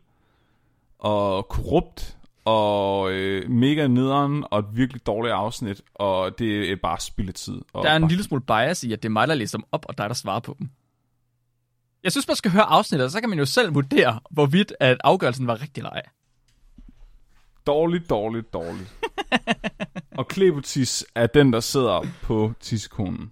og 1.00 1.48
korrupt, 1.48 2.18
og 2.46 3.12
øh, 3.12 3.50
mega 3.50 3.88
nederen, 3.88 4.46
og 4.52 4.60
et 4.60 4.66
virkelig 4.72 5.06
dårligt 5.06 5.34
afsnit, 5.34 5.82
og 5.96 6.40
det 6.40 6.72
er 6.72 6.76
bare 6.84 7.00
spilletid. 7.00 7.62
Og 7.74 7.84
Der 7.84 7.90
er 7.90 7.96
en 7.96 8.02
bare... 8.02 8.10
lille 8.10 8.24
smule 8.24 8.44
bias 8.44 8.84
i, 8.84 8.94
at 8.94 9.04
det 9.04 9.10
er 9.10 9.14
mig, 9.14 9.28
der 9.28 9.36
læser 9.36 9.58
dem 9.58 9.66
op, 9.72 9.86
og 9.90 9.98
dig, 9.98 10.10
der 10.10 10.16
svarer 10.16 10.40
på 10.40 10.56
dem. 10.60 10.70
Jeg 12.04 12.12
synes, 12.12 12.28
man 12.28 12.36
skal 12.36 12.52
høre 12.52 12.64
afsnittet, 12.64 13.06
og 13.06 13.12
så 13.12 13.20
kan 13.20 13.30
man 13.30 13.40
jo 13.40 13.46
selv 13.46 13.76
vurdere, 13.76 14.20
hvorvidt 14.32 14.74
at 14.80 14.98
afgørelsen 15.04 15.48
var 15.48 15.62
rigtig 15.62 15.82
eller 15.82 15.90
ej. 15.90 16.02
Dårligt, 17.68 18.10
dårligt, 18.10 18.54
dårligt. 18.54 18.94
og 20.18 20.28
Klebotis 20.28 21.06
er 21.16 21.28
den, 21.28 21.54
der 21.54 21.60
sidder 21.60 22.08
på 22.22 22.54
tissekonen. 22.60 23.32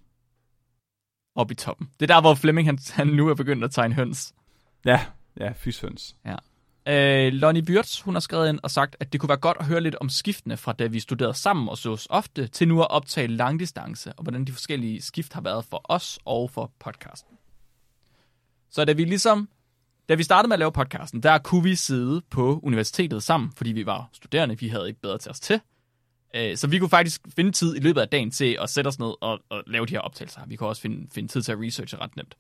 Op 1.35 1.52
i 1.52 1.56
toppen. 1.56 1.89
Det 1.99 2.11
er 2.11 2.15
der, 2.15 2.22
hvor 2.22 2.35
Flemming 2.35 2.68
han, 2.68 2.80
han 2.91 3.07
nu 3.07 3.30
er 3.30 3.34
begyndt 3.34 3.64
at 3.64 3.72
tegne 3.72 3.95
høns. 3.95 4.34
Ja, 4.85 5.06
ja, 5.39 5.52
fyshøns. 5.56 6.15
Øh, 6.88 7.34
Lonnie 7.34 7.64
Wirtz, 7.69 8.02
hun 8.02 8.15
har 8.15 8.19
skrevet 8.19 8.49
ind 8.49 8.60
og 8.64 8.72
sagt, 8.72 8.95
at 8.99 9.14
det 9.14 9.19
kunne 9.22 9.30
være 9.30 9.38
godt 9.38 9.57
at 9.60 9.65
høre 9.65 9.81
lidt 9.81 9.95
om 9.95 10.10
skiftene 10.10 10.57
fra 10.57 10.73
da 10.73 10.85
vi 10.85 10.99
studerede 10.99 11.34
sammen 11.34 11.69
og 11.69 11.77
sås 11.77 12.07
ofte, 12.10 12.48
til 12.48 12.68
nu 12.68 12.81
at 12.81 12.91
optage 12.91 13.27
langdistance, 13.27 14.14
og 14.14 14.23
hvordan 14.23 14.45
de 14.45 14.52
forskellige 14.52 15.02
skift 15.02 15.34
har 15.34 15.41
været 15.41 15.65
for 15.65 15.81
os 15.84 16.19
og 16.26 16.52
for 16.52 16.72
podcasten. 16.80 17.38
Så 18.72 18.85
da 18.85 18.93
vi 18.93 19.06
ligesom, 19.06 19.49
da 20.10 20.15
vi 20.15 20.23
startede 20.23 20.48
med 20.48 20.56
at 20.56 20.60
lave 20.60 20.72
podcasten, 20.72 21.23
der 21.23 21.38
kunne 21.38 21.64
vi 21.64 21.76
sidde 21.76 22.22
på 22.30 22.60
universitetet 22.64 23.23
sammen, 23.23 23.52
fordi 23.52 23.72
vi 23.72 23.85
var 23.85 24.10
studerende, 24.14 24.60
vi 24.60 24.68
havde 24.68 24.88
ikke 24.88 25.02
bedre 25.02 25.18
til 25.18 25.31
os 25.31 25.39
til. 25.39 25.61
Øh, 26.35 26.57
så 26.57 26.68
vi 26.68 26.80
kunne 26.80 26.89
faktisk 26.89 27.22
finde 27.35 27.52
tid 27.52 27.76
i 27.76 27.80
løbet 27.80 28.02
af 28.02 28.07
dagen 28.07 28.31
til 28.31 28.57
at 28.61 28.69
sætte 28.69 28.88
os 28.88 28.99
ned 28.99 29.14
og, 29.22 29.39
og 29.49 29.64
lave 29.68 29.85
de 29.85 29.93
her 29.93 29.99
optagelser. 29.99 30.41
Vi 30.48 30.56
kunne 30.56 30.69
også 30.69 30.81
finde, 30.81 31.07
finde 31.11 31.30
tid 31.30 31.41
til 31.41 31.52
at 31.52 31.60
researche 31.60 31.98
ret 31.98 32.15
nemt. 32.15 32.35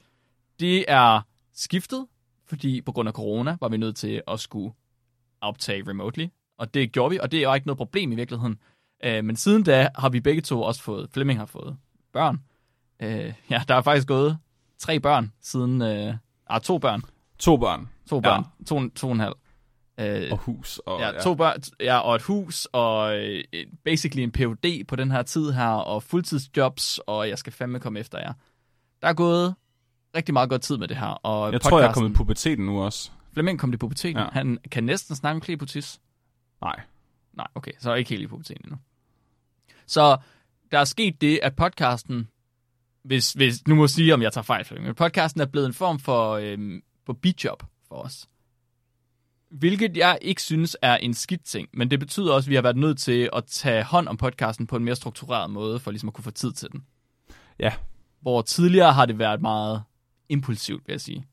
Det 0.59 0.85
er 0.87 1.21
skiftet, 1.53 2.07
fordi 2.45 2.81
på 2.81 2.91
grund 2.91 3.07
af 3.07 3.13
corona 3.13 3.57
var 3.61 3.69
vi 3.69 3.77
nødt 3.77 3.95
til 3.95 4.21
at 4.27 4.39
skulle 4.39 4.73
optage 5.41 5.89
remotely, 5.89 6.27
og 6.57 6.73
det 6.73 6.91
gjorde 6.91 7.11
vi, 7.11 7.19
og 7.19 7.31
det 7.31 7.37
er 7.37 7.43
jo 7.43 7.53
ikke 7.53 7.67
noget 7.67 7.77
problem 7.77 8.11
i 8.11 8.15
virkeligheden. 8.15 8.59
Øh, 9.03 9.25
men 9.25 9.35
siden 9.35 9.63
da 9.63 9.89
har 9.95 10.09
vi 10.09 10.19
begge 10.19 10.41
to 10.41 10.61
også 10.61 10.81
fået, 10.81 11.09
Flemming 11.13 11.39
har 11.39 11.45
fået 11.45 11.77
børn. 12.13 12.43
Øh, 12.99 13.33
ja, 13.49 13.63
der 13.67 13.75
er 13.75 13.81
faktisk 13.81 14.07
gået 14.07 14.37
tre 14.81 14.99
børn 14.99 15.31
siden, 15.41 15.81
øh, 15.81 16.13
ah, 16.49 16.61
to 16.61 16.77
børn, 16.77 17.01
To 17.39 17.57
børn 17.57 17.89
to 18.09 18.19
børn, 18.19 18.45
ja. 18.59 18.65
to, 18.65 18.89
to 18.89 19.07
og 19.07 19.13
en 19.13 19.19
halv. 19.19 19.35
Øh, 19.99 20.27
og 20.31 20.37
hus. 20.37 20.77
Og, 20.85 20.99
ja, 20.99 21.11
to 21.23 21.35
børn, 21.35 21.61
ja, 21.79 21.97
og 21.97 22.15
et 22.15 22.21
hus, 22.21 22.67
og 22.71 23.17
øh, 23.17 23.43
basically 23.83 24.23
en 24.23 24.31
PhD 24.31 24.87
på 24.87 24.95
den 24.95 25.11
her 25.11 25.21
tid 25.23 25.51
her, 25.51 25.67
og 25.67 26.03
fuldtidsjobs, 26.03 26.99
og 27.07 27.29
jeg 27.29 27.37
skal 27.37 27.53
fandme 27.53 27.79
komme 27.79 27.99
efter 27.99 28.19
jer. 28.19 28.33
Der 29.01 29.07
er 29.07 29.13
gået 29.13 29.55
rigtig 30.15 30.33
meget 30.33 30.49
godt 30.49 30.61
tid 30.61 30.77
med 30.77 30.87
det 30.87 30.97
her. 30.97 31.07
Og 31.07 31.51
Jeg 31.51 31.61
tror, 31.61 31.79
jeg 31.79 31.87
er 31.89 31.93
kommet 31.93 32.09
i 32.09 32.13
puberteten 32.13 32.65
nu 32.65 32.81
også. 32.81 33.11
Flemming 33.33 33.59
kom 33.59 33.73
i 33.73 33.77
puberteten. 33.77 34.17
Ja. 34.17 34.27
Han 34.31 34.57
kan 34.71 34.83
næsten 34.83 35.15
snakke 35.15 35.35
om 35.35 35.41
klepotis. 35.41 36.01
Nej. 36.61 36.79
Nej, 37.33 37.47
okay, 37.55 37.71
så 37.79 37.89
er 37.89 37.93
jeg 37.93 37.99
ikke 37.99 38.09
helt 38.09 38.23
i 38.23 38.27
puberteten 38.27 38.65
endnu. 38.65 38.77
Så 39.85 40.17
der 40.71 40.79
er 40.79 40.83
sket 40.83 41.21
det, 41.21 41.39
at 41.43 41.55
podcasten, 41.55 42.27
hvis, 43.03 43.33
hvis 43.33 43.67
nu 43.67 43.75
må 43.75 43.83
jeg 43.83 43.89
sige, 43.89 44.13
om 44.13 44.21
jeg 44.21 44.33
tager 44.33 44.43
fejl, 44.43 44.81
men 44.81 44.95
podcasten 44.95 45.41
er 45.41 45.45
blevet 45.45 45.67
en 45.67 45.73
form 45.73 45.99
for, 45.99 46.31
øhm, 46.31 46.81
for 47.05 47.13
bidjob 47.13 47.63
for 47.87 47.95
os. 47.95 48.27
Hvilket 49.49 49.97
jeg 49.97 50.17
ikke 50.21 50.41
synes 50.41 50.77
er 50.81 50.97
en 50.97 51.13
skidt 51.13 51.45
ting, 51.45 51.69
men 51.73 51.91
det 51.91 51.99
betyder 51.99 52.33
også, 52.33 52.47
at 52.47 52.49
vi 52.49 52.55
har 52.55 52.61
været 52.61 52.77
nødt 52.77 52.99
til 52.99 53.29
at 53.33 53.45
tage 53.45 53.83
hånd 53.83 54.07
om 54.07 54.17
podcasten 54.17 54.67
på 54.67 54.75
en 54.75 54.83
mere 54.83 54.95
struktureret 54.95 55.49
måde, 55.49 55.79
for 55.79 55.91
ligesom 55.91 56.09
at 56.09 56.13
kunne 56.13 56.23
få 56.23 56.31
tid 56.31 56.51
til 56.51 56.71
den. 56.71 56.85
Ja. 57.59 57.73
Hvor 58.21 58.41
tidligere 58.41 58.93
har 58.93 59.05
det 59.05 59.19
været 59.19 59.41
meget 59.41 59.83
impulsivt, 60.29 60.87
vil 60.87 60.93
jeg 60.93 61.01
sige. 61.01 61.25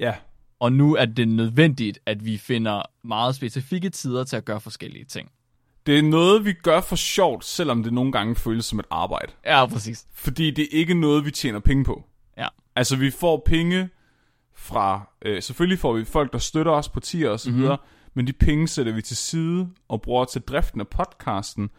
Ja. 0.00 0.14
Og 0.60 0.72
nu 0.72 0.96
er 0.96 1.04
det 1.04 1.28
nødvendigt, 1.28 1.98
at 2.06 2.24
vi 2.24 2.38
finder 2.38 2.82
meget 3.04 3.34
specifikke 3.34 3.90
tider 3.90 4.24
til 4.24 4.36
at 4.36 4.44
gøre 4.44 4.60
forskellige 4.60 5.04
ting. 5.04 5.30
Det 5.86 5.98
er 5.98 6.02
noget, 6.02 6.44
vi 6.44 6.52
gør 6.52 6.80
for 6.80 6.96
sjovt, 6.96 7.44
selvom 7.44 7.82
det 7.82 7.92
nogle 7.92 8.12
gange 8.12 8.34
føles 8.36 8.64
som 8.64 8.78
et 8.78 8.84
arbejde. 8.90 9.32
Ja, 9.46 9.66
præcis. 9.66 10.06
Fordi 10.14 10.50
det 10.50 10.62
er 10.64 10.68
ikke 10.78 10.94
noget, 10.94 11.24
vi 11.24 11.30
tjener 11.30 11.58
penge 11.60 11.84
på. 11.84 12.04
Ja. 12.38 12.48
Altså, 12.76 12.96
vi 12.96 13.10
får 13.10 13.42
penge 13.46 13.88
fra... 14.54 15.10
Øh, 15.22 15.42
selvfølgelig 15.42 15.78
får 15.78 15.92
vi 15.92 16.04
folk, 16.04 16.32
der 16.32 16.38
støtter 16.38 16.72
os 16.72 16.88
på 16.88 17.00
tier 17.00 17.30
og 17.30 17.40
så 17.40 17.50
Mhm. 17.50 17.58
videre, 17.58 17.76
men 18.14 18.26
de 18.26 18.32
penge 18.32 18.68
sætter 18.68 18.92
vi 18.92 19.02
til 19.02 19.16
side 19.16 19.68
og 19.88 20.02
bruger 20.02 20.24
til 20.24 20.40
driften 20.40 20.80
af 20.80 20.88
podcasten, 20.88 21.70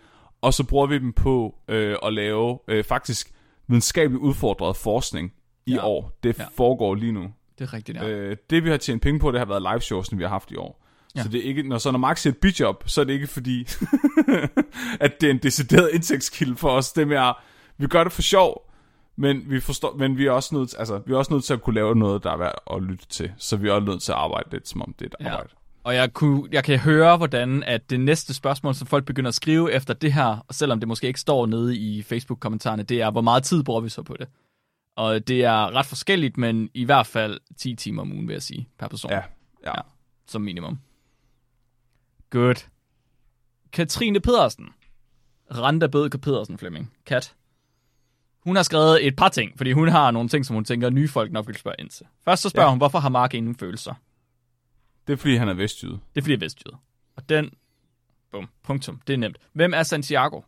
og 0.42 0.54
så 0.54 0.64
bruger 0.64 0.88
vi 0.88 1.00
dem 1.00 1.14
på 1.14 1.56
øh, 1.68 1.96
at 2.04 2.14
lave 2.14 2.60
øh, 2.68 2.84
faktisk 2.84 3.32
videnskabeligt 3.68 4.22
udfordret 4.22 4.76
forskning 4.76 5.34
i 5.66 5.74
Ja. 5.74 5.86
år. 5.86 6.20
Det 6.24 6.40
Ja. 6.40 6.46
foregår 6.58 6.96
lige 6.96 7.12
nu. 7.12 7.34
Det 7.60 7.64
er 7.68 7.74
rigtigt, 7.74 7.98
ja. 7.98 8.08
Øh, 8.08 8.38
det 8.50 8.64
vi 8.64 8.70
har 8.70 8.78
tjent 8.78 9.02
penge 9.02 9.20
på, 9.20 9.32
det 9.32 9.40
har 9.40 9.46
været 9.46 9.62
live 9.62 9.82
shows, 9.82 10.18
vi 10.18 10.24
har 10.24 10.30
haft 10.30 10.52
i 10.52 10.56
år. 10.56 10.83
Ja. 11.16 11.20
Ja. 11.20 11.24
Så 11.24 11.30
det 11.30 11.40
er 11.40 11.44
ikke, 11.44 11.64
når, 11.64 11.78
så 11.78 11.92
når 11.92 12.00
Max 12.00 12.20
siger 12.22 12.34
et 12.34 12.38
bidjob, 12.40 12.84
så 12.86 13.02
er 13.02 13.06
det 13.06 13.14
ikke 13.14 13.28
fordi, 13.28 13.60
at 15.06 15.22
det 15.22 15.28
er 15.28 15.32
en 15.32 15.38
decideret 15.44 15.90
indtægtskilde 15.94 16.56
for 16.56 16.70
os. 16.70 16.92
Det 16.92 17.12
er 17.12 17.34
vi 17.78 17.88
gør 17.88 18.04
det 18.04 18.14
for 18.14 18.22
sjov, 18.22 18.72
men 19.16 19.44
vi, 19.50 19.60
forstår, 19.60 19.96
men 19.98 20.18
vi 20.18 20.26
er 20.26 20.32
også 20.32 20.56
nødt 20.56 20.76
altså, 20.80 21.02
vi 21.06 21.14
er 21.14 21.18
også 21.18 21.34
nødt 21.34 21.44
til 21.44 21.54
at 21.54 21.62
kunne 21.62 21.76
lave 21.76 21.96
noget, 21.96 22.24
der 22.24 22.32
er 22.32 22.38
værd 22.38 22.54
at 22.74 22.84
lytte 22.84 23.08
til. 23.08 23.32
Så 23.38 23.58
vi 23.58 23.68
er 23.68 23.72
også 23.74 23.86
nødt 23.86 24.02
til 24.02 24.12
at 24.12 24.18
arbejde 24.18 24.50
lidt, 24.52 24.68
som 24.68 24.82
om 24.82 24.96
det 25.00 25.06
er 25.06 25.10
et 25.10 25.26
Ja. 25.26 25.32
arbejde. 25.32 25.50
Og 25.84 25.96
jeg, 25.96 26.14
kunne, 26.14 26.48
jeg 26.52 26.64
kan 26.64 26.80
høre, 26.80 27.18
hvordan 27.18 27.64
at 27.64 27.90
det 27.90 28.00
næste 28.00 28.34
spørgsmål, 28.34 28.76
som 28.76 28.88
folk 28.88 29.06
begynder 29.06 29.28
at 29.28 29.36
skrive 29.36 29.72
efter 29.72 29.94
det 29.94 30.14
her, 30.14 30.46
og 30.48 30.56
selvom 30.56 30.80
det 30.80 30.88
måske 30.88 31.08
ikke 31.08 31.20
står 31.20 31.46
nede 31.46 31.78
i 31.78 32.04
Facebook-kommentarerne, 32.04 32.84
det 32.84 33.02
er, 33.02 33.12
hvor 33.12 33.22
meget 33.22 33.44
tid 33.44 33.64
bruger 33.64 33.82
vi 33.82 33.90
så 33.90 34.04
på 34.04 34.16
det? 34.20 34.28
Og 34.96 35.28
det 35.28 35.44
er 35.44 35.76
ret 35.76 35.86
forskelligt, 35.86 36.38
men 36.38 36.70
i 36.74 36.84
hvert 36.84 37.08
fald 37.08 37.40
10 37.58 37.76
timer 37.76 38.02
om 38.02 38.12
ugen, 38.12 38.28
vil 38.28 38.34
jeg 38.34 38.42
sige, 38.42 38.70
per 38.80 38.88
person. 38.88 39.12
Ja, 39.12 39.22
ja. 39.66 39.72
Som 40.28 40.42
minimum. 40.42 40.80
Good. 42.34 42.56
Katrine 43.72 44.20
Pedersen. 44.20 44.70
Randa 45.52 45.88
Bødke 45.88 46.18
Pedersen, 46.18 46.58
Flemming. 46.58 46.94
Kat. 47.06 47.36
Hun 48.44 48.56
har 48.56 48.64
skrevet 48.64 49.08
et 49.08 49.16
par 49.16 49.30
ting, 49.30 49.58
fordi 49.58 49.72
hun 49.72 49.88
har 49.88 50.12
nogle 50.12 50.30
ting, 50.30 50.46
som 50.46 50.54
hun 50.54 50.66
tænker, 50.66 50.90
nye 50.90 51.08
folk 51.08 51.32
nok 51.32 51.48
vil 51.48 51.56
spørge 51.56 51.76
ind 51.80 51.90
til. 51.90 52.06
Først 52.26 52.42
så 52.42 52.50
spørger 52.50 52.68
ja. 52.68 52.70
Hun, 52.70 52.78
hvorfor 52.78 53.00
har 53.00 53.10
Mark 53.10 53.34
ingen 53.34 53.56
følelser? 53.56 53.94
Det 55.08 55.14
er 55.14 55.18
fordi, 55.18 55.36
han 55.36 55.50
er 55.50 55.54
vestjyde. 55.54 55.92
Det 55.94 56.18
er 56.18 56.22
fordi, 56.22 56.32
jeg 56.32 56.38
er 56.38 56.46
vestjyde. 56.46 56.76
Og 57.16 57.30
den... 57.30 57.50
Bum. 58.32 58.50
Punktum. 58.64 59.02
Det 59.08 59.14
er 59.14 59.18
nemt. 59.18 59.38
Hvem 59.54 59.74
er 59.74 59.84
Santiago? 59.84 60.42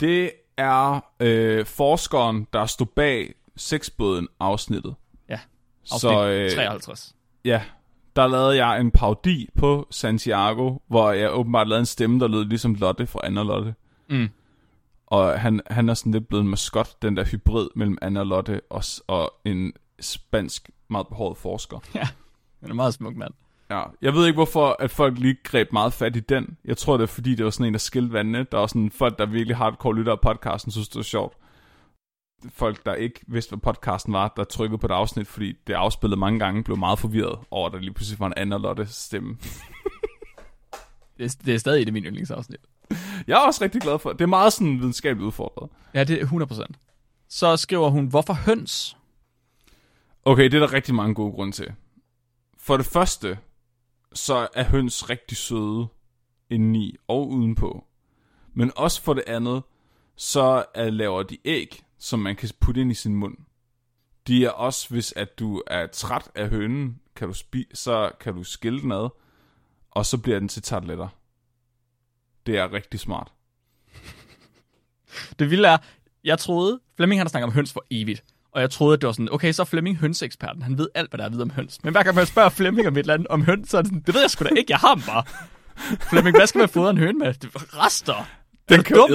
Det 0.00 0.32
er 0.56 1.00
øh, 1.20 1.66
forskeren, 1.66 2.46
der 2.52 2.66
stod 2.66 2.86
bag 2.86 3.34
sexbåden 3.56 4.28
afsnittet. 4.40 4.94
Ja, 5.28 5.40
Så 5.84 6.26
øh, 6.26 6.50
53. 6.50 7.14
ja, 7.44 7.62
der 8.16 8.26
lavede 8.26 8.66
jeg 8.66 8.80
en 8.80 8.90
parodi 8.90 9.48
på 9.58 9.86
Santiago, 9.90 10.78
hvor 10.88 11.10
jeg 11.10 11.34
åbenbart 11.34 11.68
lavede 11.68 11.80
en 11.80 11.86
stemme, 11.86 12.20
der 12.20 12.28
lød 12.28 12.44
ligesom 12.44 12.74
Lotte 12.74 13.06
fra 13.06 13.20
Anna 13.24 13.42
Lotte. 13.42 13.74
Mm. 14.10 14.28
Og 15.06 15.40
han, 15.40 15.60
han 15.66 15.88
er 15.88 15.94
sådan 15.94 16.12
lidt 16.12 16.28
blevet 16.28 16.42
en 16.42 16.50
maskot, 16.50 17.02
den 17.02 17.16
der 17.16 17.24
hybrid 17.24 17.68
mellem 17.76 17.98
Anna 18.02 18.20
og 18.20 18.26
Lotte 18.26 18.60
og, 18.70 18.82
og 19.06 19.32
en 19.44 19.72
spansk, 20.00 20.70
meget 20.88 21.08
behåret 21.08 21.36
forsker. 21.36 21.78
Han 22.60 22.70
er 22.70 22.74
meget 22.74 22.94
smuk 22.94 23.16
mand. 23.16 23.34
Ja, 23.70 23.82
jeg 24.02 24.14
ved 24.14 24.26
ikke, 24.26 24.36
hvorfor 24.36 24.76
at 24.78 24.90
folk 24.90 25.18
lige 25.18 25.36
greb 25.44 25.72
meget 25.72 25.92
fat 25.92 26.16
i 26.16 26.20
den. 26.20 26.56
Jeg 26.64 26.76
tror, 26.76 26.96
det 26.96 27.02
er 27.02 27.06
fordi, 27.06 27.34
det 27.34 27.44
var 27.44 27.50
sådan 27.50 27.66
en, 27.66 27.72
der 27.72 27.78
skilte 27.78 28.12
vandene. 28.12 28.46
Der 28.52 28.58
var 28.58 28.66
sådan 28.66 28.90
folk, 28.90 29.18
der 29.18 29.26
virkelig 29.26 29.56
hardcore 29.56 29.94
lytter 29.94 30.12
af 30.12 30.20
podcasten, 30.20 30.72
synes 30.72 30.88
det 30.88 30.96
var 30.96 31.02
sjovt. 31.02 31.36
Folk, 32.48 32.86
der 32.86 32.94
ikke 32.94 33.20
vidste, 33.26 33.50
hvad 33.50 33.58
podcasten 33.58 34.12
var, 34.12 34.32
der 34.36 34.44
trykkede 34.44 34.78
på 34.78 34.86
et 34.86 34.90
afsnit, 34.90 35.26
fordi 35.26 35.52
det 35.66 35.72
afspillet 35.74 36.18
mange 36.18 36.38
gange, 36.38 36.64
blev 36.64 36.76
meget 36.76 36.98
forvirret 36.98 37.38
over, 37.50 37.66
at 37.66 37.72
der 37.72 37.78
lige 37.78 37.94
pludselig 37.94 38.20
var 38.20 38.28
en 38.28 38.52
og 38.52 38.60
Lotte 38.60 38.86
stemme. 38.86 39.36
Det 41.18 41.26
er, 41.26 41.36
det 41.44 41.54
er 41.54 41.58
stadig 41.58 41.82
et 41.82 41.86
af 41.86 41.92
mine 41.92 42.06
yndlingsafsnit. 42.06 42.60
Jeg 43.26 43.34
er 43.34 43.46
også 43.46 43.64
rigtig 43.64 43.80
glad 43.80 43.98
for 43.98 44.10
det. 44.10 44.18
Det 44.18 44.24
er 44.24 44.28
meget 44.28 44.52
sådan 44.52 44.78
videnskabeligt 44.78 45.26
udfordret. 45.26 45.70
Ja, 45.94 46.04
det 46.04 46.22
er 46.22 46.26
100%. 46.26 46.64
Så 47.28 47.56
skriver 47.56 47.90
hun, 47.90 48.06
hvorfor 48.06 48.32
høns? 48.32 48.96
Okay, 50.24 50.44
det 50.44 50.54
er 50.54 50.58
der 50.58 50.72
rigtig 50.72 50.94
mange 50.94 51.14
gode 51.14 51.32
grunde 51.32 51.52
til. 51.52 51.72
For 52.58 52.76
det 52.76 52.86
første, 52.86 53.38
så 54.12 54.48
er 54.54 54.64
høns 54.64 55.10
rigtig 55.10 55.36
søde 55.36 55.86
indeni 56.50 56.96
og 57.08 57.28
udenpå. 57.28 57.84
Men 58.54 58.72
også 58.76 59.02
for 59.02 59.14
det 59.14 59.24
andet, 59.26 59.62
så 60.16 60.64
er, 60.74 60.90
laver 60.90 61.22
de 61.22 61.38
æg, 61.44 61.84
som 62.00 62.18
man 62.18 62.36
kan 62.36 62.48
putte 62.60 62.80
ind 62.80 62.90
i 62.90 62.94
sin 62.94 63.14
mund. 63.14 63.36
De 64.26 64.44
er 64.44 64.50
også, 64.50 64.88
hvis 64.88 65.12
at 65.16 65.38
du 65.38 65.62
er 65.66 65.86
træt 65.86 66.30
af 66.34 66.48
hønen, 66.48 67.00
kan 67.16 67.28
du 67.28 67.34
spi- 67.34 67.70
så 67.74 68.10
kan 68.20 68.34
du 68.34 68.44
skille 68.44 68.80
den 68.80 68.92
ad, 68.92 69.08
og 69.90 70.06
så 70.06 70.18
bliver 70.18 70.38
den 70.38 70.48
til 70.48 70.62
tartletter. 70.62 71.08
Det 72.46 72.58
er 72.58 72.72
rigtig 72.72 73.00
smart. 73.00 73.32
Det 75.38 75.50
vilde 75.50 75.68
er, 75.68 75.78
jeg 76.24 76.38
troede, 76.38 76.80
Flemming 76.96 77.20
han 77.20 77.28
snakker 77.28 77.46
om 77.46 77.52
høns 77.52 77.72
for 77.72 77.84
evigt. 77.90 78.24
Og 78.52 78.60
jeg 78.60 78.70
troede, 78.70 78.94
at 78.94 79.00
det 79.00 79.06
var 79.06 79.12
sådan, 79.12 79.32
okay, 79.32 79.52
så 79.52 79.62
er 79.62 79.66
Flemming 79.66 79.96
hønseeksperten. 79.96 80.62
Han 80.62 80.78
ved 80.78 80.88
alt, 80.94 81.10
hvad 81.10 81.18
der 81.18 81.24
er 81.24 81.28
ved 81.28 81.42
om 81.42 81.50
høns. 81.50 81.84
Men 81.84 81.92
hver 81.92 82.02
gang 82.02 82.16
man 82.16 82.26
spørger 82.26 82.48
Flemming 82.48 82.88
om 82.88 82.94
et 82.94 82.98
eller 82.98 83.14
andet 83.14 83.26
om 83.28 83.42
høns, 83.44 83.70
så 83.70 83.78
er 83.78 83.82
det 83.82 83.88
sådan, 83.88 84.02
det 84.06 84.14
ved 84.14 84.20
jeg 84.20 84.30
sgu 84.30 84.44
da 84.44 84.50
ikke, 84.56 84.72
jeg 84.72 84.78
har 84.78 84.94
dem 84.94 85.04
bare. 85.04 85.24
Flemming, 86.10 86.36
hvad 86.36 86.46
skal 86.46 86.58
man 86.58 86.68
fodre 86.68 86.90
en 86.90 86.98
høne 86.98 87.18
med? 87.18 87.34
Det 87.34 87.50
rester. 87.54 88.26
Den 88.70 88.82
kan 88.82 88.96
dum. 88.96 89.10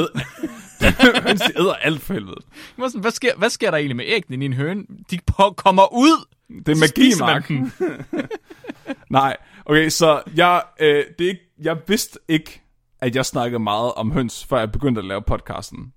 Høns, 1.24 1.42
de 1.48 1.60
æder 1.60 1.74
alt 1.74 2.02
for 2.02 2.14
helvede. 2.14 2.38
Var 2.78 2.88
sådan, 2.88 3.02
Hvad 3.02 3.12
sker, 3.12 3.32
hvad 3.38 3.50
sker 3.50 3.72
der 3.72 3.78
egentlig 3.78 3.96
med 3.96 4.06
æggene 4.08 4.44
i 4.44 4.46
en 4.46 4.54
høne? 4.54 4.84
De 5.12 5.20
på, 5.28 5.54
kommer 5.58 5.94
ud. 5.94 6.26
Det 6.66 6.72
er 6.72 6.76
magi, 6.76 6.88
spiser 6.88 7.26
man 7.26 7.34
Mark. 7.36 7.48
dem. 7.48 7.72
Nej, 9.10 9.38
Okay, 9.66 9.90
så 9.90 10.22
jeg, 10.36 10.64
øh, 10.80 11.04
det 11.20 11.26
er 11.26 11.30
ikke, 11.30 11.52
jeg 11.62 11.78
vidste 11.88 12.20
ikke, 12.28 12.62
at 13.02 13.16
jeg 13.16 13.26
snakkede 13.26 13.60
meget 13.60 13.94
om 13.94 14.12
høns, 14.12 14.46
før 14.46 14.60
jeg 14.60 14.72
begyndte 14.72 15.00
at 15.00 15.06
lave 15.06 15.22
podcasten. 15.22 15.94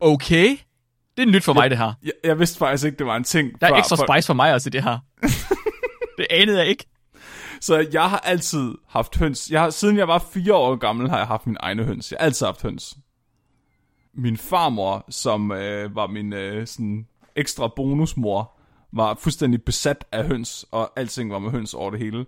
Okay. 0.00 0.56
Det 1.16 1.22
er 1.22 1.26
nyt 1.26 1.44
for 1.44 1.52
mig, 1.52 1.70
det 1.70 1.78
her. 1.78 1.92
Jeg, 2.02 2.12
jeg 2.24 2.38
vidste 2.38 2.58
faktisk 2.58 2.84
ikke, 2.84 2.98
det 2.98 3.06
var 3.06 3.16
en 3.16 3.24
ting. 3.24 3.60
Der 3.60 3.66
er 3.66 3.70
før, 3.70 3.76
ekstra 3.76 3.96
spice 3.96 4.26
for 4.26 4.34
mig 4.34 4.54
også 4.54 4.68
i 4.68 4.70
det 4.70 4.82
her. 4.82 4.98
det 6.18 6.26
anede 6.30 6.58
jeg 6.58 6.66
ikke. 6.66 6.84
Så 7.60 7.88
jeg 7.92 8.10
har 8.10 8.18
altid 8.18 8.74
haft 8.88 9.16
høns. 9.16 9.50
Jeg 9.50 9.60
har, 9.60 9.70
siden 9.70 9.96
jeg 9.96 10.08
var 10.08 10.18
fire 10.18 10.54
år 10.54 10.76
gammel, 10.76 11.10
har 11.10 11.18
jeg 11.18 11.26
haft 11.26 11.46
min 11.46 11.56
egne 11.60 11.84
høns. 11.84 12.12
Jeg 12.12 12.16
har 12.20 12.24
altid 12.24 12.46
haft 12.46 12.62
høns. 12.62 12.96
Min 14.14 14.36
farmor, 14.36 15.04
som 15.08 15.52
øh, 15.52 15.96
var 15.96 16.06
min 16.06 16.32
øh, 16.32 16.66
sådan 16.66 17.06
ekstra 17.36 17.68
bonusmor, 17.76 18.52
var 18.92 19.14
fuldstændig 19.14 19.62
besat 19.62 20.04
af 20.12 20.26
høns, 20.26 20.66
og 20.70 20.92
alting 20.96 21.30
var 21.30 21.38
med 21.38 21.50
høns 21.50 21.74
over 21.74 21.90
det 21.90 22.00
hele. 22.00 22.26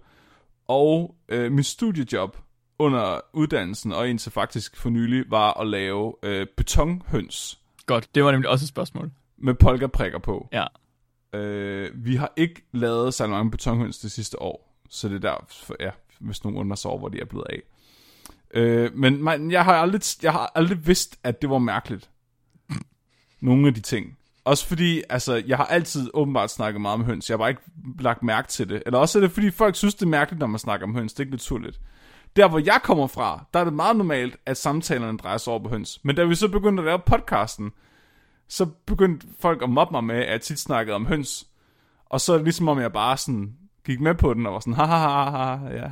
Og 0.69 1.15
øh, 1.29 1.53
min 1.53 1.65
studiejob 1.65 2.37
under 2.79 3.21
uddannelsen, 3.33 3.93
og 3.93 4.09
indtil 4.09 4.33
faktisk 4.33 4.77
for 4.77 4.91
nylig, 4.91 5.25
var 5.31 5.61
at 5.61 5.67
lave 5.67 6.15
øh, 6.23 6.47
betonhøns. 6.57 7.59
Godt, 7.87 8.15
det 8.15 8.25
var 8.25 8.33
nemlig 8.33 8.51
også 8.51 8.65
et 8.65 8.69
spørgsmål. 8.69 9.11
Med 9.39 9.55
polkaprikker 9.55 10.19
på. 10.19 10.49
Ja. 10.53 10.65
Øh, 11.39 11.91
vi 11.95 12.17
har 12.17 12.33
ikke 12.37 12.63
lavet 12.73 13.15
så 13.15 13.27
mange 13.27 13.51
betonhøns 13.51 13.99
det 13.99 14.13
sidste 14.13 14.43
år, 14.43 14.68
så 14.89 15.09
det 15.09 15.15
er 15.15 15.19
der, 15.19 15.75
ja, 15.81 15.91
hvis 16.21 16.45
nogen 16.45 16.59
undrer 16.59 16.77
sig 16.77 16.91
over, 16.91 16.99
hvor 16.99 17.09
de 17.09 17.21
er 17.21 17.25
blevet 17.25 17.47
af. 17.51 17.63
Øh, 18.55 18.95
men 18.95 19.23
man, 19.23 19.51
jeg, 19.51 19.65
har 19.65 19.75
aldrig, 19.75 20.03
jeg 20.23 20.33
har 20.33 20.53
aldrig 20.55 20.87
vidst, 20.87 21.19
at 21.25 21.43
det 21.43 21.51
var 21.51 21.59
mærkeligt. 21.59 22.11
Nogle 23.41 23.69
af 23.69 23.75
de 23.75 23.81
ting. 23.81 24.19
Også 24.45 24.67
fordi, 24.67 25.03
altså, 25.09 25.43
jeg 25.47 25.57
har 25.57 25.65
altid 25.65 26.11
åbenbart 26.15 26.51
snakket 26.51 26.81
meget 26.81 26.95
om 26.95 27.05
høns. 27.05 27.31
Jeg 27.31 27.35
har 27.35 27.39
bare 27.39 27.51
ikke 27.51 27.63
lagt 28.01 28.23
mærke 28.23 28.49
til 28.49 28.69
det. 28.69 28.83
Eller 28.87 28.99
også 28.99 29.19
er 29.19 29.21
det, 29.21 29.33
fordi 29.33 29.51
folk 29.51 29.77
synes, 29.77 29.95
det 29.95 30.03
er 30.03 30.11
mærkeligt, 30.11 30.41
når 30.41 30.47
man 30.47 30.59
snakker 30.59 30.87
om 30.87 30.95
høns. 30.95 31.13
Det 31.13 31.21
er 31.21 31.25
ikke 31.25 31.35
naturligt. 31.35 31.81
Der, 32.37 32.49
hvor 32.49 32.59
jeg 32.59 32.81
kommer 32.85 33.07
fra, 33.07 33.45
der 33.55 33.61
er 33.61 33.65
det 33.65 33.73
meget 33.73 33.97
normalt, 33.97 34.37
at 34.47 34.57
samtalerne 34.57 35.19
drejer 35.19 35.39
sig 35.39 35.51
over 35.51 35.63
på 35.63 35.69
høns. 35.69 36.01
Men 36.05 36.17
da 36.17 36.25
vi 36.25 36.35
så 36.35 36.49
begyndte 36.49 36.81
at 36.81 36.85
lave 36.85 36.99
podcasten, 37.07 37.71
så 38.49 38.67
begyndte 38.87 39.27
folk 39.41 39.63
at 39.63 39.71
mobbe 39.71 39.93
mig 39.93 40.05
med, 40.05 40.17
at 40.17 40.33
jeg 40.33 40.41
tit 40.41 40.59
snakkede 40.59 40.95
om 40.95 41.07
høns. 41.07 41.47
Og 42.07 42.21
så 42.21 42.33
er 42.33 42.37
det 42.37 42.45
ligesom 42.45 42.69
om, 42.69 42.81
jeg 42.81 42.93
bare 42.93 43.17
sådan 43.17 43.58
gik 43.89 44.01
med 44.01 44.15
på 44.15 44.35
den, 44.35 44.47
og 44.47 44.53
var 44.53 44.61
sådan, 44.61 44.75
ha 44.75 44.85
ha 44.85 44.97
ha 44.97 45.31
ha, 45.31 45.75
ja. 45.75 45.91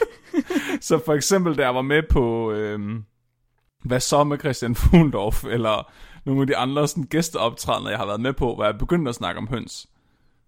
så 0.88 1.00
for 1.04 1.14
eksempel, 1.14 1.56
da 1.56 1.62
jeg 1.62 1.74
var 1.74 1.82
med 1.82 2.02
på, 2.10 2.52
øhm, 2.52 3.04
hvad 3.84 4.00
så 4.00 4.24
med 4.24 4.38
Christian 4.38 4.74
Fuglendorf, 4.74 5.44
eller 5.44 5.92
nogle 6.24 6.40
af 6.40 6.46
de 6.46 6.56
andre 6.56 6.88
sådan, 6.88 7.04
gæsteoptrædener, 7.04 7.90
jeg 7.90 7.98
har 7.98 8.06
været 8.06 8.20
med 8.20 8.32
på, 8.32 8.54
hvor 8.54 8.64
jeg 8.64 8.78
begyndte 8.78 9.08
at 9.08 9.14
snakke 9.14 9.38
om 9.38 9.48
høns. 9.48 9.88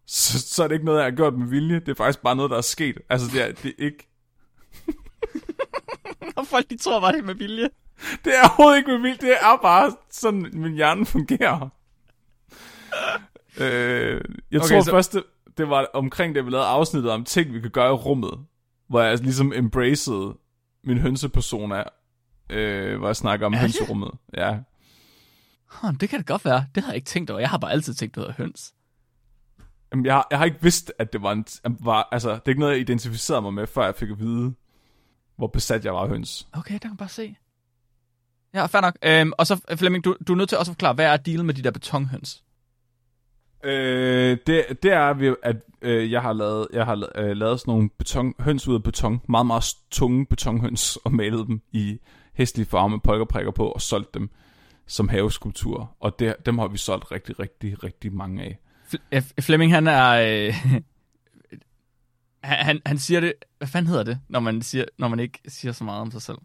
Så, 0.07 0.41
så 0.41 0.65
er 0.65 0.69
det 0.69 0.75
ikke 0.75 0.85
noget, 0.85 0.99
jeg 0.99 1.07
har 1.07 1.17
gjort 1.17 1.35
med 1.35 1.47
vilje. 1.47 1.81
Det 1.81 1.89
er 1.89 1.95
faktisk 1.95 2.23
bare 2.23 2.37
noget, 2.37 2.51
der 2.51 2.57
er 2.57 2.61
sket. 2.61 2.99
Altså, 3.09 3.27
det 3.33 3.43
er, 3.43 3.53
det 3.53 3.67
er 3.79 3.85
ikke... 3.85 4.09
og 6.37 6.47
folk, 6.47 6.71
de 6.71 6.77
tror 6.77 7.01
bare, 7.01 7.13
det 7.13 7.19
er 7.19 7.25
med 7.25 7.35
vilje. 7.35 7.69
Det 8.25 8.33
er 8.39 8.43
overhovedet 8.43 8.79
ikke 8.79 8.91
med 8.91 8.99
vilje. 8.99 9.17
Det 9.21 9.33
er 9.33 9.57
bare 9.63 9.93
sådan, 10.11 10.51
min 10.53 10.75
hjerne 10.75 11.07
fungerer. 11.07 11.69
øh, 13.61 14.21
jeg 14.51 14.61
okay, 14.61 14.69
tror 14.69 14.81
så... 14.81 14.91
først, 14.91 15.13
det, 15.13 15.23
det 15.59 15.69
var 15.69 15.89
omkring 15.95 16.35
det, 16.35 16.47
vi 16.47 16.51
lavede 16.51 16.67
afsnittet 16.67 17.13
om 17.13 17.25
ting, 17.25 17.55
vi 17.55 17.61
kan 17.61 17.71
gøre 17.71 17.91
i 17.91 17.95
rummet. 17.95 18.47
Hvor 18.89 19.01
jeg 19.01 19.19
ligesom 19.19 19.53
embraced 19.53 20.35
min 20.85 20.99
hønsepersona. 20.99 21.85
Øh, 22.51 22.99
hvor 22.99 23.09
jeg 23.09 23.17
snakker 23.17 23.47
om 23.47 23.55
hønserummet. 23.55 24.11
Ja. 24.37 24.59
Huh, 25.67 25.95
det 26.01 26.09
kan 26.09 26.19
det 26.19 26.27
godt 26.27 26.45
være. 26.45 26.67
Det 26.75 26.83
har 26.83 26.91
jeg 26.91 26.97
ikke 26.97 27.07
tænkt 27.07 27.31
over. 27.31 27.41
Jeg 27.41 27.51
har 27.51 27.59
bare 27.59 27.73
altid 27.73 27.95
tænkt 27.95 28.19
over 28.19 28.33
høns. 28.33 28.75
Jamen, 29.93 30.07
jeg, 30.07 30.25
jeg 30.31 30.39
har 30.39 30.45
ikke 30.45 30.63
vidst, 30.63 30.93
at 30.99 31.13
det 31.13 31.23
var 31.23 31.33
en... 31.33 31.45
Var, 31.81 32.09
altså, 32.13 32.31
det 32.31 32.41
er 32.45 32.49
ikke 32.49 32.61
noget, 32.61 32.73
jeg 32.73 32.81
identificerede 32.81 33.43
mig 33.43 33.55
med, 33.55 33.67
før 33.67 33.85
jeg 33.85 33.95
fik 33.95 34.11
at 34.11 34.19
vide, 34.19 34.55
hvor 35.37 35.47
besat 35.47 35.85
jeg 35.85 35.95
var 35.95 36.01
af 36.01 36.09
høns. 36.09 36.49
Okay, 36.53 36.75
der 36.75 36.89
kan 36.89 36.97
bare 36.97 37.09
se. 37.09 37.37
Ja, 38.55 38.67
fair 38.67 38.81
nok. 38.81 38.99
Øhm, 39.03 39.33
og 39.39 39.47
så, 39.47 39.61
Flemming, 39.77 40.05
du, 40.05 40.17
du 40.27 40.33
er 40.33 40.37
nødt 40.37 40.49
til 40.49 40.59
også 40.59 40.73
at 40.73 40.75
forklare, 40.75 40.95
hvad 40.95 41.07
er 41.07 41.17
dealen 41.17 41.47
med 41.47 41.55
de 41.55 41.63
der 41.63 41.71
betonhøns? 41.71 42.45
Øh, 43.65 44.39
det, 44.47 44.65
det 44.83 44.93
er, 44.93 45.35
at 45.43 45.57
øh, 45.83 46.11
jeg 46.13 46.23
har 46.23 46.33
lavet, 46.33 46.69
jeg 46.73 46.85
har 46.85 47.09
øh, 47.15 47.37
lavet 47.37 47.61
sådan 47.61 47.73
nogle 47.73 47.91
beton, 47.99 48.35
høns 48.41 48.69
ud 48.69 48.75
af 48.75 48.83
beton, 48.83 49.21
meget, 49.29 49.47
meget 49.47 49.65
tunge 49.91 50.27
betonhøns, 50.27 50.97
og 51.05 51.13
malet 51.13 51.47
dem 51.47 51.61
i 51.73 51.99
hæstlige 52.35 52.67
farve 52.67 52.91
med 52.91 52.99
polkerprikker 53.05 53.53
på, 53.53 53.69
og 53.69 53.81
solgt 53.81 54.15
dem 54.15 54.31
som 54.87 55.09
haveskulptur. 55.09 55.97
Og 56.01 56.19
det, 56.19 56.37
dem 56.47 56.59
har 56.59 56.69
vi 56.69 56.79
solgt 56.79 57.13
rigtig, 57.13 57.39
rigtig, 57.39 57.85
rigtig 57.85 58.13
mange 58.13 58.43
af. 58.43 58.59
Flemming, 59.41 59.73
han 59.73 59.87
er... 59.87 60.11
Øh, 60.11 60.55
han, 62.43 62.81
han 62.87 62.99
siger 62.99 63.21
det... 63.21 63.33
Hvad 63.59 63.69
fanden 63.69 63.89
hedder 63.89 64.03
det, 64.03 64.19
når 64.29 64.41
man, 64.41 64.63
siger, 64.63 64.85
når 64.99 65.09
man 65.09 65.21
ikke 65.21 65.39
siger 65.49 65.73
så 65.73 65.85
meget 65.85 66.01
om 66.01 66.11
sig 66.11 66.23
selv? 66.23 66.39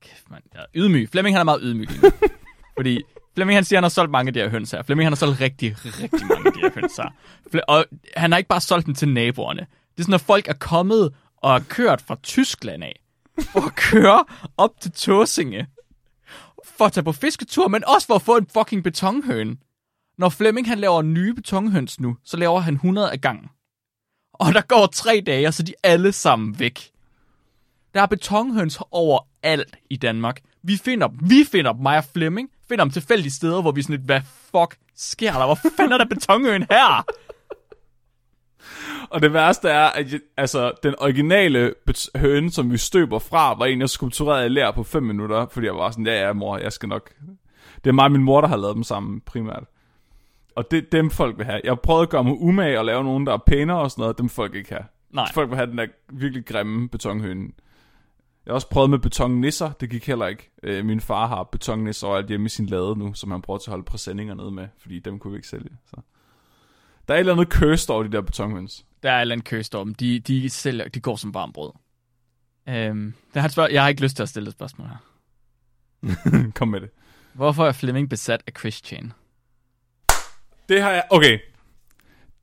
Kæft, 0.00 0.30
mand. 0.30 0.42
Jeg 0.54 0.60
er 0.60 0.66
ydmyg. 0.74 1.08
Flemming, 1.08 1.36
han 1.36 1.40
er 1.40 1.44
meget 1.44 1.60
ydmyg. 1.62 1.88
Fordi 2.76 3.02
Flemming, 3.34 3.56
han 3.56 3.64
siger, 3.64 3.78
han 3.78 3.84
har 3.84 3.88
solgt 3.88 4.10
mange 4.10 4.28
af 4.28 4.34
de 4.34 4.40
her 4.40 4.48
høns 4.48 4.70
her. 4.70 4.82
Flemming, 4.82 5.06
han 5.06 5.12
har 5.12 5.16
solgt 5.16 5.40
rigtig, 5.40 5.76
rigtig 5.84 6.26
mange 6.26 6.46
af 6.46 6.52
de 6.52 6.60
her 6.60 6.70
høns 6.74 6.96
her. 6.96 7.62
Og 7.68 7.84
han 8.16 8.32
har 8.32 8.38
ikke 8.38 8.48
bare 8.48 8.60
solgt 8.60 8.86
dem 8.86 8.94
til 8.94 9.08
naboerne. 9.08 9.60
Det 9.60 9.98
er 9.98 10.02
sådan, 10.02 10.14
at 10.14 10.20
folk 10.20 10.48
er 10.48 10.52
kommet 10.52 11.14
og 11.36 11.54
er 11.54 11.60
kørt 11.68 12.00
fra 12.00 12.16
Tyskland 12.22 12.84
af, 12.84 13.00
for 13.40 13.60
at 13.60 13.74
køre 13.74 14.24
op 14.56 14.80
til 14.80 14.92
Tåsinge, 14.92 15.66
for 16.64 16.84
at 16.84 16.92
tage 16.92 17.04
på 17.04 17.12
fisketur, 17.12 17.68
men 17.68 17.84
også 17.86 18.06
for 18.06 18.14
at 18.14 18.22
få 18.22 18.36
en 18.36 18.46
fucking 18.54 18.84
betonhøn. 18.84 19.58
Når 20.18 20.28
Flemming 20.28 20.68
han 20.68 20.78
laver 20.78 21.02
nye 21.02 21.34
betonhøns 21.34 22.00
nu, 22.00 22.16
så 22.24 22.36
laver 22.36 22.60
han 22.60 22.74
100 22.74 23.12
af 23.12 23.20
gangen. 23.20 23.48
Og 24.32 24.54
der 24.54 24.60
går 24.60 24.86
tre 24.86 25.22
dage, 25.26 25.46
og 25.48 25.54
så 25.54 25.62
er 25.62 25.64
de 25.64 25.74
alle 25.82 26.12
sammen 26.12 26.58
væk. 26.58 26.90
Der 27.94 28.02
er 28.02 28.06
betonhøns 28.06 28.78
overalt 28.90 29.76
i 29.90 29.96
Danmark. 29.96 30.40
Vi 30.62 30.76
finder 30.76 31.08
dem. 31.08 31.18
Vi 31.30 31.44
finder 31.52 31.72
dem, 31.72 31.82
mig 31.82 31.98
og 31.98 32.04
Flemming. 32.04 32.50
Finder 32.72 32.84
dem 32.84 32.92
tilfældige 32.92 33.30
steder, 33.30 33.62
hvor 33.62 33.72
vi 33.72 33.82
sådan 33.82 33.96
lidt, 33.96 34.06
hvad 34.06 34.20
fuck 34.24 34.78
sker 34.96 35.32
der? 35.32 35.44
Hvor 35.44 35.58
fanden 35.76 35.92
er 35.92 35.98
der 35.98 36.04
betonhøn 36.04 36.66
her? 36.70 37.06
Og 39.10 39.22
det 39.22 39.32
værste 39.32 39.68
er, 39.68 39.84
at 39.84 40.06
altså, 40.36 40.72
den 40.82 40.94
originale 40.98 41.74
høne, 42.16 42.50
som 42.50 42.72
vi 42.72 42.78
støber 42.78 43.18
fra, 43.18 43.54
var 43.54 43.66
en, 43.66 43.80
jeg 43.80 43.90
skulpturerede 43.90 44.46
i 44.46 44.48
lær 44.48 44.70
på 44.70 44.82
5 44.82 45.02
minutter, 45.02 45.46
fordi 45.46 45.66
jeg 45.66 45.74
var 45.74 45.90
sådan, 45.90 46.06
ja, 46.06 46.26
ja, 46.26 46.32
mor, 46.32 46.58
jeg 46.58 46.72
skal 46.72 46.88
nok... 46.88 47.10
Det 47.84 47.90
er 47.90 47.92
mig 47.92 48.04
og 48.04 48.12
min 48.12 48.22
mor, 48.22 48.40
der 48.40 48.48
har 48.48 48.56
lavet 48.56 48.74
dem 48.74 48.82
sammen, 48.82 49.20
primært. 49.20 49.64
Og 50.56 50.70
det 50.70 50.92
dem 50.92 51.10
folk 51.10 51.38
vil 51.38 51.46
have. 51.46 51.60
Jeg 51.64 51.80
prøvet 51.80 52.02
at 52.02 52.10
gøre 52.10 52.24
mig 52.24 52.32
umage 52.40 52.78
og 52.78 52.84
lave 52.84 53.04
nogen, 53.04 53.26
der 53.26 53.32
er 53.32 53.38
pænere 53.46 53.80
og 53.80 53.90
sådan 53.90 54.02
noget, 54.02 54.18
dem 54.18 54.28
folk 54.28 54.54
ikke 54.54 54.70
have. 54.70 54.84
Nej. 55.10 55.28
Folk 55.34 55.50
vil 55.50 55.56
have 55.56 55.70
den 55.70 55.78
der 55.78 55.86
virkelig 56.12 56.46
grimme 56.46 56.88
betonhøne. 56.88 57.48
Jeg 58.46 58.50
har 58.52 58.54
også 58.54 58.68
prøvet 58.68 58.90
med 58.90 58.98
betonnisser, 58.98 59.72
det 59.72 59.90
gik 59.90 60.06
heller 60.06 60.26
ikke. 60.26 60.50
Øh, 60.62 60.84
min 60.84 61.00
far 61.00 61.26
har 61.26 61.42
betonnisser 61.42 62.06
overalt 62.06 62.28
hjemme 62.28 62.46
i 62.46 62.48
sin 62.48 62.66
lade 62.66 62.96
nu, 62.98 63.14
som 63.14 63.30
han 63.30 63.42
prøver 63.42 63.58
til 63.58 63.70
at 63.70 63.72
holde 63.72 63.84
præsendinger 63.84 64.34
nede 64.34 64.50
med, 64.50 64.68
fordi 64.78 64.98
dem 64.98 65.18
kunne 65.18 65.30
vi 65.32 65.36
ikke 65.36 65.48
sælge. 65.48 65.70
Så. 65.86 65.96
Der 67.08 67.14
er 67.14 67.18
et 67.18 67.20
eller 67.20 67.32
andet 67.32 67.48
cursed 67.52 67.90
over 67.90 68.02
de 68.02 68.12
der 68.12 68.20
betonhøns. 68.20 68.84
Der 69.02 69.10
er 69.12 69.16
et 69.16 69.20
eller 69.20 69.34
andet 69.34 69.48
cursed 69.48 69.74
over 69.74 69.84
dem. 69.84 69.94
De, 69.94 70.20
de, 70.20 70.50
sælger, 70.50 70.88
de 70.88 71.00
går 71.00 71.16
som 71.16 71.34
varmt 71.34 71.54
brød. 71.54 71.72
Øhm, 72.68 73.14
det 73.34 73.42
har 73.42 73.48
spørg- 73.48 73.72
jeg 73.72 73.82
har 73.82 73.88
ikke 73.88 74.02
lyst 74.02 74.16
til 74.16 74.22
at 74.22 74.28
stille 74.28 74.46
et 74.48 74.54
spørgsmål 74.54 74.88
her. 74.88 74.96
Kom 76.58 76.68
med 76.68 76.80
det. 76.80 76.90
Hvorfor 77.32 77.66
er 77.66 77.72
Fleming 77.72 78.10
besat 78.10 78.42
af 78.46 78.52
Christian? 78.58 79.12
Det 80.68 80.82
har 80.82 80.90
jeg... 80.90 81.04
Okay. 81.10 81.38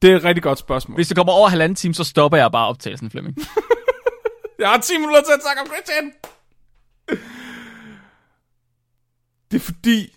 Det 0.02 0.12
er 0.12 0.16
et 0.16 0.24
rigtig 0.24 0.44
godt 0.44 0.60
spørgsmål. 0.60 0.96
Hvis 0.96 1.08
det 1.08 1.18
kommer 1.18 1.34
over 1.34 1.50
halvanden 1.50 1.76
time, 1.76 1.94
så 1.94 2.04
stopper 2.04 2.38
jeg 2.38 2.52
bare 2.52 2.68
optagelsen, 2.68 3.10
Flemming. 3.10 3.38
jeg 4.60 4.70
har 4.70 4.78
10 4.78 4.98
minutter 4.98 5.22
til 5.22 5.34
at 5.34 5.42
snakke 5.42 5.62
om 5.62 5.68
Christian. 5.68 6.12
Det 9.52 9.58
er 9.58 9.66
fordi... 9.66 10.16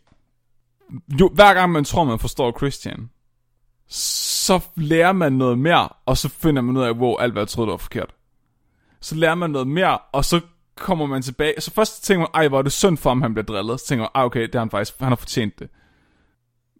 Jo, 1.20 1.28
hver 1.28 1.54
gang 1.54 1.72
man 1.72 1.84
tror, 1.84 2.04
man 2.04 2.18
forstår 2.18 2.58
Christian, 2.58 3.10
så 3.88 4.60
lærer 4.76 5.12
man 5.12 5.32
noget 5.32 5.58
mere, 5.58 5.88
og 6.06 6.16
så 6.16 6.28
finder 6.28 6.62
man 6.62 6.76
ud 6.76 6.82
af, 6.82 6.94
hvor 6.94 7.18
alt 7.18 7.32
hvad 7.32 7.42
jeg 7.42 7.48
troede, 7.48 7.66
det 7.66 7.72
var 7.72 7.76
forkert. 7.76 8.14
Så 9.00 9.14
lærer 9.14 9.34
man 9.34 9.50
noget 9.50 9.68
mere, 9.68 9.98
og 9.98 10.24
så 10.24 10.40
kommer 10.76 11.06
man 11.06 11.22
tilbage. 11.22 11.60
Så 11.60 11.70
først 11.70 12.04
tænker 12.04 12.20
man, 12.20 12.28
ej, 12.34 12.48
hvor 12.48 12.58
er 12.58 12.62
det 12.62 12.72
synd 12.72 12.96
for 12.96 13.10
ham, 13.10 13.22
han 13.22 13.34
bliver 13.34 13.46
drillet. 13.46 13.80
Så 13.80 13.86
tænker 13.86 14.02
man, 14.02 14.10
ej, 14.14 14.24
okay, 14.24 14.42
det 14.42 14.54
har 14.54 14.60
han 14.60 14.70
faktisk, 14.70 14.98
han 14.98 15.08
har 15.08 15.16
fortjent 15.16 15.58
det. 15.58 15.68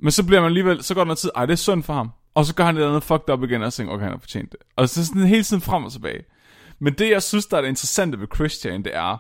Men 0.03 0.11
så 0.11 0.27
bliver 0.27 0.41
man 0.41 0.47
alligevel, 0.47 0.83
så 0.83 0.95
går 0.95 1.01
der 1.01 1.07
noget 1.07 1.19
tid, 1.19 1.31
ej, 1.35 1.47
det 1.47 1.53
er 1.53 1.57
synd 1.57 1.83
for 1.83 1.95
ham. 1.95 2.11
Og 2.35 2.45
så 2.45 2.55
gør 2.55 2.65
han 2.65 2.77
det 2.77 2.87
andet 2.87 3.03
fucked 3.03 3.31
up 3.31 3.43
igen, 3.43 3.63
og 3.63 3.73
så 3.73 3.77
tænker, 3.77 3.95
okay, 3.95 4.03
han 4.03 4.13
har 4.13 4.19
fortjent 4.19 4.53
det. 4.53 4.61
Og 4.77 4.89
så 4.89 5.07
sådan 5.07 5.27
hele 5.27 5.43
tiden 5.43 5.63
frem 5.63 5.85
og 5.85 5.93
tilbage. 5.93 6.25
Men 6.83 6.95
det, 6.95 7.11
jeg 7.11 7.23
synes, 7.23 7.47
der 7.47 7.57
er 7.57 7.61
det 7.61 7.69
interessante 7.69 8.21
ved 8.21 8.27
Christian, 8.35 8.85
det 8.85 8.97
er, 8.97 9.19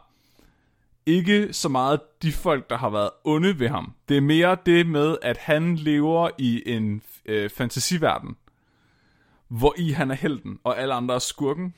ikke 1.06 1.52
så 1.52 1.68
meget 1.68 2.00
de 2.22 2.32
folk, 2.32 2.70
der 2.70 2.76
har 2.76 2.90
været 2.90 3.10
onde 3.24 3.58
ved 3.58 3.68
ham. 3.68 3.92
Det 4.08 4.16
er 4.16 4.20
mere 4.20 4.56
det 4.66 4.86
med, 4.86 5.16
at 5.22 5.36
han 5.36 5.76
lever 5.76 6.30
i 6.38 6.62
en 6.66 7.02
øh, 7.26 7.50
fantasiverden, 7.50 8.36
hvor 9.48 9.74
i 9.78 9.90
han 9.90 10.10
er 10.10 10.14
helten, 10.14 10.58
og 10.64 10.78
alle 10.78 10.94
andre 10.94 11.14
er 11.14 11.18
skurken. 11.18 11.74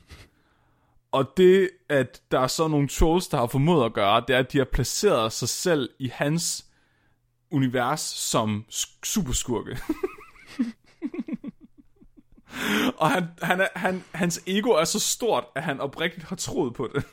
Og 1.11 1.33
det, 1.37 1.69
at 1.89 2.21
der 2.31 2.39
er 2.39 2.47
så 2.47 2.67
nogle 2.67 2.87
trolls, 2.87 3.27
der 3.27 3.37
har 3.37 3.47
formået 3.47 3.85
at 3.85 3.93
gøre, 3.93 4.23
det 4.27 4.35
er, 4.35 4.39
at 4.39 4.51
de 4.53 4.57
har 4.57 4.65
placeret 4.65 5.33
sig 5.33 5.49
selv 5.49 5.89
i 5.99 6.07
hans 6.13 6.65
univers 7.51 8.01
som 8.01 8.65
superskurke. 9.03 9.77
Og 13.05 13.11
han, 13.11 13.27
han 13.41 13.61
er, 13.61 13.67
han, 13.75 14.03
hans 14.11 14.41
ego 14.47 14.69
er 14.69 14.83
så 14.83 14.99
stort, 14.99 15.43
at 15.55 15.63
han 15.63 15.81
oprigtigt 15.81 16.25
har 16.25 16.35
troet 16.35 16.73
på 16.73 16.89
det. 16.95 17.05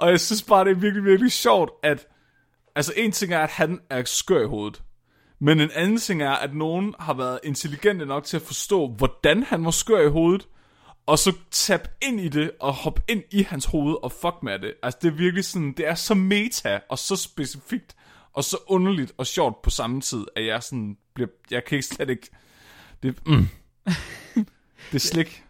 og 0.00 0.10
jeg 0.10 0.20
synes 0.20 0.42
bare, 0.42 0.64
det 0.64 0.70
er 0.70 0.80
virkelig, 0.80 1.04
virkelig 1.04 1.32
sjovt, 1.32 1.70
at... 1.82 2.06
Altså, 2.74 2.92
en 2.96 3.12
ting 3.12 3.32
er, 3.32 3.40
at 3.40 3.50
han 3.50 3.80
er 3.90 4.04
skør 4.04 4.42
i 4.42 4.46
hovedet. 4.46 4.82
Men 5.40 5.60
en 5.60 5.70
anden 5.74 5.98
ting 5.98 6.22
er, 6.22 6.30
at 6.30 6.54
nogen 6.54 6.94
har 7.00 7.14
været 7.14 7.40
intelligente 7.44 8.06
nok 8.06 8.24
til 8.24 8.36
at 8.36 8.42
forstå, 8.42 8.88
hvordan 8.88 9.42
han 9.42 9.64
var 9.64 9.70
skør 9.70 10.06
i 10.06 10.10
hovedet, 10.10 10.48
og 11.06 11.18
så 11.18 11.32
tab 11.50 11.88
ind 12.02 12.20
i 12.20 12.28
det, 12.28 12.50
og 12.60 12.74
hoppe 12.74 13.02
ind 13.08 13.22
i 13.30 13.42
hans 13.42 13.64
hoved, 13.64 13.96
og 14.02 14.12
fuck 14.12 14.34
med 14.42 14.58
det. 14.58 14.74
Altså, 14.82 14.98
det 15.02 15.08
er 15.08 15.16
virkelig 15.16 15.44
sådan, 15.44 15.72
det 15.72 15.88
er 15.88 15.94
så 15.94 16.14
meta, 16.14 16.80
og 16.88 16.98
så 16.98 17.16
specifikt, 17.16 17.96
og 18.38 18.44
så 18.44 18.58
underligt 18.66 19.12
og 19.16 19.26
sjovt 19.26 19.62
på 19.62 19.70
samme 19.70 20.00
tid, 20.00 20.24
at 20.36 20.46
jeg 20.46 20.62
sådan 20.62 20.96
bliver, 21.14 21.28
jeg 21.50 21.64
kan 21.64 21.76
ikke 21.76 21.86
slet 21.86 22.10
ikke, 22.10 22.30
det, 23.02 23.26
mm. 23.26 23.48
det 24.92 24.94
er 24.94 24.98
slik. 24.98 25.44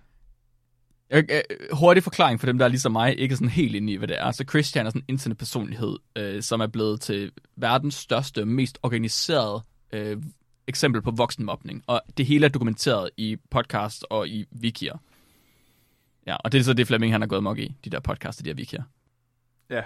Hurtig 1.73 2.02
forklaring 2.02 2.40
for 2.40 2.47
dem, 2.47 2.59
der 2.59 2.65
er 2.65 2.69
ligesom 2.69 2.93
mig, 2.93 3.19
ikke 3.19 3.36
sådan 3.36 3.48
helt 3.48 3.74
inde 3.74 3.93
i, 3.93 3.97
hvad 3.97 4.09
det 4.09 4.19
er. 4.19 4.31
Så 4.31 4.44
Christian 4.48 4.86
er 4.86 4.90
sådan 4.90 5.02
en 5.02 5.15
internetpersonlighed, 5.15 5.97
øh, 6.16 6.43
som 6.43 6.60
er 6.60 6.66
blevet 6.66 7.01
til 7.01 7.32
verdens 7.56 7.94
største, 7.94 8.44
mest 8.44 8.78
organiserede 8.82 9.62
øh, 9.93 10.23
eksempel 10.66 11.02
på 11.02 11.10
voksenmobning. 11.10 11.85
Og 11.86 12.02
det 12.16 12.27
hele 12.27 12.44
er 12.47 12.51
dokumenteret 12.51 13.10
i 13.16 13.36
podcast 13.51 14.05
og 14.10 14.28
i 14.28 14.44
wikier. 14.60 14.98
Ja, 16.27 16.36
og 16.36 16.52
det 16.52 16.59
er 16.59 16.62
så 16.62 16.73
det, 16.73 16.86
Flemming 16.86 17.15
han 17.15 17.20
har 17.20 17.28
gået 17.28 17.43
mok 17.43 17.59
i, 17.59 17.74
de 17.85 17.90
der 17.90 18.01
podcasts, 18.01 18.43
de 18.43 18.51
her 18.51 18.56
wikier. 18.56 18.82
Ja. 19.70 19.82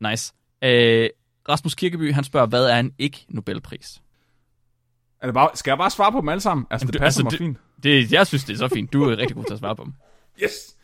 Nice. 0.00 0.34
Øh, 0.64 1.10
Rasmus 1.48 1.74
Kirkeby, 1.74 2.12
han 2.12 2.24
spørger, 2.24 2.46
hvad 2.46 2.64
er 2.64 2.80
en 2.80 2.92
ikke-Nobelpris? 2.98 4.02
Er 5.22 5.26
det 5.26 5.34
bare, 5.34 5.50
skal 5.54 5.70
jeg 5.70 5.78
bare 5.78 5.90
svare 5.90 6.12
på 6.12 6.20
dem 6.20 6.28
alle 6.28 6.40
sammen? 6.40 6.66
Altså, 6.70 6.84
Jamen, 6.84 6.92
det 6.92 7.00
passer 7.00 7.20
altså, 7.20 7.22
mig 7.22 7.30
det, 7.30 7.38
fint. 7.38 7.58
Det, 7.82 8.12
jeg 8.12 8.26
synes, 8.26 8.44
det 8.44 8.54
er 8.54 8.58
så 8.58 8.68
fint. 8.68 8.92
Du 8.92 9.02
er 9.04 9.16
rigtig 9.16 9.36
god 9.36 9.44
til 9.44 9.52
at 9.52 9.58
svare 9.58 9.76
på 9.76 9.84
dem. 9.84 9.92
Yes! 10.42 10.76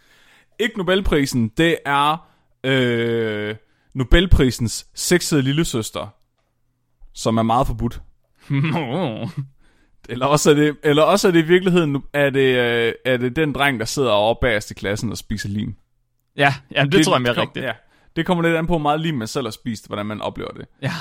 Ikke 0.58 0.78
Nobelprisen, 0.78 1.48
det 1.48 1.78
er 1.86 2.28
øh, 2.64 3.56
Nobelprisens 3.94 4.86
sexede 4.94 5.42
lille 5.42 5.64
søster, 5.64 6.14
som 7.12 7.36
er 7.36 7.42
meget 7.42 7.66
forbudt. 7.66 8.02
eller, 10.08 10.26
også 10.26 10.50
er 10.50 10.54
det, 10.54 10.76
eller 10.82 11.02
også 11.02 11.28
er 11.28 11.32
det 11.32 11.38
i 11.38 11.46
virkeligheden 11.46 12.02
er 12.12 12.30
det, 12.30 12.56
øh, 12.58 12.92
er 13.04 13.16
det 13.16 13.36
den 13.36 13.52
dreng, 13.52 13.80
der 13.80 13.86
sidder 13.86 14.10
over 14.10 14.34
bagerst 14.40 14.70
i 14.70 14.74
klassen 14.74 15.10
og 15.10 15.18
spiser 15.18 15.48
lim. 15.48 15.76
Ja, 16.36 16.54
ja 16.74 16.84
det, 16.84 16.92
det 16.92 17.04
tror 17.04 17.14
jeg 17.14 17.22
mere 17.22 17.40
rigtigt. 17.40 17.64
Ja, 17.64 17.72
det 18.16 18.26
kommer 18.26 18.42
lidt 18.42 18.56
an 18.56 18.66
på, 18.66 18.78
meget 18.78 19.00
lim 19.00 19.14
man 19.14 19.28
selv 19.28 19.46
har 19.46 19.50
spist, 19.50 19.86
hvordan 19.86 20.06
man 20.06 20.20
oplever 20.20 20.50
det. 20.50 20.66
Ja. 20.82 20.92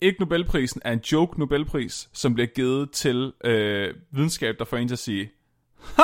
Ikke 0.00 0.20
Nobelprisen 0.20 0.80
er 0.84 0.92
en 0.92 0.98
joke 0.98 1.40
Nobelpris, 1.40 2.08
som 2.12 2.34
bliver 2.34 2.46
givet 2.46 2.90
til 2.90 3.32
øh, 3.44 3.94
videnskab, 4.10 4.58
der 4.58 4.64
får 4.64 4.76
en 4.76 4.88
til 4.88 4.94
at 4.94 4.98
sige, 4.98 5.30
ha, 5.96 6.02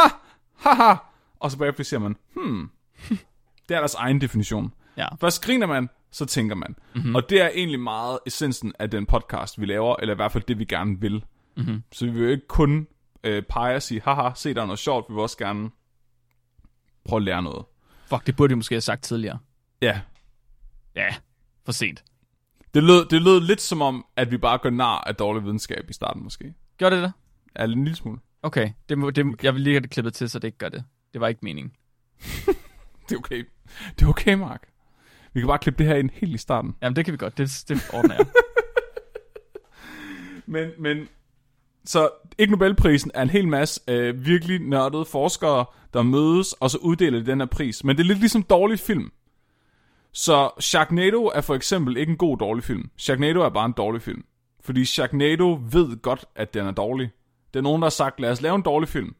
ha, 0.56 0.74
ha, 0.74 0.94
og 1.40 1.50
så 1.50 1.58
bagefter 1.58 1.84
siger 1.84 2.00
man, 2.00 2.16
hmm, 2.36 2.70
det 3.68 3.74
er 3.74 3.78
deres 3.78 3.94
egen 3.94 4.20
definition. 4.20 4.72
Ja. 4.96 5.14
Først 5.20 5.44
griner 5.44 5.66
man, 5.66 5.88
så 6.10 6.26
tænker 6.26 6.54
man. 6.54 6.76
Mm-hmm. 6.94 7.14
Og 7.14 7.30
det 7.30 7.40
er 7.40 7.48
egentlig 7.54 7.80
meget 7.80 8.18
essensen 8.26 8.72
af 8.78 8.90
den 8.90 9.06
podcast, 9.06 9.60
vi 9.60 9.66
laver, 9.66 9.96
eller 9.96 10.14
i 10.14 10.16
hvert 10.16 10.32
fald 10.32 10.44
det, 10.44 10.58
vi 10.58 10.64
gerne 10.64 11.00
vil. 11.00 11.24
Mm-hmm. 11.56 11.82
Så 11.92 12.04
vi 12.04 12.10
vil 12.10 12.22
jo 12.22 12.28
ikke 12.28 12.48
kun 12.48 12.86
øh, 13.24 13.42
pege 13.42 13.76
og 13.76 13.82
sige, 13.82 14.00
haha, 14.04 14.30
se 14.34 14.54
der 14.54 14.62
er 14.62 14.66
noget 14.66 14.78
sjovt, 14.78 15.08
vi 15.08 15.14
vil 15.14 15.22
også 15.22 15.38
gerne 15.38 15.70
prøve 17.04 17.18
at 17.18 17.22
lære 17.22 17.42
noget. 17.42 17.64
Fuck, 18.06 18.26
det 18.26 18.36
burde 18.36 18.50
vi 18.50 18.54
måske 18.54 18.74
have 18.74 18.80
sagt 18.80 19.02
tidligere. 19.02 19.38
Ja. 19.82 20.00
Ja, 20.96 21.14
for 21.64 21.72
sent. 21.72 22.04
Det 22.74 22.82
lød, 22.82 23.06
det 23.08 23.22
lød 23.22 23.40
lidt 23.40 23.60
som 23.60 23.82
om, 23.82 24.06
at 24.16 24.30
vi 24.30 24.36
bare 24.36 24.58
gør 24.58 24.70
nar 24.70 25.04
af 25.06 25.14
dårlig 25.14 25.44
videnskab 25.44 25.90
i 25.90 25.92
starten 25.92 26.22
måske. 26.22 26.54
Gør 26.78 26.90
det 26.90 27.02
det? 27.02 27.12
Ja, 27.58 27.64
en 27.64 27.84
lille 27.84 27.96
smule. 27.96 28.18
Okay, 28.42 28.70
det 28.88 28.98
må, 28.98 29.10
det, 29.10 29.26
jeg 29.42 29.54
vil 29.54 29.62
lige 29.62 29.74
have 29.74 29.80
det 29.80 29.90
klippet 29.90 30.14
til, 30.14 30.30
så 30.30 30.38
det 30.38 30.48
ikke 30.48 30.58
gør 30.58 30.68
det. 30.68 30.84
Det 31.12 31.20
var 31.20 31.28
ikke 31.28 31.40
meningen. 31.42 31.72
det 33.08 33.14
er 33.14 33.18
okay. 33.18 33.44
Det 33.98 34.04
er 34.04 34.08
okay, 34.08 34.34
Mark. 34.34 34.68
Vi 35.32 35.40
kan 35.40 35.46
bare 35.46 35.58
klippe 35.58 35.78
det 35.78 35.86
her 35.86 35.98
ind 35.98 36.10
helt 36.12 36.34
i 36.34 36.38
starten. 36.38 36.76
Jamen, 36.82 36.96
det 36.96 37.04
kan 37.04 37.12
vi 37.12 37.18
godt. 37.18 37.38
Det, 37.38 37.64
det 37.68 37.90
ordner 37.92 38.14
jeg. 38.14 38.26
men, 40.46 40.70
men, 40.78 41.08
så 41.84 42.10
ikke 42.38 42.50
Nobelprisen 42.50 43.10
er 43.14 43.22
en 43.22 43.30
hel 43.30 43.48
masse 43.48 43.80
øh, 43.88 44.26
virkelig 44.26 44.60
nørdede 44.60 45.04
forskere, 45.04 45.64
der 45.94 46.02
mødes, 46.02 46.52
og 46.52 46.70
så 46.70 46.78
uddeler 46.78 47.18
de 47.18 47.26
den 47.26 47.40
her 47.40 47.46
pris. 47.46 47.84
Men 47.84 47.96
det 47.96 48.02
er 48.02 48.06
lidt 48.06 48.18
ligesom 48.18 48.42
dårlig 48.42 48.78
film. 48.78 49.12
Så 50.12 50.50
Sharknado 50.60 51.24
er 51.34 51.40
for 51.40 51.54
eksempel 51.54 51.96
ikke 51.96 52.10
en 52.10 52.16
god 52.16 52.38
dårlig 52.38 52.64
film. 52.64 52.90
Sharknado 52.96 53.40
er 53.40 53.48
bare 53.48 53.66
en 53.66 53.72
dårlig 53.72 54.02
film. 54.02 54.24
Fordi 54.60 54.84
Sharknado 54.84 55.60
ved 55.70 56.02
godt, 56.02 56.24
at 56.36 56.54
den 56.54 56.66
er 56.66 56.70
dårlig. 56.70 57.10
Det 57.54 57.58
er 57.58 57.62
nogen, 57.62 57.82
der 57.82 57.86
har 57.86 57.90
sagt, 57.90 58.20
lad 58.20 58.30
os 58.30 58.40
lave 58.40 58.54
en 58.54 58.62
dårlig 58.62 58.88
film. 58.88 59.14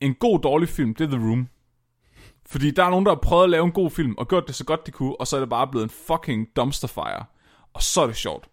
En 0.00 0.14
god 0.14 0.38
dårlig 0.38 0.68
film, 0.68 0.94
det 0.94 1.04
er 1.04 1.18
The 1.18 1.28
Room. 1.28 1.48
Fordi 2.46 2.70
der 2.70 2.84
er 2.84 2.90
nogen, 2.90 3.06
der 3.06 3.10
har 3.10 3.20
prøvet 3.22 3.44
at 3.44 3.50
lave 3.50 3.64
en 3.64 3.72
god 3.72 3.90
film, 3.90 4.14
og 4.18 4.28
gjort 4.28 4.46
det 4.46 4.54
så 4.54 4.64
godt 4.64 4.86
de 4.86 4.90
kunne, 4.90 5.20
og 5.20 5.26
så 5.26 5.36
er 5.36 5.40
det 5.40 5.48
bare 5.48 5.68
blevet 5.68 5.84
en 5.84 5.90
fucking 5.90 6.48
dumpster 6.56 6.88
fire. 6.88 7.24
Og 7.72 7.82
så 7.82 8.00
er 8.02 8.06
det 8.06 8.16
sjovt. 8.16 8.48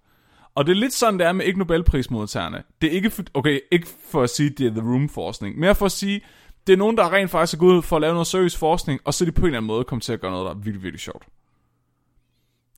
Og 0.56 0.66
det 0.66 0.72
er 0.72 0.76
lidt 0.76 0.94
sådan, 0.94 1.20
det 1.20 1.28
er 1.28 1.32
med 1.32 1.46
ikke 1.46 1.60
Nobelprismodtagerne. 1.60 2.64
Det 2.82 2.88
er 2.88 2.92
ikke 2.92 3.10
for, 3.10 3.24
okay, 3.34 3.60
ikke 3.72 3.88
for 4.12 4.24
at 4.24 4.30
sige, 4.30 4.50
det 4.50 4.68
er 4.68 4.72
The 4.72 4.82
Room-forskning. 4.82 5.60
Mere 5.60 5.76
for 5.76 5.86
at 5.86 5.92
sige, 5.92 6.22
det 6.68 6.74
er 6.74 6.78
nogen, 6.78 6.98
der 6.98 7.14
rent 7.14 7.32
faktisk 7.32 7.54
er 7.54 7.60
gået 7.60 7.76
ud 7.76 7.82
for 7.82 7.96
at 7.96 8.02
lave 8.02 8.14
noget 8.14 8.28
seriøs 8.28 8.58
forskning, 8.58 9.00
og 9.06 9.14
så 9.14 9.24
er 9.24 9.26
de 9.26 9.32
på 9.32 9.42
en 9.42 9.46
eller 9.46 9.58
anden 9.58 9.68
måde 9.68 9.84
kommet 9.84 10.04
til 10.04 10.14
at 10.14 10.22
gøre 10.22 10.32
noget, 10.32 10.46
der 10.46 10.52
er 10.52 10.56
virkelig, 10.56 10.84
virkelig 10.84 11.02
sjovt. 11.02 11.28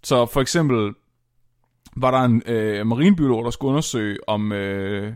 Så 0.07 0.25
for 0.25 0.41
eksempel 0.41 0.93
var 1.95 2.11
der 2.11 2.19
en 2.19 2.43
øh, 2.45 2.87
marinbiolog, 2.87 3.45
der 3.45 3.51
skulle 3.51 3.69
undersøge, 3.69 4.29
om, 4.29 4.51
øh, 4.51 5.13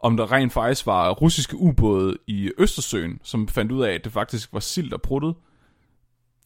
om 0.00 0.16
der 0.16 0.32
rent 0.32 0.52
faktisk 0.52 0.86
var 0.86 1.10
russiske 1.10 1.56
ubåde 1.56 2.16
i 2.26 2.50
Østersøen, 2.58 3.20
som 3.22 3.48
fandt 3.48 3.72
ud 3.72 3.82
af, 3.82 3.92
at 3.92 4.04
det 4.04 4.12
faktisk 4.12 4.52
var 4.52 4.60
sild 4.60 4.92
og 4.92 5.02
pruttet. 5.02 5.34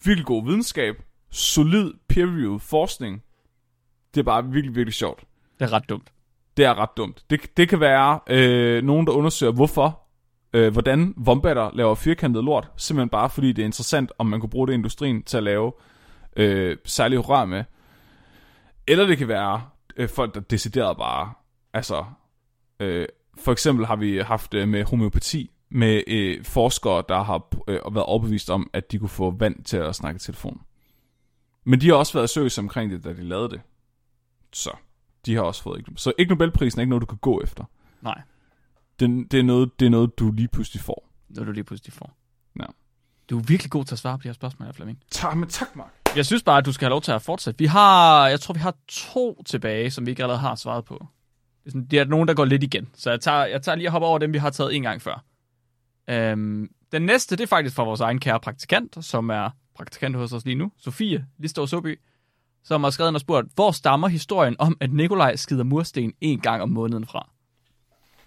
Virkelig 0.04 0.26
god 0.26 0.44
videnskab, 0.44 0.94
solid 1.30 1.92
peer-reviewed 2.08 2.58
forskning. 2.58 3.22
Det 4.14 4.20
er 4.20 4.24
bare 4.24 4.44
virkelig, 4.44 4.76
virkelig 4.76 4.94
sjovt. 4.94 5.24
Det 5.58 5.64
er 5.64 5.72
ret 5.72 5.88
dumt. 5.88 6.12
Det 6.56 6.64
er 6.64 6.78
ret 6.78 6.96
dumt. 6.96 7.24
Det, 7.30 7.56
det 7.56 7.68
kan 7.68 7.80
være 7.80 8.20
øh, 8.30 8.82
nogen, 8.82 9.06
der 9.06 9.12
undersøger, 9.12 9.52
hvorfor, 9.52 10.00
øh, 10.52 10.72
hvordan 10.72 11.14
vombatter 11.16 11.70
laver 11.74 11.94
firkantet 11.94 12.44
lort. 12.44 12.70
Simpelthen 12.76 13.08
bare 13.08 13.30
fordi 13.30 13.52
det 13.52 13.62
er 13.62 13.66
interessant, 13.66 14.12
om 14.18 14.26
man 14.26 14.40
kunne 14.40 14.50
bruge 14.50 14.66
det 14.66 14.72
i 14.72 14.74
industrien 14.74 15.22
til 15.22 15.36
at 15.36 15.42
lave 15.42 15.72
øh, 16.36 16.76
særlige 16.84 17.18
rør 17.18 17.44
med. 17.44 17.64
Eller 18.86 19.06
det 19.06 19.18
kan 19.18 19.28
være 19.28 19.62
øh, 19.96 20.08
folk, 20.08 20.34
der 20.34 20.40
decideret 20.40 20.96
bare, 20.96 21.32
altså, 21.72 22.04
øh, 22.80 23.06
for 23.38 23.52
eksempel 23.52 23.86
har 23.86 23.96
vi 23.96 24.18
haft 24.18 24.54
øh, 24.54 24.68
med 24.68 24.84
homeopati, 24.84 25.50
med 25.68 26.02
øh, 26.06 26.44
forskere, 26.44 27.04
der 27.08 27.22
har 27.22 27.54
øh, 27.68 27.94
været 27.94 28.06
overbevist 28.06 28.50
om, 28.50 28.70
at 28.72 28.92
de 28.92 28.98
kunne 28.98 29.08
få 29.08 29.30
vand 29.30 29.64
til 29.64 29.76
at 29.76 29.94
snakke 29.94 30.16
i 30.16 30.20
telefon. 30.20 30.60
Men 31.64 31.80
de 31.80 31.88
har 31.88 31.94
også 31.94 32.12
været 32.12 32.30
seriøse 32.30 32.60
omkring 32.60 32.90
det, 32.90 33.04
da 33.04 33.12
de 33.12 33.22
lavede 33.22 33.50
det. 33.50 33.60
Så 34.52 34.70
de 35.26 35.34
har 35.34 35.42
også 35.42 35.62
fået 35.62 35.78
ikke 35.78 35.92
Så 35.96 36.12
ikke 36.18 36.30
Nobelprisen 36.30 36.78
er 36.78 36.82
ikke 36.82 36.90
noget, 36.90 37.00
du 37.00 37.06
kan 37.06 37.18
gå 37.18 37.40
efter. 37.42 37.64
Nej. 38.02 38.22
Det, 39.00 39.32
det, 39.32 39.38
er 39.38 39.42
noget, 39.42 39.80
det 39.80 39.86
er 39.86 39.90
noget, 39.90 40.18
du 40.18 40.30
lige 40.30 40.48
pludselig 40.48 40.82
får. 40.82 41.08
Noget, 41.28 41.46
du 41.46 41.52
lige 41.52 41.64
pludselig 41.64 41.92
får. 41.92 42.16
Ja. 42.60 42.66
Du 43.30 43.38
er 43.38 43.42
virkelig 43.42 43.70
god 43.70 43.84
til 43.84 43.94
at 43.94 43.98
svare 43.98 44.18
på 44.18 44.22
de 44.22 44.28
her 44.28 44.32
spørgsmål, 44.32 44.72
Flemming. 44.72 44.98
Tak, 45.10 45.36
men 45.36 45.48
tak, 45.48 45.76
Mark. 45.76 45.93
Jeg 46.16 46.26
synes 46.26 46.42
bare, 46.42 46.58
at 46.58 46.66
du 46.66 46.72
skal 46.72 46.84
have 46.84 46.90
lov 46.90 47.02
til 47.02 47.12
at 47.12 47.22
fortsætte. 47.22 47.58
Vi 47.58 47.66
har, 47.66 48.28
jeg 48.28 48.40
tror, 48.40 48.54
vi 48.54 48.60
har 48.60 48.74
to 48.88 49.42
tilbage, 49.46 49.90
som 49.90 50.06
vi 50.06 50.10
ikke 50.10 50.22
allerede 50.22 50.40
har 50.40 50.54
svaret 50.54 50.84
på. 50.84 51.06
Det 51.64 51.66
er, 51.66 51.70
sådan, 51.70 51.86
det 51.86 51.98
er 51.98 52.04
nogen, 52.04 52.28
der 52.28 52.34
går 52.34 52.44
lidt 52.44 52.62
igen. 52.62 52.88
Så 52.94 53.10
jeg 53.10 53.20
tager, 53.20 53.44
jeg 53.44 53.62
tager 53.62 53.76
lige 53.76 53.88
og 53.88 53.92
hopper 53.92 54.08
over 54.08 54.18
dem, 54.18 54.32
vi 54.32 54.38
har 54.38 54.50
taget 54.50 54.76
en 54.76 54.82
gang 54.82 55.02
før. 55.02 55.24
Øhm, 56.10 56.70
den 56.92 57.02
næste, 57.02 57.36
det 57.36 57.42
er 57.42 57.46
faktisk 57.46 57.76
fra 57.76 57.84
vores 57.84 58.00
egen 58.00 58.20
kære 58.20 58.40
praktikant, 58.40 59.04
som 59.04 59.28
er 59.30 59.50
praktikant 59.76 60.16
hos 60.16 60.32
os 60.32 60.44
lige 60.44 60.54
nu, 60.54 60.72
Sofie 60.78 61.26
Listor 61.38 61.66
Soby, 61.66 62.00
som 62.64 62.84
har 62.84 62.90
skrevet 62.90 63.14
og 63.14 63.20
spurgt, 63.20 63.48
hvor 63.54 63.70
stammer 63.70 64.08
historien 64.08 64.56
om, 64.58 64.76
at 64.80 64.92
Nikolaj 64.92 65.36
skider 65.36 65.64
mursten 65.64 66.12
en 66.20 66.40
gang 66.40 66.62
om 66.62 66.68
måneden 66.68 67.06
fra? 67.06 67.30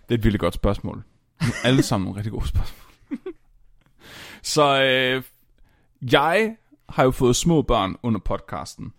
Det 0.10 0.16
er 0.16 0.18
et 0.18 0.24
virkelig 0.24 0.40
godt 0.40 0.54
spørgsmål. 0.54 1.04
Alle 1.64 1.84
sammen 1.84 2.06
nogle 2.06 2.18
rigtig 2.18 2.32
gode 2.32 2.48
spørgsmål. 2.48 2.88
Så 4.54 4.84
øh, 4.84 5.24
jeg 6.12 6.56
har 6.90 7.04
jo 7.04 7.12
fået 7.12 7.36
små 7.36 7.62
børn 7.62 7.96
under 8.04 8.20
podcasten. 8.20 8.94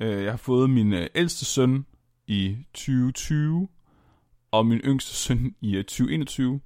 Øh, 0.00 0.24
jeg 0.24 0.32
har 0.32 0.36
fået 0.36 0.70
min 0.70 0.92
øh, 0.92 1.06
ældste 1.14 1.44
søn 1.44 1.86
i 2.26 2.56
2020, 2.74 3.68
og 4.50 4.66
min 4.66 4.78
yngste 4.78 5.14
søn 5.14 5.54
i 5.60 5.76
2021. 5.76 6.60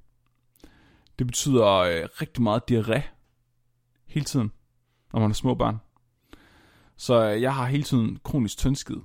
Det 1.18 1.26
betyder 1.26 1.66
øh, 1.66 2.08
rigtig 2.20 2.42
meget 2.42 2.62
diarré 2.70 3.02
hele 4.06 4.24
tiden, 4.24 4.52
når 5.12 5.20
man 5.20 5.30
har 5.30 5.34
små 5.34 5.54
børn. 5.54 5.76
Så 6.96 7.20
jeg 7.20 7.54
har 7.54 7.66
hele 7.66 7.82
tiden 7.82 8.18
kronisk 8.24 8.58
tyndskid, 8.58 8.96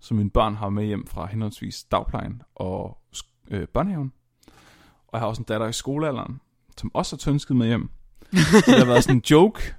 som 0.00 0.16
mine 0.16 0.30
børn 0.30 0.54
har 0.54 0.68
med 0.68 0.84
hjem 0.84 1.06
fra 1.06 1.26
henholdsvis 1.26 1.84
dagplejen 1.84 2.42
og 2.54 2.98
øh, 3.50 3.68
børnehaven. 3.68 4.12
Og 5.06 5.10
jeg 5.12 5.20
har 5.20 5.26
også 5.26 5.42
en 5.42 5.46
datter 5.48 5.66
i 5.66 5.72
skolealderen, 5.72 6.40
som 6.76 6.90
også 6.94 7.16
har 7.16 7.18
tyndskid 7.18 7.54
med 7.54 7.66
hjem. 7.66 7.90
Så 8.32 8.62
det 8.66 8.78
har 8.78 8.84
været 8.84 9.04
sådan 9.04 9.16
en 9.16 9.24
joke. 9.30 9.74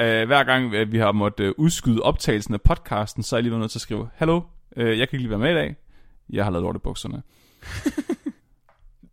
Uh, 0.00 0.26
hver 0.26 0.44
gang 0.44 0.72
vi 0.92 0.98
har 0.98 1.12
måttet 1.12 1.48
uh, 1.48 1.54
udskyde 1.56 2.02
optagelsen 2.02 2.54
af 2.54 2.60
podcasten, 2.62 3.22
så 3.22 3.36
er 3.36 3.38
jeg 3.38 3.42
lige 3.42 3.50
været 3.50 3.60
nødt 3.60 3.70
til 3.70 3.78
at 3.78 3.82
skrive, 3.82 4.08
Hallo, 4.14 4.40
uh, 4.76 4.82
jeg 4.82 4.96
kan 4.96 5.02
ikke 5.02 5.18
lige 5.18 5.30
være 5.30 5.38
med 5.38 5.50
i 5.50 5.54
dag. 5.54 5.76
Jeg 6.30 6.44
har 6.44 6.50
lavet 6.50 6.62
lort 6.62 6.76
i 6.76 6.78
bukserne. 6.78 7.22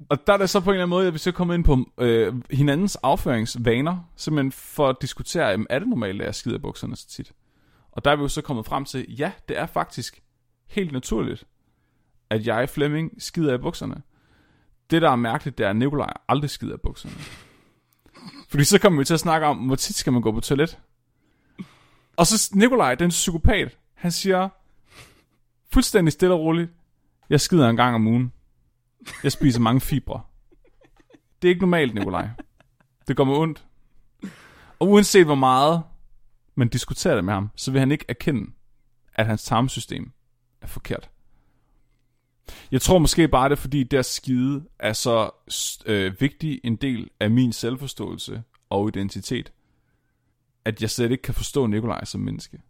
Og 0.09 0.27
der 0.27 0.33
er 0.33 0.37
det 0.37 0.49
så 0.49 0.59
på 0.59 0.69
en 0.69 0.73
eller 0.73 0.83
anden 0.83 0.89
måde, 0.89 1.07
at 1.07 1.13
vi 1.13 1.17
så 1.17 1.31
kommer 1.31 1.53
ind 1.53 1.63
på 1.63 1.91
øh, 1.97 2.33
hinandens 2.51 2.95
afføringsvaner, 2.95 4.09
simpelthen 4.15 4.51
for 4.51 4.89
at 4.89 4.95
diskutere, 5.01 5.47
jamen, 5.47 5.67
er 5.69 5.79
det 5.79 5.87
normalt, 5.87 6.21
at 6.21 6.25
jeg 6.25 6.35
skider 6.35 6.57
bukserne 6.57 6.95
så 6.95 7.07
tit? 7.07 7.31
Og 7.91 8.05
der 8.05 8.11
er 8.11 8.15
vi 8.15 8.21
jo 8.21 8.27
så 8.27 8.41
kommet 8.41 8.65
frem 8.65 8.85
til, 8.85 9.05
ja, 9.19 9.31
det 9.49 9.57
er 9.57 9.65
faktisk 9.65 10.23
helt 10.67 10.91
naturligt, 10.91 11.43
at 12.29 12.47
jeg, 12.47 12.69
Flemming, 12.69 13.11
skider 13.17 13.53
i 13.53 13.57
bukserne. 13.57 14.01
Det, 14.91 15.01
der 15.01 15.09
er 15.09 15.15
mærkeligt, 15.15 15.57
det 15.57 15.65
er, 15.65 15.69
at 15.69 15.75
Nikolaj 15.75 16.13
aldrig 16.27 16.49
skider 16.49 16.75
i 16.75 16.79
bukserne. 16.83 17.15
Fordi 18.49 18.63
så 18.63 18.79
kommer 18.79 18.99
vi 18.99 19.05
til 19.05 19.13
at 19.13 19.19
snakke 19.19 19.47
om, 19.47 19.57
hvor 19.57 19.75
tit 19.75 19.95
skal 19.95 20.13
man 20.13 20.21
gå 20.21 20.31
på 20.31 20.39
toilet. 20.39 20.79
Og 22.17 22.27
så 22.27 22.49
Nikolaj, 22.53 22.95
den 22.95 23.09
psykopat, 23.09 23.77
han 23.93 24.11
siger 24.11 24.49
fuldstændig 25.73 26.13
stille 26.13 26.33
og 26.33 26.39
roligt, 26.39 26.71
jeg 27.29 27.41
skider 27.41 27.69
en 27.69 27.75
gang 27.75 27.95
om 27.95 28.07
ugen. 28.07 28.33
Jeg 29.23 29.31
spiser 29.31 29.59
mange 29.59 29.81
fibre. 29.81 30.21
Det 31.41 31.47
er 31.47 31.49
ikke 31.49 31.61
normalt, 31.61 31.93
Nikolaj. 31.93 32.29
Det 33.07 33.17
går 33.17 33.23
mig 33.23 33.35
ondt. 33.35 33.65
Og 34.79 34.89
uanset 34.89 35.25
hvor 35.25 35.35
meget 35.35 35.83
man 36.55 36.67
diskuterer 36.67 37.15
det 37.15 37.25
med 37.25 37.33
ham, 37.33 37.49
så 37.55 37.71
vil 37.71 37.79
han 37.79 37.91
ikke 37.91 38.05
erkende, 38.07 38.51
at 39.15 39.25
hans 39.25 39.43
tarmsystem 39.43 40.11
er 40.61 40.67
forkert. 40.67 41.09
Jeg 42.71 42.81
tror 42.81 42.97
måske 42.97 43.27
bare, 43.27 43.49
det 43.49 43.55
er 43.55 43.61
fordi, 43.61 43.83
der 43.83 44.01
skide 44.01 44.63
er 44.79 44.93
så 44.93 45.29
øh, 45.85 46.21
vigtig 46.21 46.61
en 46.63 46.75
del 46.75 47.09
af 47.19 47.31
min 47.31 47.53
selvforståelse 47.53 48.43
og 48.69 48.87
identitet, 48.87 49.51
at 50.65 50.81
jeg 50.81 50.89
slet 50.89 51.11
ikke 51.11 51.21
kan 51.21 51.33
forstå 51.33 51.65
Nikolaj 51.65 52.05
som 52.05 52.21
menneske. 52.21 52.61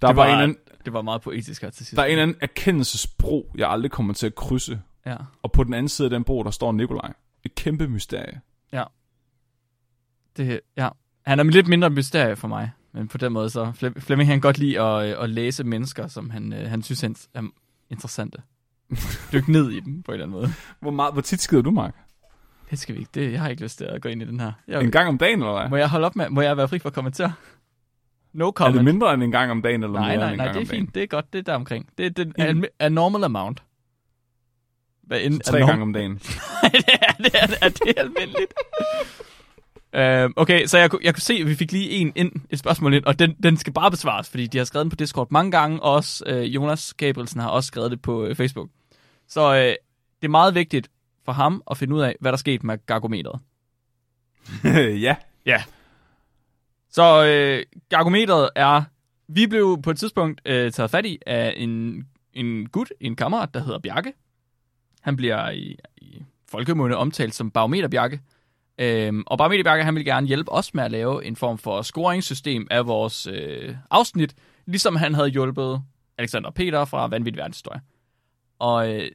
Der 0.00 0.08
det, 0.08 0.16
var, 0.16 0.26
var 0.26 0.34
en 0.34 0.42
anden, 0.42 0.56
det 0.84 0.92
var 0.92 1.02
meget 1.02 1.22
poetisk 1.22 1.62
her 1.62 1.70
til 1.70 1.86
sidst. 1.86 1.96
Der 1.96 2.02
er 2.02 2.06
en 2.06 2.18
anden 2.18 2.36
erkendelsesbro, 2.40 3.52
jeg 3.54 3.70
aldrig 3.70 3.90
kommer 3.90 4.14
til 4.14 4.26
at 4.26 4.34
krydse. 4.34 4.80
Ja. 5.06 5.16
Og 5.42 5.52
på 5.52 5.64
den 5.64 5.74
anden 5.74 5.88
side 5.88 6.06
af 6.06 6.10
den 6.10 6.24
bro, 6.24 6.42
der 6.42 6.50
står 6.50 6.72
Nikolaj. 6.72 7.12
Et 7.44 7.54
kæmpe 7.54 7.88
mysterie. 7.88 8.40
Ja. 8.72 8.84
Det, 10.36 10.60
ja. 10.76 10.88
Han 11.26 11.38
er 11.38 11.44
lidt 11.44 11.68
mindre 11.68 11.90
mysterie 11.90 12.36
for 12.36 12.48
mig. 12.48 12.70
Men 12.92 13.08
på 13.08 13.18
den 13.18 13.32
måde 13.32 13.50
så, 13.50 13.92
Flemming 13.98 14.28
han 14.28 14.40
godt 14.40 14.58
lide 14.58 14.80
at, 14.80 15.16
øh, 15.16 15.22
at 15.22 15.30
læse 15.30 15.64
mennesker, 15.64 16.06
som 16.06 16.30
han, 16.30 16.52
øh, 16.52 16.70
han 16.70 16.82
synes 16.82 17.02
er 17.34 17.42
interessante. 17.90 18.42
Dyk 19.32 19.48
ned 19.48 19.70
i 19.70 19.80
dem 19.80 20.02
på 20.02 20.12
en 20.12 20.14
eller 20.14 20.26
anden 20.26 20.40
måde. 20.40 20.52
Hvor, 20.80 20.90
meget, 20.90 21.12
hvor 21.12 21.22
tit 21.22 21.40
skider 21.40 21.62
du, 21.62 21.70
Mark? 21.70 21.94
Det 22.70 22.78
skal 22.78 22.94
vi 22.94 23.00
ikke. 23.00 23.10
Det, 23.14 23.32
jeg 23.32 23.40
har 23.40 23.48
ikke 23.48 23.62
lyst 23.62 23.78
til 23.78 23.84
at 23.84 24.02
gå 24.02 24.08
ind 24.08 24.22
i 24.22 24.24
den 24.24 24.40
her. 24.40 24.52
Jeg, 24.68 24.82
en 24.82 24.90
gang 24.90 25.08
om 25.08 25.18
dagen, 25.18 25.38
eller 25.38 25.60
hvad? 25.60 25.68
Må 25.68 25.76
jeg 25.76 25.88
holde 25.88 26.06
op 26.06 26.16
med, 26.16 26.28
må 26.30 26.40
jeg 26.40 26.56
være 26.56 26.68
fri 26.68 26.78
for 26.78 26.88
at 26.88 26.94
kommentere? 26.94 27.32
No 28.32 28.50
comment. 28.50 28.74
Er 28.74 28.78
det 28.78 28.84
mindre 28.84 29.14
end 29.14 29.22
en 29.22 29.30
gang 29.30 29.50
om 29.50 29.62
dagen, 29.62 29.82
eller 29.82 30.00
nej, 30.00 30.08
mere 30.08 30.16
nej, 30.16 30.24
end 30.24 30.32
en 30.32 30.38
nej, 30.38 30.46
gang 30.46 30.54
det 30.54 30.60
er 30.60 30.64
om 30.64 30.68
dagen? 30.68 30.86
fint. 30.86 30.94
Det 30.94 31.02
er 31.02 31.06
godt. 31.06 31.32
Det 31.32 31.38
er 31.38 31.42
der 31.42 31.54
omkring. 31.54 31.88
Det 31.98 32.06
er 32.06 32.10
den 32.10 32.34
en... 32.38 32.64
a 32.78 32.88
normal 32.88 33.24
amount. 33.24 33.62
Hvad, 35.02 35.20
en, 35.20 35.40
tre 35.40 35.58
gange 35.58 35.82
om 35.82 35.92
dagen. 35.92 36.10
Nej, 36.62 36.72
det 36.72 36.94
er, 37.02 37.12
det 37.12 37.34
er, 37.34 37.46
er 37.62 37.68
det 37.68 37.94
almindeligt. 37.96 38.54
Uh, 39.96 40.30
okay, 40.36 40.66
så 40.66 40.78
jeg, 40.78 40.90
jeg 41.02 41.14
kunne 41.14 41.22
se, 41.22 41.34
at 41.34 41.46
vi 41.46 41.54
fik 41.54 41.72
lige 41.72 41.90
en 41.90 42.12
ind, 42.16 42.32
et 42.50 42.58
spørgsmål 42.58 42.94
ind, 42.94 43.04
og 43.04 43.18
den, 43.18 43.34
den 43.42 43.56
skal 43.56 43.72
bare 43.72 43.90
besvares, 43.90 44.30
fordi 44.30 44.46
de 44.46 44.58
har 44.58 44.64
skrevet 44.64 44.84
den 44.84 44.90
på 44.90 44.96
Discord 44.96 45.28
mange 45.30 45.50
gange, 45.50 45.82
og 45.82 45.92
også 45.92 46.24
uh, 46.30 46.54
Jonas 46.54 46.94
Gabrielsen 46.94 47.40
har 47.40 47.48
også 47.48 47.66
skrevet 47.66 47.90
det 47.90 48.02
på 48.02 48.26
uh, 48.26 48.36
Facebook. 48.36 48.68
Så 49.28 49.50
uh, 49.50 49.56
det 49.56 50.24
er 50.24 50.28
meget 50.28 50.54
vigtigt 50.54 50.90
for 51.24 51.32
ham 51.32 51.62
at 51.70 51.76
finde 51.76 51.94
ud 51.94 52.00
af, 52.00 52.16
hvad 52.20 52.32
der 52.32 52.38
skete 52.38 52.66
med 52.66 52.86
gargometeret. 52.86 53.40
ja. 55.06 55.16
Ja. 55.46 55.62
Så 56.90 57.20
uh, 57.20 57.80
gargometeret 57.88 58.50
er, 58.56 58.82
vi 59.28 59.46
blev 59.46 59.82
på 59.82 59.90
et 59.90 59.98
tidspunkt 59.98 60.40
uh, 60.48 60.70
taget 60.70 60.90
fat 60.90 61.06
i 61.06 61.18
af 61.26 61.54
en, 61.56 62.04
en 62.32 62.68
gut, 62.68 62.92
en 63.00 63.16
kammerat, 63.16 63.54
der 63.54 63.60
hedder 63.60 63.78
Bjarke. 63.78 64.12
Han 65.00 65.16
bliver 65.16 65.50
i, 65.50 65.76
i 65.96 66.22
folkemunde 66.48 66.96
omtalt 66.96 67.34
som 67.34 67.50
Barometer 67.50 67.88
Bjarke. 67.88 68.20
Øhm, 68.78 69.24
og 69.26 69.38
Barometer 69.38 69.64
Bjarke, 69.64 69.84
han 69.84 69.94
vil 69.94 70.04
gerne 70.04 70.26
hjælpe 70.26 70.52
os 70.52 70.74
med 70.74 70.84
at 70.84 70.90
lave 70.90 71.24
en 71.24 71.36
form 71.36 71.58
for 71.58 71.82
scoringssystem 71.82 72.66
af 72.70 72.86
vores 72.86 73.26
øh, 73.26 73.76
afsnit, 73.90 74.34
ligesom 74.66 74.96
han 74.96 75.14
havde 75.14 75.28
hjulpet 75.28 75.82
Alexander 76.18 76.50
Peter 76.50 76.84
fra 76.84 77.06
Vanvittig 77.06 77.38
Verdenshistorie. 77.38 77.80
Og 78.58 78.94
øh, 78.94 79.10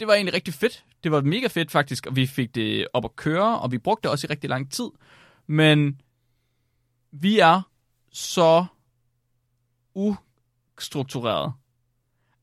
det 0.00 0.06
var 0.06 0.14
egentlig 0.14 0.34
rigtig 0.34 0.54
fedt. 0.54 0.84
Det 1.04 1.12
var 1.12 1.20
mega 1.20 1.46
fedt 1.46 1.70
faktisk, 1.70 2.06
og 2.06 2.16
vi 2.16 2.26
fik 2.26 2.54
det 2.54 2.86
op 2.92 3.04
at 3.04 3.16
køre, 3.16 3.60
og 3.60 3.72
vi 3.72 3.78
brugte 3.78 4.02
det 4.02 4.10
også 4.10 4.26
i 4.26 4.30
rigtig 4.30 4.50
lang 4.50 4.72
tid. 4.72 4.88
Men 5.46 6.00
vi 7.12 7.38
er 7.38 7.60
så 8.12 8.64
ustruktureret, 9.94 11.52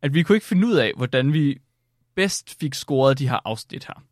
at 0.01 0.13
vi 0.13 0.23
kunne 0.23 0.35
ikke 0.35 0.47
finde 0.47 0.67
ud 0.67 0.73
af, 0.73 0.91
hvordan 0.95 1.33
vi 1.33 1.57
bedst 2.15 2.59
fik 2.59 2.73
scoret 2.73 3.19
de 3.19 3.29
her 3.29 3.39
afsnit 3.45 3.85
her. 3.85 4.03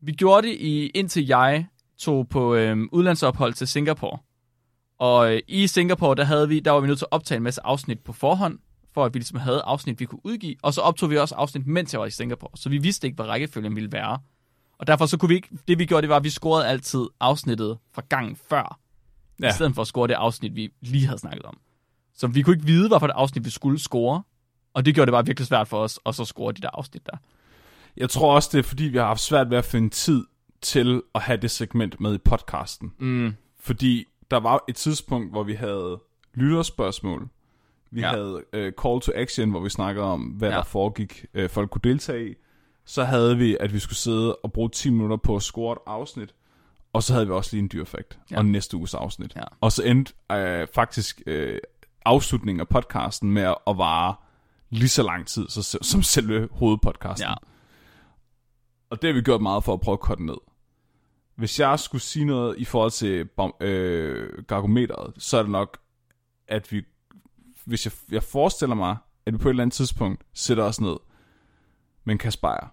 Vi 0.00 0.12
gjorde 0.12 0.46
det 0.46 0.54
i, 0.54 0.86
indtil 0.86 1.26
jeg 1.26 1.66
tog 1.98 2.28
på 2.28 2.54
øhm, 2.54 2.88
udlandsophold 2.92 3.54
til 3.54 3.68
Singapore. 3.68 4.18
Og 4.98 5.34
øh, 5.34 5.42
i 5.48 5.66
Singapore, 5.66 6.14
der, 6.14 6.24
havde 6.24 6.48
vi, 6.48 6.60
der 6.60 6.70
var 6.70 6.80
vi 6.80 6.86
nødt 6.86 6.98
til 6.98 7.04
at 7.04 7.12
optage 7.12 7.36
en 7.36 7.42
masse 7.42 7.60
afsnit 7.64 8.00
på 8.00 8.12
forhånd, 8.12 8.58
for 8.94 9.04
at 9.04 9.14
vi 9.14 9.18
ligesom 9.18 9.38
havde 9.38 9.62
afsnit, 9.62 10.00
vi 10.00 10.04
kunne 10.04 10.26
udgive. 10.26 10.56
Og 10.62 10.74
så 10.74 10.80
optog 10.80 11.10
vi 11.10 11.18
også 11.18 11.34
afsnit, 11.34 11.66
mens 11.66 11.92
jeg 11.92 12.00
var 12.00 12.06
i 12.06 12.10
Singapore. 12.10 12.50
Så 12.54 12.68
vi 12.68 12.78
vidste 12.78 13.06
ikke, 13.06 13.14
hvad 13.14 13.26
rækkefølgen 13.26 13.76
ville 13.76 13.92
være. 13.92 14.18
Og 14.78 14.86
derfor 14.86 15.06
så 15.06 15.16
kunne 15.16 15.28
vi 15.28 15.34
ikke, 15.34 15.48
det 15.68 15.78
vi 15.78 15.86
gjorde, 15.86 16.02
det 16.02 16.08
var, 16.08 16.16
at 16.16 16.24
vi 16.24 16.30
scorede 16.30 16.66
altid 16.66 17.06
afsnittet 17.20 17.78
fra 17.94 18.02
gangen 18.08 18.36
før. 18.36 18.78
Ja. 19.42 19.48
I 19.48 19.52
stedet 19.52 19.74
for 19.74 19.82
at 19.82 19.88
score 19.88 20.08
det 20.08 20.14
afsnit, 20.14 20.56
vi 20.56 20.70
lige 20.80 21.06
havde 21.06 21.18
snakket 21.18 21.42
om. 21.42 21.58
Så 22.14 22.26
vi 22.26 22.42
kunne 22.42 22.56
ikke 22.56 22.66
vide, 22.66 22.88
hvorfor 22.88 23.06
det 23.06 23.14
afsnit, 23.14 23.44
vi 23.44 23.50
skulle 23.50 23.78
score. 23.78 24.22
Og 24.74 24.86
det 24.86 24.94
gjorde 24.94 25.06
det 25.06 25.12
bare 25.12 25.26
virkelig 25.26 25.46
svært 25.46 25.68
for 25.68 25.78
os, 25.78 26.00
at 26.06 26.14
så 26.14 26.24
score 26.24 26.52
de 26.52 26.60
der 26.60 26.70
afsnit 26.72 27.06
der. 27.06 27.16
Jeg 27.96 28.10
tror 28.10 28.34
også, 28.34 28.48
det 28.52 28.58
er 28.58 28.62
fordi, 28.62 28.84
vi 28.84 28.98
har 28.98 29.06
haft 29.06 29.20
svært 29.20 29.50
ved 29.50 29.58
at 29.58 29.64
finde 29.64 29.90
tid 29.90 30.24
til 30.62 31.02
at 31.14 31.22
have 31.22 31.36
det 31.36 31.50
segment 31.50 32.00
med 32.00 32.14
i 32.14 32.18
podcasten. 32.18 32.92
Mm. 32.98 33.34
Fordi 33.60 34.04
der 34.30 34.36
var 34.36 34.64
et 34.68 34.76
tidspunkt, 34.76 35.30
hvor 35.30 35.42
vi 35.42 35.54
havde 35.54 36.00
lytterspørgsmål. 36.34 37.28
Vi 37.94 38.00
ja. 38.00 38.08
havde 38.08 38.44
uh, 38.52 38.72
call 38.82 39.00
to 39.00 39.12
action, 39.14 39.50
hvor 39.50 39.60
vi 39.60 39.68
snakkede 39.68 40.06
om, 40.06 40.20
hvad 40.20 40.48
ja. 40.50 40.56
der 40.56 40.62
foregik, 40.62 41.24
uh, 41.38 41.48
folk 41.48 41.70
kunne 41.70 41.80
deltage 41.84 42.30
i. 42.30 42.34
Så 42.84 43.04
havde 43.04 43.36
vi, 43.36 43.56
at 43.60 43.72
vi 43.72 43.78
skulle 43.78 43.96
sidde 43.96 44.36
og 44.36 44.52
bruge 44.52 44.70
10 44.70 44.90
minutter 44.90 45.16
på 45.16 45.36
at 45.36 45.42
score 45.42 45.72
et 45.72 45.78
afsnit. 45.86 46.34
Og 46.92 47.02
så 47.02 47.12
havde 47.12 47.26
vi 47.26 47.32
også 47.32 47.50
lige 47.52 47.62
en 47.62 47.70
dyrfakt 47.72 48.18
ja. 48.30 48.38
og 48.38 48.46
næste 48.46 48.76
uges 48.76 48.94
afsnit. 48.94 49.36
Ja. 49.36 49.42
Og 49.60 49.72
så 49.72 49.82
endte 49.82 50.12
uh, 50.32 50.68
faktisk 50.74 51.22
uh, 51.26 51.56
afslutningen 52.04 52.60
af 52.60 52.68
podcasten 52.68 53.30
med 53.30 53.54
at 53.66 53.78
vare 53.78 54.14
lige 54.70 54.88
så 54.88 55.02
lang 55.02 55.26
tid 55.26 55.48
så, 55.48 55.78
som 55.82 56.02
selve 56.02 56.48
hovedpodcasten. 56.52 57.28
Ja. 57.28 57.34
Og 58.90 59.02
det 59.02 59.08
har 59.08 59.14
vi 59.14 59.22
gjort 59.22 59.42
meget 59.42 59.64
for 59.64 59.72
at 59.72 59.80
prøve 59.80 59.92
at 59.92 60.00
korte 60.00 60.26
ned. 60.26 60.36
Hvis 61.36 61.60
jeg 61.60 61.78
skulle 61.78 62.02
sige 62.02 62.24
noget 62.24 62.58
i 62.58 62.64
forhold 62.64 62.90
til 62.90 63.28
øh, 63.60 64.44
gargometeret, 64.46 65.12
så 65.18 65.38
er 65.38 65.42
det 65.42 65.50
nok, 65.50 65.78
at 66.48 66.72
vi, 66.72 66.82
hvis 67.64 67.86
jeg, 67.86 67.92
jeg 68.10 68.22
forestiller 68.22 68.74
mig, 68.74 68.96
at 69.26 69.32
vi 69.32 69.38
på 69.38 69.48
et 69.48 69.50
eller 69.50 69.62
andet 69.62 69.74
tidspunkt 69.74 70.24
sætter 70.32 70.64
os 70.64 70.80
ned 70.80 70.96
med 72.04 72.14
en 72.14 72.18
kasper 72.18 72.72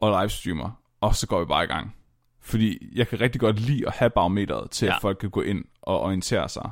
og 0.00 0.20
livestreamer, 0.20 0.70
og 1.00 1.16
så 1.16 1.26
går 1.26 1.40
vi 1.40 1.46
bare 1.46 1.64
i 1.64 1.66
gang. 1.66 1.96
Fordi 2.40 2.96
jeg 2.98 3.08
kan 3.08 3.20
rigtig 3.20 3.40
godt 3.40 3.60
lide 3.60 3.86
at 3.86 3.92
have 3.92 4.10
barometeret 4.10 4.70
til, 4.70 4.86
ja. 4.86 4.96
at 4.96 5.00
folk 5.00 5.18
kan 5.18 5.30
gå 5.30 5.40
ind 5.40 5.64
og 5.82 6.00
orientere 6.00 6.48
sig 6.48 6.70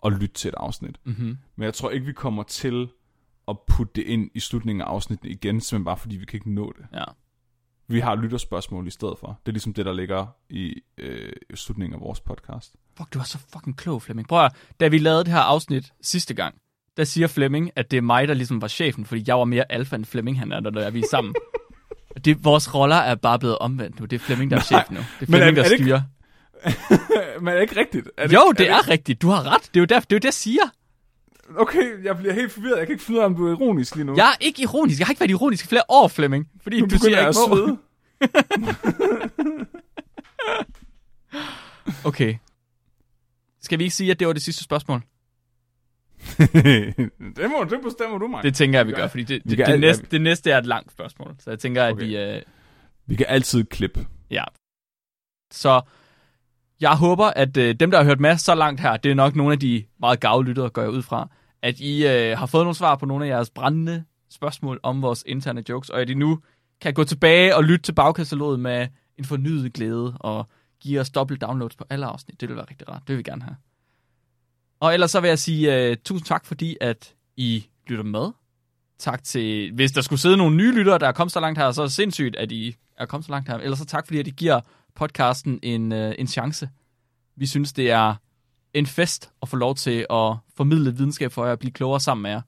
og 0.00 0.12
lytte 0.12 0.34
til 0.34 0.48
et 0.48 0.54
afsnit. 0.56 0.98
Mm-hmm. 1.04 1.38
Men 1.56 1.64
jeg 1.64 1.74
tror 1.74 1.90
ikke, 1.90 2.06
vi 2.06 2.12
kommer 2.12 2.42
til 2.42 2.88
at 3.48 3.56
putte 3.66 3.92
det 3.94 4.02
ind 4.02 4.30
i 4.34 4.40
slutningen 4.40 4.82
af 4.82 4.86
afsnittet 4.86 5.30
igen, 5.30 5.60
simpelthen 5.60 5.84
bare 5.84 5.96
fordi 5.96 6.16
vi 6.16 6.24
kan 6.24 6.36
ikke 6.36 6.54
nå 6.54 6.72
det. 6.78 6.86
Ja. 6.92 7.04
Vi 7.86 8.00
har 8.00 8.14
lytterspørgsmål 8.14 8.86
i 8.86 8.90
stedet 8.90 9.18
for. 9.18 9.40
Det 9.46 9.48
er 9.48 9.52
ligesom 9.52 9.74
det, 9.74 9.86
der 9.86 9.92
ligger 9.92 10.26
i 10.48 10.74
øh, 10.98 11.32
slutningen 11.54 11.94
af 11.94 12.00
vores 12.00 12.20
podcast. 12.20 12.76
Fuck, 12.96 13.14
du 13.14 13.18
var 13.18 13.24
så 13.24 13.38
fucking 13.38 13.76
klog, 13.76 14.02
Flemming. 14.02 14.28
Prøv 14.28 14.44
at, 14.44 14.52
da 14.80 14.88
vi 14.88 14.98
lavede 14.98 15.24
det 15.24 15.32
her 15.32 15.40
afsnit 15.40 15.92
sidste 16.00 16.34
gang, 16.34 16.54
der 16.96 17.04
siger 17.04 17.26
Flemming, 17.26 17.70
at 17.76 17.90
det 17.90 17.96
er 17.96 18.00
mig, 18.00 18.28
der 18.28 18.34
ligesom 18.34 18.62
var 18.62 18.68
chefen, 18.68 19.06
fordi 19.06 19.24
jeg 19.26 19.38
var 19.38 19.44
mere 19.44 19.72
alfa 19.72 19.96
end 19.96 20.04
Flemming, 20.04 20.38
han 20.38 20.52
er, 20.52 20.60
når 20.60 20.80
er 20.80 20.90
vi 20.90 21.00
er 21.00 21.06
sammen. 21.10 21.34
det, 22.24 22.44
vores 22.44 22.74
roller 22.74 22.96
er 22.96 23.14
bare 23.14 23.38
blevet 23.38 23.58
omvendt 23.58 24.00
nu. 24.00 24.06
Det 24.06 24.16
er 24.16 24.20
Flemming, 24.20 24.50
der 24.50 24.56
er 24.56 24.60
chef 24.60 24.90
nu. 24.90 24.96
Det 24.96 25.06
er 25.20 25.26
Flemming, 25.26 25.58
er, 25.58 25.62
er 25.62 25.68
der 25.68 25.76
styrer. 25.76 26.02
men 27.40 27.48
er 27.48 27.54
det 27.54 27.62
ikke 27.62 27.76
rigtigt? 27.76 28.10
Er 28.16 28.26
det, 28.26 28.34
jo, 28.34 28.52
det 28.58 28.70
er, 28.70 28.74
det 28.74 28.86
er 28.86 28.88
rigtigt. 28.88 29.22
Du 29.22 29.28
har 29.28 29.54
ret. 29.54 29.62
Det 29.62 29.76
er 29.76 29.80
jo, 29.80 29.84
der, 29.84 30.00
det, 30.00 30.12
er 30.12 30.16
jo 30.16 30.18
det, 30.18 30.24
jeg 30.24 30.34
siger. 30.34 30.62
Okay, 31.56 32.04
jeg 32.04 32.16
bliver 32.16 32.32
helt 32.32 32.52
forvirret. 32.52 32.78
Jeg 32.78 32.86
kan 32.86 32.92
ikke 32.92 33.04
finde 33.04 33.18
ud 33.18 33.22
af, 33.22 33.26
om 33.26 33.36
du 33.36 33.46
er 33.46 33.50
ironisk 33.50 33.94
lige 33.94 34.04
nu. 34.04 34.16
Jeg 34.16 34.28
er 34.28 34.36
ikke 34.40 34.62
ironisk. 34.62 34.98
Jeg 34.98 35.06
har 35.06 35.12
ikke 35.12 35.20
været 35.20 35.30
ironisk 35.30 35.64
i 35.64 35.68
flere 35.68 35.82
år, 35.88 36.08
Flemming. 36.08 36.48
Fordi 36.62 36.80
nu 36.80 36.86
du 36.86 36.98
siger, 36.98 37.20
jeg 37.20 37.28
ikke 37.28 37.40
må. 37.48 37.78
okay. 42.10 42.34
Skal 43.62 43.78
vi 43.78 43.84
ikke 43.84 43.96
sige, 43.96 44.10
at 44.10 44.18
det 44.18 44.26
var 44.26 44.32
det 44.32 44.42
sidste 44.42 44.64
spørgsmål? 44.64 45.02
det, 47.36 47.50
må, 47.50 47.64
det 47.70 47.80
bestemmer 47.84 48.18
du 48.18 48.26
mig. 48.26 48.42
Det 48.42 48.54
tænker 48.54 48.78
jeg, 48.78 48.86
vi 48.86 48.92
gør, 48.92 49.06
fordi 49.06 49.22
det, 49.22 49.44
det, 49.44 49.58
det, 49.58 49.66
det, 49.66 49.80
næste, 49.80 50.06
det 50.10 50.20
næste 50.20 50.50
er 50.50 50.58
et 50.58 50.66
langt 50.66 50.92
spørgsmål. 50.92 51.34
Så 51.38 51.50
jeg 51.50 51.58
tænker, 51.58 51.84
at 51.84 52.00
vi... 52.00 52.34
Uh... 52.34 52.40
Vi 53.06 53.14
kan 53.14 53.26
altid 53.28 53.64
klippe. 53.64 54.06
Ja. 54.30 54.44
Så 55.52 55.80
jeg 56.80 56.96
håber, 56.96 57.26
at 57.26 57.56
øh, 57.56 57.74
dem, 57.74 57.90
der 57.90 57.98
har 57.98 58.04
hørt 58.04 58.20
med 58.20 58.36
så 58.36 58.54
langt 58.54 58.80
her, 58.80 58.96
det 58.96 59.10
er 59.10 59.14
nok 59.14 59.36
nogle 59.36 59.52
af 59.52 59.58
de 59.58 59.84
meget 60.00 60.20
gavle 60.20 60.48
lyttere, 60.48 60.70
går 60.70 60.82
jeg 60.82 60.90
ud 60.90 61.02
fra, 61.02 61.28
at 61.62 61.80
I 61.80 62.06
øh, 62.06 62.38
har 62.38 62.46
fået 62.46 62.64
nogle 62.64 62.74
svar 62.74 62.96
på 62.96 63.06
nogle 63.06 63.24
af 63.24 63.28
jeres 63.28 63.50
brændende 63.50 64.04
spørgsmål 64.30 64.80
om 64.82 65.02
vores 65.02 65.24
interne 65.26 65.64
jokes, 65.68 65.90
og 65.90 66.00
at 66.00 66.10
I 66.10 66.14
nu 66.14 66.40
kan 66.80 66.94
gå 66.94 67.04
tilbage 67.04 67.56
og 67.56 67.64
lytte 67.64 67.82
til 67.82 67.92
bagkataloget 67.92 68.60
med 68.60 68.88
en 69.18 69.24
fornyet 69.24 69.72
glæde 69.72 70.16
og 70.20 70.48
give 70.80 71.00
os 71.00 71.10
dobbelt 71.10 71.40
downloads 71.40 71.76
på 71.76 71.84
alle 71.90 72.06
afsnit. 72.06 72.40
Det 72.40 72.48
vil 72.48 72.56
være 72.56 72.66
rigtig 72.70 72.88
rart. 72.88 73.00
Det 73.00 73.08
vil 73.08 73.18
vi 73.18 73.22
gerne 73.22 73.42
have. 73.42 73.56
Og 74.80 74.94
ellers 74.94 75.10
så 75.10 75.20
vil 75.20 75.28
jeg 75.28 75.38
sige 75.38 75.90
uh, 75.90 75.96
tusind 76.04 76.26
tak, 76.26 76.46
fordi 76.46 76.76
at 76.80 77.14
I 77.36 77.66
lytter 77.86 78.04
med. 78.04 78.32
Tak 78.98 79.24
til, 79.24 79.72
hvis 79.74 79.92
der 79.92 80.00
skulle 80.00 80.20
sidde 80.20 80.36
nogle 80.36 80.56
nye 80.56 80.72
lyttere, 80.74 80.98
der 80.98 81.08
er 81.08 81.12
kommet 81.12 81.32
så 81.32 81.40
langt 81.40 81.58
her, 81.58 81.72
så 81.72 81.82
er 81.82 81.86
det 81.86 81.92
sindssygt, 81.92 82.36
at 82.36 82.52
I 82.52 82.76
er 82.96 83.06
kommet 83.06 83.24
så 83.24 83.32
langt 83.32 83.48
her. 83.48 83.56
Ellers 83.58 83.78
så 83.78 83.84
tak, 83.84 84.06
fordi 84.06 84.18
at 84.18 84.26
I 84.26 84.30
giver 84.30 84.60
podcasten 84.94 85.60
en, 85.62 85.92
uh, 85.92 86.12
en 86.18 86.26
chance. 86.26 86.68
Vi 87.36 87.46
synes, 87.46 87.72
det 87.72 87.90
er 87.90 88.14
en 88.74 88.86
fest 88.86 89.32
at 89.42 89.48
få 89.48 89.56
lov 89.56 89.74
til 89.74 90.06
at 90.10 90.36
formidle 90.56 90.96
videnskab 90.96 91.32
for 91.32 91.44
jer, 91.44 91.52
at 91.52 91.58
blive 91.58 91.72
klogere 91.72 92.00
sammen 92.00 92.22
med 92.22 92.30
jer, 92.30 92.40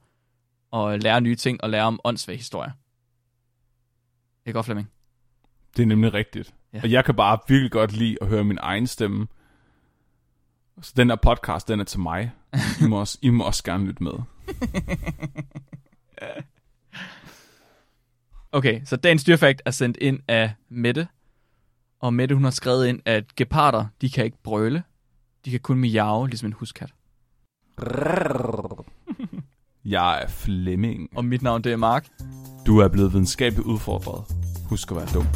og 0.71 0.99
lære 0.99 1.21
nye 1.21 1.37
ting 1.37 1.65
og 1.65 1.71
lære 1.71 1.85
om 1.85 2.01
åndssvage 2.05 2.37
historier. 2.37 2.71
Er 4.47 4.53
godt, 4.53 4.67
Flemming. 4.67 4.91
Det 5.77 5.83
er 5.83 5.87
nemlig 5.87 6.15
rigtigt. 6.15 6.55
Ja. 6.73 6.81
Og 6.83 6.91
jeg 6.91 7.05
kan 7.05 7.15
bare 7.15 7.39
virkelig 7.49 7.71
godt 7.71 7.93
lide 7.93 8.17
at 8.21 8.29
høre 8.29 8.45
min 8.45 8.59
egen 8.61 8.87
stemme. 8.87 9.27
Så 10.83 10.93
den 10.97 11.09
der 11.09 11.17
podcast, 11.17 11.69
den 11.69 11.81
er 11.81 11.85
til 11.85 12.01
mig. 12.01 12.33
I 12.81 12.87
må 12.87 13.01
også, 13.01 13.19
I 13.23 13.31
må 13.31 13.45
også 13.45 13.65
gerne 13.65 13.85
lytte 13.85 14.03
med. 14.03 14.13
okay, 18.53 18.81
så 18.85 18.97
dagens 18.97 19.25
dyrfakt 19.25 19.63
er 19.65 19.71
sendt 19.71 19.97
ind 20.01 20.21
af 20.29 20.53
Mette. 20.69 21.09
Og 22.01 22.15
Mette, 22.15 22.35
hun 22.35 22.45
har 22.45 22.51
skrevet 22.51 22.87
ind, 22.87 23.01
at 23.05 23.37
geparder, 23.37 23.87
de 24.01 24.11
kan 24.11 24.25
ikke 24.25 24.43
brøle. 24.43 24.83
De 25.45 25.51
kan 25.51 25.61
kun 25.61 25.79
miave, 25.79 26.29
ligesom 26.29 26.47
en 26.47 26.53
huskat. 26.53 26.95
Jeg 29.85 30.23
er 30.23 30.29
Flemming. 30.29 31.09
Og 31.17 31.25
mit 31.25 31.43
navn, 31.43 31.65
det 31.65 31.73
er 31.73 31.77
Mark. 31.77 32.09
Du 32.67 32.79
er 32.79 32.89
blevet 32.89 33.13
videnskabeligt 33.13 33.67
udfordret. 33.67 34.25
Husk 34.69 34.91
at 34.91 34.97
være 34.97 35.07
dum. 35.15 35.27